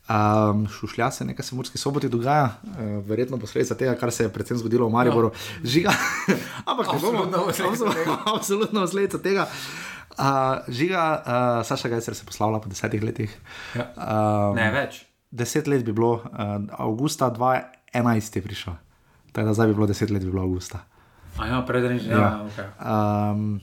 Um, 0.05 0.67
šušlja 0.69 1.11
se, 1.11 1.25
nekaj 1.25 1.47
se 1.47 1.55
v 1.55 1.57
Murski 1.57 1.79
soboti 1.81 2.11
dogaja, 2.13 2.51
uh, 2.63 2.81
verjetno 3.09 3.39
posledica 3.41 3.77
tega, 3.79 3.95
kar 3.97 4.13
se 4.13 4.27
je 4.27 4.33
predvsem 4.33 4.59
zgodilo 4.61 4.89
v 4.89 4.93
Mariboru. 4.93 5.31
Žiga, 5.65 5.95
ampak 6.71 6.93
ne 6.93 6.99
bomo, 7.01 7.25
Absolutno 7.25 7.45
posledica 7.47 7.95
tega. 7.95 8.19
absolutno 8.37 8.85
posledica 8.85 9.23
tega. 9.25 9.49
Uh, 10.15 10.69
žiga, 10.69 11.05
uh, 11.19 11.67
Saša 11.67 11.89
Gajcer 11.89 12.15
se 12.15 12.27
poslavlja 12.27 12.61
po 12.61 12.71
desetih 12.71 13.03
letih. 13.03 13.33
Ja. 13.75 13.89
Um, 13.97 14.59
Ne 14.59 14.71
več. 14.75 15.05
Deset 15.35 15.67
let 15.67 15.83
bi 15.87 15.95
bilo, 15.95 16.19
uh, 16.21 16.59
avgusta 16.79 17.31
2011 17.35 18.37
je 18.37 18.43
prišel. 18.43 18.77
Tako 19.33 19.49
da 19.49 19.55
zdaj 19.55 19.73
bi 19.73 19.75
bilo 19.75 19.87
deset 19.91 20.11
let, 20.11 20.23
bi 20.23 20.31
bilo 20.31 20.45
avgusta. 20.45 20.85
A 21.39 21.47
ja, 21.47 21.63
predrežni. 21.67 22.11
Ja. 22.11 22.19
Ja. 22.19 22.23
Ja, 22.23 22.47
okay. 22.47 22.69
Um, 23.33 23.61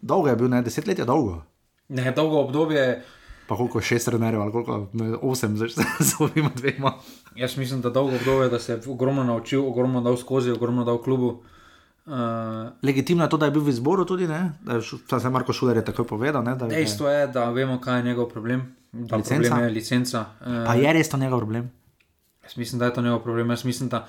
dolgo 0.00 0.28
je 0.28 0.36
bil, 0.36 0.48
ne, 0.48 0.62
deset 0.62 0.86
let 0.86 0.98
je 0.98 1.04
dolgo. 1.04 1.42
Ne, 1.88 2.12
dolgo 2.12 2.40
obdobje. 2.44 3.02
Pa 3.48 3.56
koliko 3.56 3.80
šest 3.80 4.08
trenerjev, 4.08 4.40
ali 4.40 4.52
koliko, 4.52 4.88
ne, 4.92 5.16
osem, 5.22 5.56
zdaj 5.56 5.68
z 6.00 6.14
ovima 6.24 6.50
dvema. 6.56 6.94
Jaz 7.36 7.56
mislim, 7.56 7.80
da 7.80 7.90
dolgo 7.90 8.16
obdobje, 8.16 8.48
da 8.48 8.58
se 8.58 8.72
je 8.72 8.80
ogromno 8.88 9.24
naučil, 9.24 9.66
ogromno 9.68 10.00
dal 10.00 10.16
skozi, 10.16 10.50
ogromno 10.50 10.84
dal 10.84 11.02
klubu. 11.02 11.42
Uh, 12.06 12.12
Legitimno 12.82 13.24
je 13.24 13.30
to, 13.30 13.36
da 13.36 13.46
je 13.46 13.52
bil 13.52 13.62
v 13.64 13.72
izboru 13.72 14.04
tudi, 14.04 14.28
ne, 14.28 14.52
da 14.60 14.74
je, 14.76 14.82
saj 15.08 15.20
se 15.20 15.30
Marko 15.30 15.52
Šuler 15.52 15.76
je 15.76 15.84
takoj 15.84 16.06
povedal, 16.06 16.44
ne, 16.44 16.52
da 16.56 16.68
dejstvo 16.68 17.08
je, 17.08 17.26
da 17.32 17.48
vemo, 17.50 17.78
kaj 17.80 17.98
je 17.98 18.02
njegov 18.02 18.28
problem. 18.28 18.74
Da 18.92 19.16
Licenca? 19.16 19.48
problem 19.48 19.64
je 19.64 19.70
licenca. 19.70 20.20
Uh, 20.40 20.66
pa 20.66 20.74
je 20.74 20.92
res 20.92 21.08
to 21.08 21.16
njegov 21.16 21.40
problem. 21.40 21.70
Jaz 22.44 22.56
mislim, 22.56 22.78
da 22.78 22.84
je 22.84 22.94
to 22.94 23.02
njegov 23.02 23.22
problem. 23.22 23.50
Jaz 23.50 23.64
mislim, 23.64 23.88
da 23.88 24.06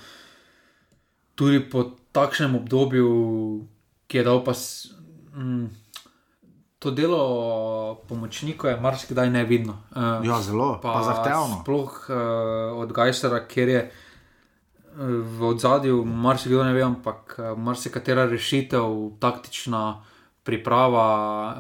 tudi 1.36 1.70
po 1.70 1.92
takšnem 2.16 2.56
obdobju, 2.56 3.10
ki 4.08 4.18
je 4.18 4.24
dal 4.24 4.40
pa 4.42 4.54
mm, 5.36 5.68
to 6.80 6.92
delo 6.92 7.22
pomočnikov, 8.08 8.70
je 8.72 8.80
marsikdaj 8.80 9.30
nevidno. 9.30 9.76
Uh, 9.92 10.24
Ja, 10.24 10.40
zelo, 10.40 10.80
pa, 10.80 10.94
pa 10.94 11.04
zahtevno. 11.04 11.62
Sploh 11.62 11.92
uh, 12.08 12.16
od 12.80 12.90
Gajsera, 12.94 13.44
ker 13.44 13.68
je 13.68 13.82
eh, 13.84 13.92
v 14.96 15.40
ozadju, 15.44 16.06
marsikdo 16.06 16.64
ne 16.64 16.74
ve, 16.74 16.84
ampak 16.84 17.36
marsikatera 17.58 18.26
rešitev, 18.26 19.18
taktična 19.20 20.02
priprava, 20.46 21.08
eh, 21.52 21.56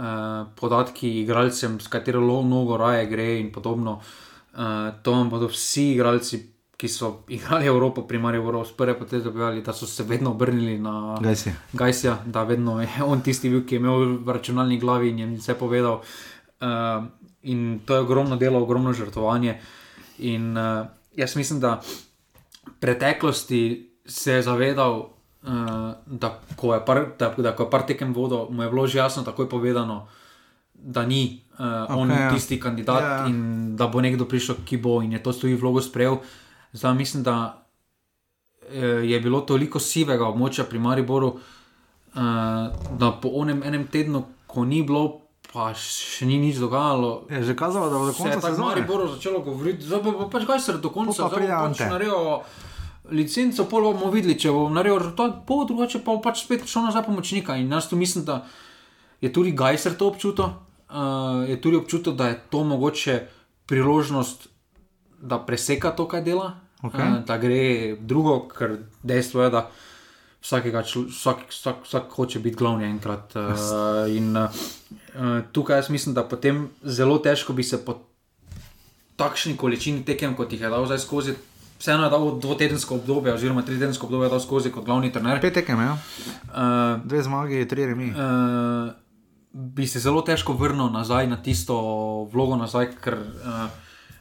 podatki 0.56 1.22
igralcem, 1.24 1.80
s 1.82 1.88
katero 1.88 2.22
lo- 2.22 2.46
nogo 2.46 2.78
raje 2.78 3.06
gre 3.10 3.40
in 3.40 3.52
podobno. 3.52 4.00
Eh, 4.54 4.92
to 5.04 5.12
vam 5.12 5.30
bodo 5.30 5.48
vsi 5.48 5.92
igralci, 5.92 6.55
ki 6.86 6.90
so 6.94 7.26
igrali 7.28 7.66
Evropo, 7.66 8.06
primarno 8.06 8.38
Evropo, 8.38 8.66
sprve 8.66 8.94
potem 9.00 9.24
dobivali, 9.24 9.62
da 9.62 9.74
so 9.74 9.88
se 9.90 10.04
vedno 10.04 10.32
obrnili 10.32 10.78
na 10.80 11.18
Gaj 11.22 11.36
si. 11.36 11.54
Gajsija, 11.74 12.20
da 12.26 12.44
vedno 12.44 12.82
je 12.82 12.90
on 13.12 13.22
tisti 13.22 13.50
bil, 13.50 13.66
ki 13.66 13.76
je 13.76 13.82
imel 13.82 14.18
v 14.22 14.38
računalni 14.38 14.78
glavi 14.80 15.10
in 15.10 15.20
jim 15.20 15.34
vse 15.36 15.58
povedal. 15.58 16.02
Uh, 16.62 17.06
in 17.44 17.82
to 17.86 17.96
je 17.96 18.06
ogromno 18.06 18.38
delo, 18.38 18.62
ogromno 18.62 18.94
žrtvovanje. 18.94 19.58
In 20.18 20.58
uh, 20.58 20.86
jaz 21.16 21.36
mislim, 21.36 21.60
da 21.60 21.82
v 21.82 22.78
preteklosti 22.80 23.90
se 24.06 24.38
je 24.38 24.46
zavedal, 24.46 25.00
uh, 25.02 25.50
da 26.06 26.40
ko 26.56 26.74
je 26.74 26.86
par, 26.86 27.06
da, 27.20 27.34
da 27.38 27.56
ko 27.56 27.66
je 27.66 27.70
par 27.70 27.86
tekem 27.86 28.14
vodo, 28.14 28.48
mu 28.52 28.64
je 28.64 28.70
bilo 28.70 28.88
že 28.88 29.02
jasno 29.02 29.24
takoj 29.24 29.50
povedano, 29.50 30.08
da 30.74 31.06
ni 31.06 31.42
uh, 31.58 31.66
okay, 31.66 31.98
on 31.98 32.10
ja. 32.12 32.30
tisti 32.34 32.60
kandidat 32.60 33.02
Ja, 33.02 33.10
ja. 33.10 33.28
in 33.28 33.76
da 33.76 33.88
bo 33.88 34.02
nekdo 34.02 34.26
prišel, 34.26 34.62
ki 34.66 34.78
bo 34.78 35.02
in 35.02 35.18
je 35.18 35.24
to 35.24 35.34
stoji 35.34 35.56
vlogo 35.56 35.82
sprejel. 35.82 36.22
Zdaj 36.76 36.96
mislim, 36.96 37.24
da 37.24 37.66
eh, 38.70 39.08
je 39.08 39.20
bilo 39.20 39.42
toliko 39.42 39.80
sivega 39.80 40.28
območja 40.28 40.66
pri 40.68 40.80
Mariboru, 40.80 41.30
uh, 42.16 42.22
da 43.00 43.12
po 43.22 43.32
onem 43.40 43.64
enem 43.64 43.88
tednu, 43.88 44.26
ko 44.48 44.66
ni 44.66 44.84
bilo 44.84 45.22
pa 45.56 45.70
še 45.72 46.28
ni 46.28 46.36
nič 46.42 46.60
dogajalo. 46.60 47.30
Je 47.32 47.40
že 47.48 47.56
kazalo, 47.56 47.88
da 47.88 47.96
bo 47.96 48.10
do 48.10 48.12
je 48.12 48.18
konca 48.20 48.36
tako 48.36 48.52
sezone. 48.52 48.68
Maribor 48.74 49.08
začelo 49.08 49.40
govoriti, 49.40 49.88
zdaj 49.88 50.02
pa, 50.04 50.12
pa 50.20 50.26
pač 50.34 50.48
kaj 50.50 50.60
se 50.60 50.78
do 50.84 50.92
konca, 50.92 51.30
pač 51.32 51.48
Ante. 51.48 51.88
naredil 51.88 52.44
licenco, 53.16 53.68
pol 53.72 53.88
bomo 53.94 54.12
videli, 54.12 54.36
če 54.36 54.52
bo 54.52 54.68
naredil 54.68 55.00
rezultat, 55.00 55.46
pol 55.48 55.64
drugače 55.70 56.04
pa 56.04 56.12
bo 56.12 56.20
pač 56.20 56.44
spet 56.44 56.68
šel 56.68 56.90
nazaj 56.90 57.06
pomočnika. 57.08 57.56
In 57.56 57.72
jaz 57.72 57.88
tu 57.88 57.96
mislim, 57.96 58.28
da 58.28 58.42
je 59.24 59.32
tudi 59.32 59.56
Gajser 59.56 59.96
to 59.96 60.12
občutil, 60.12 60.52
uh, 60.92 61.48
je 61.48 61.56
tudi 61.62 61.80
občutil, 61.80 62.18
da 62.20 62.34
je 62.34 62.42
to 62.52 62.68
mogoče 62.68 63.16
priložnost, 63.70 64.50
da 65.24 65.40
preseka 65.40 65.96
to, 65.96 66.04
kaj 66.10 66.26
dela, 66.26 66.65
Okej. 66.86 67.02
uh, 67.02 67.20
da 67.26 67.38
gre 67.42 67.96
drugo, 68.00 68.40
ker 68.52 68.78
dejstvo 69.04 69.44
je, 69.44 69.54
da 69.54 69.66
vsakega, 70.46 70.84
vsak, 70.86 71.48
vsak, 71.50 71.86
vsak 71.88 72.12
hoče 72.14 72.40
biti 72.40 72.60
glavni 72.62 72.86
enkrat. 72.86 73.34
Uh, 73.36 74.06
in 74.14 74.38
uh, 74.38 74.50
tukaj 75.52 75.82
jaz 75.82 75.90
mislim, 75.90 76.16
da 76.16 76.24
potem 76.24 76.68
zelo 76.84 77.18
težko 77.18 77.54
bi 77.54 77.64
se 77.64 77.82
po 77.86 78.00
takšni 79.16 79.58
količini 79.58 80.06
tekem, 80.06 80.36
kot 80.36 80.54
jih 80.54 80.62
je 80.62 80.70
dal 80.70 80.86
zdaj 80.86 81.00
skozi. 81.00 81.36
Vseeno 81.80 82.06
je 82.06 82.10
dal 82.10 82.40
dvotedensko 82.40 82.96
obdobje, 82.96 83.34
oziroma 83.34 83.62
tridedensko 83.66 84.08
obdobje, 84.08 84.30
dal 84.30 84.40
skozi 84.40 84.72
kot 84.72 84.86
glavni 84.86 85.12
trener. 85.12 85.42
Pet 85.42 85.54
tekem, 85.54 85.82
ja. 85.82 85.98
Uh, 86.46 87.02
dve 87.04 87.24
zmagi, 87.24 87.66
tri 87.68 87.86
remi. 87.86 88.12
uh, 88.12 88.94
bi 89.52 89.88
se 89.88 90.00
zelo 90.00 90.22
težko 90.22 90.54
vrnil 90.54 90.90
nazaj 90.92 91.28
na 91.28 91.40
tisto 91.42 91.76
vlogo, 92.32 92.56
nazaj, 92.60 92.90
ker 93.04 93.18
uh, 93.18 93.66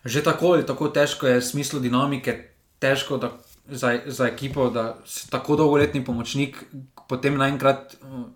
že 0.05 0.23
tako 0.23 0.55
ali 0.55 0.66
tako 0.66 0.89
težko 0.89 1.27
je 1.27 1.43
smislu 1.43 1.81
dinamike, 1.81 2.53
težko 2.85 3.16
da, 3.19 3.32
za, 3.66 3.97
za 4.06 4.28
ekipo, 4.28 4.69
da 4.70 4.90
si 5.09 5.31
tako 5.32 5.56
dolgoletni 5.56 6.05
pomočnik 6.05 6.61
potem 7.09 7.39
naenkrat. 7.40 7.97
Uh, 8.05 8.28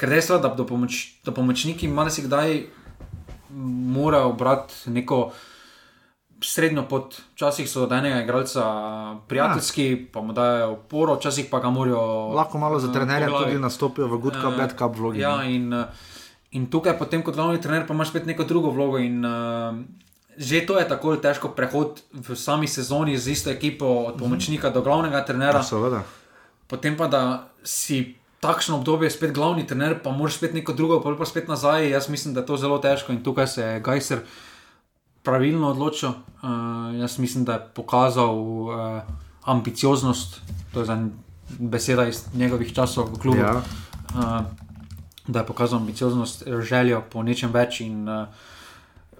ker 0.00 0.08
dejstvo 0.08 0.38
je, 0.38 0.42
da, 0.46 0.48
da, 0.56 0.66
pomoč, 0.66 1.00
da 1.24 1.34
pomočniki 1.36 1.88
malo 1.88 2.10
si 2.10 2.24
kdaj 2.24 2.60
morajo 3.94 4.32
brati 4.32 4.90
neko. 4.90 5.30
Srednjo 6.40 6.86
pot, 6.88 7.18
včasih 7.34 7.66
so 7.68 7.82
od 7.84 7.90
enega 7.92 8.22
igralca 8.22 8.62
prijateljski, 9.28 10.06
pa 10.08 10.22
mu 10.24 10.32
dajo 10.32 10.70
oporo, 10.72 11.18
včasih 11.18 11.50
pa 11.50 11.58
ga 11.60 11.68
morajo. 11.70 12.00
Lahko 12.32 12.58
malo 12.58 12.78
za 12.80 12.88
eh, 12.88 12.94
trenerja 12.94 13.28
glavi. 13.28 13.44
tudi 13.44 13.58
nastopijo 13.60 14.06
v 14.08 14.18
Good 14.18 14.38
Cup, 14.40 14.54
Eh, 14.54 14.56
Bad 14.56 14.72
Cup 14.78 14.96
vlogi. 14.96 15.20
Ja, 15.20 15.42
in, 15.44 15.68
eh, 15.72 15.84
in 16.56 16.70
tukaj, 16.72 16.96
potem, 16.98 17.20
kot 17.22 17.36
glavni 17.36 17.60
trener, 17.60 17.84
pa 17.86 17.92
imaš 17.92 18.08
spet 18.14 18.24
neko 18.26 18.48
drugo 18.48 18.70
vlogo. 18.72 18.98
In, 18.98 19.20
uh, 19.20 19.84
že 20.40 20.64
to 20.64 20.80
je 20.80 20.88
tako 20.88 21.20
težko 21.20 21.52
prehod 21.52 22.00
v 22.16 22.32
sami 22.32 22.64
sezoni 22.64 23.20
z 23.20 23.36
isto 23.36 23.52
ekipo, 23.52 24.08
od 24.08 24.16
pomočnika 24.16 24.72
do 24.72 24.80
glavnega 24.80 25.20
trenera. 25.20 25.60
Ja, 25.60 25.68
seveda. 25.68 26.00
Potem 26.64 26.96
pa, 26.96 27.12
da 27.12 27.52
si 27.60 28.16
takšno 28.40 28.80
obdobje 28.80 29.12
spet 29.12 29.36
glavni 29.36 29.66
trener, 29.68 30.00
pa 30.00 30.16
moraš 30.16 30.40
spet 30.40 30.56
neko 30.56 30.72
drugo, 30.72 31.04
pol 31.04 31.20
pa 31.20 31.28
spet 31.28 31.44
nazaj. 31.44 31.92
Jaz 31.92 32.08
mislim, 32.08 32.32
da 32.32 32.40
je 32.40 32.48
to 32.48 32.56
zelo 32.56 32.80
težko 32.80 33.12
in 33.12 33.20
tukaj 33.20 33.46
se 33.52 33.62
je 33.62 33.80
Gajser 33.84 34.24
pravilno 35.20 35.76
odločil. 35.76 36.16
Uh, 36.40 36.96
jaz 36.96 37.18
mislim, 37.20 37.44
da 37.44 37.60
je 37.60 37.66
pokazal 37.76 38.32
uh, 38.32 39.04
ambicioznost, 39.44 40.40
to 40.72 40.80
je 40.80 40.96
beseda 41.58 42.08
iz 42.08 42.24
njegovih 42.32 42.72
časov 42.72 43.12
v 43.12 43.20
klubu. 43.20 43.44
Ja. 43.44 43.60
Uh, 44.16 44.48
da 45.28 45.44
je 45.44 45.46
pokazal 45.46 45.84
ambicioznost, 45.84 46.48
željo 46.64 47.02
po 47.12 47.20
nečem 47.22 47.52
več. 47.52 47.84
In, 47.84 48.08
uh, 48.08 48.24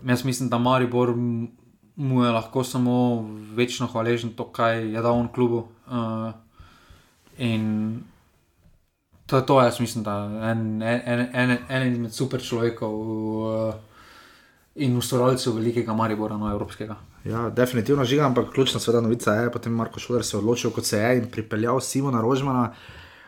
jaz 0.07 0.25
mislim, 0.25 0.49
da 0.49 0.59
Maribor 0.59 1.15
mu 1.97 2.25
je 2.25 2.31
lahko 2.31 2.65
samo 2.65 3.25
večno 3.55 3.87
hvaležen 3.87 4.31
to, 4.37 4.47
kaj 4.53 4.93
je 4.93 5.03
dal 5.03 5.19
on 5.19 5.29
klubu. 5.29 5.67
Uh, 5.87 6.33
in 7.39 8.01
to 9.27 9.37
je 9.37 9.47
to, 9.47 9.61
jaz 9.63 9.81
mislim, 9.81 10.05
da 10.05 10.17
je 10.17 10.51
en, 10.51 10.83
en, 10.83 11.29
en, 11.33 11.57
en 11.69 11.93
izmed 11.93 12.13
super 12.13 12.43
človekov 12.43 12.95
uh, 12.95 13.75
in 14.75 14.97
ustvarjalcev 14.97 15.55
velikega 15.55 15.95
Maribora, 15.95 16.37
no 16.37 16.51
evropskega. 16.51 16.97
Ja, 17.25 17.51
definitivno 17.51 18.05
žiga, 18.05 18.25
ampak 18.27 18.53
ključna 18.55 18.81
seveda 18.81 19.03
novica 19.05 19.35
je, 19.35 19.53
potem 19.53 19.73
Marko 19.73 20.01
Šuler 20.01 20.25
se 20.25 20.37
je 20.37 20.39
odločil, 20.39 20.71
kot 20.71 20.85
se 20.85 20.99
je 20.99 21.19
in 21.19 21.31
pripeljal 21.31 21.81
Simona 21.81 22.21
Rožmana, 22.21 22.73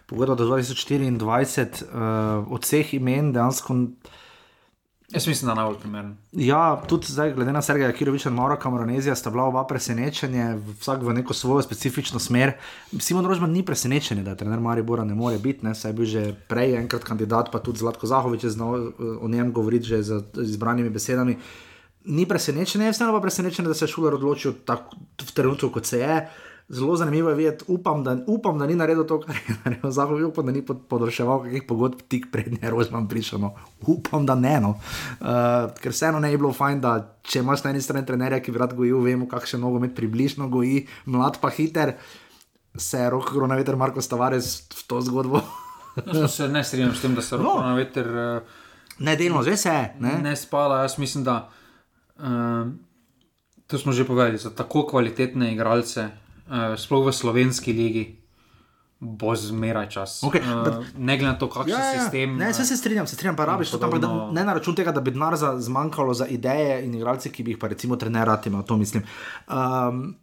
pogodba 0.07 0.35
do 0.35 0.47
2024, 0.49 1.85
uh, 1.85 2.53
od 2.53 2.65
vseh 2.65 2.95
imen 2.95 3.33
dejansko. 3.33 3.77
Jaz 5.13 5.27
mislim, 5.27 5.47
da 5.47 5.53
je 5.53 5.57
najbolj 5.57 5.79
primeren. 5.81 6.17
Ja, 6.33 6.83
tudi 6.89 7.07
zdaj, 7.09 7.35
glede 7.35 7.53
na 7.53 7.63
Sergeja 7.63 7.93
Kiroviča 7.93 8.29
in 8.29 8.35
Maura 8.35 8.57
Kamoronezija, 8.57 9.15
sta 9.15 9.31
bila 9.31 9.45
oba 9.45 9.65
presenečenja, 9.69 10.57
vsak 10.81 11.03
v 11.03 11.13
neko 11.13 11.35
svojo 11.35 11.63
specifično 11.63 12.19
smer. 12.19 12.53
Simon 12.99 13.27
Rožman 13.27 13.53
ni 13.53 13.65
presenečen, 13.65 14.25
da 14.25 14.35
trener 14.35 14.61
Maribora 14.61 15.05
ne 15.05 15.15
more 15.15 15.39
biti, 15.39 15.67
ne, 15.67 15.75
saj 15.75 15.91
je 15.91 15.97
bil 15.97 16.07
že 16.07 16.23
prej 16.49 16.77
enkrat 16.81 17.05
kandidat, 17.05 17.53
pa 17.53 17.59
tudi 17.59 17.79
Zlatko 17.79 18.07
Zahovič 18.07 18.45
je 18.45 18.51
znal 18.51 18.77
eh, 18.77 18.93
o 19.21 19.29
njem 19.29 19.53
govoriti 19.53 19.87
že 19.87 20.03
z 20.03 20.23
izbranimi 20.43 20.91
besedami. 20.91 21.37
Ni 22.05 22.27
presenečen, 22.29 22.83
je 22.83 22.93
vseeno 22.93 23.13
pa 23.13 23.21
presenečen, 23.21 23.65
da 23.65 23.75
se 23.75 23.85
je 23.85 23.89
Šuler 23.89 24.15
odločil 24.15 24.53
tako 24.65 24.97
v 25.23 25.33
trenutku, 25.33 25.69
kot 25.69 25.87
se 25.87 25.99
je. 25.99 26.29
Zelo 26.69 26.97
zanimivo 26.97 27.29
je 27.29 27.37
videti, 27.37 27.65
upam 27.69 28.05
da, 28.05 28.17
upam, 28.27 28.59
da 28.59 28.67
ni 28.67 28.75
naredil 28.75 29.05
to, 29.05 29.21
kar 29.21 29.37
je 29.39 29.55
naredil 29.65 29.91
Zahovič, 29.91 30.25
upam, 30.25 30.47
da 30.47 30.53
ni 30.53 30.63
pod- 30.63 30.87
podaljševal 30.89 31.43
kakšnih 31.43 31.63
pogodb 31.63 32.01
tik 32.09 32.27
pred 32.33 32.63
Nerožman 32.63 33.09
prišel. 33.09 33.39
No. 33.39 33.51
Upam, 33.83 34.27
da 34.27 34.35
ne. 34.35 34.61
No. 34.61 34.71
Uh, 34.71 35.29
ker 35.75 35.91
vseeno 35.91 36.19
ne 36.19 36.31
bi 36.31 36.37
bilo 36.37 36.53
fajn, 36.53 36.81
da 36.81 36.93
če 37.23 37.39
imaš 37.39 37.65
na 37.65 37.71
eni 37.71 37.81
strani 37.81 38.07
trenerja, 38.07 38.41
ki 38.41 38.51
bi 38.51 38.59
rad 38.59 38.73
gojil, 38.73 39.01
vemo, 39.01 39.27
kakšen 39.27 39.61
nogomet 39.61 39.95
približno 39.95 40.49
goji, 40.49 40.81
mlad 41.07 41.37
pa 41.39 41.51
hiter, 41.51 41.93
se 42.75 42.99
je 42.99 43.11
roko 43.11 43.31
kronometer 43.31 43.77
Marko 43.77 44.01
Stavares 44.01 44.47
v 44.73 44.87
to 44.87 45.01
zgodbo. 45.03 45.43
Jaz 46.09 46.31
se 46.33 46.49
ne 46.49 46.65
strinjam 46.65 46.95
s 46.95 47.03
tem, 47.03 47.15
da 47.15 47.23
se 47.23 47.37
roko 47.37 47.57
No. 47.57 47.63
na 47.63 47.75
veter. 47.75 48.09
Uh, 48.09 48.61
Ne, 48.99 49.17
delno, 49.17 49.43
že 49.43 49.57
se 49.57 49.69
je. 49.69 49.95
Ne? 49.99 50.19
ne 50.21 50.37
spada. 50.37 50.83
Jaz 50.83 50.99
mislim, 50.99 51.25
da 51.25 51.49
um, 52.17 52.79
to 53.67 53.79
smo 53.79 53.93
že 53.93 54.05
povedali, 54.05 54.39
za 54.39 54.51
tako 54.51 54.87
kvalitetne 54.87 55.53
igralce, 55.53 56.09
uh, 56.45 56.55
sploh 56.77 57.05
v 57.05 57.13
slovenski 57.13 57.73
ligi, 57.73 58.05
bo 58.99 59.35
zmeraj 59.35 59.89
čas. 59.89 60.23
Okej, 60.23 60.41
uh, 60.41 60.69
ne 60.97 61.17
glede 61.17 61.27
na 61.27 61.35
to, 61.35 61.49
kakšen 61.49 61.71
Ja, 61.71 61.85
ja. 61.85 62.01
sistem. 62.01 62.37
Ne, 62.37 62.49
vse 62.49 62.65
se 62.65 62.77
strinjam, 62.77 63.03
se 63.05 63.15
strinjam, 63.15 63.35
pa 63.35 63.45
rabiš 63.45 63.71
to, 63.71 63.79
ampak 63.79 63.99
da, 63.99 64.07
podobno- 64.07 64.33
ne 64.33 64.45
na 64.45 64.53
račun 64.53 64.75
tega, 64.75 64.93
da 64.93 65.01
bi 65.01 65.11
denar 65.11 65.37
za, 65.37 65.59
zmanjkalo 65.59 66.15
za 66.15 66.27
ideje 66.29 66.85
in 66.85 66.95
igralce, 66.95 67.29
ki 67.29 67.43
bi 67.43 67.51
jih 67.51 67.59
pa 67.59 67.67
recimo 67.67 67.97
trener 67.97 68.25
rad 68.25 68.47
imel, 68.47 68.63
to 68.63 68.77
mislim. 68.77 69.03
Um, 69.49 70.15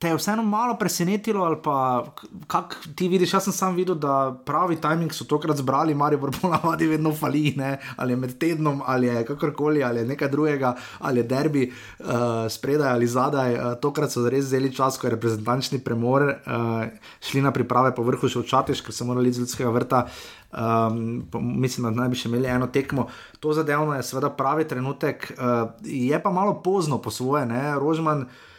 te 0.00 0.08
je 0.08 0.16
vseeno 0.16 0.42
malo 0.42 0.78
presenetilo, 0.80 1.44
ali 1.44 1.56
pa 1.62 2.04
kako 2.46 2.74
ti 2.94 3.08
vidiš? 3.08 3.34
Jaz 3.34 3.44
sem 3.44 3.52
sam 3.52 3.74
videl, 3.76 3.94
da 4.00 4.32
pravi 4.44 4.78
timing 4.80 5.12
so 5.12 5.24
tokrat 5.28 5.56
zbrali, 5.56 5.94
Marijo 5.94 6.30
ponavadi 6.40 6.86
vedno 6.86 7.12
fali, 7.12 7.52
ne? 7.56 7.78
ali 7.96 8.12
je 8.12 8.16
med 8.16 8.38
tednom, 8.38 8.80
ali 8.86 9.06
je 9.06 9.26
kakorkoli, 9.28 9.84
ali 9.84 10.00
je 10.00 10.06
nekaj 10.06 10.28
drugega, 10.28 10.74
ali 10.98 11.20
je 11.20 11.22
derbi 11.22 11.72
uh, 11.98 12.06
spredaj 12.48 12.92
ali 12.92 13.06
zadaj. 13.06 13.54
Uh, 13.54 13.60
tokrat 13.80 14.10
so 14.12 14.24
res 14.28 14.44
vzeli 14.48 14.72
čas, 14.74 14.96
ko 14.98 15.06
je 15.06 15.14
reprezentančni 15.18 15.78
premor, 15.84 16.22
uh, 16.22 16.84
šli 17.20 17.42
na 17.44 17.52
priprave 17.52 17.92
po 17.94 18.02
vrhu 18.02 18.28
še 18.28 18.40
v 18.40 18.48
Čateš, 18.48 18.80
ker 18.80 18.96
so 18.96 19.04
morali 19.04 19.28
iz 19.28 19.38
ljudskega 19.38 19.70
vrta. 19.70 20.06
Um, 20.50 21.28
po- 21.30 21.40
mislim, 21.40 21.90
da 21.92 22.00
naj 22.02 22.08
bi 22.08 22.16
še 22.16 22.30
imeli 22.32 22.48
eno 22.48 22.66
tekmo. 22.72 23.10
To 23.40 23.52
zadevno 23.52 23.94
je 23.94 24.02
seveda 24.02 24.32
pravi 24.32 24.64
trenutek, 24.64 25.34
uh, 25.36 25.68
je 25.84 26.22
pa 26.22 26.32
malo 26.32 26.62
pozno 26.64 26.98
po 26.98 27.10
svoje, 27.10 27.44
ne, 27.46 27.74
Rožman. 27.76 28.22
eh, 28.22 28.49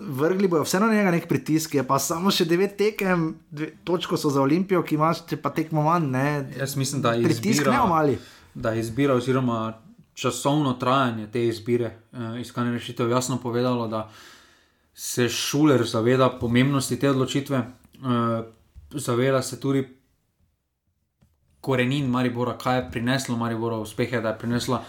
Vrgli 0.00 0.48
bojo 0.48 0.62
vseeno 0.62 0.86
na 0.86 0.94
njega 0.94 1.10
nek 1.10 1.28
pritisk, 1.28 1.74
je 1.74 1.82
pa 1.86 1.98
samo 1.98 2.30
še 2.30 2.44
devet 2.44 2.74
tekem, 2.76 3.30
dve, 3.50 3.70
točko 3.84 4.18
so 4.20 4.28
za 4.30 4.42
Olimpijo, 4.42 4.82
ki 4.84 4.98
imaš, 4.98 5.22
pa 5.42 5.52
tekmo 5.56 5.82
manj, 5.86 6.10
ne. 6.12 6.24
Jaz 6.58 6.76
mislim, 6.76 7.00
da 7.02 7.14
Pritisk 7.16 7.46
izbira, 7.46 7.72
ne 7.72 7.86
mali. 7.88 8.18
da 8.54 8.74
je 8.76 8.80
izbira, 8.84 9.16
oziroma 9.16 9.72
časovno 10.14 10.74
trajanje 10.76 11.30
te 11.32 11.46
izbire, 11.48 11.94
uh, 12.12 12.36
iskanje 12.40 12.76
rešitev, 12.76 13.10
jasno 13.10 13.38
povedalo, 13.40 13.88
da 13.88 14.10
se 14.94 15.28
šuler 15.28 15.86
zaveda 15.88 16.28
pomembnosti 16.40 16.98
te 17.00 17.10
odločitve, 17.10 17.58
uh, 17.58 18.44
zaveda 18.90 19.42
se 19.42 19.60
tudi 19.60 19.86
korenin 21.60 22.06
Maribora, 22.10 22.58
kaj 22.58 22.76
je 22.76 22.90
prineslo 22.90 23.36
Maribora 23.36 23.76
uspehe, 23.76 24.20
da 24.20 24.28
je 24.28 24.38
prinesla 24.38 24.84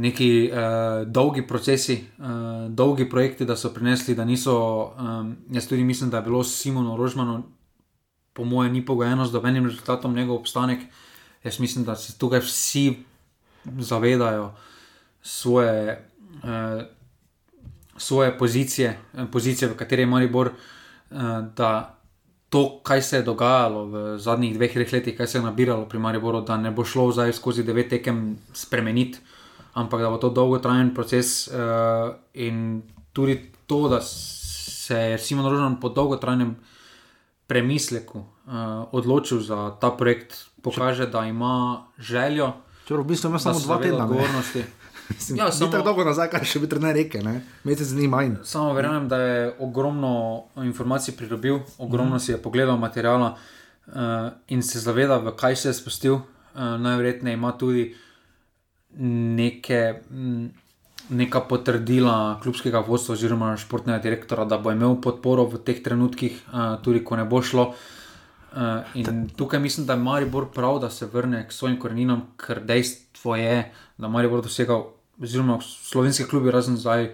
neki 0.00 0.50
uh, 0.50 1.06
dolgi 1.06 1.44
procesi, 1.46 1.98
uh, 2.18 2.26
dolgi 2.72 3.08
projekti, 3.08 3.44
da 3.44 3.56
so 3.56 3.72
prinesli, 3.74 4.14
da 4.14 4.24
niso. 4.24 4.56
Um, 4.98 5.36
jaz 5.52 5.68
tudi 5.68 5.84
mislim, 5.84 6.10
da 6.10 6.16
je 6.16 6.28
bilo 6.28 6.44
s 6.44 6.56
Simonom 6.62 6.96
Rožmanom, 6.96 7.44
po 8.32 8.44
mojem, 8.44 8.72
ni 8.72 8.84
pogojeno 8.86 9.26
z 9.26 9.32
dobenim 9.32 9.66
rezultatom 9.66 10.14
njegov 10.14 10.36
obstanek. 10.36 10.80
Jaz 11.44 11.60
mislim, 11.60 11.84
da 11.84 11.96
se 11.96 12.18
tukaj 12.18 12.40
vsi 12.40 12.96
zavedajo 13.78 14.52
svoje. 15.22 16.06
Uh, 16.42 16.82
Svoje 18.00 18.32
pozicije, 18.38 18.98
pozicije, 19.32 19.68
v 19.68 19.76
kateri 19.76 20.02
je 20.02 20.06
Maribor, 20.06 20.50
da 21.56 22.00
to, 22.50 22.80
kaj 22.82 23.02
se 23.02 23.16
je 23.16 23.22
dogajalo 23.22 23.84
v 23.86 24.18
zadnjih 24.18 24.54
dveh 24.54 24.72
treh 24.72 24.92
letih, 24.92 25.16
kaj 25.16 25.26
se 25.26 25.38
je 25.38 25.42
nabiralo 25.42 25.86
pri 25.88 25.98
Mariboru, 25.98 26.40
da 26.40 26.56
ne 26.56 26.70
bo 26.70 26.84
šlo 26.84 27.12
zdaj 27.12 27.32
skozi 27.32 27.62
devet 27.62 27.88
tekem 27.88 28.38
spremeniti, 28.52 29.18
ampak 29.72 30.00
da 30.00 30.08
bo 30.08 30.18
to 30.18 30.30
dolgotrajen 30.30 30.90
proces. 30.90 31.48
uh, 31.48 31.54
In 32.34 32.82
tudi 33.12 33.36
to, 33.66 33.88
da 33.88 34.00
se 34.00 34.94
je 34.96 35.18
Simon 35.18 35.46
Rožen 35.46 35.76
po 35.76 35.88
dolgotrajnem 35.88 36.56
premisleku 37.46 38.18
uh, 38.18 38.52
odločil 38.90 39.40
za 39.40 39.70
ta 39.72 39.90
projekt, 39.90 40.34
pokaže, 40.58 41.06
da 41.06 41.24
ima 41.24 41.54
željo. 41.96 42.52
Čeprav 42.84 43.04
v 43.04 43.08
bistvu 43.08 43.28
ima 43.28 43.38
samo 43.38 43.58
dva 43.58 43.78
tedna. 43.78 44.04
odgovornosti. 44.04 44.64
Mislim, 45.10 45.38
Ja, 45.38 45.50
samo- 45.50 45.66
Ni 45.66 45.72
tako 45.72 45.84
dolgo 45.84 46.04
nazaj, 46.04 46.30
kaj 46.30 46.44
še 46.44 46.60
bi 46.60 46.68
trener 46.68 46.94
rekel, 46.94 47.22
mesec 47.64 47.88
dni 47.88 48.06
manj. 48.06 48.36
Samo 48.44 48.72
verjamem, 48.72 49.08
da 49.08 49.16
je 49.18 49.38
ogromno 49.58 50.12
informacij 50.56 51.16
pridobil, 51.16 51.58
ogromno 51.78 52.18
si 52.18 52.30
je 52.30 52.38
pogledal 52.38 52.78
materijala 52.78 53.34
uh, 53.34 53.94
in 54.48 54.62
se 54.62 54.78
zaveda, 54.78 55.18
v 55.18 55.32
kaj 55.32 55.56
se 55.56 55.68
je 55.68 55.74
spustil. 55.74 56.14
Uh, 56.14 56.22
najverjetneje 56.78 57.34
ima 57.34 57.50
tudi 57.52 57.94
neke, 58.98 60.00
m, 60.10 60.50
neka 61.10 61.40
potrdila 61.48 62.40
klubskega 62.42 62.82
vodstva 62.86 63.14
oziroma 63.14 63.54
športnega 63.56 63.98
direktora, 64.02 64.44
da 64.44 64.58
bo 64.58 64.72
imel 64.72 64.98
podporo 65.02 65.46
v 65.50 65.62
teh 65.64 65.82
trenutkih, 65.82 66.40
uh, 66.52 66.76
tudi 66.82 67.04
ko 67.04 67.16
ne 67.16 67.24
bo 67.24 67.42
šlo. 67.42 67.72
Uh, 68.50 68.82
in 68.98 69.28
tukaj 69.36 69.60
mislim, 69.60 69.86
da 69.86 69.94
je 69.94 70.02
Maribor 70.02 70.48
prav, 70.54 70.80
da 70.82 70.90
se 70.90 71.06
vrne 71.06 71.46
k 71.48 71.52
svojim 71.52 71.78
koreninam, 71.78 72.26
ker 72.36 72.64
dejstvo 72.66 73.36
je, 73.36 73.70
da 73.98 74.08
Maribor 74.08 74.42
dosegal, 74.42 74.88
oziroma 75.22 75.60
slovenski 75.62 76.26
klubi, 76.26 76.50
razen 76.50 76.76
zdaj, 76.76 77.12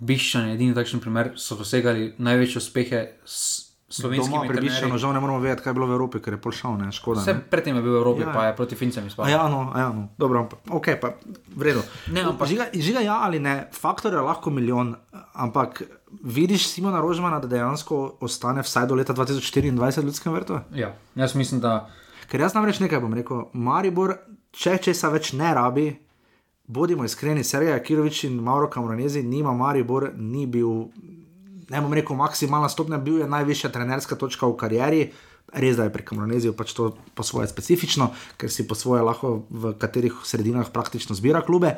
Biščan 0.00 0.48
edini 0.54 0.74
takšen 0.74 1.00
primer, 1.00 1.34
so 1.36 1.56
dosegali 1.60 2.14
največje 2.18 2.60
uspehe 2.60 3.00
s 3.28 3.69
slovenskimi 3.90 4.32
Doma 4.32 4.46
pri 4.46 4.60
Biščanu, 4.60 4.80
trenerji. 4.80 4.98
žal 4.98 5.12
ne 5.12 5.20
moramo 5.20 5.38
vedeti, 5.38 5.62
kaj 5.62 5.70
je 5.70 5.74
bilo 5.74 5.86
v 5.86 5.92
Evropi, 5.92 6.20
ker 6.20 6.32
je 6.32 6.38
pol 6.38 6.52
šel, 6.52 6.76
ne, 6.76 6.88
škoda. 6.90 7.20
Vse 7.20 7.34
predtem 7.44 7.76
je 7.76 7.82
bil 7.82 7.92
v 7.92 7.96
Evropi, 7.96 8.22
Ja, 8.22 8.32
pa 8.32 8.46
je 8.46 8.56
proti 8.56 8.74
Fincem 8.74 9.06
izpadel. 9.06 9.32
ja, 9.32 9.48
no, 9.48 9.72
ja, 9.74 9.88
no. 9.88 10.08
dobro, 10.16 10.40
ampak, 10.40 10.58
ok, 10.68 10.86
pa 10.96 11.08
v 11.50 11.62
redu. 11.62 11.82
Ne, 12.08 12.22
ampak- 12.22 12.46
žiga, 12.46 12.70
žiga 12.72 13.00
ja 13.00 13.18
ali 13.20 13.38
ne, 13.38 13.68
faktor 13.72 14.12
je 14.12 14.20
lahko 14.20 14.50
milijon, 14.50 14.94
ampak 15.34 15.82
vidiš 16.22 16.68
Simona 16.68 17.00
Rožmana, 17.00 17.38
da 17.38 17.48
dejansko 17.48 18.16
ostane 18.20 18.62
vsaj 18.62 18.86
do 18.86 18.94
leta 18.94 19.12
2024 19.12 19.74
v 19.96 20.06
ljudskem 20.06 20.32
vrtu? 20.32 20.60
Ja, 20.72 20.94
jaz 21.14 21.34
mislim, 21.34 21.60
da 21.60 21.90
Ker 22.30 22.40
jaz 22.40 22.54
namreč 22.54 22.78
nekaj 22.78 23.00
bom 23.00 23.10
rekel, 23.10 23.48
Maribor, 23.52 24.12
če 24.52 24.78
česa 24.78 25.08
več 25.08 25.32
ne 25.32 25.50
rabi, 25.50 25.88
bodimo 26.64 27.02
iskreni, 27.02 27.42
Sergej 27.42 27.74
Akirovič 27.74 28.24
in 28.24 28.36
Mauro 28.38 28.68
Kamranezi, 28.70 29.22
nima 29.22 29.50
Maribor, 29.52 30.12
ni 30.14 30.46
bil, 30.46 30.86
ne 31.70 31.80
bom 31.80 31.94
rekel, 31.94 32.18
maksimalna 32.18 32.68
stopnja, 32.68 32.98
bil 32.98 33.22
je 33.22 33.30
najvišja 33.30 33.70
trenerska 33.70 34.18
točka 34.18 34.48
v 34.50 34.58
karieri. 34.58 35.02
Res 35.50 35.74
da 35.78 35.86
je 35.86 35.90
pri 35.90 36.04
Kamraneziju 36.06 36.54
pač 36.54 36.74
to 36.76 36.92
po 37.14 37.24
svoje 37.26 37.48
specifično, 37.50 38.12
ker 38.38 38.52
si 38.52 38.68
po 38.70 38.78
svoje 38.78 39.02
lahko 39.02 39.48
v 39.50 39.72
katerih 39.78 40.20
sredinah 40.22 40.70
praktično 40.70 41.16
zbira 41.18 41.42
klube, 41.42 41.74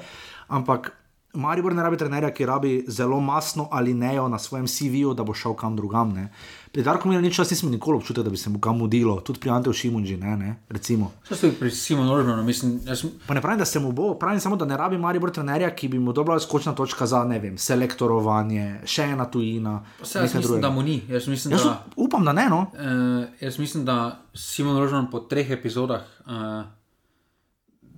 ampak 0.53 0.91
Maribor 1.35 1.73
ne 1.75 1.83
rabi 1.83 1.97
trenerja, 1.97 2.31
ki 2.31 2.47
rabi 2.47 2.85
zelo 2.89 3.21
masno 3.21 3.69
ali 3.71 3.95
nejo 3.95 4.29
na 4.29 4.39
svojem 4.39 4.67
CV-ju, 4.67 5.15
da 5.15 5.25
bo 5.25 5.35
šel 5.35 5.55
kam 5.55 5.77
drugam. 5.77 6.13
Ne. 6.13 6.27
Pri 6.73 6.83
Darku 6.83 7.09
Milaniču 7.09 7.41
jaz 7.43 7.51
nisem 7.51 7.71
nikoli 7.71 7.97
občutil, 7.97 8.23
da 8.23 8.31
bi 8.31 8.37
se 8.37 8.51
mu 8.51 8.61
kam 8.61 8.79
mudilo, 8.79 9.21
tudi 9.21 9.41
pri 9.41 9.51
Anteju 9.51 9.73
Šimunži, 9.73 10.17
ne, 10.17 10.37
ne, 10.37 10.57
recimo. 10.69 11.11
so 11.25 11.37
tudi 11.37 11.57
pri 11.57 11.71
Simonu 11.71 12.17
Rožmanu, 12.17 12.43
mislim, 12.43 12.81
jaz, 12.87 13.05
Pa 13.27 13.35
ne 13.35 13.41
pravim, 13.41 13.59
da 13.59 13.65
se 13.65 13.81
mu 13.81 13.93
bo, 13.93 14.15
pravim 14.15 14.41
samo, 14.41 14.57
da 14.57 14.65
ne 14.65 14.77
rabi 14.77 14.99
Maribor 14.99 15.31
trenerja, 15.31 15.71
ki 15.71 15.89
bi 15.89 15.99
mu 15.99 16.13
dobila 16.13 16.41
skočna 16.41 16.73
točka 16.73 17.07
za, 17.07 17.25
ne 17.25 17.39
vem, 17.39 17.59
selektorovanje, 17.59 18.81
še 18.85 19.03
ena 19.05 19.25
tujina. 19.25 19.83
vse, 20.03 20.19
jaz 20.19 20.23
mislim, 20.25 20.43
drugega. 20.43 20.61
da 20.61 20.71
mu 20.71 20.83
ni. 20.83 21.03
Jaz 21.09 21.29
mislim, 21.29 21.53
Jaz 21.53 21.65
da, 21.65 21.85
upam, 21.97 22.25
da 22.25 22.33
ne, 22.33 22.49
no. 22.49 22.61
uh, 22.73 23.25
jaz 23.41 23.59
mislim, 23.59 23.85
da 23.85 23.99
Simon 24.35 24.79
Rožman 24.79 25.11
po 25.11 25.21
treh 25.21 25.51
epizodah 25.51 26.03
uh, 26.27 26.65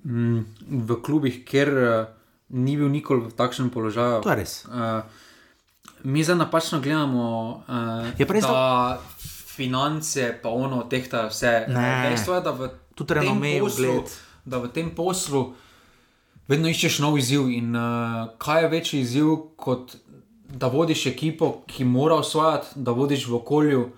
m, 0.04 0.44
v 0.70 1.02
klubih, 1.02 1.44
kjer 1.44 1.68
uh, 1.74 2.23
ni 2.54 2.76
bil 2.78 2.88
nikoli 2.88 3.26
v 3.26 3.34
takšnem 3.34 3.68
položaju. 3.74 4.22
To 4.22 4.30
je 4.30 4.38
res. 4.38 4.52
Uh, 4.70 5.02
mi 6.06 6.22
zdaj 6.24 6.38
napačno 6.38 6.80
gledamo, 6.80 7.64
uh, 7.66 8.06
Je 8.18 8.26
da 8.26 9.00
finance, 9.56 10.38
pa 10.42 10.48
ono, 10.48 10.82
tehta 10.86 11.26
vse. 11.26 11.66
Dejstvo 11.68 12.34
je, 12.34 12.40
da 12.40 12.50
v 12.50 12.70
poslu, 13.60 13.90
ugled. 13.90 14.10
da 14.44 14.58
v 14.58 14.70
tem 14.70 14.90
poslu 14.94 15.54
vedno 16.48 16.68
iščeš 16.68 16.98
nov 17.02 17.18
izziv. 17.18 17.50
In 17.50 17.74
uh, 17.76 18.30
kaj 18.38 18.62
je 18.62 18.68
večji 18.68 19.00
izziv, 19.00 19.34
kot 19.56 19.96
da 20.54 20.70
vodiš 20.70 21.06
ekipo, 21.10 21.64
ki 21.66 21.84
mora 21.84 22.14
osvajati, 22.22 22.78
da 22.78 22.94
vodiš 22.94 23.26
v 23.26 23.34
okolju, 23.34 23.88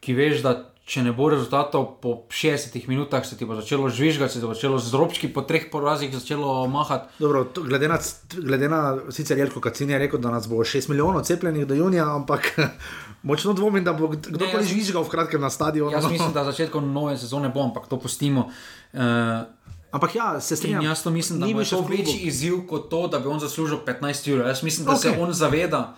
ki 0.00 0.14
veš, 0.14 0.42
da 0.44 0.71
če 0.84 1.02
ne 1.06 1.12
bo 1.14 1.28
rezultatov 1.30 2.00
po 2.02 2.26
60 2.28 2.88
minutah, 2.90 3.22
se 3.26 3.36
ti 3.38 3.46
bo 3.46 3.54
začelo 3.54 3.86
žvižgati, 3.88 4.32
se 4.34 4.40
ti 4.40 4.46
bo 4.46 4.54
začelo 4.54 4.78
z 4.82 4.94
robčki 4.94 5.28
po 5.30 5.42
treh 5.46 5.70
porazih 5.70 6.10
začelo 6.10 6.66
mahati. 6.66 7.06
Dobro, 7.22 7.44
to, 7.44 7.62
glede, 7.62 7.88
na, 7.88 7.98
glede 8.34 8.68
na 8.68 8.80
sicer 9.10 9.38
Jelko 9.38 9.60
Kacin 9.60 9.90
je 9.90 9.98
rekel, 9.98 10.18
da 10.18 10.30
nas 10.30 10.48
bo 10.50 10.56
6 10.56 10.88
milijonov 10.90 11.22
cepljenih 11.22 11.66
do 11.66 11.74
junija, 11.74 12.08
ampak 12.14 12.50
močno 13.22 13.52
dvomim, 13.52 13.84
da 13.84 13.92
bo 13.92 14.10
kd- 14.10 14.34
kdorkoli 14.34 14.62
jaz- 14.64 14.68
žvižgal 14.68 15.06
v 15.06 15.08
kratkem 15.08 15.40
na 15.40 15.50
stadionu. 15.50 15.94
Jaz 15.94 16.10
mislim, 16.12 16.32
da 16.32 16.44
začetkom 16.44 16.92
nove 16.92 17.14
sezone 17.16 17.48
bo, 17.48 17.62
ampak 17.62 17.86
to 17.86 17.96
pustimo. 17.98 18.50
Uh, 18.92 19.46
Ampak 19.92 20.14
ja, 20.14 20.40
se 20.40 20.54
In 20.54 20.56
strinjam. 20.56 20.84
jaz 20.84 21.02
to 21.02 21.10
mislim, 21.10 21.40
da 21.40 21.46
je 21.46 21.64
še 21.64 21.76
to 21.76 21.84
večji 21.84 22.20
izziv 22.24 22.62
kot 22.66 22.88
to, 22.88 23.08
da 23.08 23.18
bi 23.20 23.28
on 23.28 23.40
zaslužil 23.40 23.84
15 23.84 24.32
ur. 24.32 24.40
Jaz 24.48 24.62
mislim, 24.64 24.86
da 24.86 24.92
okay. 24.92 25.12
se 25.12 25.20
on 25.20 25.32
zaveda, 25.32 25.94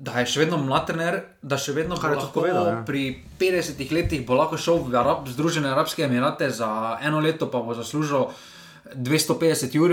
da 0.00 0.16
je 0.16 0.26
še 0.26 0.40
vedno 0.40 0.56
mlad 0.56 0.86
trener, 0.86 1.18
da 1.42 1.56
še 1.56 1.72
vedno 1.72 1.94
Kar 1.94 2.16
lahko 2.16 2.32
povedal, 2.34 2.66
ja. 2.66 2.76
pri 2.82 3.02
50 3.36 3.76
letih 3.92 4.24
bo 4.24 4.34
lahko 4.34 4.56
šel 4.56 4.80
v 4.80 4.96
Arab, 4.96 5.28
Združene 5.28 5.68
Arabske 5.68 6.02
Emirate 6.02 6.48
za 6.50 6.70
eno 7.02 7.20
leto, 7.20 7.46
pa 7.46 7.60
bo 7.60 7.74
zaslužil 7.74 8.30
250 8.94 9.76
ur, 9.76 9.92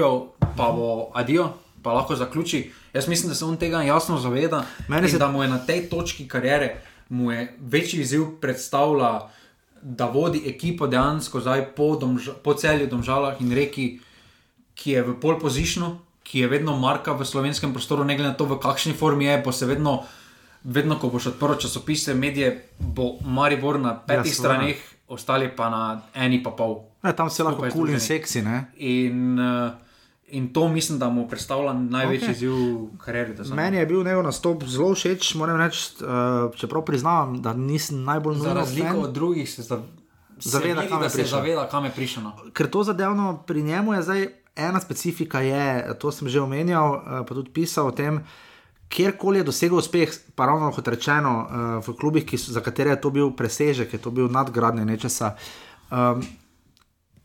pa 0.56 0.72
bo 0.72 1.12
adijo. 1.14 1.50
Pa 1.78 1.94
lahko 1.94 2.16
zaključi. 2.16 2.64
Jaz 2.94 3.08
mislim, 3.08 3.30
da 3.30 3.36
se 3.36 3.46
on 3.46 3.58
tega 3.58 3.82
jasno 3.84 4.18
zaveda. 4.18 4.64
Meni 4.88 5.10
se- 5.10 5.18
Da 5.18 5.28
mu 5.28 5.44
je 5.44 5.50
na 5.50 5.60
tej 5.60 5.90
točki 5.90 6.28
karijere 6.28 6.76
mu 7.10 7.32
je 7.32 7.56
večji 7.60 8.02
izziv 8.02 8.26
predstavlja, 8.42 9.22
da 9.82 10.06
vodi 10.06 10.42
ekipo 10.48 10.88
dejansko 10.88 11.40
zdaj 11.40 11.66
po, 11.76 11.96
domža, 11.96 12.34
po 12.34 12.54
celju 12.54 12.88
Domžalah 12.88 13.42
in 13.42 13.52
reki, 13.52 14.00
ki 14.74 14.92
je 14.92 15.04
v 15.04 15.20
pol 15.20 15.40
pozicionu, 15.40 16.00
ki 16.28 16.44
je 16.44 16.48
vedno 16.52 16.76
marka 16.76 17.16
v 17.16 17.24
slovenskem 17.24 17.72
prostoru, 17.72 18.04
ne 18.04 18.18
glede 18.20 18.34
na 18.34 18.36
to, 18.36 18.46
v 18.46 18.60
kakšni 18.60 18.92
formi 18.94 19.26
je, 19.26 19.40
bo 19.46 19.52
se 19.56 19.66
vedno, 19.66 20.04
vedno 20.64 21.00
ko 21.00 21.08
boš 21.08 21.32
odprl 21.32 21.56
časopise, 21.56 22.12
medije, 22.14 22.68
bo 22.80 23.16
Maribor 23.24 23.80
na 23.80 23.96
petih 23.96 24.28
Ja, 24.28 24.36
ja, 24.36 24.40
straneh, 24.40 24.82
ostali 25.08 25.48
pa 25.48 25.70
na 25.72 25.82
eni 26.12 26.42
pa 26.44 26.52
pol. 26.52 26.82
Ne, 27.04 27.16
tam 27.16 27.32
se 27.32 27.44
lahko 27.48 27.64
kul 27.64 27.72
cool 27.72 27.94
in 27.96 28.04
seksi, 28.04 28.42
ne. 28.44 28.66
In, 28.76 29.40
uh, 29.40 29.72
in 30.36 30.50
to 30.52 30.68
mislim, 30.68 31.00
da 31.00 31.08
mu 31.10 31.24
predstavlja 31.32 31.72
največji 31.74 32.28
Okej. 32.28 32.36
izziv 32.36 32.52
v 32.52 32.98
karieri. 33.00 33.38
zdaj. 33.40 33.56
Meni 33.56 33.78
je 33.78 33.86
bil 33.86 34.04
njegov 34.04 34.28
nastop 34.28 34.66
zelo 34.68 34.92
všeč, 34.96 35.32
moram 35.40 35.62
reči, 35.64 36.04
uh, 36.04 36.52
čeprav 36.60 36.84
priznavam, 36.84 37.40
da 37.42 37.54
nisem 37.54 38.04
najbolj 38.04 38.36
Za 38.36 38.44
nujno 38.44 38.60
razliko 38.60 38.88
fan. 38.88 39.00
od 39.00 39.14
drugih 39.16 39.48
se, 39.48 39.64
zav... 39.64 39.88
Zaveda, 40.40 40.82
vidi, 40.82 40.92
kam 40.92 41.04
je 41.04 41.10
prišel. 41.10 41.40
zaveda, 41.40 41.64
kam 41.70 41.86
je 41.86 41.92
prišel. 41.92 42.24
no. 42.24 42.36
ker 42.54 42.68
to 42.70 42.84
zadevno 42.84 43.44
pri 43.48 43.64
njemu 43.64 43.94
je 43.94 44.02
zdaj 44.02 44.28
ena 44.58 44.80
specifika, 44.80 45.40
je, 45.40 45.64
to 45.96 46.12
sem 46.12 46.28
že 46.28 46.40
omenjal, 46.40 46.88
eh, 46.96 47.24
pa 47.24 47.32
tudi 47.32 47.50
pisal 47.52 47.88
o 47.88 47.92
tem. 47.92 48.24
Kjerkoli 48.88 49.38
je 49.38 49.44
dosegel 49.44 49.78
uspeh, 49.78 50.08
pa 50.34 50.46
ravno 50.46 50.72
kot 50.72 50.88
rečeno, 50.88 51.34
eh, 51.42 51.48
v 51.82 51.94
klubih, 51.94 52.26
so, 52.34 52.50
za 52.50 52.62
katere 52.62 52.90
je 52.90 53.02
to 53.02 53.10
bil 53.10 53.32
presežek, 53.32 53.94
je 53.94 54.00
to 54.00 54.12
bil 54.12 54.28
nadgradnja 54.28 54.84
nečesa. 54.84 55.36
Um, 55.90 56.24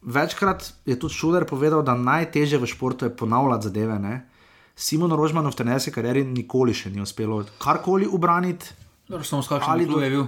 večkrat 0.03 0.63
je 0.87 0.95
tudi 0.97 1.15
Šuler 1.15 1.45
povedal, 1.45 1.83
da 1.83 1.95
najtežje 1.95 2.59
v 2.59 2.67
športu 2.67 3.05
je 3.05 3.13
ponavljati 3.13 3.65
zadeve. 3.65 3.99
Ne? 3.99 4.29
Simonu 4.75 5.17
Rožmanu 5.17 5.51
v 5.51 5.55
trenerski 5.55 5.91
karieri 5.91 6.25
nikoli 6.25 6.73
še 6.73 6.91
ni 6.91 7.01
uspelo 7.01 7.45
karkoli 7.59 8.07
ubraniti, 8.07 8.67
Dobro, 9.09 9.25
samo 9.25 9.43
s 9.43 9.49
kakšnim 9.49 9.87
do- 9.89 10.01
je 10.01 10.11
bil. 10.11 10.27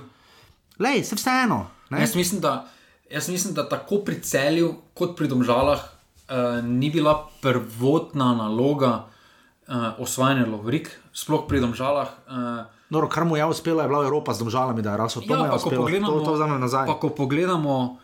lej, 0.79 1.05
se 1.05 1.15
vseeno. 1.15 1.67
ne. 1.91 2.01
Jaz 2.01 2.15
mislim, 2.15 2.41
da, 2.41 2.67
jaz 3.09 3.29
mislim, 3.29 3.55
da 3.55 3.69
tako 3.69 3.99
pri 3.99 4.21
celju 4.21 4.75
kot 4.95 5.17
pri 5.17 5.29
domžalah 5.29 5.94
uh, 6.31 6.65
ni 6.65 6.91
bila 6.91 7.29
prvotna 7.41 8.35
naloga 8.35 9.05
uh, 9.69 9.99
osvajanja 9.99 10.47
Lovrik, 10.47 10.91
sploh 11.13 11.47
pri 11.49 11.61
domžalah. 11.61 12.09
Uh, 12.29 12.65
Noro, 12.91 13.09
kar 13.09 13.25
mu 13.25 13.37
je 13.37 13.47
uspelo, 13.47 13.83
je 13.83 13.89
bila 13.89 14.05
Evropa 14.05 14.35
z 14.35 14.45
državami, 14.45 14.83
da 14.83 14.93
je 14.93 14.97
rasel. 14.97 15.23
To 15.23 15.35
ja, 15.35 15.51
pa 15.51 15.59
ko 15.59 15.71
pogledamo, 15.71 16.21
to, 16.21 16.37
to 16.37 16.59
nazaj. 16.59 16.87
pa 16.87 16.95
ko 17.01 17.09
pogledamo, 17.09 17.99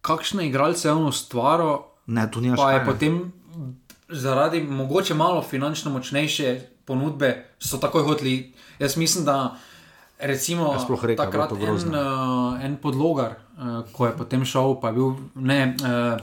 kakšne 0.00 0.46
igralce 0.46 0.88
je 0.88 0.92
on 0.92 1.06
ustvaril, 1.06 1.78
Ne, 2.06 2.30
tu 2.30 2.40
ni 2.40 2.54
pa 2.56 2.70
je 2.72 2.78
škane. 2.78 2.92
potem 2.92 3.32
zaradi 4.08 4.62
mogoče 4.62 5.14
malo 5.14 5.42
finančno 5.42 5.90
močnejše 5.90 6.60
ponudbe, 6.84 7.44
so 7.58 7.78
takoj 7.78 8.02
hoteli. 8.02 8.54
Jaz 8.78 8.96
mislim, 8.96 9.24
da 9.24 9.56
recimo 10.18 10.72
Ja, 10.72 10.86
bila 10.86 11.16
takrat 11.16 11.48
to 11.48 11.56
en, 11.56 11.94
uh, 11.94 12.64
en 12.64 12.76
podlogar, 12.76 13.34
uh, 13.58 13.82
ko 13.92 14.06
je 14.06 14.16
potem 14.16 14.44
šel, 14.44 14.80
pa 14.80 14.88
je 14.88 14.92
bil 14.94 15.14
ne, 15.34 15.74
uh, 15.82 16.20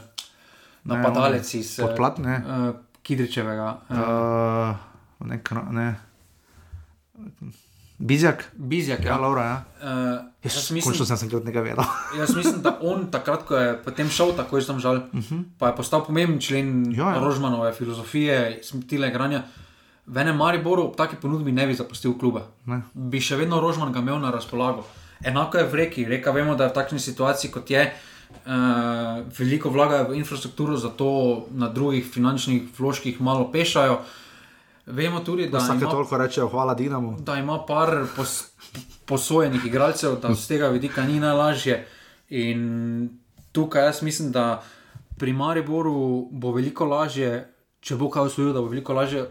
napadalec 0.83 1.53
iz 1.53 1.79
eh, 1.79 1.85
Podplat, 1.87 2.17
ne. 2.17 2.41
uh, 2.45 2.75
Kidričevega. 3.03 3.77
Uh, 3.89 5.27
ne, 5.27 5.39
ne. 5.71 5.95
Bizjak, 7.97 8.51
Bizjak, 8.53 9.03
ja, 9.05 9.13
ja. 9.13 9.17
Laura, 9.17 9.43
ja. 9.43 9.57
Uh, 9.79 9.89
jaz, 10.43 10.53
Končno 10.53 10.75
mislim, 10.75 11.05
sem 11.05 11.17
se 11.17 11.39
nekaj 11.43 11.61
vedel. 11.61 11.83
jaz 12.19 12.35
mislim, 12.35 12.61
da 12.61 12.77
on 12.81 13.05
takrat, 13.11 13.45
ko 13.47 13.55
je 13.55 13.75
potem 13.83 14.09
šel, 14.09 14.33
tako 14.35 14.57
je 14.57 14.65
tam 14.65 14.79
žal, 14.79 14.95
uh 14.95 15.03
-huh. 15.13 15.43
pa 15.59 15.67
je 15.67 15.75
postal 15.75 16.05
pomemben 16.05 16.39
člen 16.39 16.81
Mhm. 16.81 16.99
Ja, 16.99 17.13
ja. 17.13 17.19
Rožmanove 17.19 17.73
filozofije, 17.73 18.59
stile 18.63 19.07
igranja. 19.07 19.43
V 20.05 20.17
enem 20.17 20.37
Mariboru 20.37 20.83
ob 20.83 20.95
taki 20.95 21.15
ponudbi 21.15 21.51
ne 21.51 21.67
bi 21.67 21.73
zapustil 21.73 22.17
kluba. 22.19 22.41
Ne. 22.65 22.81
Bi 22.93 23.21
še 23.21 23.35
vedno 23.35 23.59
Rožman 23.59 23.93
ga 23.93 23.99
imel 23.99 24.19
na 24.19 24.31
razpolago. 24.31 24.85
Enako 25.23 25.57
je 25.57 25.63
v 25.63 25.73
reki. 25.75 26.05
Reka 26.05 26.31
vemo, 26.31 26.55
da 26.55 26.63
je 26.63 26.69
v 26.69 26.73
takšni 26.73 26.99
situaciji, 26.99 27.51
kot 27.51 27.69
je, 27.71 27.81
Uh, 27.83 28.12
veliko 29.37 29.69
vlagajo 29.69 30.09
v 30.09 30.17
infrastrukturo, 30.17 30.77
zato 30.77 31.45
na 31.51 31.69
drugih 31.69 32.05
finančnih 32.05 32.63
vložkih 32.79 33.21
malo 33.21 33.51
pešajo. 33.51 33.99
Vemo 34.85 35.19
tudi, 35.19 35.47
da 35.49 35.57
Vsake 35.57 35.85
ima, 35.85 35.91
toliko 35.91 36.17
rečejo, 36.17 36.47
hvala 36.49 36.73
Dinamo. 36.73 37.17
da 37.19 37.35
ima 37.35 37.65
par 37.67 38.05
pos, 38.15 38.51
posojenih 39.05 39.65
igralcev, 39.65 40.19
da 40.21 40.33
z 40.33 40.47
tega 40.47 40.67
vidika 40.67 41.03
ni 41.03 41.19
najlažje. 41.19 41.87
In 42.29 43.09
tukaj 43.51 43.85
jaz 43.85 44.01
mislim, 44.01 44.31
da 44.31 44.63
pri 45.17 45.33
Mariboru 45.33 46.27
bo 46.31 46.51
veliko 46.51 46.85
lažje, 46.85 47.47
če 47.79 47.95
bo 47.95 48.09
kaj 48.09 48.27
usvojil, 48.27 48.53
da 48.53 48.61
bo 48.61 48.67
veliko 48.67 48.93
lažje 48.93 49.23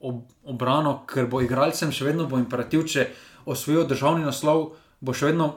ob, 0.00 0.24
obrano, 0.44 1.04
ker 1.06 1.26
bo 1.30 1.40
igralcem 1.40 1.92
še 1.92 2.04
vedno 2.04 2.26
bo 2.26 2.38
imperativ, 2.38 2.86
če 2.86 3.08
osvojijo 3.46 3.84
državni 3.86 4.26
naslov, 4.26 4.72
bo 5.00 5.14
še 5.14 5.30
vedno, 5.30 5.52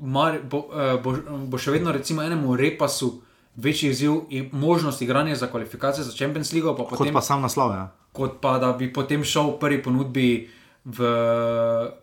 Mar, 0.00 0.38
bo, 0.42 0.66
eh, 0.70 0.98
bo, 0.98 1.16
bo 1.46 1.58
še 1.58 1.70
vedno 1.70 1.92
recimo 1.92 2.22
enemu 2.22 2.56
repasu. 2.56 3.20
Večji 3.56 3.90
izziv 3.90 4.12
in 4.30 4.50
možnost 4.52 5.02
igranja 5.02 5.34
za 5.34 5.46
kvalifikacije 5.46 6.04
za 6.04 6.12
Champions 6.12 6.52
League, 6.52 6.70
pa 6.76 6.84
Kot 6.84 6.98
potem 6.98 7.14
pa 7.14 7.20
sam 7.20 7.42
naslov. 7.42 7.70
Ja. 7.70 7.90
kot 8.12 8.40
pa 8.40 8.58
da 8.58 8.72
bi 8.72 8.92
potem 8.92 9.24
šel 9.24 9.50
v 9.50 9.58
prvi 9.58 9.82
ponudbi 9.82 10.50
v 10.84 10.98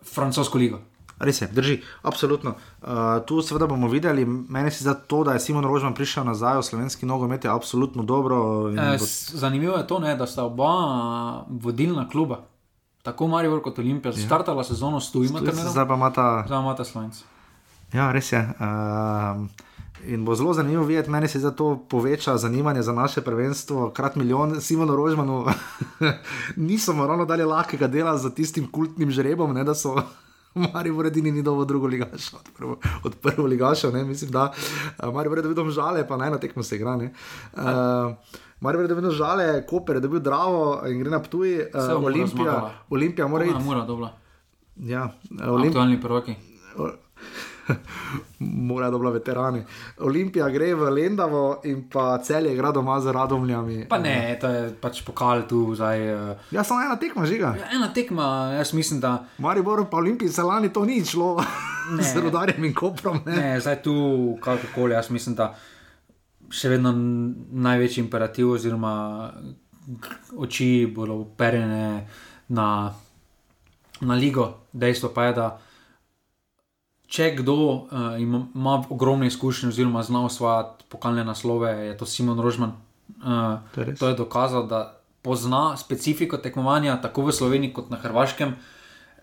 francosko 0.04 0.58
ligo. 0.58 0.80
Res 1.16 1.42
je, 1.42 1.48
drži, 1.48 1.76
absolutno. 2.02 2.56
Uh, 2.82 2.88
tu 3.24 3.40
seveda 3.40 3.68
bomo 3.68 3.88
videli, 3.88 4.26
meni 4.26 4.68
se 4.68 4.84
zdi 4.84 4.92
to, 5.08 5.24
da 5.24 5.34
je 5.34 5.40
Simon 5.40 5.64
Rožman 5.64 5.96
prišel 5.96 6.26
nazaj 6.26 6.60
v 6.60 6.64
slovenski 6.64 7.06
nogomet, 7.06 7.44
je 7.44 7.50
absolutno 7.50 8.04
dobro. 8.04 8.68
E, 8.70 8.98
bo- 9.00 9.08
zanimivo 9.34 9.78
je 9.78 9.88
to, 9.88 10.00
ne, 10.00 10.16
da 10.16 10.28
sta 10.28 10.44
oba 10.44 10.72
vodilna 11.48 12.10
kluba, 12.10 12.44
tako 13.02 13.28
Marijo 13.28 13.62
kot 13.62 13.80
Olimpija, 13.80 14.12
ja. 14.12 14.26
startala 14.26 14.64
sezono 14.64 15.00
s 15.00 15.12
tujima 15.12 15.40
trenerji, 15.40 15.72
Zdaj 15.72 15.88
pa 15.88 15.96
ima 15.96 16.12
ta. 16.12 16.44
zdaj 16.48 16.60
imata 16.60 16.84
Slovenci. 16.84 17.24
Ja, 17.94 18.12
res 18.12 18.32
je. 18.32 18.40
Um, 18.60 19.50
in 20.08 20.26
bo 20.26 20.36
zelo 20.36 20.54
zanimivo 20.54 20.84
videti, 20.84 21.10
meni 21.10 21.28
se 21.28 21.40
za 21.40 21.52
to 21.52 21.86
poveča 21.90 22.38
zanimanje 22.38 22.82
za 22.82 22.94
naše 22.94 23.22
prvenstvo, 23.22 23.90
krat 23.90 24.16
milijon, 24.16 24.62
Simonu 24.62 24.96
Rožmanu. 24.96 25.46
Niso 26.56 26.94
ravno 26.94 27.26
dali 27.26 27.44
lahkega 27.44 27.88
dela 27.88 28.18
za 28.18 28.30
tistim 28.30 28.72
kultnim 28.72 29.12
žrebom, 29.12 29.54
ne, 29.54 29.64
da 29.64 29.76
so. 29.76 29.96
Mari 30.74 30.92
v 30.92 31.02
redini 31.02 31.32
ni 31.32 31.42
dovolj 31.44 31.66
drugo 31.68 31.88
ligaša, 31.88 32.38
od 32.38 32.50
prvo, 32.58 32.78
od 33.04 33.16
prvo 33.16 33.48
ligaša, 33.48 33.90
ne, 33.92 34.04
mislim, 34.04 34.32
da 34.32 34.54
Mari 35.14 35.30
v 35.30 35.34
redu 35.34 35.50
vidom 35.50 35.72
žale, 35.72 36.08
pa 36.08 36.18
naj 36.18 36.30
na 36.30 36.38
tekmo 36.38 36.64
se 36.64 36.76
igra. 36.76 36.96
ne. 36.96 37.14
Uh, 37.54 37.64
Mari 38.60 38.78
v 38.78 38.82
redu 38.82 38.96
vidom 38.96 39.12
žale, 39.12 39.66
Koper 39.68 39.96
je 39.96 40.00
dobil 40.00 40.20
Dravo 40.20 40.80
in 40.88 41.00
gre 41.00 41.10
na 41.12 41.20
Ptuj, 41.20 41.58
Vse 41.74 41.96
uh, 41.96 42.02
bo 42.02 42.08
Olimpija. 42.08 42.72
Olimpija 42.90 43.28
mora 43.28 43.44
Ona 43.44 43.58
iti. 43.58 43.66
mora, 43.66 43.86
dobro. 43.86 44.10
Ja, 44.78 45.10
Olimpija. 45.44 45.68
Aktualni 45.70 46.02
proroki. 46.02 46.36
Mora 48.40 48.90
dobro 48.90 49.12
veterani. 49.12 49.64
Olimpija 50.00 50.50
gre 50.50 50.74
v 50.76 50.90
Lendavo 50.90 51.62
in 51.64 51.90
pa 51.90 52.18
celje 52.18 52.54
igra 52.54 52.72
doma 52.72 53.00
z 53.02 53.12
radomljami. 53.12 53.86
Pa 53.90 53.98
ne, 53.98 54.38
to 54.42 54.48
je 54.48 54.74
pač 54.82 55.02
pokal 55.02 55.48
tu 55.48 55.76
zdaj. 55.76 56.00
eh, 56.32 56.38
Ja, 56.52 56.64
samo 56.64 56.82
ena 56.82 56.96
tekma 56.96 57.26
žiga. 57.26 57.56
Ja, 57.58 57.70
ena 57.72 57.94
tekma, 57.94 58.28
jaz 58.54 58.74
mislim, 58.74 59.00
da 59.00 59.26
Maribor 59.38 59.86
pa 59.90 59.98
Olimpiji 59.98 60.30
se 60.30 60.44
lani 60.44 60.74
to 60.74 60.86
ni 60.86 61.06
šlo 61.06 61.44
z 62.02 62.18
rodarjem 62.18 62.64
in 62.66 62.74
koprom. 62.74 63.20
Ne? 63.26 63.36
ne, 63.36 63.60
zdaj 63.60 63.82
tu 63.82 63.94
kakorkoli, 64.42 64.94
jaz 64.94 65.10
mislim, 65.10 65.36
da 65.36 65.56
še 66.50 66.70
vedno 66.70 66.92
največji 67.52 68.04
imperativ 68.04 68.52
oziroma 68.52 69.32
oči 70.38 70.92
bodo 70.96 71.14
uperjene 71.16 72.08
na, 72.48 72.94
na 74.02 74.14
ligo. 74.14 74.54
Dejstvo 74.74 75.10
pa 75.10 75.26
je, 75.26 75.34
da 75.34 75.48
če 77.08 77.32
kdo 77.38 77.56
uh, 77.56 77.88
ima, 78.20 78.46
ima 78.56 78.76
ogromne 78.90 79.28
izkušnje 79.28 79.70
oziroma 79.70 80.04
zna 80.04 80.26
osvajati 80.26 80.86
pokalne 80.90 81.24
naslove, 81.24 81.72
je 81.88 81.98
to 81.98 82.06
Simon 82.06 82.40
Rožman. 82.40 82.74
Uh, 83.22 83.62
To 83.76 83.82
je 83.82 83.86
res. 83.86 84.00
to 84.00 84.08
je 84.08 84.16
dokazal, 84.16 84.68
da 84.68 84.98
pozna 85.22 85.78
specifiko 85.78 86.38
tekmovanja 86.38 86.98
tako 87.02 87.30
v 87.30 87.34
Sloveniji 87.34 87.74
kot 87.74 87.90
na 87.90 87.98
Hrvaškem. 87.98 88.56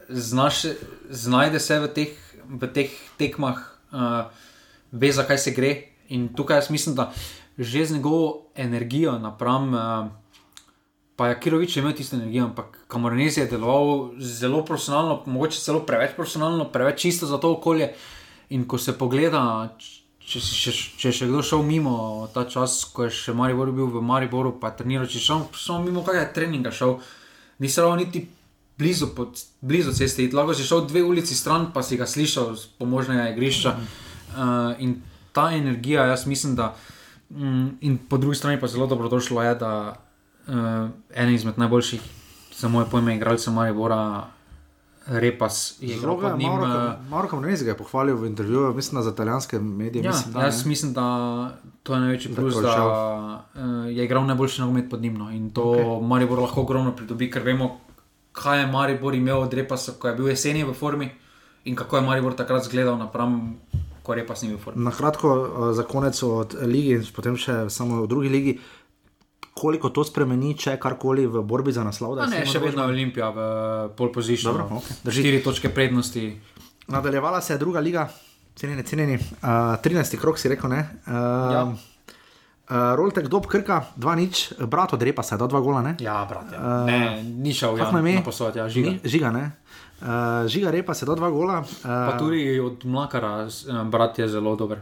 Znaš, 0.08 0.64
znajde 1.10 1.60
se 1.60 1.78
v 1.80 1.88
teh, 1.88 2.16
v 2.48 2.72
teh 2.74 2.90
tekmah, 3.18 3.58
uh, 3.92 4.26
ve, 4.92 5.12
zakaj 5.12 5.38
se 5.38 5.54
gre. 5.54 5.76
In 6.08 6.28
tukaj 6.34 6.62
jaz 6.62 6.70
mislim, 6.70 6.94
da 6.94 7.12
že 7.58 7.84
z 7.86 7.94
njegovo 7.94 8.50
energijo 8.56 9.18
napram. 9.18 9.74
Uh, 9.74 10.21
Pa 11.16 11.28
je 11.28 11.40
Kirovič 11.40 11.76
imel 11.76 11.92
tisto 11.92 12.16
energijo, 12.16 12.44
ampak 12.44 12.78
Kamoranesi 12.88 13.40
je 13.40 13.46
deloval 13.46 14.10
zelo 14.18 14.64
profesionalno, 14.64 15.22
mogoče 15.26 15.60
celo 15.60 15.82
preveč 15.86 16.14
profesionalno, 16.16 16.64
preveč 16.72 17.00
čisto 17.00 17.26
za 17.26 17.38
to 17.38 17.52
okolje. 17.52 17.92
In 18.50 18.64
ko 18.68 18.78
se 18.78 18.94
pogleda, 18.98 19.42
če, 20.18 20.40
si 20.40 20.56
še, 20.56 20.72
če 20.98 21.08
je 21.08 21.16
še 21.20 21.28
kdo 21.28 21.42
šel 21.44 21.64
mimo 21.68 21.94
ta 22.34 22.44
čas, 22.48 22.82
ko 22.92 23.06
je 23.06 23.12
še 23.16 23.34
Maribor 23.36 23.72
bil 23.72 23.90
v 23.92 24.02
Mariboru, 24.04 24.54
pa 24.60 24.72
je 24.72 24.82
treniral, 24.82 25.08
če 25.08 25.20
je 25.20 25.26
šel 25.26 25.44
samo 25.56 25.84
mimo 25.84 26.04
kakega 26.04 26.32
treninga, 26.32 26.72
šel, 26.72 26.98
ni 27.60 27.68
se 27.68 27.84
ravno 27.84 28.00
niti 28.00 28.26
blizu, 28.80 29.12
pod, 29.16 29.40
blizu 29.60 29.92
ceste, 29.96 30.28
lahko 30.32 30.56
si 30.56 30.66
šel 30.66 30.86
dve 30.88 31.04
ulici 31.04 31.36
stran, 31.36 31.70
pa 31.74 31.84
si 31.84 32.00
ga 32.00 32.08
slišal 32.08 32.54
z 32.56 32.72
pomožnega 32.80 33.28
igrišča. 33.32 33.76
Uh, 34.32 34.80
in 34.80 34.96
ta 35.36 35.50
energija, 35.52 36.06
jaz 36.08 36.26
mislim, 36.26 36.56
da. 36.56 36.72
Mm, 37.30 37.68
in 37.80 37.98
po 38.08 38.18
drugi 38.20 38.36
strani 38.36 38.60
pa 38.60 38.68
zelo 38.68 38.86
dobro 38.86 39.08
došlo 39.08 39.42
je, 39.42 39.54
da 39.54 39.72
uh, 40.48 40.90
en 41.14 41.34
izmed 41.34 41.58
najboljših, 41.58 42.02
za 42.56 42.68
moje 42.68 42.86
pojme, 42.90 43.16
igralcev 43.16 43.52
Maribora, 43.52 44.30
Repas, 45.06 45.76
je 45.80 45.98
Zelo 45.98 46.16
ga 46.16 46.28
je 46.28 46.34
eh, 47.24 47.28
Kamrezi 47.30 47.64
ga 47.64 47.70
je 47.70 47.76
pohvalil 47.76 48.16
v 48.16 48.26
intervjuju, 48.26 48.74
mislim, 48.74 49.02
za 49.02 49.10
italijanske 49.10 49.58
medije. 49.58 50.04
Ja, 50.04 50.10
mislim, 50.10 50.34
da, 50.34 50.40
jaz 50.40 50.64
ne. 50.64 50.68
mislim, 50.68 50.92
da 50.92 51.58
to 51.82 51.94
je 51.94 52.00
največji 52.00 52.34
plus, 52.34 52.56
je 52.56 52.62
da 52.62 53.44
uh, 53.54 53.96
je 53.96 54.04
igral 54.04 54.26
najboljši 54.26 54.60
nogomet 54.60 54.90
pod 54.90 55.02
njim. 55.02 55.14
No. 55.18 55.30
In 55.30 55.50
to 55.50 55.62
okay. 55.62 56.06
Maribor 56.06 56.38
lahko 56.38 56.60
ogromno 56.60 56.96
pridobi, 56.96 57.30
ker 57.30 57.42
vemo, 57.42 57.80
kaj 58.32 58.60
je 58.60 58.66
Maribor 58.66 59.14
imel 59.14 59.40
od 59.40 59.54
Repasa, 59.54 59.92
ko 59.98 60.08
je 60.08 60.14
bil 60.14 60.28
jeseni 60.28 60.64
v 60.64 60.74
formi 60.74 61.10
in 61.64 61.76
kako 61.76 61.96
je 61.96 62.02
Maribor 62.02 62.34
takrat 62.34 62.62
izgledal 62.62 62.98
napram, 62.98 63.56
ko 64.02 64.14
Repas 64.14 64.42
ni 64.42 64.48
bil 64.48 64.56
v 64.56 64.60
formi. 64.60 64.84
Na 64.84 64.90
kratko, 64.90 65.34
uh, 65.34 65.74
za 65.74 65.82
konec 65.82 66.22
od 66.22 66.54
lige 66.62 66.94
in 66.94 67.06
potem 67.14 67.36
še 67.36 67.66
samo 67.70 68.04
v 68.04 68.06
drugi 68.06 68.28
ligi. 68.28 68.58
Koliko 69.54 69.90
to 69.92 70.04
spremeni, 70.04 70.54
če 70.56 70.78
karkoli 70.80 71.26
v 71.26 71.42
borbi 71.44 71.72
za 71.72 71.84
naslov? 71.84 72.16
da 72.16 72.24
je 72.24 72.40
ne, 72.40 72.46
še 72.46 72.58
vedno 72.58 72.82
je 72.82 72.88
Olimpija 72.88 73.28
v 73.30 73.40
pol 73.96 74.08
poziciji. 74.08 74.48
Dobro, 74.48 74.80
okej. 74.80 74.96
Drži 75.04 75.20
štiri 75.20 75.42
točke 75.42 75.68
prednosti. 75.68 76.40
Nadaljevala 76.88 77.40
se 77.40 77.52
je 77.52 77.58
druga 77.58 77.80
liga, 77.80 78.08
cenjeni, 78.56 78.82
cenjeni, 78.82 79.14
uh, 79.14 79.76
13. 79.78 80.16
krok 80.16 80.38
si 80.38 80.48
rekel, 80.48 80.70
ne? 80.70 80.80
Uh, 81.06 81.12
Ja. 81.52 81.62
Uh, 82.72 82.96
Roltek 82.96 83.28
dob 83.28 83.44
krka, 83.46 83.92
2 83.98 84.14
nič, 84.16 84.52
brat 84.64 84.92
od 84.94 85.02
repa 85.02 85.22
se 85.22 85.36
dal 85.36 85.48
2 85.48 85.60
gola, 85.60 85.82
ne? 85.82 85.96
Ja, 86.00 86.24
brat, 86.24 86.52
ja. 86.52 86.84
ne, 86.86 87.20
ni 87.20 87.52
šel 87.52 87.76
Kako 87.76 87.98
ja, 88.00 88.22
posod, 88.24 88.56
ja, 88.56 88.68
žiga. 88.68 88.90
Ni- 88.90 89.00
Žiga, 89.04 89.30
ne? 89.30 89.44
Uh, 90.00 90.48
žiga 90.48 90.70
repa 90.70 90.94
se 90.94 91.04
dal 91.04 91.16
2 91.20 91.30
gola. 91.30 91.60
Uh, 91.60 91.82
Pa 91.84 92.16
tudi 92.18 92.58
od 92.60 92.84
Mlakara, 92.84 93.44
eh, 93.46 93.84
brat 93.84 94.18
je 94.18 94.28
zelo 94.28 94.56
dober 94.56 94.80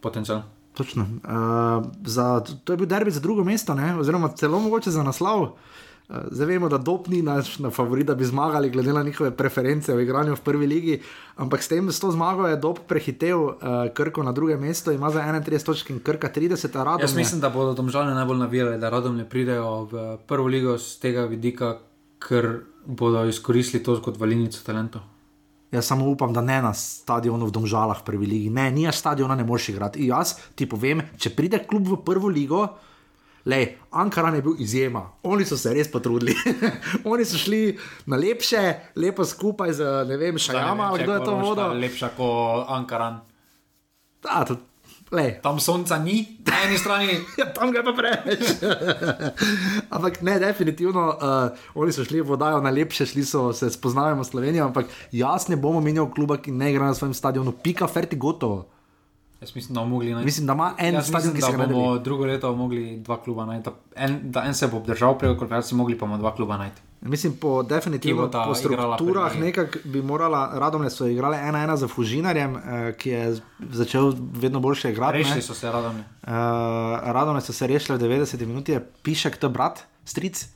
potencial. 0.00 0.42
Točno. 0.76 1.06
Uh, 1.24 1.86
za, 2.04 2.44
to 2.64 2.72
je 2.72 2.76
bil 2.76 2.86
derbi 2.86 3.10
za 3.10 3.20
drugo 3.20 3.44
mesto, 3.44 3.74
ne? 3.74 3.94
oziroma 3.96 4.28
celo 4.36 4.60
mogoče 4.60 4.92
za 4.92 5.02
naslov. 5.02 5.42
Uh, 5.42 5.50
Zdaj 6.30 6.46
vemo, 6.46 6.68
da 6.68 6.78
Dob 6.78 7.08
ni 7.08 7.22
naš 7.22 7.58
na 7.58 7.70
favorit, 7.70 8.06
da 8.06 8.14
bi 8.14 8.24
zmagali, 8.24 8.70
glede 8.70 8.92
na 8.92 9.02
njihove 9.02 9.30
preference 9.36 9.94
v 9.94 10.02
igranju 10.02 10.34
v 10.34 10.40
prvi 10.40 10.66
ligi. 10.66 11.00
Ampak 11.36 11.62
s 11.62 11.68
tem, 11.68 11.90
s 11.90 12.00
to 12.00 12.10
zmago 12.10 12.46
je 12.46 12.56
Dob 12.56 12.78
prehitev 12.86 13.38
uh, 13.42 13.56
Krko 13.94 14.22
na 14.22 14.32
druge 14.32 14.56
mesto, 14.56 14.92
ima 14.92 15.10
za 15.10 15.20
31 15.20 15.64
točk 15.64 15.90
in 15.90 15.98
Krka 15.98 16.28
30, 16.28 16.78
a 16.78 16.84
rado. 16.84 17.02
Jaz 17.02 17.16
mislim, 17.16 17.40
da 17.40 17.50
bodo 17.50 17.74
domžalne 17.74 18.14
najbolj 18.14 18.38
navijali, 18.38 18.78
da 18.78 18.90
radom 18.90 19.16
ne 19.16 19.28
pridejo 19.28 19.88
v 19.90 20.16
prvo 20.26 20.46
ligo 20.46 20.78
z 20.78 21.00
tega 21.00 21.24
vidika, 21.24 21.78
ker 22.18 22.60
bodo 22.86 23.24
izkoristili 23.26 23.82
to 23.82 23.98
kot 24.02 24.20
valilnico 24.20 24.62
talentov. 24.66 25.02
Jaz 25.76 25.90
samo 25.92 26.08
upam, 26.08 26.32
da 26.32 26.40
ne 26.40 26.56
na 26.64 26.72
stadionu 26.74 27.46
v 27.46 27.52
Domžalah 27.52 28.00
prvi 28.04 28.26
ligi. 28.26 28.50
Ne, 28.50 28.70
ni 28.72 28.86
jaz 28.86 28.96
stadiona, 29.02 29.36
ne 29.36 29.44
moreš 29.44 29.68
igrati. 29.74 30.00
In 30.00 30.14
jaz 30.14 30.36
ti 30.56 30.64
povem, 30.68 31.02
če 31.20 31.34
pride 31.36 31.60
klub 31.68 31.90
v 31.90 31.98
prvo 32.06 32.32
ligo. 32.32 32.62
Lej, 33.46 33.76
Ankaran 33.94 34.34
je 34.34 34.42
bil 34.42 34.56
izjema, 34.58 35.04
oni 35.22 35.44
so 35.46 35.54
se 35.60 35.70
res 35.74 35.86
potrudili. 35.92 36.34
oni 37.12 37.24
so 37.28 37.38
šli 37.38 37.76
na 38.10 38.18
lepše, 38.18 38.62
lepo 38.98 39.24
skupaj 39.24 39.76
z 39.76 39.90
ne 40.08 40.16
vem, 40.18 40.38
šajama, 40.38 40.88
ali 40.90 41.04
kdo 41.04 41.14
je 41.14 41.24
to 41.28 41.36
vodil. 41.38 41.76
Lepša 41.84 42.10
kot 42.16 42.72
Ankaran. 42.74 43.20
Da, 44.24 44.42
to, 44.48 44.56
lej, 45.10 45.38
Tam 45.42 45.60
sonca 45.60 45.98
ni, 45.98 46.38
na 46.46 46.62
eni 46.66 46.78
strani. 46.78 47.14
ja, 47.40 47.46
tam 47.54 47.70
ga 47.72 47.82
pa 47.86 47.92
preveč. 47.94 48.42
ampak 49.94 50.22
ne, 50.22 50.38
definitivno, 50.42 51.04
uh, 51.14 51.78
oni 51.78 51.92
so 51.94 52.04
šli 52.04 52.20
v 52.22 52.28
vodajo 52.32 52.60
na 52.60 52.70
lepše, 52.70 53.06
šli 53.06 53.24
so 53.24 53.52
se 53.52 53.70
spoznavati 53.70 54.20
v 54.20 54.24
Slovenijo, 54.24 54.66
ampak 54.66 54.90
jaz 55.12 55.48
ne 55.48 55.56
bom 55.56 55.76
omenjal 55.78 56.10
kluba, 56.10 56.40
ki 56.42 56.50
ne 56.50 56.72
igra 56.72 56.90
na 56.90 56.94
svojem 56.94 57.14
stadionu, 57.14 57.52
pika, 57.52 57.86
ferti 57.86 58.16
gotovo. 58.16 58.66
Jaz 59.40 59.54
mislim, 59.54 59.74
da 59.74 59.80
bomo 59.80 59.94
mogli 59.94 60.14
najti. 60.14 60.24
Mislim, 60.24 60.46
da 60.46 60.52
ima 60.52 60.74
en 60.78 60.94
Jaz 60.94 61.08
stadion, 61.08 61.34
mislim, 61.34 61.34
ki 61.34 61.52
se 61.52 61.56
ga 61.56 61.66
bomo 61.66 61.98
drugo 61.98 62.26
leto 62.26 62.56
mogli 62.56 62.98
dva 63.00 63.22
kluba 63.22 63.46
najti. 63.46 63.70
En, 63.96 64.20
da 64.30 64.44
en 64.44 64.54
se 64.54 64.66
bo 64.66 64.76
obdržal 64.76 65.18
preko 65.18 65.36
kvalifikacije, 65.38 65.76
mogli 65.76 65.98
pa 65.98 66.06
bomo 66.06 66.18
dva 66.18 66.34
kluba 66.34 66.56
najti. 66.56 66.82
Mislim, 67.00 67.36
po 67.36 67.62
definitivno 67.62 68.22
bosta 68.22 68.44
po 68.44 68.54
strukturah 68.54 69.36
nekako 69.38 69.78
bi 69.84 70.02
morala, 70.02 70.50
Radomlje 70.54 70.90
so 70.90 71.06
igrali 71.06 71.36
1-1 71.36 71.76
za 71.76 71.88
Fužinarjem, 71.88 72.56
eh, 72.56 72.92
ki 72.98 73.10
je 73.10 73.36
začel 73.70 74.12
vedno 74.32 74.60
boljše 74.60 74.90
igrati. 74.90 75.18
Rešili 75.18 75.42
so 75.42 75.54
se 75.54 75.72
radom. 75.72 75.96
Uh, 75.96 76.02
Radovne 77.02 77.40
so 77.40 77.52
se 77.52 77.66
rešili 77.66 77.98
v 77.98 78.02
90 78.02 78.46
minuti, 78.46 78.72
je 78.72 78.90
pišek, 79.02 79.36
to 79.36 79.46
je 79.46 79.50
brat, 79.50 79.82
stric, 80.04 80.48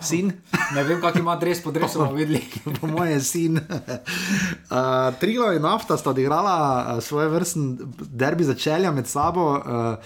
sin, 0.00 0.32
Ne 0.74 0.84
vem, 0.84 1.00
kak 1.00 1.16
ima 1.16 1.36
dres 1.36 1.62
pod 1.62 1.74
dresom, 1.74 2.04
bomo 2.04 2.16
videli. 2.16 2.42
po 2.80 2.86
mojem 2.86 3.20
sin. 3.20 3.56
uh, 3.56 5.14
Triglav 5.20 5.56
in 5.56 5.62
Nafta 5.62 5.96
sta 5.96 6.10
odigrala 6.10 6.54
uh, 6.96 7.02
svoje 7.04 7.28
vrstne 7.28 7.76
derbi 7.98 8.44
začelja 8.44 8.92
med 8.92 9.06
sabo. 9.06 9.56
Uh, 9.58 9.96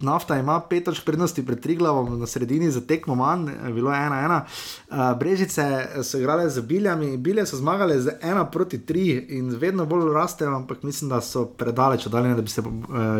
Nafta 0.00 0.38
ima 0.38 0.60
pet 0.60 0.84
točk 0.84 1.04
prednosti 1.04 1.46
pred 1.46 1.60
Triglavom, 1.60 2.18
na 2.20 2.26
sredini 2.26 2.70
za 2.70 2.80
tekmo 2.80 3.14
manj, 3.14 3.48
eh, 3.48 3.72
bilo 3.72 3.92
je 3.92 4.06
ena 4.06 4.18
ena. 4.20 4.44
Uh, 4.90 5.18
Brežice 5.18 5.88
so 6.02 6.18
igrale 6.18 6.50
z 6.50 6.60
biljami, 6.60 7.16
bilje 7.16 7.46
so 7.46 7.56
zmagale 7.56 8.00
z 8.00 8.18
ena 8.22 8.44
proti 8.50 8.86
tri 8.86 9.26
in 9.28 9.50
vedno 9.50 9.86
bolj 9.86 10.12
rastejo, 10.14 10.56
ampak 10.56 10.82
mislim, 10.82 11.08
da 11.08 11.20
so 11.20 11.46
predaleč 11.46 12.06
oddaljene, 12.06 12.34
da 12.34 12.42
bi 12.42 12.50
se 12.50 12.60
uh, 12.60 12.66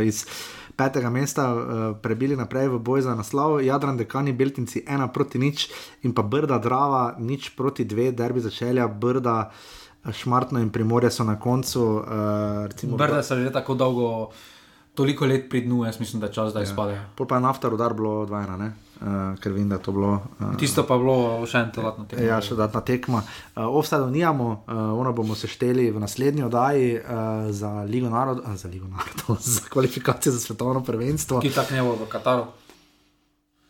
iz 0.04 0.26
petega 0.76 1.10
mesta 1.10 1.54
uh, 1.54 1.96
prebili 2.02 2.36
naprej 2.36 2.68
v 2.68 2.78
boj 2.78 3.02
za 3.02 3.14
naslov. 3.14 3.62
Jadran, 3.64 3.96
dekani, 3.96 4.32
Beltinci 4.32 4.84
ena 4.86 5.08
proti 5.08 5.38
nič 5.38 5.70
in 6.02 6.14
pa 6.14 6.22
Brda, 6.22 6.58
Drava, 6.58 7.14
nič 7.18 7.54
proti 7.56 7.84
dve, 7.84 8.12
derbi 8.12 8.40
začelja, 8.40 8.88
Brda. 8.88 9.50
Šmartno 10.12 10.60
in 10.60 10.68
primorje 10.68 11.10
so 11.10 11.24
na 11.24 11.38
koncu. 11.40 11.80
Uh, 11.80 12.66
recimo, 12.66 12.96
Brda 12.96 13.22
so 13.22 13.36
že 13.40 13.52
tako 13.52 13.74
dolgo, 13.74 14.28
toliko 14.94 15.26
let 15.26 15.50
pri 15.50 15.60
dnu, 15.60 15.84
jaz 15.84 16.00
mislim, 16.00 16.20
da 16.20 16.28
čas, 16.28 16.52
da 16.54 16.62
izpadejo. 16.62 17.00
Pol 17.14 17.26
pa 17.26 17.34
je 17.34 17.40
nafta 17.40 17.68
rodar 17.68 17.94
bilo 17.94 18.26
dvajna, 18.26 18.56
ne? 18.56 18.72
Uh, 18.94 19.06
ker 19.40 19.52
vem, 19.52 19.68
da 19.68 19.74
je 19.74 19.82
to 19.82 19.92
bilo. 19.92 20.12
Uh, 20.40 20.54
Tisto 20.56 20.84
pa 20.86 20.94
je 20.94 21.00
bilo 21.00 21.16
še 21.46 21.58
en 21.58 21.70
dodatno 21.74 22.04
tekmo. 22.04 22.24
Ja, 22.24 22.38
še 22.40 22.54
dodatna 22.54 22.80
tekma. 22.80 23.22
Uh, 23.56 23.66
Offside 23.68 24.06
nimamo, 24.06 24.46
uh, 24.64 24.74
ono 24.94 25.12
bomo 25.12 25.34
sešteli 25.34 25.90
v 25.90 26.00
naslednji 26.00 26.42
oddaji 26.42 26.92
uh, 26.94 27.02
za 27.50 27.82
Ligo 27.82 28.08
narodov, 28.08 28.46
uh, 28.46 28.56
za 28.56 28.68
Ligo 28.68 28.86
narodov, 28.88 29.36
za 29.42 29.66
kvalifikacije 29.68 30.32
za 30.32 30.40
svetovno 30.40 30.80
prvenstvo. 30.80 31.42
Ki 31.42 31.50
tak 31.50 31.70
ne 31.70 31.82
bo 31.82 31.96
v 31.96 32.06
Kataru. 32.08 32.46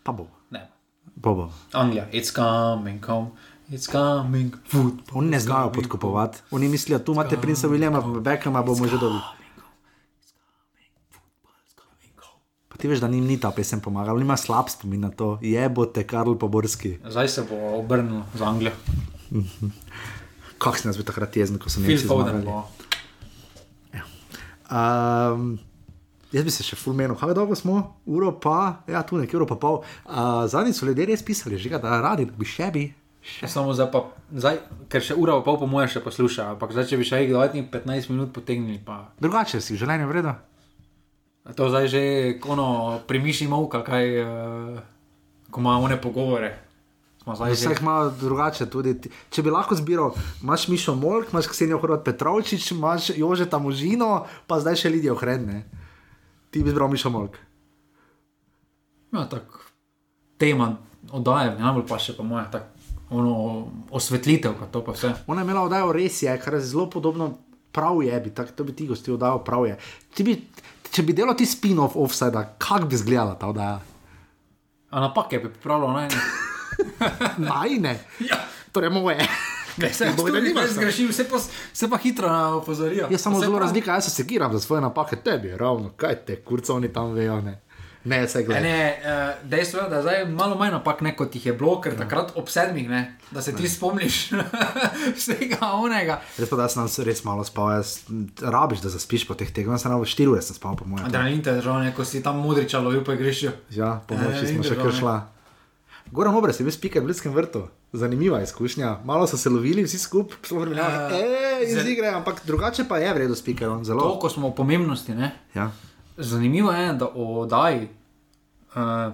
Pa 0.05 0.13
bo, 0.13 0.29
Ne. 0.53 0.69
bo. 1.17 1.35
bo. 1.35 1.45
Anglija, 1.73 2.05
it's 2.13 2.29
coming, 2.31 3.01
come, 3.01 3.33
it's 3.73 3.89
coming, 3.89 4.53
football. 4.69 5.25
Oni 5.25 5.31
ne 5.31 5.41
znajo 5.41 5.73
podkupovati, 5.73 6.43
oni 6.51 6.69
mislijo, 6.69 6.99
tu 6.99 7.17
imate 7.17 7.41
princa 7.41 7.69
Williama, 7.69 8.05
Beckhama 8.21 8.63
bomo 8.63 8.87
že 8.87 9.01
dobili. 9.01 9.25
Pa 12.69 12.74
ti 12.85 12.89
veš, 12.89 13.01
da 13.01 13.09
njim 13.09 13.25
ni 13.25 13.41
ta 13.41 13.49
pesem 13.51 13.81
pomagala, 13.81 14.21
imajo 14.21 14.37
slab 14.37 14.69
spomin 14.69 15.01
na 15.01 15.11
to, 15.11 15.39
jebote, 15.43 16.03
Karl 16.05 16.35
Poborski. 16.37 16.99
Zdaj 17.09 17.29
se 17.29 17.43
bo 17.49 17.57
obrnil 17.79 18.21
za 18.35 18.45
Anglijo. 18.45 18.73
Kak 20.59 20.77
si 20.79 20.89
nas 20.89 20.99
bi 21.01 21.05
takrat 21.05 21.37
jezen, 21.37 21.57
ko 21.59 21.73
Phil 21.73 21.87
Nemci 21.87 22.05
Foden 22.07 22.43
zmagali. 22.43 22.45
bo. 22.45 22.69
Um, 24.69 25.59
jaz 26.33 26.45
bi 26.45 26.53
se 26.53 26.61
še 26.67 26.77
fulmenil, 26.77 27.17
kaj 27.17 27.33
dolgo 27.33 27.57
smo, 27.57 27.81
uro 28.05 28.35
pa, 28.37 28.85
ja, 28.85 29.01
tu 29.01 29.17
nekje 29.17 29.41
uro 29.41 29.49
pa 29.49 29.57
pol. 29.57 29.81
Uh, 30.05 30.45
Zadnji 30.45 30.77
so 30.77 30.85
ljudje 30.85 31.09
res 31.09 31.25
pisali, 31.25 31.57
že 31.57 31.73
da 31.81 32.03
radi, 32.05 32.29
bi 32.29 32.45
še 32.45 32.69
bi. 32.69 32.91
Ja, 33.41 33.49
Samo 33.49 33.73
zdaj 33.73 33.89
pa, 33.97 34.11
zdaj, 34.29 34.61
ker 34.93 35.01
še 35.01 35.17
ura 35.17 35.41
pa 35.41 35.49
pol 35.49 35.63
po 35.65 35.73
moje 35.73 35.89
še 35.97 36.05
posluša, 36.05 36.53
ampak 36.53 36.77
zdaj, 36.77 36.93
če 36.93 37.01
bi 37.01 37.09
še 37.09 37.25
jih 37.25 37.33
dodatnih 37.33 37.71
15 37.73 38.13
minut 38.13 38.37
potegnili, 38.37 38.77
pa 38.85 39.07
Drugače 39.25 39.65
si, 39.65 39.81
življenje 39.81 40.13
vredno. 40.13 40.37
To 41.53 41.69
zdaj 41.69 41.89
že 41.89 42.03
kono 42.41 43.01
primiši 43.09 43.49
mavka, 43.49 43.85
kaj, 43.85 44.05
uh, 44.23 44.79
ko 45.51 45.61
imamo 45.61 45.85
one 45.85 46.01
pogovore. 46.01 46.59
Vse 47.25 47.77
ima 47.81 48.13
drugače. 48.21 48.67
Tudi, 48.69 48.97
če 49.33 49.43
bi 49.43 49.53
lahko 49.53 49.77
zbiral, 49.77 50.13
imaš 50.43 50.69
Mišo 50.69 50.93
Molk, 50.95 51.33
imaš 51.33 51.49
Ksenijo 51.49 51.79
Horvat 51.81 52.05
Petrovčič, 52.05 52.71
imaš 52.73 53.15
Jožeta 53.17 53.59
Možino, 53.59 54.27
pa 54.47 54.61
zdaj 54.61 54.77
še 54.85 54.93
Lidijo 54.93 55.17
Hredne. 55.17 55.63
Ti 56.53 56.61
bi 56.61 56.73
zbral 56.73 56.93
Mišo 56.93 57.13
Molk. 57.13 57.41
Ja, 59.13 59.25
tako 59.29 59.65
tema 60.39 60.77
oddaje, 61.13 61.55
najbolj 61.59 61.87
pa 61.89 61.99
še 62.01 62.17
po 62.17 62.27
moje, 62.27 62.45
tako 62.53 62.75
ono 63.15 63.35
osvetlitev, 63.95 64.57
kot 64.59 64.73
to 64.75 64.83
pa 64.85 64.95
vse. 64.97 65.13
Ona 65.31 65.43
je 65.43 65.47
imela 65.47 65.65
oddajo 65.69 65.93
res 65.95 66.23
je, 66.25 66.33
kar 66.41 66.57
je 66.57 66.65
zelo 66.67 66.89
podobno, 66.91 67.35
prav 67.75 68.01
je, 68.03 68.17
bi, 68.21 68.33
tak, 68.35 68.55
to 68.57 68.65
bi 68.65 68.75
ti 68.75 68.89
gosti 68.89 69.13
oddajo, 69.15 69.43
prav 69.47 69.67
je. 69.69 69.77
Ti 70.15 70.25
Bi, 70.27 70.35
če 70.95 71.03
bi 71.03 71.13
delal 71.13 71.35
ti 71.35 71.45
spin-off 71.45 71.97
offside, 71.97 72.39
kak 72.59 72.85
bi 72.85 72.95
izgledala 72.95 73.35
ta 73.35 73.49
oddaja? 73.49 73.81
A 74.91 75.01
napake 75.01 75.39
bi 75.39 75.49
pripravljal 75.49 75.91
na 75.91 76.05
eno. 76.07 76.21
Najne. 77.39 77.99
Ja. 78.21 78.37
Torej, 78.73 78.91
moje. 78.91 79.19
Ne, 79.77 79.89
se 79.91 80.07
Bog, 80.17 80.31
da 80.31 80.41
nimaš, 80.41 80.71
zgrešil, 80.71 81.13
se 81.13 81.25
pa, 81.27 81.39
se 81.73 81.91
pa 81.91 81.97
hitro 81.99 82.29
opozorijo. 82.55 83.09
Jaz 83.11 83.21
samo 83.21 83.41
zelo 83.41 83.53
pravi- 83.53 83.61
razlika, 83.61 83.93
jaz 83.93 84.05
se 84.05 84.11
sekiram 84.13 84.53
za 84.53 84.61
svoje 84.61 84.81
napake, 84.81 85.17
tebi 85.17 85.49
je 85.49 85.57
ravno, 85.57 85.91
kaj 85.91 86.15
te 86.17 86.37
kurca 86.39 86.75
oni 86.75 86.89
tam 86.89 87.13
vejo. 87.13 87.41
Ne, 87.41 87.61
ne 88.05 88.29
se 88.29 88.39
Ne, 88.39 88.45
gledaj. 88.45 88.63
ne, 88.63 88.79
eh, 88.95 89.35
dejstvo 89.45 89.81
je, 89.81 89.89
da 89.89 90.03
zdaj 90.03 90.25
malo 90.27 90.55
manj 90.55 90.71
napak, 90.73 91.01
ne, 91.01 91.13
kot 91.13 91.35
jih 91.35 91.47
je 91.47 91.53
bilo, 91.55 91.81
ker 91.81 91.97
takrat 91.97 92.33
ob 92.35 92.49
sedmih, 92.49 92.89
ne, 92.89 93.01
da 93.31 93.41
se 93.41 93.53
ti 93.53 93.69
spomniš 93.69 94.31
vsega 95.17 95.73
onega. 95.75 96.21
Res 96.39 96.49
pa, 96.49 96.57
da 96.57 96.69
sem 96.69 96.85
res 97.01 97.23
malo 97.23 97.43
spal, 97.43 97.73
jaz 97.73 98.05
rabiš, 98.41 98.81
da 98.81 98.89
zaspiš 98.91 99.25
po 99.25 99.35
teh 99.35 99.51
tekmah, 99.51 99.77
sem 99.77 99.89
na 99.89 99.99
4 99.99 100.05
ure 100.29 100.43
sem 100.43 100.55
spal, 100.55 100.75
po 100.75 100.85
mojem. 100.85 101.07
Adrenalin 101.07 101.41
te 101.41 101.51
je 101.51 101.57
držal, 101.57 101.81
ne, 101.81 101.93
ko 101.93 102.05
si 102.05 102.21
tam 102.21 102.39
modriča 102.39 102.79
lovil, 102.79 103.03
pa 103.03 103.15
greš. 103.15 103.47
Ja, 103.71 104.01
po 104.01 104.15
noči 104.15 104.45
Eh, 104.45 104.49
smo 104.49 104.59
in 104.59 104.65
še 104.65 104.77
kar 104.77 104.87
ne. 104.87 104.93
šla. 104.95 105.17
Goran 106.07 106.35
Obrez 106.35 106.61
je 106.61 106.65
bil 106.65 106.73
spiker 106.73 107.01
v 107.01 107.09
Ljudskem 107.09 107.33
vrtu. 107.33 107.65
Zanimiva 107.91 108.43
izkušnja. 108.43 108.99
Malo 109.03 109.27
so 109.27 109.37
se 109.37 109.49
lovili 109.49 109.83
vsi 109.83 109.99
skupaj, 109.99 110.37
sploh 110.43 110.69
ne 110.69 110.77
Ja. 110.77 111.09
vem, 111.09 111.23
iz 111.63 111.73
Zdaj- 111.73 111.89
igre, 111.89 112.09
ampak 112.11 112.43
drugače 112.45 112.85
pa 112.85 112.99
je 112.99 113.09
v 113.09 113.19
redu 113.19 113.35
spiker, 113.35 113.69
on 113.69 113.85
zelo. 113.85 114.03
Toliko 114.03 114.29
smo 114.29 114.49
o 114.49 114.53
pomembnosti, 114.53 115.15
ne. 115.15 115.33
Ja. 115.55 115.71
Zanimivo 116.17 116.73
je, 116.73 116.93
da 116.93 117.09
o 117.15 117.41
oddaji, 117.41 117.89
uh, 118.75 119.13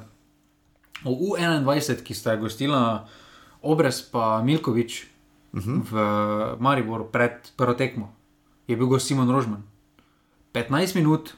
o 1.04 1.10
U21, 1.10 2.02
ki 2.02 2.14
sta 2.14 2.32
jo 2.32 2.44
gostila 2.44 3.08
Obrez 3.62 4.02
pa 4.02 4.42
Milkovič 4.42 5.06
uh 5.52 5.60
-huh. 5.60 5.80
v 5.90 5.92
Mariboru 6.60 7.04
pred 7.12 7.32
prvo 7.56 7.74
tekmo, 7.74 8.14
je 8.66 8.76
bil 8.76 8.86
gost 8.86 9.06
Simon 9.06 9.30
Rožman. 9.30 9.62
15 10.52 10.94
minut 10.94 11.34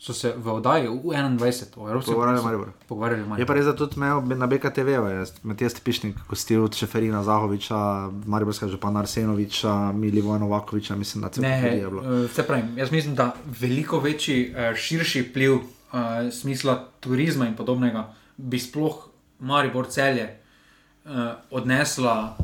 so 0.00 0.14
se 0.14 0.32
v 0.36 0.48
oddaji 0.48 0.88
U21 0.88 1.64
o 1.76 1.88
Evropskem 1.88 2.14
Pogovarjali 2.14 2.40
o 2.40 2.42
Mariboru. 2.42 2.72
Pogovarjali 2.88 3.22
o 3.22 3.36
Je 3.36 3.46
pa 3.46 3.54
res, 3.54 3.66
da 3.68 3.76
tudi 3.76 4.00
imel 4.00 4.22
na 4.24 4.46
BKTV, 4.46 4.88
Matijas 5.42 5.76
Pišnik, 5.80 6.16
gostil 6.28 6.68
Čeferina 6.68 7.20
Zahoviča, 7.22 8.08
Mariborska 8.26 8.68
župana 8.68 9.00
Arsenoviča, 9.00 9.92
Mili 9.92 10.20
Vojnovakoviča, 10.20 10.96
mislim, 10.96 11.22
da 11.22 11.28
cel 11.28 11.44
Ne, 11.44 11.76
je 11.76 11.90
bilo. 11.90 12.24
eh, 12.24 12.28
se 12.28 12.42
pravi, 12.42 12.62
jaz 12.76 12.90
mislim, 12.92 13.14
da 13.14 13.34
veliko 13.60 14.00
večji, 14.00 14.54
eh, 14.56 14.74
širši 14.76 15.20
vpliv 15.20 15.54
uh, 15.54 15.60
smisla 16.32 16.88
turizma 17.00 17.46
in 17.46 17.56
podobnega 17.56 18.14
bi 18.36 18.58
sploh 18.58 19.08
Maribor 19.38 19.86
celje 19.86 20.40
uh, 21.04 21.10
odnesla, 21.50 22.36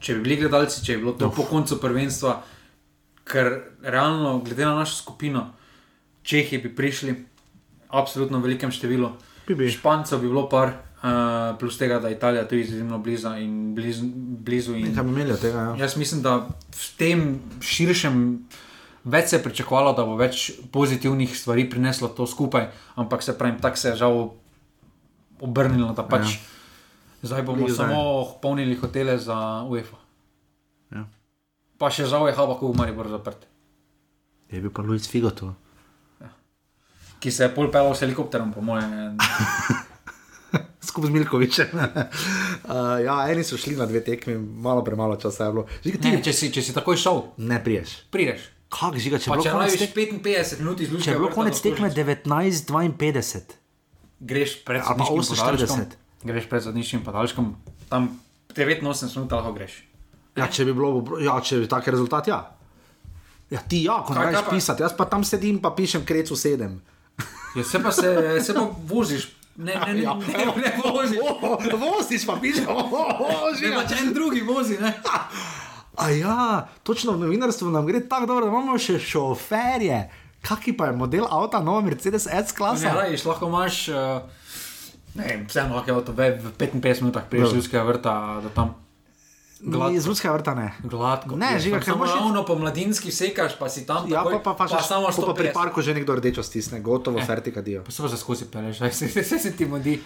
če 0.00 0.14
bi 0.14 0.20
bili 0.20 0.36
gledalci, 0.36 0.84
če 0.84 0.96
bi 0.96 0.98
bilo 0.98 1.12
to 1.12 1.30
po 1.30 1.42
koncu 1.42 1.80
prvenstva, 1.80 2.42
ker 3.24 3.60
realno, 3.82 4.38
glede 4.44 4.64
na 4.64 4.74
našo 4.74 5.02
skupino, 5.02 5.54
Čehi 6.22 6.58
bi 6.58 6.74
prišli, 6.74 7.14
absolutno 7.88 8.38
v 8.38 8.48
velikem 8.50 8.70
številu, 8.70 9.12
Bi 9.48 9.54
bi. 9.56 9.70
Špancev 9.72 10.20
bi 10.20 10.28
bilo 10.28 10.48
par. 10.48 10.84
Uh, 10.98 11.54
plus 11.62 11.76
tega, 11.78 12.00
da 12.02 12.10
je 12.10 12.16
Italija 12.16 12.42
tu 12.48 12.56
izjemno 12.58 12.98
blizu 12.98 13.30
in 13.38 13.74
blizu. 13.74 14.02
blizu 14.42 14.74
in, 14.74 14.90
bi 14.90 15.00
imeli 15.00 15.32
od 15.32 15.40
tega? 15.40 15.58
Ja. 15.58 15.76
Jaz 15.78 15.94
mislim, 15.96 16.22
da 16.22 16.48
v 16.74 16.88
tem 16.98 17.22
širšem 17.62 18.16
več 19.04 19.30
se 19.30 19.36
je 19.38 19.42
pričakovalo, 19.44 19.92
da 19.94 20.04
bo 20.04 20.16
več 20.18 20.50
pozitivnih 20.74 21.30
stvari 21.38 21.68
prineslo 21.70 22.08
to 22.08 22.26
skupaj, 22.26 22.66
ampak 22.98 23.22
se 23.22 23.36
pravi, 23.38 23.60
tako 23.62 23.78
se 23.78 23.92
je 23.92 24.00
žal 24.02 24.18
obrnilo, 25.40 25.92
da 25.94 26.02
pač 26.02 26.34
ja. 26.34 26.40
zdaj 27.30 27.46
bomo 27.46 27.68
zdaj. 27.70 27.88
samo 27.88 28.02
polnili 28.42 28.74
hotele 28.76 29.14
za 29.22 29.62
UEFA. 29.70 30.02
Ja. 30.98 31.06
Pa 31.78 31.94
še 31.94 32.10
žal 32.10 32.26
je 32.26 32.34
Habaku 32.34 32.72
v 32.72 32.76
Mariboru 32.76 33.14
zaprt, 33.14 33.46
Je 34.48 34.60
bil 34.64 34.72
pa 34.72 34.82
Luis 34.82 35.04
Figo 35.06 35.30
tu. 35.30 35.52
Ki 37.20 37.30
se 37.30 37.46
je 37.46 37.52
pol 37.54 37.70
pelal 37.70 37.94
s 37.94 38.04
helikopterom, 38.04 38.52
po 38.52 38.60
mojem. 38.64 39.16
Skupaj 40.88 41.10
z 41.10 41.12
Milkovičem. 41.12 41.68
uh, 41.78 42.96
ja, 43.04 43.16
eni 43.28 43.44
so 43.44 43.58
šli 43.60 43.76
na 43.76 43.86
dve 43.86 44.00
tekmi, 44.04 44.38
malo 44.38 44.84
premalo 44.86 45.18
časa 45.20 45.48
je 45.48 45.52
bilo. 45.52 45.66
Žiga, 45.84 45.98
ti 46.00 46.12
Ne, 46.14 46.22
če, 46.24 46.32
si, 46.32 46.48
če 46.54 46.62
si 46.64 46.72
takoj 46.76 46.96
šel, 46.96 47.22
ne 47.44 47.58
priješ. 47.60 48.08
prideš. 48.14 48.46
Kak 48.68 48.96
žiga, 49.00 49.16
če 49.16 49.32
Pa 49.32 49.40
če 49.40 49.52
konec, 49.52 49.76
tek 49.80 49.92
55 49.96 50.60
minut 50.60 50.80
izlučiti, 50.84 51.08
če 51.08 51.14
je 51.14 51.20
bilo 51.20 51.30
konec 51.32 51.56
tekme 51.64 51.88
1952. 51.88 53.56
greš 54.20 54.58
pred 54.64 54.84
zadnjim 54.84 55.06
48. 55.08 55.40
podaljškom. 55.40 55.84
Greš 56.28 56.48
pred 56.50 56.62
zadnjim 56.62 57.04
podaljškom, 57.04 57.46
tam 57.88 58.10
89 58.52 58.82
minut 58.84 59.32
lahko 59.32 59.52
greš. 59.56 59.84
Ja, 60.36 60.46
če 60.52 60.68
bi 60.68 60.74
bilo, 60.76 61.00
ja, 61.22 61.38
če 61.40 61.62
bi 61.64 61.70
tak 61.70 61.88
rezultat, 61.88 62.28
ja. 62.28 62.42
Ja, 63.48 63.62
ti 63.64 63.80
ja, 63.86 64.02
ko 64.04 64.12
pa- 64.12 64.50
pisati, 64.50 64.84
jaz 64.84 64.92
pa 64.92 65.08
tam 65.08 65.24
sedim, 65.24 65.58
pa 65.64 65.72
pišem 65.72 66.04
krecu 66.04 66.36
sedem. 66.36 66.76
Ja, 67.58 67.64
se 67.64 67.82
pa, 67.82 67.92
se, 67.92 68.14
se 68.40 68.54
pa 68.54 68.64
voziš 68.84 69.34
Ne, 69.58 69.74
ne, 69.76 69.94
ne, 69.94 70.02
Ja. 70.02 70.14
ne, 70.14 70.44
ne 70.56 70.70
voziš. 70.84 71.18
Oh, 71.18 71.58
voziš 71.84 72.26
pa 72.26 72.36
piše, 72.38 72.62
Ne, 73.62 73.74
pa 73.74 73.82
če 73.84 73.96
en 74.00 74.12
drugi 74.14 74.40
vozi, 74.40 74.78
ne. 74.78 74.92
A 75.96 76.10
ja, 76.10 76.36
točno 76.82 77.12
v 77.12 77.18
novinarstvu 77.18 77.70
nam 77.70 77.86
gre 77.86 78.00
tako 78.00 78.26
dobro, 78.26 78.44
da 78.44 78.52
imamo 78.52 78.78
še 78.78 78.98
šoferje. 78.98 80.04
Kaki 80.40 80.72
pa 80.72 80.86
je 80.86 80.92
model 80.92 81.26
avta, 81.26 81.58
nov 81.58 81.82
Mercedes 81.82 82.26
Ne, 82.26 82.44
S-klasa? 82.44 82.92
rajiš, 82.94 83.24
lahko 83.24 83.48
imaš, 83.48 83.88
uh, 83.88 84.22
ne 85.14 85.24
vem, 85.24 85.46
vseeno 85.50 85.74
lahko 85.74 85.90
je 85.90 85.96
avto 85.96 86.12
v 86.12 86.30
55 86.54 87.02
minutah 87.02 87.26
ljudskega 87.52 87.82
vrta, 87.82 88.14
da 88.40 88.48
tam 88.54 88.76
gladko. 89.60 89.94
Iz 89.94 90.06
ruskega 90.06 90.34
vrta 90.34 90.54
ne. 90.54 90.74
gladko. 90.84 91.36
Ne, 91.36 91.58
ker 91.60 91.84
samo 91.84 91.98
moraš 91.98 92.14
ravno 92.14 92.44
po 92.44 92.54
mladinski 92.54 93.12
sekaš, 93.12 93.58
pa 93.58 93.68
si 93.68 93.86
tam 93.86 94.06
Ja, 94.06 94.22
takoj, 94.22 94.42
pa, 94.42 94.54
pa, 94.54 94.54
pa, 94.54 94.66
pa 94.66 94.80
še- 94.80 94.88
samo 94.88 95.10
pol 95.10 95.26
pa 95.26 95.34
pri 95.34 95.48
150. 95.48 95.54
parku 95.54 95.82
že 95.82 95.94
nekdo 95.94 96.14
rdečo 96.14 96.42
stisne, 96.42 96.80
gotovo, 96.80 97.18
fertika 97.20 97.62
dio. 97.62 97.82
Pa 97.82 97.90
se 97.90 98.02
pa 98.02 98.08
za 98.08 98.16
skozi 98.16 98.44
peleš, 98.44 98.80
aj 98.86 98.92
se, 98.92 99.08
se, 99.24 99.38
se 99.38 99.52
ti 99.52 99.66
modi. 99.66 99.98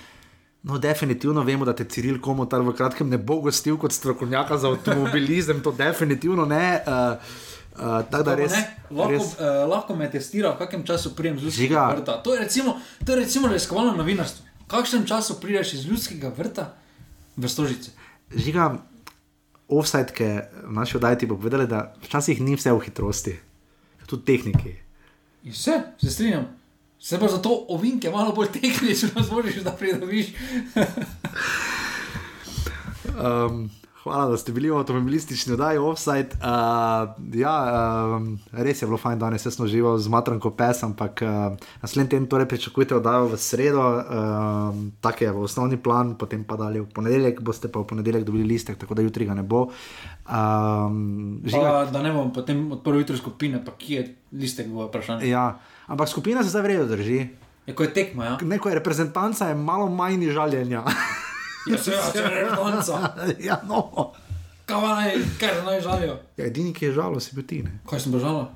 No, 0.62 0.79
definitivno 0.79 1.43
vemo, 1.43 1.65
da 1.65 1.74
te 1.74 1.85
Ciril 1.85 2.20
Komotar 2.20 2.62
v 2.62 2.73
kratkem 2.73 3.09
ne 3.11 3.19
bo 3.19 3.41
gostil 3.41 3.74
kot 3.77 3.93
strokovnjaka 3.93 4.59
za 4.59 4.70
avtomobilizem, 4.70 5.61
to 5.61 5.73
definitivno 5.73 6.45
ne. 6.47 6.79
Uh, 6.87 7.19
uh, 7.74 8.07
tako 8.07 8.23
da 8.23 8.35
res. 8.35 8.53
ne, 8.53 8.77
lahko, 8.91 9.11
res 9.11 9.33
uh, 9.43 9.66
lahko 9.66 9.97
me 9.97 10.07
testira, 10.11 10.55
v 10.55 10.59
kakem 10.59 10.87
času 10.87 11.16
prijem 11.19 11.39
z 11.39 11.51
ljudskega 11.51 11.89
vrta. 11.97 12.23
To 12.23 12.35
je 12.35 12.41
recimo, 12.41 12.77
to 13.05 13.12
je 13.12 13.16
recimo 13.27 13.51
raziskovalno 13.51 13.97
novinarstvo. 13.99 14.47
V 14.62 14.70
kakšnem 14.70 15.03
času 15.05 15.41
prideš 15.43 15.74
iz 15.74 15.83
ljudskega 15.91 16.31
vrta 16.31 16.73
v 17.37 17.49
stožice? 17.51 17.91
žiga, 18.33 18.79
offside-ke 19.68 20.48
v 20.68 20.72
naši 20.72 20.97
oddaji 20.97 21.26
bo 21.26 21.36
povedali, 21.36 21.66
da 21.66 21.94
včasih 22.02 22.40
ni 22.40 22.56
vse 22.56 22.72
v 22.72 22.80
hitrosti, 22.80 23.36
tudi 24.06 24.24
tehniki. 24.24 24.74
In 25.44 25.52
vse, 25.52 25.82
se 25.98 26.10
strinjam. 26.10 26.47
Se 27.02 27.18
pa 27.18 27.28
zato 27.28 27.66
ovinke 27.68 28.10
malo 28.10 28.32
bolj 28.32 28.52
tehnično 28.52 29.22
zmoriš, 29.26 29.62
da 29.66 29.72
pridobiš. 29.72 30.26
Um, 33.18 33.70
hvala, 34.03 34.31
da 34.31 34.37
ste 34.37 34.53
bili 34.53 34.70
v 34.70 34.77
avtomobilistični 34.77 35.53
oddaji 35.55 35.79
Offside. 35.79 36.29
Uh, 36.43 37.15
ja, 37.35 37.55
um, 38.16 38.39
res 38.53 38.83
je 38.83 38.87
bilo 38.87 38.99
fajn 38.99 39.19
danes, 39.19 39.47
jaz 39.47 39.57
sem 39.57 39.69
živel 39.70 39.99
z 39.99 40.11
matranko 40.11 40.51
pes, 40.59 40.83
ampak 40.83 41.23
uh, 41.23 41.55
naslednji 41.83 42.11
teden 42.11 42.27
torej 42.27 42.49
pričakujte 42.51 42.97
oddajo 42.99 43.31
v 43.31 43.39
sredo, 43.39 43.83
um, 43.83 44.93
tak 45.01 45.23
je 45.23 45.31
v 45.31 45.45
osnovni 45.47 45.79
plan, 45.79 46.15
potem 46.19 46.43
pa 46.45 46.59
dalje 46.59 46.83
v 46.83 46.91
ponedeljek, 46.91 47.41
boste 47.41 47.70
pa 47.70 47.81
v 47.81 47.87
ponedeljek 47.95 48.27
dobili 48.27 48.45
listek, 48.45 48.79
tako 48.79 48.99
da 48.99 49.07
jutri 49.07 49.27
ga 49.27 49.39
ne 49.39 49.47
bo. 49.47 49.70
Um, 50.27 51.41
žiga, 51.47 51.62
Pa, 51.62 51.85
da 51.95 52.03
ne 52.03 52.12
bom 52.12 52.33
potem 52.35 52.73
odprl 52.74 53.03
jutri 53.03 53.16
skupine, 53.16 53.62
pa 53.65 53.74
kje 53.79 53.97
je 53.99 54.09
listek 54.35 54.66
bo 54.66 54.91
vprašanje. 54.91 55.31
ja, 55.31 55.59
ampak 55.87 56.09
skupina 56.09 56.43
se 56.43 56.51
zdaj 56.51 56.62
vredo 56.62 56.87
drži. 56.91 57.29
Je 57.66 57.74
ko 57.74 57.87
je 57.87 57.95
tekmo, 57.95 58.24
ja? 58.27 58.39
Neko 58.43 58.69
je 58.69 58.74
reprezentanca, 58.74 59.49
je 59.49 59.55
malo 59.55 59.87
manj 59.87 60.27
žaljenja. 60.35 60.83
Ja, 61.66 61.78
se 61.78 61.93
ja, 61.93 62.02
se 62.02 62.18
je 62.18 62.48
konca. 62.56 63.14
ja, 63.48 63.60
no. 63.66 64.12
Kaj 64.66 64.82
naj, 64.82 65.14
kaj 65.40 65.62
naj 65.64 65.80
žalijo? 65.80 66.18
ja, 66.36 66.47
edini, 66.47 66.72
ki 66.74 66.84
je 66.84 66.93
žalo, 66.93 67.20
si 67.20 67.34
bil 67.34 67.47
ti. 67.47 67.62
ne. 67.62 67.80
Kaj 67.86 68.01
sem 68.01 68.12
božala? 68.12 68.51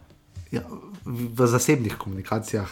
Ja, 0.50 0.62
v, 1.04 1.28
v 1.34 1.46
zasebnih 1.46 1.96
komunikacijah. 1.98 2.70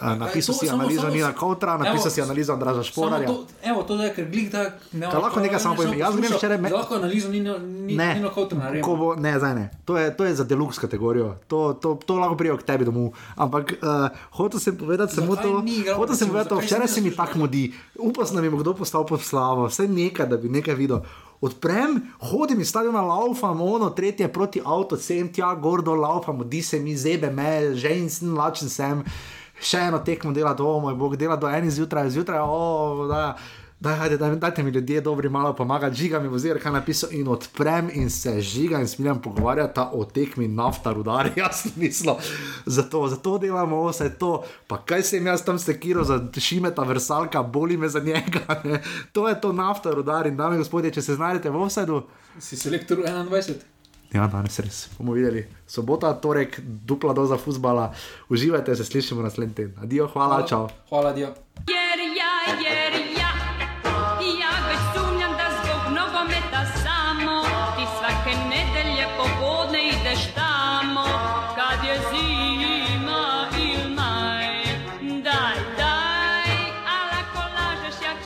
Napisal 0.00 0.54
to 0.54 0.58
si 0.58 0.68
analizo 0.68 1.08
Nina 1.08 1.32
Kautra, 1.32 1.76
napisal 1.76 2.10
si 2.10 2.20
analizo 2.20 2.52
Andraža 2.52 2.82
Šporarja. 2.82 3.26
To, 3.26 3.44
evo, 3.62 3.82
to 3.82 3.96
je, 3.96 4.10
ker 4.10 4.24
glik 4.26 4.50
da. 4.50 4.62
Ne, 4.92 5.06
Kaj 5.06 5.20
lahko 5.20 5.40
nekaj 5.40 5.58
samo 5.58 5.74
povem? 5.74 5.94
Jaz 5.94 6.16
grem 6.16 6.32
včeraj 6.32 6.58
me- 6.58 6.70
Lahko 6.70 6.94
analizo 6.94 7.28
ni, 7.28 7.40
ni, 7.40 7.94
Ne, 7.94 8.14
ni 8.14 8.22
lahko 8.22 8.44
to 8.44 8.56
narediti. 8.56 8.82
ko 8.82 8.96
bo, 8.96 9.14
ne, 9.14 9.34
zdaj 9.34 9.54
ne. 9.54 9.64
To 9.84 9.96
je, 9.96 10.10
to 10.10 10.24
je 10.24 10.34
za 10.34 10.44
deluxe 10.44 10.78
kategorijo, 10.78 11.36
to, 11.46 11.72
to, 11.74 11.94
to 11.96 12.16
lahko 12.16 12.34
prijo 12.34 12.56
k 12.56 12.62
tebi 12.64 12.84
domov. 12.84 13.12
Ampak 13.36 13.74
uh, 13.74 14.08
hotel 14.32 14.60
sem 14.60 14.74
povedati 14.74 15.14
samo 15.14 15.36
to, 15.36 15.62
hotel 15.92 16.14
sem 16.14 16.28
povedati, 16.28 16.48
to, 16.48 16.58
včeraj 16.58 16.88
se 16.88 17.00
mi 17.00 17.10
tako 17.10 17.38
mudi, 17.38 17.70
upal 17.96 18.24
sem, 18.24 18.34
da 18.34 18.42
mi 18.42 18.48
bo 18.48 18.56
kdo 18.56 18.74
postal 18.74 19.02
pod 19.02 19.20
slavo, 19.20 19.66
vse 19.66 19.84
nekaj, 19.84 20.26
da 20.26 20.36
bi 20.36 20.48
nekaj 20.48 20.74
videl. 20.74 21.00
Odprem, 21.40 21.98
hodim 22.20 22.60
iz 22.60 22.68
stadiona, 22.68 23.02
laufam, 23.02 23.60
ono, 23.60 23.90
tretje 23.90 24.28
proti 24.28 24.62
avtu, 24.64 24.96
sem 24.96 25.28
tja, 25.28 25.54
gordo 25.54 25.92
laufam, 25.92 26.40
di 26.40 26.62
se 26.62 26.78
mi 26.78 26.96
zebe, 26.96 27.28
me, 27.28 27.74
že 27.74 27.90
in 27.90 28.08
lačen 28.32 28.68
sem, 28.68 29.04
še 29.60 29.88
eno 29.88 29.98
tekmo 30.04 30.32
dela 30.32 30.54
do, 30.54 30.78
moj 30.80 30.94
bog, 30.94 31.16
dela 31.16 31.36
do 31.36 31.50
eni 31.50 31.70
zjutraj, 31.70 32.10
zjutraj, 32.10 32.40
o, 32.42 33.06
da. 33.10 33.26
Daj, 33.84 33.96
hajde, 33.98 34.16
daj, 34.16 34.36
dajte 34.40 34.62
mi 34.62 34.70
ljudje 34.70 35.00
dobri 35.00 35.28
malo 35.28 35.52
pomagati, 35.52 35.96
žiga 35.96 36.20
mi 36.20 36.28
oziroma 36.28 36.60
kaj 36.60 36.72
napisal 36.72 37.10
in 37.12 37.28
odprem 37.28 37.90
in 37.92 38.10
se 38.10 38.40
žiga 38.40 38.78
in 38.80 38.88
smiljem 38.88 39.18
pogovarjati 39.22 39.80
o 39.92 40.04
tekmi 40.04 40.48
nafta 40.48 40.92
rudar, 40.92 41.28
jaz 41.36 41.76
mislim, 41.76 42.14
zato, 42.66 43.08
zato 43.08 43.38
delamo 43.38 43.82
vse 43.88 44.08
to, 44.18 44.44
pa 44.66 44.78
kaj 44.78 45.02
sem 45.02 45.26
jaz 45.26 45.44
tam 45.44 45.58
sekiral 45.58 46.04
za 46.04 46.20
šimeta 46.38 46.82
vrsalka, 46.82 47.42
boli 47.42 47.76
me 47.76 47.88
za 47.88 48.00
njega, 48.00 48.46
ne? 48.64 48.82
to 49.12 49.28
je 49.28 49.40
to 49.40 49.52
nafta 49.52 49.90
rudar 49.90 50.26
in 50.26 50.36
dame 50.36 50.56
in 50.56 50.62
gospodje, 50.62 50.90
če 50.90 51.02
se 51.02 51.14
znajdete 51.14 51.50
v 51.50 51.62
offsetu, 51.62 52.02
Si 52.38 52.56
selektor 52.56 52.98
21. 52.98 53.73
ja, 54.14 54.28
danes 54.30 54.58
res, 54.62 54.84
bomo 54.98 55.16
videli, 55.16 55.42
sobota, 55.66 56.12
torek, 56.14 56.60
dupla 56.62 57.12
doza 57.12 57.38
futbala, 57.38 57.88
uživajte, 58.28 58.76
se 58.76 58.84
slišimo 58.84 59.22
naslednji 59.22 59.54
teden, 59.54 59.74
adijo, 59.82 60.06
hvala, 60.12 60.34
hvala. 60.34 60.48
čau. 60.48 60.68
Hvala, 60.88 61.12
Dio. 61.12 61.34
Jer 61.68 62.00
ja, 62.18 62.32
jer 62.62 62.92
ja 63.08 63.13